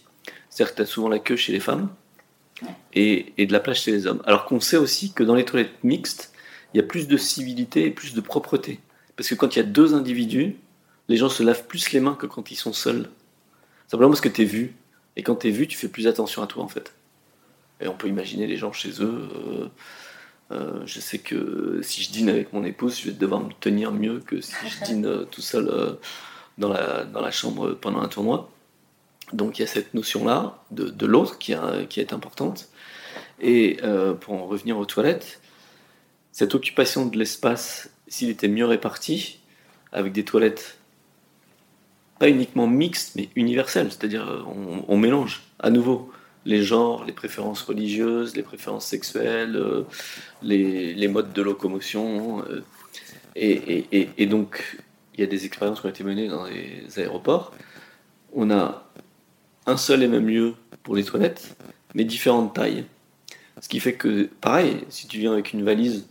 C'est-à-dire 0.49 0.73
que 0.73 0.77
tu 0.77 0.81
as 0.83 0.85
souvent 0.85 1.09
la 1.09 1.19
queue 1.19 1.35
chez 1.35 1.51
les 1.51 1.59
femmes 1.59 1.89
et, 2.93 3.33
de 3.37 3.51
la 3.51 3.59
place 3.59 3.79
chez 3.79 3.91
les 3.91 4.07
hommes. 4.07 4.21
Alors 4.25 4.45
qu'on 4.45 4.59
sait 4.59 4.77
aussi 4.77 5.13
que 5.13 5.23
dans 5.23 5.35
les 5.35 5.45
toilettes 5.45 5.83
mixtes, 5.83 6.33
il 6.73 6.77
y 6.77 6.79
a 6.79 6.83
plus 6.83 7.07
de 7.07 7.17
civilité 7.17 7.85
et 7.85 7.91
plus 7.91 8.13
de 8.13 8.21
propreté. 8.21 8.79
Parce 9.15 9.29
que 9.29 9.35
quand 9.35 9.55
il 9.55 9.59
y 9.59 9.61
a 9.61 9.65
deux 9.65 9.93
individus, 9.93 10.55
les 11.07 11.17
gens 11.17 11.29
se 11.29 11.43
lavent 11.43 11.65
plus 11.67 11.91
les 11.91 11.99
mains 11.99 12.15
que 12.15 12.25
quand 12.25 12.51
ils 12.51 12.55
sont 12.55 12.73
seuls. 12.73 13.09
Simplement 13.87 14.09
parce 14.09 14.21
que 14.21 14.29
tu 14.29 14.41
es 14.41 14.45
vu. 14.45 14.75
Et 15.15 15.23
quand 15.23 15.35
tu 15.35 15.47
es 15.47 15.51
vu, 15.51 15.67
tu 15.67 15.77
fais 15.77 15.87
plus 15.87 16.07
attention 16.07 16.41
à 16.41 16.47
toi 16.47 16.63
en 16.63 16.67
fait. 16.67 16.93
Et 17.81 17.87
on 17.87 17.95
peut 17.95 18.07
imaginer 18.07 18.47
les 18.47 18.57
gens 18.57 18.71
chez 18.71 19.01
eux. 19.01 19.29
Euh, 19.35 19.67
euh, 20.51 20.81
je 20.85 20.99
sais 20.99 21.19
que 21.19 21.79
si 21.83 22.03
je 22.03 22.11
dîne 22.11 22.29
avec 22.29 22.53
mon 22.53 22.63
épouse, 22.63 22.99
je 22.99 23.09
vais 23.09 23.15
devoir 23.15 23.41
me 23.41 23.51
tenir 23.59 23.91
mieux 23.91 24.19
que 24.19 24.41
si 24.41 24.53
je 24.67 24.85
dîne 24.85 25.05
euh, 25.05 25.25
tout 25.25 25.41
seul 25.41 25.97
dans, 26.57 26.69
la, 26.69 27.05
dans 27.05 27.21
la 27.21 27.31
chambre 27.31 27.73
pendant 27.73 28.01
un 28.01 28.07
tournoi. 28.07 28.51
Donc 29.33 29.57
il 29.57 29.63
y 29.63 29.65
a 29.65 29.67
cette 29.67 29.93
notion-là 29.93 30.63
de, 30.71 30.89
de 30.89 31.05
l'autre 31.05 31.37
qui, 31.39 31.55
qui, 31.89 31.99
est 31.99 32.13
importante. 32.13 32.69
Et 33.41 33.79
pour 34.21 34.35
en 34.35 34.45
revenir 34.45 34.77
aux 34.77 34.85
toilettes, 34.85 35.41
cette 36.31 36.53
occupation 36.53 37.07
de 37.07 37.17
l'espace, 37.17 37.89
s'il 38.15 38.29
était 38.29 38.47
mieux 38.47 38.65
réparti, 38.65 39.39
avec 39.91 40.13
des 40.13 40.23
toilettes 40.23 40.77
pas 42.19 42.29
uniquement 42.29 42.67
mixtes, 42.67 43.15
mais 43.15 43.29
universelles, 43.35 43.91
c'est-à-dire 43.91 44.45
on, 44.47 44.85
on 44.87 44.97
mélange 44.97 45.43
à 45.59 45.69
nouveau 45.69 46.11
les 46.45 46.63
genres, 46.63 47.03
les 47.05 47.11
préférences 47.11 47.61
religieuses, 47.61 48.35
les 48.35 48.43
préférences 48.43 48.85
sexuelles, 48.85 49.55
euh, 49.55 49.83
les, 50.41 51.07
modes 51.07 51.33
de 51.33 51.41
locomotion. 51.41 52.43
Euh, 52.43 52.63
et, 53.35 54.25
donc, 54.27 54.77
il 55.15 55.21
y 55.21 55.23
a 55.23 55.27
des 55.27 55.45
expériences 55.45 55.81
qui 55.81 55.87
ont 55.87 55.89
été 55.89 56.03
menées 56.03 56.27
dans 56.27 56.45
les 56.45 56.83
aéroports. 56.97 57.53
On 58.33 58.51
a 58.51 58.87
un 59.65 59.77
seul 59.77 60.03
et 60.03 60.07
même 60.07 60.27
lieu 60.27 60.53
pour 60.83 60.95
les 60.95 61.03
toilettes, 61.03 61.55
mais 61.95 62.03
différentes 62.03 62.53
tailles. 62.53 62.85
Ce 63.59 63.67
qui 63.67 63.79
fait 63.79 63.93
que, 63.93 64.29
pareil, 64.41 64.85
si 64.89 65.07
tu 65.07 65.17
viens 65.17 65.33
avec 65.33 65.53
une 65.53 65.63
valise 65.63 66.07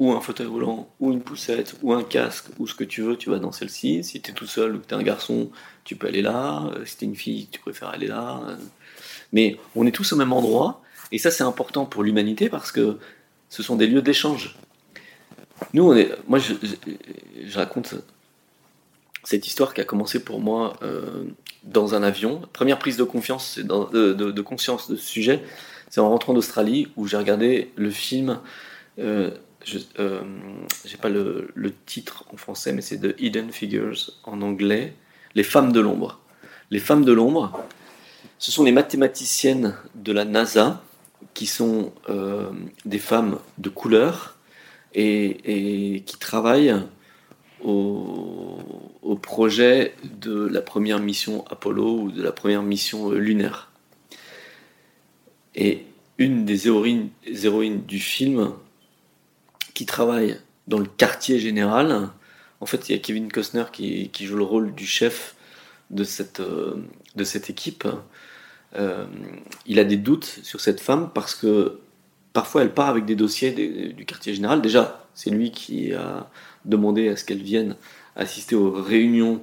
ou 0.00 0.10
un 0.12 0.20
fauteuil 0.20 0.48
roulant, 0.48 0.88
ou 0.98 1.12
une 1.12 1.20
poussette, 1.20 1.76
ou 1.82 1.92
un 1.92 2.02
casque, 2.02 2.46
ou 2.58 2.66
ce 2.66 2.74
que 2.74 2.84
tu 2.84 3.02
veux, 3.02 3.16
tu 3.16 3.30
vas 3.30 3.38
dans 3.38 3.52
celle-ci. 3.52 4.02
Si 4.02 4.20
tu 4.20 4.32
es 4.32 4.34
tout 4.34 4.46
seul 4.46 4.74
ou 4.74 4.80
que 4.80 4.86
tu 4.86 4.94
es 4.94 4.96
un 4.96 5.02
garçon, 5.02 5.50
tu 5.84 5.94
peux 5.94 6.08
aller 6.08 6.22
là. 6.22 6.68
Si 6.84 6.96
tu 6.96 7.04
es 7.04 7.08
une 7.08 7.14
fille, 7.14 7.46
tu 7.52 7.60
préfères 7.60 7.90
aller 7.90 8.08
là 8.08 8.40
mais 9.32 9.58
on 9.74 9.86
est 9.86 9.92
tous 9.92 10.12
au 10.12 10.16
même 10.16 10.32
endroit, 10.32 10.82
et 11.12 11.18
ça 11.18 11.30
c'est 11.30 11.44
important 11.44 11.86
pour 11.86 12.02
l'humanité 12.02 12.48
parce 12.48 12.72
que 12.72 12.98
ce 13.48 13.62
sont 13.62 13.76
des 13.76 13.86
lieux 13.86 14.02
d'échange. 14.02 14.56
Nous, 15.74 15.94
moi 16.26 16.38
je, 16.38 16.54
raconte 17.54 17.94
cette 19.24 19.46
histoire 19.46 19.74
qui 19.74 19.80
a 19.80 19.84
commencé 19.84 20.24
pour 20.24 20.40
moi 20.40 20.76
euh, 20.82 21.24
dans 21.64 21.94
un 21.94 22.02
avion. 22.02 22.42
Première 22.52 22.78
prise 22.78 22.96
de 22.96 23.04
confiance, 23.04 23.58
de, 23.58 24.40
conscience 24.40 24.90
de 24.90 24.96
ce 24.96 25.06
sujet, 25.06 25.42
c'est 25.90 26.00
en 26.00 26.08
rentrant 26.08 26.32
d'Australie 26.32 26.88
où 26.96 27.06
j'ai 27.06 27.16
regardé 27.16 27.70
le 27.76 27.90
film. 27.90 28.40
Euh, 28.98 29.30
je 29.64 29.78
euh, 29.98 30.22
pas 31.00 31.08
le, 31.08 31.50
le, 31.54 31.72
titre 31.72 32.24
en 32.32 32.36
français, 32.36 32.72
mais 32.72 32.82
c'est 32.82 32.98
The 32.98 33.14
Hidden 33.18 33.52
Figures 33.52 34.10
en 34.24 34.42
anglais. 34.42 34.94
Les 35.34 35.42
femmes 35.42 35.72
de 35.72 35.80
l'ombre. 35.80 36.20
Les 36.70 36.78
femmes 36.78 37.04
de 37.04 37.12
l'ombre, 37.12 37.64
ce 38.38 38.50
sont 38.50 38.64
les 38.64 38.72
mathématiciennes 38.72 39.76
de 39.94 40.12
la 40.12 40.24
NASA 40.24 40.82
qui 41.34 41.46
sont 41.46 41.92
euh, 42.08 42.50
des 42.84 42.98
femmes 42.98 43.38
de 43.58 43.68
couleur 43.68 44.36
et, 44.94 46.02
qui 46.06 46.18
travaillent 46.18 46.74
au, 47.62 48.58
projet 49.22 49.94
de 50.18 50.46
la 50.46 50.62
première 50.62 50.98
mission 50.98 51.44
Apollo 51.50 52.00
ou 52.00 52.10
de 52.10 52.22
la 52.22 52.32
première 52.32 52.62
mission 52.62 53.12
euh, 53.12 53.18
lunaire. 53.18 53.70
Et 55.54 55.84
une 56.16 56.44
des 56.46 56.66
héroïnes, 56.68 57.10
du 57.86 57.98
film, 57.98 58.52
qui 59.80 59.86
travaille 59.86 60.36
dans 60.66 60.78
le 60.78 60.84
quartier 60.84 61.38
général. 61.38 62.10
En 62.60 62.66
fait, 62.66 62.90
il 62.90 62.92
y 62.92 62.94
a 62.94 62.98
Kevin 62.98 63.32
Costner 63.32 63.64
qui, 63.72 64.10
joue 64.26 64.36
le 64.36 64.44
rôle 64.44 64.74
du 64.74 64.86
chef 64.86 65.34
de 65.88 66.04
cette, 66.04 66.40
euh, 66.40 66.74
de 67.16 67.24
cette 67.24 67.48
équipe. 67.48 67.88
Euh, 68.76 69.06
il 69.64 69.78
a 69.78 69.84
des 69.84 69.96
doutes 69.96 70.40
sur 70.42 70.60
cette 70.60 70.82
femme 70.82 71.08
parce 71.14 71.34
que 71.34 71.78
parfois 72.34 72.60
elle 72.60 72.74
part 72.74 72.90
avec 72.90 73.06
des 73.06 73.16
dossiers 73.16 73.52
du 73.52 74.04
quartier 74.04 74.34
général. 74.34 74.60
Déjà, 74.60 75.08
c'est 75.14 75.30
lui 75.30 75.50
qui 75.50 75.94
a 75.94 76.28
demandé 76.66 77.08
à 77.08 77.16
ce 77.16 77.24
qu'elle 77.24 77.42
vienne 77.42 77.74
assister 78.16 78.56
aux 78.56 78.72
réunions 78.72 79.42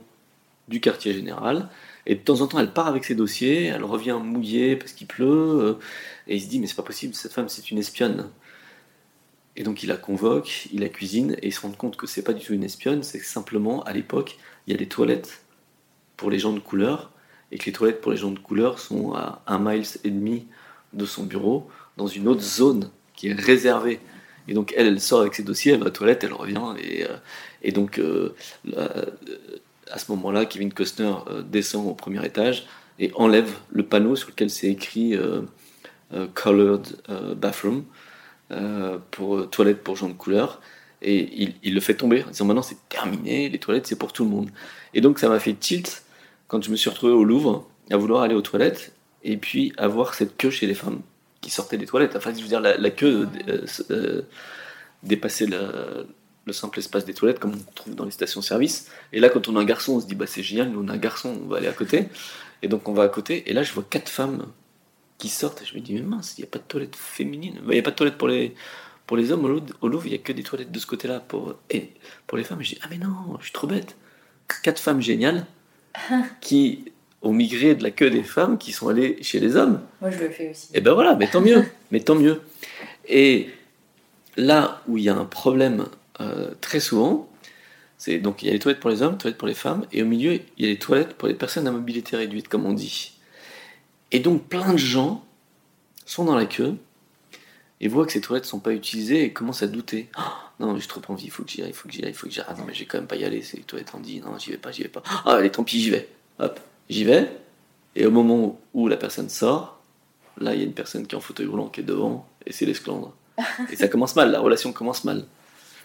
du 0.68 0.82
quartier 0.82 1.14
général. 1.14 1.68
Et 2.06 2.14
de 2.14 2.20
temps 2.20 2.42
en 2.42 2.48
temps, 2.48 2.60
elle 2.60 2.74
part 2.74 2.86
avec 2.86 3.06
ses 3.06 3.16
dossiers, 3.16 3.66
elle 3.66 3.84
revient 3.84 4.20
mouillée 4.24 4.76
parce 4.76 4.92
qu'il 4.92 5.08
pleut, 5.08 5.26
euh, 5.26 5.80
et 6.28 6.36
il 6.36 6.42
se 6.44 6.48
dit, 6.48 6.60
mais 6.60 6.68
c'est 6.68 6.76
pas 6.76 6.84
possible, 6.84 7.16
cette 7.16 7.34
femme, 7.34 7.50
c'est 7.50 7.72
une 7.72 7.80
espionne. 7.80 8.30
Et 9.58 9.64
donc 9.64 9.84
il 9.84 9.88
la 9.88 9.98
convoque, 9.98 10.68
il 10.72 10.80
la 10.80 10.90
cuisine, 10.90 11.36
et 11.42 11.48
il 11.48 11.54
se 11.54 11.60
rend 11.60 11.72
compte 11.72 11.98
que 11.98 12.08
c'est 12.08 12.22
pas 12.22 12.32
du 12.32 12.46
tout 12.46 12.54
une 12.54 12.64
espionne, 12.64 13.04
c'est 13.04 13.20
simplement, 13.20 13.84
à 13.84 13.92
l'époque, 13.92 14.38
il 14.66 14.72
y 14.72 14.74
a 14.74 14.78
des 14.78 14.88
toilettes 14.88 15.42
pour 16.16 16.32
les 16.32 16.40
gens 16.40 16.54
de 16.54 16.60
couleur, 16.60 17.12
et 17.52 17.58
que 17.58 17.66
les 17.66 17.74
toilettes 17.74 18.00
pour 18.00 18.12
les 18.12 18.18
gens 18.18 18.32
de 18.32 18.40
couleur 18.40 18.80
sont 18.80 19.14
à 19.14 19.42
un 19.48 19.60
mile 19.60 19.84
et 20.06 20.10
demi 20.10 20.48
de 20.94 21.06
son 21.06 21.24
bureau, 21.24 21.70
dans 21.98 22.08
une 22.08 22.30
autre 22.30 22.42
zone 22.42 22.92
qui 23.16 23.28
est 23.28 23.34
réservée. 23.34 24.00
Et 24.48 24.54
donc 24.54 24.74
elle, 24.78 24.88
elle 24.88 25.02
sort 25.02 25.22
avec 25.22 25.34
ses 25.34 25.44
dossiers, 25.44 25.74
elle 25.74 25.80
va 25.82 25.88
aux 25.88 25.90
toilettes, 25.90 26.24
elle 26.24 26.34
revient, 26.34 26.74
et, 26.82 27.04
euh, 27.04 27.18
et 27.64 27.74
donc 27.74 28.00
euh, 28.00 28.36
à 29.92 29.98
ce 29.98 30.12
moment-là, 30.12 30.46
Kevin 30.46 30.74
Costner 30.74 31.14
euh, 31.28 31.42
descend 31.42 31.88
au 31.88 31.94
premier 31.94 32.26
étage 32.26 32.68
et 33.00 33.12
enlève 33.16 33.52
le 33.72 33.84
panneau 33.84 34.16
sur 34.16 34.30
lequel 34.30 34.50
c'est 34.50 34.68
écrit 34.68 35.16
euh, 35.16 35.42
euh, 36.14 36.28
Colored 36.34 36.88
Bathroom, 37.36 37.84
pour 39.12 39.50
toilettes 39.50 39.84
pour 39.84 39.96
gens 39.96 40.10
de 40.10 40.14
couleur. 40.14 40.62
Et 41.02 41.54
il, 41.62 41.74
le 41.74 41.80
fait 41.80 41.94
tomber 41.94 42.24
en 42.24 42.30
disant 42.30 42.46
maintenant 42.46 42.64
c'est 42.64 42.90
terminé, 42.90 43.50
les 43.50 43.60
toilettes 43.60 43.86
c'est 43.88 43.98
pour 43.98 44.14
tout 44.14 44.24
le 44.24 44.32
monde. 44.32 44.50
Et 44.94 45.02
donc 45.02 45.20
ça 45.20 45.30
m'a 45.30 45.40
fait 45.40 45.54
tilt 45.54 46.04
quand 46.48 46.64
je 46.64 46.72
me 46.72 46.76
suis 46.76 46.90
retrouvé 46.90 47.14
au 47.14 47.24
Louvre 47.24 47.68
à 47.92 47.98
vouloir 47.98 48.24
aller 48.24 48.34
aux 48.36 48.42
toilettes 48.42 48.94
et 49.24 49.38
puis 49.38 49.74
à 49.78 49.88
voir 49.88 50.16
cette 50.16 50.38
queue 50.38 50.50
chez 50.50 50.66
les 50.66 50.74
femmes 50.74 51.02
qui 51.42 51.52
sortaient 51.52 51.78
des 51.78 51.86
toilettes. 51.86 52.16
Enfin, 52.16 52.34
je 52.36 52.42
veux 52.42 52.48
dire, 52.48 52.62
la, 52.62 52.90
queue 52.90 53.28
dépassait 55.04 55.46
la, 55.46 55.70
le 56.46 56.54
simple 56.54 56.80
espace 56.80 57.06
des 57.06 57.14
toilettes 57.14 57.40
comme 57.40 57.54
on 57.54 57.72
trouve 57.76 57.94
dans 57.94 58.06
les 58.06 58.12
stations-service. 58.12 58.90
Et 59.14 59.20
là, 59.20 59.30
quand 59.30 59.48
on 59.48 59.56
a 59.56 59.60
un 59.60 59.66
garçon, 59.66 59.98
on 59.98 60.00
se 60.00 60.08
dit 60.08 60.16
bah 60.16 60.26
c'est 60.26 60.44
génial, 60.44 60.70
nous 60.70 60.84
on 60.84 60.88
a 60.88 60.94
un 60.94 60.98
garçon, 60.98 61.38
on 61.44 61.48
va 61.48 61.58
aller 61.58 61.68
à 61.68 61.74
côté. 61.74 62.08
Et 62.64 62.68
donc 62.68 62.88
on 62.90 62.94
va 62.94 63.04
à 63.04 63.10
côté. 63.10 63.50
Et 63.50 63.54
là, 63.54 63.62
je 63.62 63.72
vois 63.74 63.86
quatre 63.88 64.10
femmes 64.10 64.48
qui 65.18 65.30
sortent. 65.30 65.64
Je 65.66 65.76
me 65.76 65.82
dis 65.82 65.94
mais 65.94 66.02
mince, 66.02 66.36
il 66.38 66.42
n'y 66.42 66.48
a 66.48 66.52
pas 66.52 66.60
de 66.60 66.64
toilettes 66.64 66.96
féminines. 66.96 67.60
Il 67.64 67.70
n'y 67.70 67.80
a 67.80 67.84
pas 67.84 67.92
de 67.92 67.96
toilettes 67.96 68.18
pour 68.18 68.28
les 68.28 68.54
pour 69.06 69.18
les 69.18 69.32
hommes 69.32 69.46
au 69.82 69.88
Louvre. 69.88 70.06
Il 70.06 70.10
n'y 70.10 70.16
a 70.16 70.20
que 70.20 70.34
des 70.34 70.44
toilettes 70.44 70.72
de 70.72 70.80
ce 70.80 70.86
côté-là 70.86 71.20
pour 71.20 71.56
et 71.70 71.92
pour 72.26 72.38
les 72.38 72.44
femmes. 72.44 72.62
Je 72.62 72.76
dis 72.76 72.80
ah 72.84 72.88
mais 72.90 72.98
non, 72.98 73.14
je 73.40 73.46
suis 73.46 73.54
trop 73.54 73.68
bête. 73.68 73.96
Quatre 74.64 74.80
femmes 74.80 75.02
géniales 75.02 75.46
qui 76.42 76.92
ont 77.22 77.34
migré 77.34 77.76
de 77.76 77.84
la 77.84 77.92
queue 77.92 78.10
des 78.10 78.24
femmes 78.24 78.58
qui 78.58 78.72
sont 78.72 78.90
allées 78.90 79.18
chez 79.22 79.40
les 79.40 79.56
hommes. 79.56 79.82
Moi, 80.02 80.12
je 80.12 80.20
le 80.20 80.30
fais 80.30 80.52
aussi. 80.52 80.70
Et 80.74 80.82
ben 80.82 80.94
voilà, 80.94 81.16
mais 81.16 81.28
tant 81.28 81.42
mieux, 81.42 81.64
mais 81.92 82.00
tant 82.00 82.16
mieux. 82.16 82.42
Et 83.08 83.50
là 84.36 84.82
où 84.88 84.98
il 84.98 85.04
y 85.04 85.10
a 85.10 85.16
un 85.16 85.26
problème 85.26 85.86
euh, 86.22 86.52
très 86.62 86.80
souvent, 86.80 87.30
c'est 87.98 88.20
donc 88.20 88.44
il 88.44 88.48
y 88.48 88.50
a 88.50 88.54
les 88.54 88.60
toilettes 88.60 88.80
pour 88.80 88.90
les 88.90 89.02
hommes, 89.02 89.14
les 89.14 89.18
toilettes 89.18 89.38
pour 89.38 89.48
les 89.48 89.54
femmes, 89.54 89.86
et 89.92 90.04
au 90.04 90.06
milieu 90.06 90.34
il 90.58 90.66
y 90.66 90.68
a 90.68 90.72
les 90.72 90.78
toilettes 90.78 91.14
pour 91.16 91.28
les 91.28 91.34
personnes 91.34 91.68
à 91.68 91.72
mobilité 91.72 92.16
réduite, 92.16 92.48
comme 92.48 92.66
on 92.66 92.74
dit. 92.74 93.17
Et 94.12 94.20
donc 94.20 94.44
plein 94.48 94.74
de 94.74 94.78
gens 94.78 95.24
sont 96.06 96.26
dans 96.26 96.36
la 96.36 96.46
queue 96.46 96.76
et 97.80 97.88
voient 97.88 98.06
que 98.06 98.12
ces 98.12 98.22
toilettes 98.22 98.46
ne 98.46 98.50
sont 98.50 98.60
pas 98.60 98.74
utilisées 98.74 99.24
et 99.24 99.34
commencent 99.34 99.64
à 99.64 99.68
douter. 99.68 100.10
Oh, 100.18 100.22
non, 100.60 100.78
j'ai 100.78 100.88
trop 100.88 101.02
envie, 101.10 101.26
il 101.26 101.32
faut 101.32 101.44
que 101.44 101.50
j'y 101.50 101.62
aille, 101.62 101.70
il 101.70 101.74
faut 101.74 101.88
que 101.88 101.94
j'y 101.94 102.04
aille, 102.04 102.12
il 102.12 102.16
faut 102.16 102.28
que 102.28 102.34
j'y 102.34 102.40
aille. 102.40 102.48
Ah 102.50 102.56
non, 102.58 102.64
mais 102.66 102.74
j'ai 102.74 102.86
quand 102.86 102.98
même 102.98 103.08
pas 103.08 103.18
y 103.18 103.24
aller, 103.24 103.42
c'est 103.42 103.58
les 103.58 103.64
toilettes 103.64 103.94
en 103.94 104.00
dit, 104.00 104.22
non, 104.22 104.38
j'y 104.40 104.52
vais 104.52 104.58
pas, 104.58 104.72
j'y 104.72 104.84
vais 104.84 104.90
pas. 104.90 105.04
Ah, 105.26 105.36
allez, 105.36 105.52
tant 105.52 105.64
pis, 105.64 105.82
j'y 105.82 105.92
vais. 105.92 106.10
Hop, 106.40 106.60
j'y 106.90 107.04
vais. 107.04 107.30
Et 107.96 108.06
au 108.06 108.12
moment 108.12 108.60
où 108.74 108.88
la 108.88 108.98
personne 108.98 109.30
sort, 109.30 109.80
là, 110.38 110.54
il 110.54 110.60
y 110.60 110.64
a 110.64 110.66
une 110.66 110.74
personne 110.74 111.06
qui 111.06 111.16
est 111.16 111.18
en 111.18 111.22
fauteuil 111.22 111.48
roulant 111.48 111.68
qui 111.68 111.82
est 111.82 111.84
devant, 111.84 112.28
et 112.46 112.54
c'est 112.54 112.66
l'esclandre. 112.66 113.14
Et 113.72 113.76
ça 113.76 113.88
commence 113.88 114.16
mal, 114.16 114.32
la 114.32 114.40
relation 114.40 114.74
commence 114.74 115.04
mal 115.04 115.26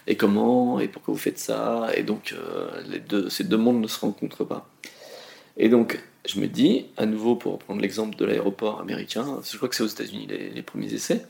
et 0.07 0.15
comment, 0.15 0.79
et 0.79 0.87
pourquoi 0.87 1.13
vous 1.13 1.19
faites 1.19 1.39
ça, 1.39 1.89
et 1.95 2.03
donc 2.03 2.33
euh, 2.33 2.69
les 2.87 2.99
deux, 2.99 3.29
ces 3.29 3.43
deux 3.43 3.57
mondes 3.57 3.81
ne 3.81 3.87
se 3.87 3.99
rencontrent 3.99 4.43
pas. 4.43 4.67
Et 5.57 5.69
donc, 5.69 5.99
je 6.25 6.39
me 6.39 6.47
dis, 6.47 6.85
à 6.97 7.05
nouveau, 7.05 7.35
pour 7.35 7.59
prendre 7.59 7.81
l'exemple 7.81 8.15
de 8.15 8.25
l'aéroport 8.25 8.79
américain, 8.79 9.39
je 9.43 9.57
crois 9.57 9.69
que 9.69 9.75
c'est 9.75 9.83
aux 9.83 9.87
États-Unis 9.87 10.27
les, 10.27 10.61
premiers 10.61 10.93
essais, 10.93 11.25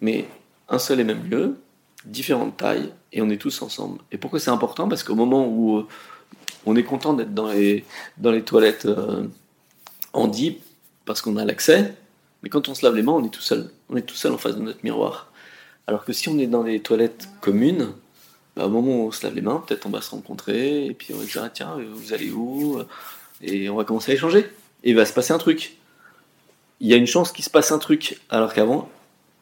mais 0.00 0.26
un 0.68 0.78
seul 0.78 1.00
et 1.00 1.04
même 1.04 1.28
lieu, 1.28 1.56
différentes 2.04 2.56
tailles, 2.56 2.92
et 3.12 3.22
on 3.22 3.30
est 3.30 3.38
tous 3.40 3.62
ensemble. 3.62 4.00
Et 4.12 4.18
pourquoi 4.18 4.40
c'est 4.40 4.50
important? 4.50 4.88
Parce 4.88 5.02
qu'au 5.02 5.14
moment 5.14 5.46
où 5.46 5.78
euh, 5.78 5.86
on 6.66 6.76
est 6.76 6.84
content 6.84 7.14
d'être 7.14 7.34
dans 7.34 7.50
les, 7.50 7.84
dans 8.18 8.30
les 8.30 8.42
toilettes 8.42 8.86
euh, 8.86 9.26
deep, 10.26 10.62
parce 11.04 11.22
qu'on 11.22 11.36
a 11.36 11.44
l'accès, 11.44 11.94
mais 12.42 12.48
quand 12.48 12.68
on 12.68 12.74
se 12.74 12.84
lave 12.84 12.94
les 12.94 13.02
mains, 13.02 13.12
on 13.12 13.24
est 13.24 13.30
tout 13.30 13.42
seul. 13.42 13.70
On 13.88 13.96
est 13.96 14.02
tout 14.02 14.14
seul 14.14 14.32
en 14.32 14.38
face 14.38 14.56
de 14.56 14.62
notre 14.62 14.80
miroir. 14.82 15.32
Alors 15.86 16.04
que 16.04 16.12
si 16.12 16.28
on 16.28 16.38
est 16.38 16.46
dans 16.46 16.64
des 16.64 16.80
toilettes 16.80 17.28
communes, 17.40 17.92
bah, 18.56 18.66
au 18.66 18.68
moment 18.70 19.04
où 19.04 19.08
on 19.08 19.10
se 19.10 19.24
lave 19.24 19.34
les 19.34 19.40
mains, 19.40 19.62
peut-être 19.66 19.86
on 19.86 19.90
va 19.90 20.00
se 20.00 20.10
rencontrer, 20.10 20.86
et 20.86 20.94
puis 20.94 21.12
on 21.14 21.18
va 21.18 21.24
dire 21.24 21.42
ah, 21.44 21.50
tiens, 21.50 21.76
vous 21.92 22.12
allez 22.12 22.30
où? 22.30 22.80
Et 23.42 23.68
on 23.68 23.76
va 23.76 23.84
commencer 23.84 24.12
à 24.12 24.14
échanger. 24.14 24.46
Et 24.82 24.90
il 24.90 24.96
va 24.96 25.04
se 25.04 25.12
passer 25.12 25.32
un 25.32 25.38
truc. 25.38 25.76
Il 26.80 26.88
y 26.88 26.94
a 26.94 26.96
une 26.96 27.06
chance 27.06 27.32
qu'il 27.32 27.44
se 27.44 27.50
passe 27.50 27.72
un 27.72 27.78
truc, 27.78 28.20
alors 28.30 28.54
qu'avant, 28.54 28.90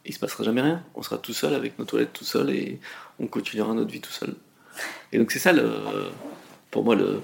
il 0.04 0.12
se 0.12 0.18
passera 0.18 0.42
jamais 0.42 0.62
rien. 0.62 0.82
On 0.94 1.02
sera 1.02 1.18
tout 1.18 1.32
seul 1.32 1.54
avec 1.54 1.78
nos 1.78 1.84
toilettes 1.84 2.12
tout 2.12 2.24
seul 2.24 2.50
et 2.50 2.80
on 3.20 3.26
continuera 3.26 3.74
notre 3.74 3.90
vie 3.90 4.00
tout 4.00 4.10
seul. 4.10 4.34
Et 5.12 5.18
donc 5.18 5.30
c'est 5.30 5.38
ça, 5.38 5.52
pour 6.70 6.84
moi, 6.84 6.94
le, 6.94 7.22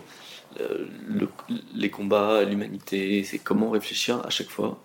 les 1.75 1.91
combats, 1.91 2.45
l'humanité, 2.45 3.25
c'est 3.25 3.39
comment 3.39 3.71
réfléchir 3.71 4.25
à 4.25 4.31
chaque 4.31 4.49
fois 4.49 4.81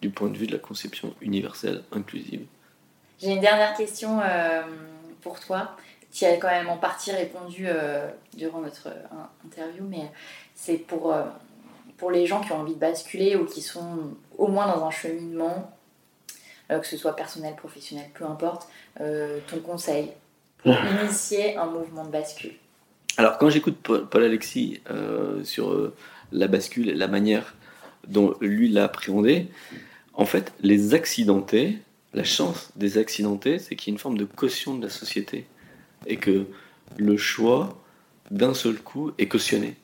du 0.00 0.10
point 0.10 0.28
de 0.28 0.38
vue 0.38 0.46
de 0.46 0.52
la 0.52 0.58
conception 0.58 1.14
universelle, 1.20 1.82
inclusive. 1.92 2.46
J'ai 3.20 3.32
une 3.32 3.40
dernière 3.40 3.74
question 3.74 4.20
euh, 4.22 4.62
pour 5.22 5.40
toi. 5.40 5.76
Tu 6.12 6.24
as 6.24 6.36
quand 6.36 6.48
même 6.48 6.68
en 6.68 6.78
partie 6.78 7.12
répondu 7.12 7.64
euh, 7.66 8.08
durant 8.36 8.60
notre 8.60 8.88
euh, 8.88 9.44
interview, 9.44 9.84
mais 9.84 10.10
c'est 10.60 10.76
pour, 10.76 11.14
pour 11.96 12.10
les 12.10 12.26
gens 12.26 12.40
qui 12.40 12.50
ont 12.52 12.60
envie 12.60 12.74
de 12.74 12.80
basculer 12.80 13.36
ou 13.36 13.44
qui 13.44 13.62
sont 13.62 14.16
au 14.36 14.48
moins 14.48 14.66
dans 14.66 14.84
un 14.84 14.90
cheminement, 14.90 15.72
que 16.68 16.86
ce 16.86 16.96
soit 16.96 17.14
personnel, 17.14 17.54
professionnel, 17.54 18.06
peu 18.12 18.24
importe, 18.24 18.68
ton 18.98 19.60
conseil 19.64 20.10
pour 20.58 20.74
initier 21.02 21.56
un 21.56 21.66
mouvement 21.66 22.04
de 22.04 22.10
bascule. 22.10 22.54
Alors 23.16 23.38
quand 23.38 23.50
j'écoute 23.50 23.76
Paul 23.76 24.24
Alexis 24.24 24.82
sur 25.44 25.92
la 26.32 26.48
bascule 26.48 26.88
et 26.88 26.94
la 26.94 27.06
manière 27.06 27.54
dont 28.08 28.34
lui 28.40 28.68
l'a 28.68 28.84
appréhendé, 28.84 29.46
en 30.18 30.24
fait, 30.24 30.52
les 30.60 30.94
accidentés, 30.94 31.78
la 32.12 32.24
chance 32.24 32.70
des 32.74 32.98
accidentés, 32.98 33.60
c'est 33.60 33.76
qu'il 33.76 33.92
y 33.92 33.92
a 33.92 33.94
une 33.94 34.00
forme 34.00 34.18
de 34.18 34.24
caution 34.24 34.74
de 34.74 34.82
la 34.82 34.90
société 34.90 35.46
et 36.06 36.16
que 36.16 36.46
le 36.96 37.16
choix 37.16 37.80
d'un 38.32 38.52
seul 38.52 38.78
coup 38.80 39.12
est 39.18 39.28
cautionné. 39.28 39.76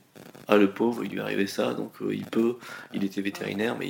Ah, 0.47 0.57
le 0.57 0.71
pauvre, 0.71 1.05
il 1.05 1.13
lui 1.13 1.21
arrivé 1.21 1.47
ça, 1.47 1.73
donc 1.75 1.93
euh, 2.03 2.15
il 2.15 2.25
peut, 2.25 2.57
il 2.93 3.03
était 3.05 3.23
vétérinaire, 3.23 3.77
mais 3.79 3.89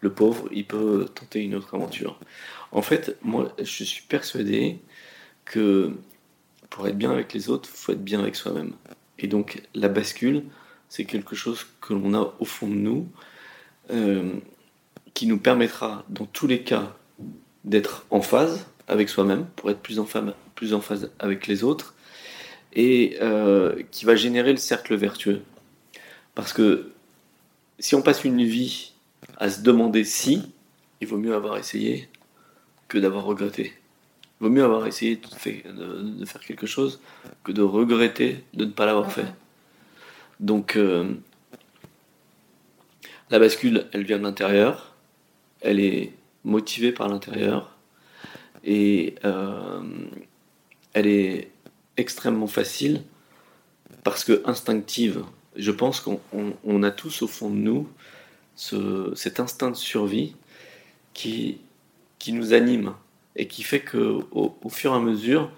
le 0.00 0.12
pauvre, 0.12 0.48
il 0.52 0.66
peut 0.66 1.06
tenter 1.14 1.42
une 1.42 1.54
autre 1.54 1.74
aventure. 1.74 2.18
En 2.72 2.82
fait, 2.82 3.16
moi, 3.22 3.54
je 3.58 3.84
suis 3.84 4.02
persuadé 4.02 4.80
que 5.44 5.92
pour 6.70 6.88
être 6.88 6.98
bien 6.98 7.12
avec 7.12 7.32
les 7.32 7.48
autres, 7.48 7.68
il 7.72 7.76
faut 7.76 7.92
être 7.92 8.02
bien 8.04 8.20
avec 8.20 8.34
soi-même. 8.34 8.72
Et 9.18 9.28
donc, 9.28 9.62
la 9.74 9.88
bascule, 9.88 10.44
c'est 10.88 11.04
quelque 11.04 11.36
chose 11.36 11.66
que 11.80 11.94
l'on 11.94 12.14
a 12.14 12.34
au 12.40 12.44
fond 12.44 12.66
de 12.66 12.74
nous, 12.74 13.08
euh, 13.90 14.32
qui 15.14 15.26
nous 15.26 15.38
permettra, 15.38 16.04
dans 16.08 16.26
tous 16.26 16.46
les 16.46 16.62
cas, 16.62 16.96
d'être 17.64 18.06
en 18.10 18.20
phase 18.20 18.66
avec 18.88 19.08
soi-même 19.08 19.46
pour 19.56 19.70
être 19.70 19.80
plus 19.80 19.98
en, 19.98 20.06
plus 20.54 20.74
en 20.74 20.80
phase 20.80 21.10
avec 21.18 21.46
les 21.46 21.64
autres 21.64 21.94
et 22.72 23.16
euh, 23.22 23.82
qui 23.90 24.04
va 24.04 24.14
générer 24.14 24.50
le 24.50 24.58
cercle 24.58 24.94
vertueux. 24.94 25.42
Parce 26.36 26.52
que 26.52 26.92
si 27.80 27.94
on 27.94 28.02
passe 28.02 28.22
une 28.22 28.44
vie 28.44 28.92
à 29.38 29.50
se 29.50 29.62
demander 29.62 30.04
si, 30.04 30.42
il 31.00 31.08
vaut 31.08 31.16
mieux 31.16 31.34
avoir 31.34 31.56
essayé 31.56 32.08
que 32.88 32.98
d'avoir 32.98 33.24
regretté. 33.24 33.72
Il 34.38 34.44
vaut 34.44 34.50
mieux 34.50 34.62
avoir 34.62 34.86
essayé 34.86 35.16
de, 35.16 36.24
faire 36.26 36.40
quelque 36.40 36.66
chose 36.66 37.00
que 37.42 37.52
de 37.52 37.62
regretter 37.62 38.44
de 38.52 38.66
ne 38.66 38.70
pas 38.70 38.84
l'avoir 38.84 39.10
fait. 39.10 39.26
Donc, 40.38 40.76
euh, 40.76 41.14
la 43.30 43.38
bascule, 43.38 43.86
elle 43.92 44.04
vient 44.04 44.18
de 44.18 44.22
l'intérieur, 44.22 44.94
elle 45.62 45.80
est 45.80 46.12
motivée 46.44 46.92
par 46.92 47.08
l'intérieur 47.08 47.74
et 48.62 49.14
euh, 49.24 49.80
elle 50.92 51.06
est 51.06 51.50
extrêmement 51.96 52.46
facile 52.46 53.02
parce 54.04 54.22
que 54.22 54.42
instinctive. 54.44 55.24
Je 55.56 55.70
pense 55.70 56.00
qu'on 56.00 56.82
a 56.82 56.90
tous 56.90 57.22
au 57.22 57.28
fond 57.28 57.50
de 57.50 57.56
nous 57.56 57.88
ce, 58.54 59.12
cet 59.14 59.40
instinct 59.40 59.70
de 59.70 59.76
survie 59.76 60.34
qui, 61.14 61.58
qui 62.18 62.32
nous 62.32 62.52
anime 62.52 62.94
et 63.36 63.46
qui 63.46 63.62
fait 63.62 63.80
que 63.80 64.20
au, 64.32 64.68
fur 64.68 64.92
et 64.92 64.96
à 64.96 65.00
mesure 65.00 65.50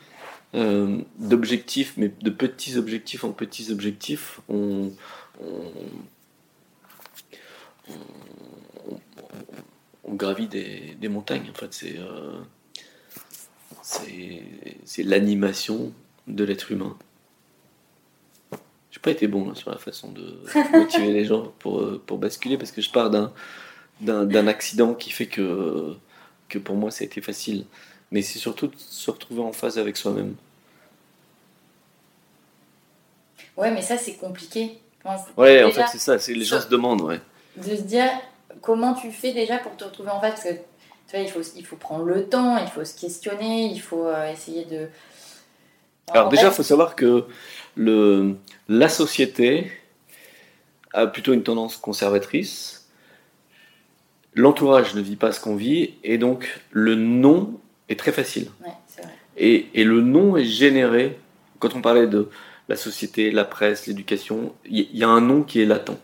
euh, 0.54 0.98
d'objectifs, 1.18 1.94
mais 1.96 2.08
de 2.08 2.30
petits 2.30 2.76
objectifs 2.76 3.24
en 3.24 3.32
petits 3.32 3.70
objectifs, 3.70 4.40
on, 4.48 4.92
gravit 10.08 10.48
des, 10.48 11.08
montagnes. 11.08 11.50
En 11.50 11.54
fait, 11.54 11.72
c'est 11.72 11.98
euh, 11.98 12.40
c'est 13.82 15.02
l'animation 15.02 15.92
de 16.26 16.44
l'être 16.44 16.72
humain. 16.72 16.96
J'ai 18.98 19.02
pas 19.02 19.10
été 19.12 19.28
bon 19.28 19.54
sur 19.54 19.70
la 19.70 19.78
façon 19.78 20.10
de 20.10 20.40
motiver 20.72 21.12
les 21.12 21.24
gens 21.24 21.52
pour, 21.60 21.78
euh, 21.80 22.02
pour 22.04 22.18
basculer 22.18 22.58
parce 22.58 22.72
que 22.72 22.82
je 22.82 22.90
pars 22.90 23.10
d'un 23.10 23.32
d'un 24.00 24.46
accident 24.46 24.94
qui 24.94 25.10
fait 25.10 25.26
que, 25.26 25.96
que 26.48 26.58
pour 26.58 26.76
moi 26.76 26.90
ça 26.90 27.02
a 27.02 27.06
été 27.06 27.20
facile. 27.20 27.64
Mais 28.10 28.22
c'est 28.22 28.38
surtout 28.38 28.68
de 28.68 28.74
se 28.76 29.10
retrouver 29.10 29.40
en 29.40 29.52
phase 29.52 29.78
avec 29.78 29.96
soi-même. 29.96 30.34
Ouais, 33.56 33.70
mais 33.70 33.82
ça 33.82 33.98
c'est 33.98 34.14
compliqué. 34.14 34.78
ouais, 35.36 35.64
en 35.64 35.70
fait 35.70 35.84
c'est 35.90 35.98
ça, 35.98 36.18
c'est 36.18 36.34
les 36.34 36.44
gens 36.44 36.60
se 36.60 36.68
demandent, 36.68 37.02
ouais. 37.02 37.20
De 37.56 37.76
se 37.76 37.82
dire 37.82 38.08
comment 38.62 38.94
tu 38.94 39.10
fais 39.10 39.32
déjà 39.32 39.58
pour 39.58 39.76
te 39.76 39.84
retrouver 39.84 40.10
en 40.10 40.20
phase? 40.20 40.30
Parce 40.30 40.44
que 40.44 40.54
tu 41.08 41.16
vois, 41.16 41.20
il 41.20 41.30
faut, 41.30 41.42
il 41.56 41.66
faut 41.66 41.76
prendre 41.76 42.04
le 42.04 42.28
temps, 42.28 42.56
il 42.58 42.68
faut 42.68 42.84
se 42.84 42.98
questionner, 42.98 43.66
il 43.66 43.80
faut 43.80 44.06
euh, 44.06 44.32
essayer 44.32 44.64
de. 44.64 44.88
Alors, 46.10 46.28
déjà, 46.28 46.48
il 46.48 46.52
faut 46.52 46.62
savoir 46.62 46.96
que 46.96 47.24
le, 47.76 48.36
la 48.68 48.88
société 48.88 49.70
a 50.92 51.06
plutôt 51.06 51.32
une 51.32 51.42
tendance 51.42 51.76
conservatrice 51.76 52.78
l'entourage 54.38 54.94
ne 54.94 55.00
vit 55.00 55.16
pas 55.16 55.32
ce 55.32 55.40
qu'on 55.40 55.56
vit, 55.56 55.94
et 56.04 56.16
donc 56.16 56.60
le 56.70 56.94
non 56.94 57.58
est 57.88 57.98
très 57.98 58.12
facile. 58.12 58.48
Et, 59.36 59.66
et, 59.74 59.84
le 59.84 60.00
non 60.00 60.36
est 60.36 60.44
généré, 60.44 61.18
quand 61.58 61.74
on 61.74 61.80
parlait 61.80 62.06
de 62.06 62.28
la 62.68 62.76
société, 62.76 63.30
la 63.30 63.44
presse, 63.44 63.86
l'éducation, 63.86 64.52
il 64.64 64.88
y, 64.96 65.04
a 65.04 65.08
un 65.08 65.20
non 65.20 65.42
qui 65.42 65.60
est 65.60 65.64
latent. 65.64 65.98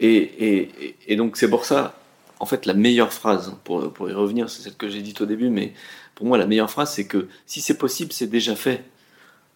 Et, 0.00 0.16
et, 0.16 0.96
et 1.08 1.16
donc 1.16 1.36
c'est 1.36 1.48
pour 1.48 1.64
ça, 1.66 1.98
en 2.38 2.46
fait, 2.46 2.64
la 2.66 2.74
meilleure 2.74 3.12
phrase, 3.12 3.54
pour, 3.64 3.92
pour 3.92 4.10
y 4.10 4.14
revenir, 4.14 4.48
c'est 4.48 4.62
celle 4.62 4.76
que 4.76 4.88
j'ai 4.88 5.02
dite 5.02 5.20
au 5.20 5.26
début, 5.26 5.50
mais 5.50 5.72
pour 6.16 6.26
moi, 6.26 6.38
la 6.38 6.46
meilleure 6.46 6.70
phrase, 6.70 6.92
c'est 6.92 7.06
que 7.06 7.28
si 7.44 7.60
c'est 7.60 7.76
possible, 7.76 8.12
c'est 8.12 8.26
déjà 8.26 8.56
fait. 8.56 8.84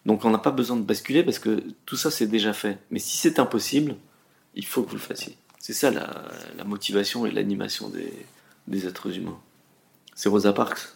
Donc 0.05 0.25
on 0.25 0.29
n'a 0.29 0.37
pas 0.37 0.51
besoin 0.51 0.77
de 0.77 0.83
basculer 0.83 1.23
parce 1.23 1.39
que 1.39 1.63
tout 1.85 1.97
ça, 1.97 2.09
c'est 2.11 2.27
déjà 2.27 2.53
fait. 2.53 2.77
Mais 2.91 2.99
si 2.99 3.17
c'est 3.17 3.39
impossible, 3.39 3.95
il 4.55 4.65
faut 4.65 4.83
que 4.83 4.89
vous 4.89 4.95
le 4.95 5.01
fassiez. 5.01 5.35
C'est 5.59 5.73
ça 5.73 5.89
la, 5.91 6.63
motivation 6.63 7.25
et 7.25 7.31
l'animation 7.31 7.91
des, 8.67 8.87
êtres 8.87 9.17
humains. 9.17 9.39
C'est 10.13 10.29
Rosa 10.29 10.53
Parks. 10.53 10.93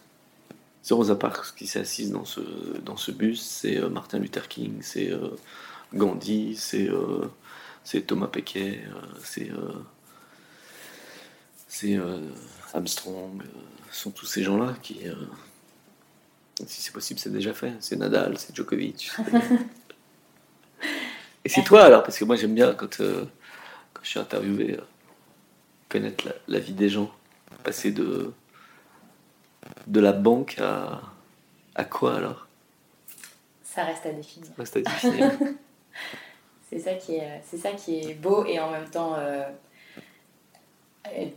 C'est 0.84 0.94
Rosa 0.94 1.16
Parks 1.16 1.56
qui 1.56 1.66
s'est 1.66 1.80
assise 1.80 2.12
dans 2.12 2.26
ce, 2.26 2.42
dans 2.84 2.96
ce 2.96 3.12
bus, 3.12 3.42
c'est 3.42 3.78
euh, 3.78 3.90
Martin 3.90 4.20
Luther 4.20 4.48
King, 4.48 4.78
c'est 4.82 5.12
euh, 5.12 5.30
Gandhi, 5.96 6.56
c'est 6.56 6.88
euh, 6.90 7.28
Thomas 8.06 8.28
Pequet, 8.28 8.84
c'est 9.24 9.50
c'est 11.68 12.00
Armstrong, 12.74 13.42
sont 13.92 14.12
tous 14.12 14.26
ces 14.26 14.44
gens-là 14.44 14.76
qui, 14.82 15.00
si 16.66 16.82
c'est 16.82 16.94
possible, 16.94 17.20
c'est 17.20 17.32
déjà 17.32 17.54
fait. 17.54 17.74
C'est 17.80 17.96
Nadal, 17.98 18.38
c'est 18.38 18.56
Djokovic. 18.56 19.12
Et 21.44 21.50
c'est 21.50 21.64
toi 21.64 21.84
alors, 21.84 22.04
parce 22.04 22.18
que 22.18 22.26
moi 22.26 22.36
j'aime 22.36 22.56
bien 22.56 22.74
quand 22.74 22.98
je 23.00 23.28
suis 24.04 24.20
interviewé, 24.20 24.74
euh, 24.74 24.84
connaître 25.90 26.28
la, 26.48 26.60
vie 26.60 26.74
des 26.74 26.90
gens, 26.90 27.12
passer 27.64 27.92
de, 27.92 28.34
de 29.86 30.00
la 30.00 30.12
banque 30.12 30.58
à, 30.60 31.02
à 31.76 31.84
quoi 31.84 32.16
alors? 32.16 32.48
Ça 33.64 33.84
reste 33.84 34.06
à 34.06 34.12
définir. 34.12 34.50
Reste 34.58 34.78
à 34.78 34.82
définir. 34.82 35.32
c'est 36.70 36.80
ça 36.80 36.94
qui 36.94 37.16
est, 37.16 37.42
c'est 37.46 37.58
ça 37.58 37.72
qui 37.74 38.00
est 38.00 38.14
beau 38.16 38.46
et 38.46 38.60
en 38.60 38.72
même 38.72 38.90
temps 38.90 39.16
euh, 39.16 39.44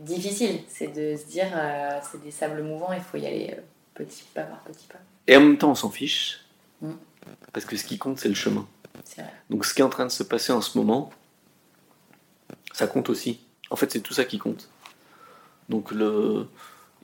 difficile. 0.01 0.61
C'est 0.69 0.89
de 0.89 1.17
se 1.17 1.27
dire, 1.27 1.49
euh, 1.55 1.99
c'est 2.03 2.23
des 2.23 2.31
sables 2.31 2.63
mouvants, 2.63 2.93
il 2.93 3.01
faut 3.01 3.19
y 3.19 3.27
aller 3.27 3.57
petit 3.95 4.25
pas 4.35 4.43
par 4.43 4.61
petit 4.61 4.87
pas. 4.87 5.01
Et 5.29 5.37
en 5.37 5.41
même 5.41 5.59
temps, 5.59 5.71
on 5.71 5.77
s'en 5.77 5.91
fiche. 5.91 6.41
Mm. 6.81 6.93
Parce 7.53 7.65
que 7.65 7.77
ce 7.77 7.85
qui 7.85 7.99
compte, 7.99 8.19
c'est 8.19 8.29
le 8.29 8.35
chemin. 8.35 8.67
Donc 9.51 9.65
ce 9.65 9.73
qui 9.73 9.81
est 9.81 9.85
en 9.85 9.89
train 9.89 10.07
de 10.07 10.11
se 10.11 10.23
passer 10.23 10.53
en 10.53 10.61
ce 10.61 10.77
moment, 10.77 11.11
ça 12.73 12.87
compte 12.87 13.09
aussi. 13.09 13.41
En 13.71 13.77
fait, 13.77 13.91
c'est 13.93 14.01
tout 14.01 14.15
ça 14.15 14.25
qui 14.25 14.39
compte. 14.39 14.69
Donc, 15.69 15.91
le... 15.93 16.47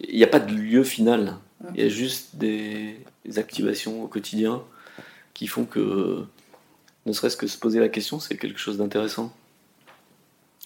il 0.01 0.17
n'y 0.17 0.25
a 0.25 0.29
pas 0.29 0.41
de 0.41 0.53
lieu 0.55 0.85
final. 0.85 1.37
Il 1.75 1.81
y 1.81 1.85
a 1.85 1.89
juste 1.89 2.37
des, 2.37 3.01
activations 3.37 4.03
au 4.03 4.07
quotidien 4.07 4.63
qui 5.33 5.47
font 5.47 5.65
que, 5.65 6.25
ne 7.07 7.13
serait-ce 7.13 7.37
que 7.37 7.47
se 7.47 7.59
poser 7.59 7.81
la 7.81 7.89
question, 7.89 8.21
c'est 8.21 8.37
quelque 8.37 8.59
chose 8.59 8.79
d'intéressant. 8.79 9.35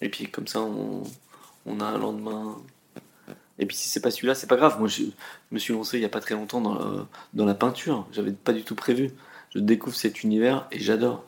Et 0.03 0.09
puis, 0.09 0.29
comme 0.29 0.47
ça, 0.47 0.61
on, 0.61 1.81
a 1.81 1.85
un 1.85 1.99
lendemain. 1.99 2.61
Et 3.59 3.67
puis, 3.67 3.77
si 3.77 3.89
c'est 3.89 4.01
pas 4.01 4.11
celui-là, 4.11 4.35
c'est 4.35 4.47
pas 4.47 4.57
grave. 4.57 4.79
Moi, 4.79 4.89
je 4.89 5.05
me 5.51 5.59
suis 5.59 5.73
lancé 5.73 5.97
il 5.97 6.01
n'y 6.01 6.07
a 6.07 6.11
pas 6.11 6.21
très 6.21 6.35
longtemps 6.35 6.61
dans 6.61 6.75
la, 6.75 7.07
dans 7.35 7.45
la 7.45 7.55
peinture. 7.55 8.07
J'avais 8.13 8.33
pas 8.33 8.53
du 8.53 8.63
tout 8.63 8.75
prévu. 8.75 9.11
Je 9.55 9.59
découvre 9.59 9.97
cet 9.97 10.23
univers 10.23 10.67
et 10.71 10.79
j'adore. 10.79 11.25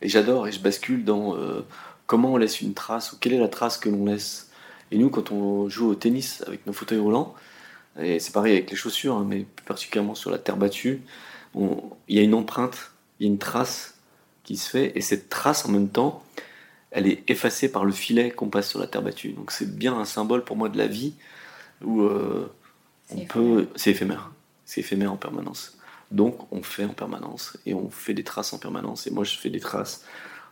Et 0.00 0.08
j'adore 0.08 0.48
et 0.48 0.52
je 0.52 0.60
bascule 0.60 1.04
dans. 1.04 1.36
Euh, 1.36 1.64
comment 2.06 2.32
on 2.32 2.36
laisse 2.36 2.60
une 2.60 2.74
trace 2.74 3.12
ou 3.12 3.16
quelle 3.18 3.32
est 3.32 3.38
la 3.38 3.48
trace 3.48 3.78
que 3.78 3.88
l'on 3.88 4.04
laisse. 4.04 4.50
Et 4.90 4.98
nous, 4.98 5.10
quand 5.10 5.32
on 5.32 5.68
joue 5.68 5.88
au 5.88 5.94
tennis 5.94 6.42
avec 6.46 6.66
nos 6.66 6.72
fauteuils 6.72 6.98
roulants, 6.98 7.34
et 7.98 8.18
c'est 8.18 8.32
pareil 8.32 8.52
avec 8.52 8.70
les 8.70 8.76
chaussures, 8.76 9.16
hein, 9.16 9.26
mais 9.26 9.44
plus 9.44 9.64
particulièrement 9.64 10.14
sur 10.14 10.30
la 10.30 10.38
terre 10.38 10.56
battue, 10.56 11.02
il 11.54 12.16
y 12.16 12.18
a 12.18 12.22
une 12.22 12.34
empreinte, 12.34 12.92
il 13.18 13.26
y 13.26 13.28
a 13.28 13.32
une 13.32 13.38
trace 13.38 13.94
qui 14.42 14.56
se 14.56 14.68
fait, 14.68 14.92
et 14.96 15.00
cette 15.00 15.28
trace 15.28 15.64
en 15.64 15.70
même 15.70 15.88
temps, 15.88 16.22
elle 16.94 17.08
est 17.08 17.28
effacée 17.28 17.70
par 17.70 17.84
le 17.84 17.92
filet 17.92 18.30
qu'on 18.30 18.48
passe 18.48 18.70
sur 18.70 18.78
la 18.78 18.86
terre 18.86 19.02
battue. 19.02 19.32
Donc 19.32 19.50
c'est 19.50 19.76
bien 19.76 19.98
un 19.98 20.04
symbole 20.04 20.44
pour 20.44 20.56
moi 20.56 20.68
de 20.68 20.78
la 20.78 20.86
vie 20.86 21.14
où 21.82 22.02
euh, 22.02 22.50
on 23.10 23.24
peut, 23.26 23.68
c'est 23.74 23.90
éphémère, 23.90 24.30
c'est 24.64 24.80
éphémère 24.80 25.12
en 25.12 25.16
permanence. 25.16 25.76
Donc 26.12 26.52
on 26.52 26.62
fait 26.62 26.84
en 26.84 26.94
permanence 26.94 27.58
et 27.66 27.74
on 27.74 27.90
fait 27.90 28.14
des 28.14 28.22
traces 28.22 28.52
en 28.52 28.58
permanence. 28.58 29.08
Et 29.08 29.10
moi 29.10 29.24
je 29.24 29.36
fais 29.36 29.50
des 29.50 29.58
traces 29.58 30.04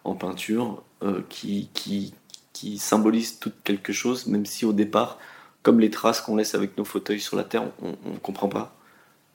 en 0.02 0.16
peinture 0.16 0.82
euh, 1.04 1.22
qui, 1.28 1.70
qui, 1.74 2.12
qui 2.52 2.76
symbolise 2.78 3.38
tout 3.38 3.52
quelque 3.62 3.92
chose, 3.92 4.26
même 4.26 4.44
si 4.44 4.64
au 4.64 4.72
départ, 4.72 5.18
comme 5.62 5.78
les 5.78 5.90
traces 5.90 6.20
qu'on 6.20 6.34
laisse 6.34 6.56
avec 6.56 6.76
nos 6.76 6.84
fauteuils 6.84 7.20
sur 7.20 7.36
la 7.36 7.44
terre, 7.44 7.70
on 7.80 8.10
ne 8.10 8.18
comprend 8.18 8.48
pas, 8.48 8.74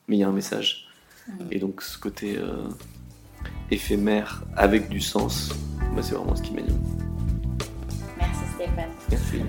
mais 0.10 0.18
il 0.18 0.20
y 0.20 0.24
a 0.24 0.28
un 0.28 0.34
message. 0.34 0.90
Mm. 1.30 1.32
Et 1.52 1.60
donc 1.60 1.82
ce 1.82 1.98
côté 1.98 2.38
euh, 2.38 2.68
éphémère 3.72 4.44
avec 4.56 4.90
du 4.90 5.02
sens, 5.02 5.54
bah, 5.96 6.02
c'est 6.02 6.16
vraiment 6.16 6.36
ce 6.36 6.42
qui 6.42 6.54
m'anime. 6.54 6.80
Merci 8.18 8.42
Stéphane. 8.56 8.90
Merci. 9.10 9.42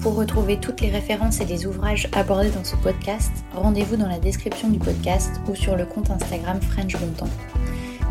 Pour 0.00 0.14
retrouver 0.14 0.58
toutes 0.58 0.80
les 0.80 0.90
références 0.90 1.40
et 1.40 1.44
les 1.44 1.66
ouvrages 1.66 2.08
abordés 2.12 2.50
dans 2.50 2.64
ce 2.64 2.76
podcast, 2.76 3.32
rendez-vous 3.54 3.96
dans 3.96 4.08
la 4.08 4.18
description 4.18 4.68
du 4.68 4.78
podcast 4.78 5.40
ou 5.48 5.54
sur 5.54 5.76
le 5.76 5.84
compte 5.84 6.10
Instagram 6.10 6.60
French 6.60 6.96
Bontemps. 6.96 7.32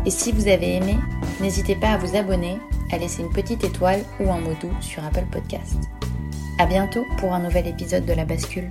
Et 0.06 0.10
si 0.10 0.32
vous 0.32 0.46
avez 0.48 0.76
aimé, 0.76 0.96
n'hésitez 1.40 1.74
pas 1.74 1.90
à 1.90 1.98
vous 1.98 2.16
abonner, 2.16 2.58
à 2.92 2.98
laisser 2.98 3.22
une 3.22 3.32
petite 3.32 3.64
étoile 3.64 4.04
ou 4.20 4.30
un 4.30 4.38
mot 4.38 4.54
doux 4.60 4.74
sur 4.80 5.04
Apple 5.04 5.26
Podcast. 5.32 5.76
A 6.58 6.66
bientôt 6.66 7.04
pour 7.18 7.32
un 7.32 7.40
nouvel 7.40 7.66
épisode 7.66 8.06
de 8.06 8.12
La 8.12 8.24
Bascule. 8.24 8.70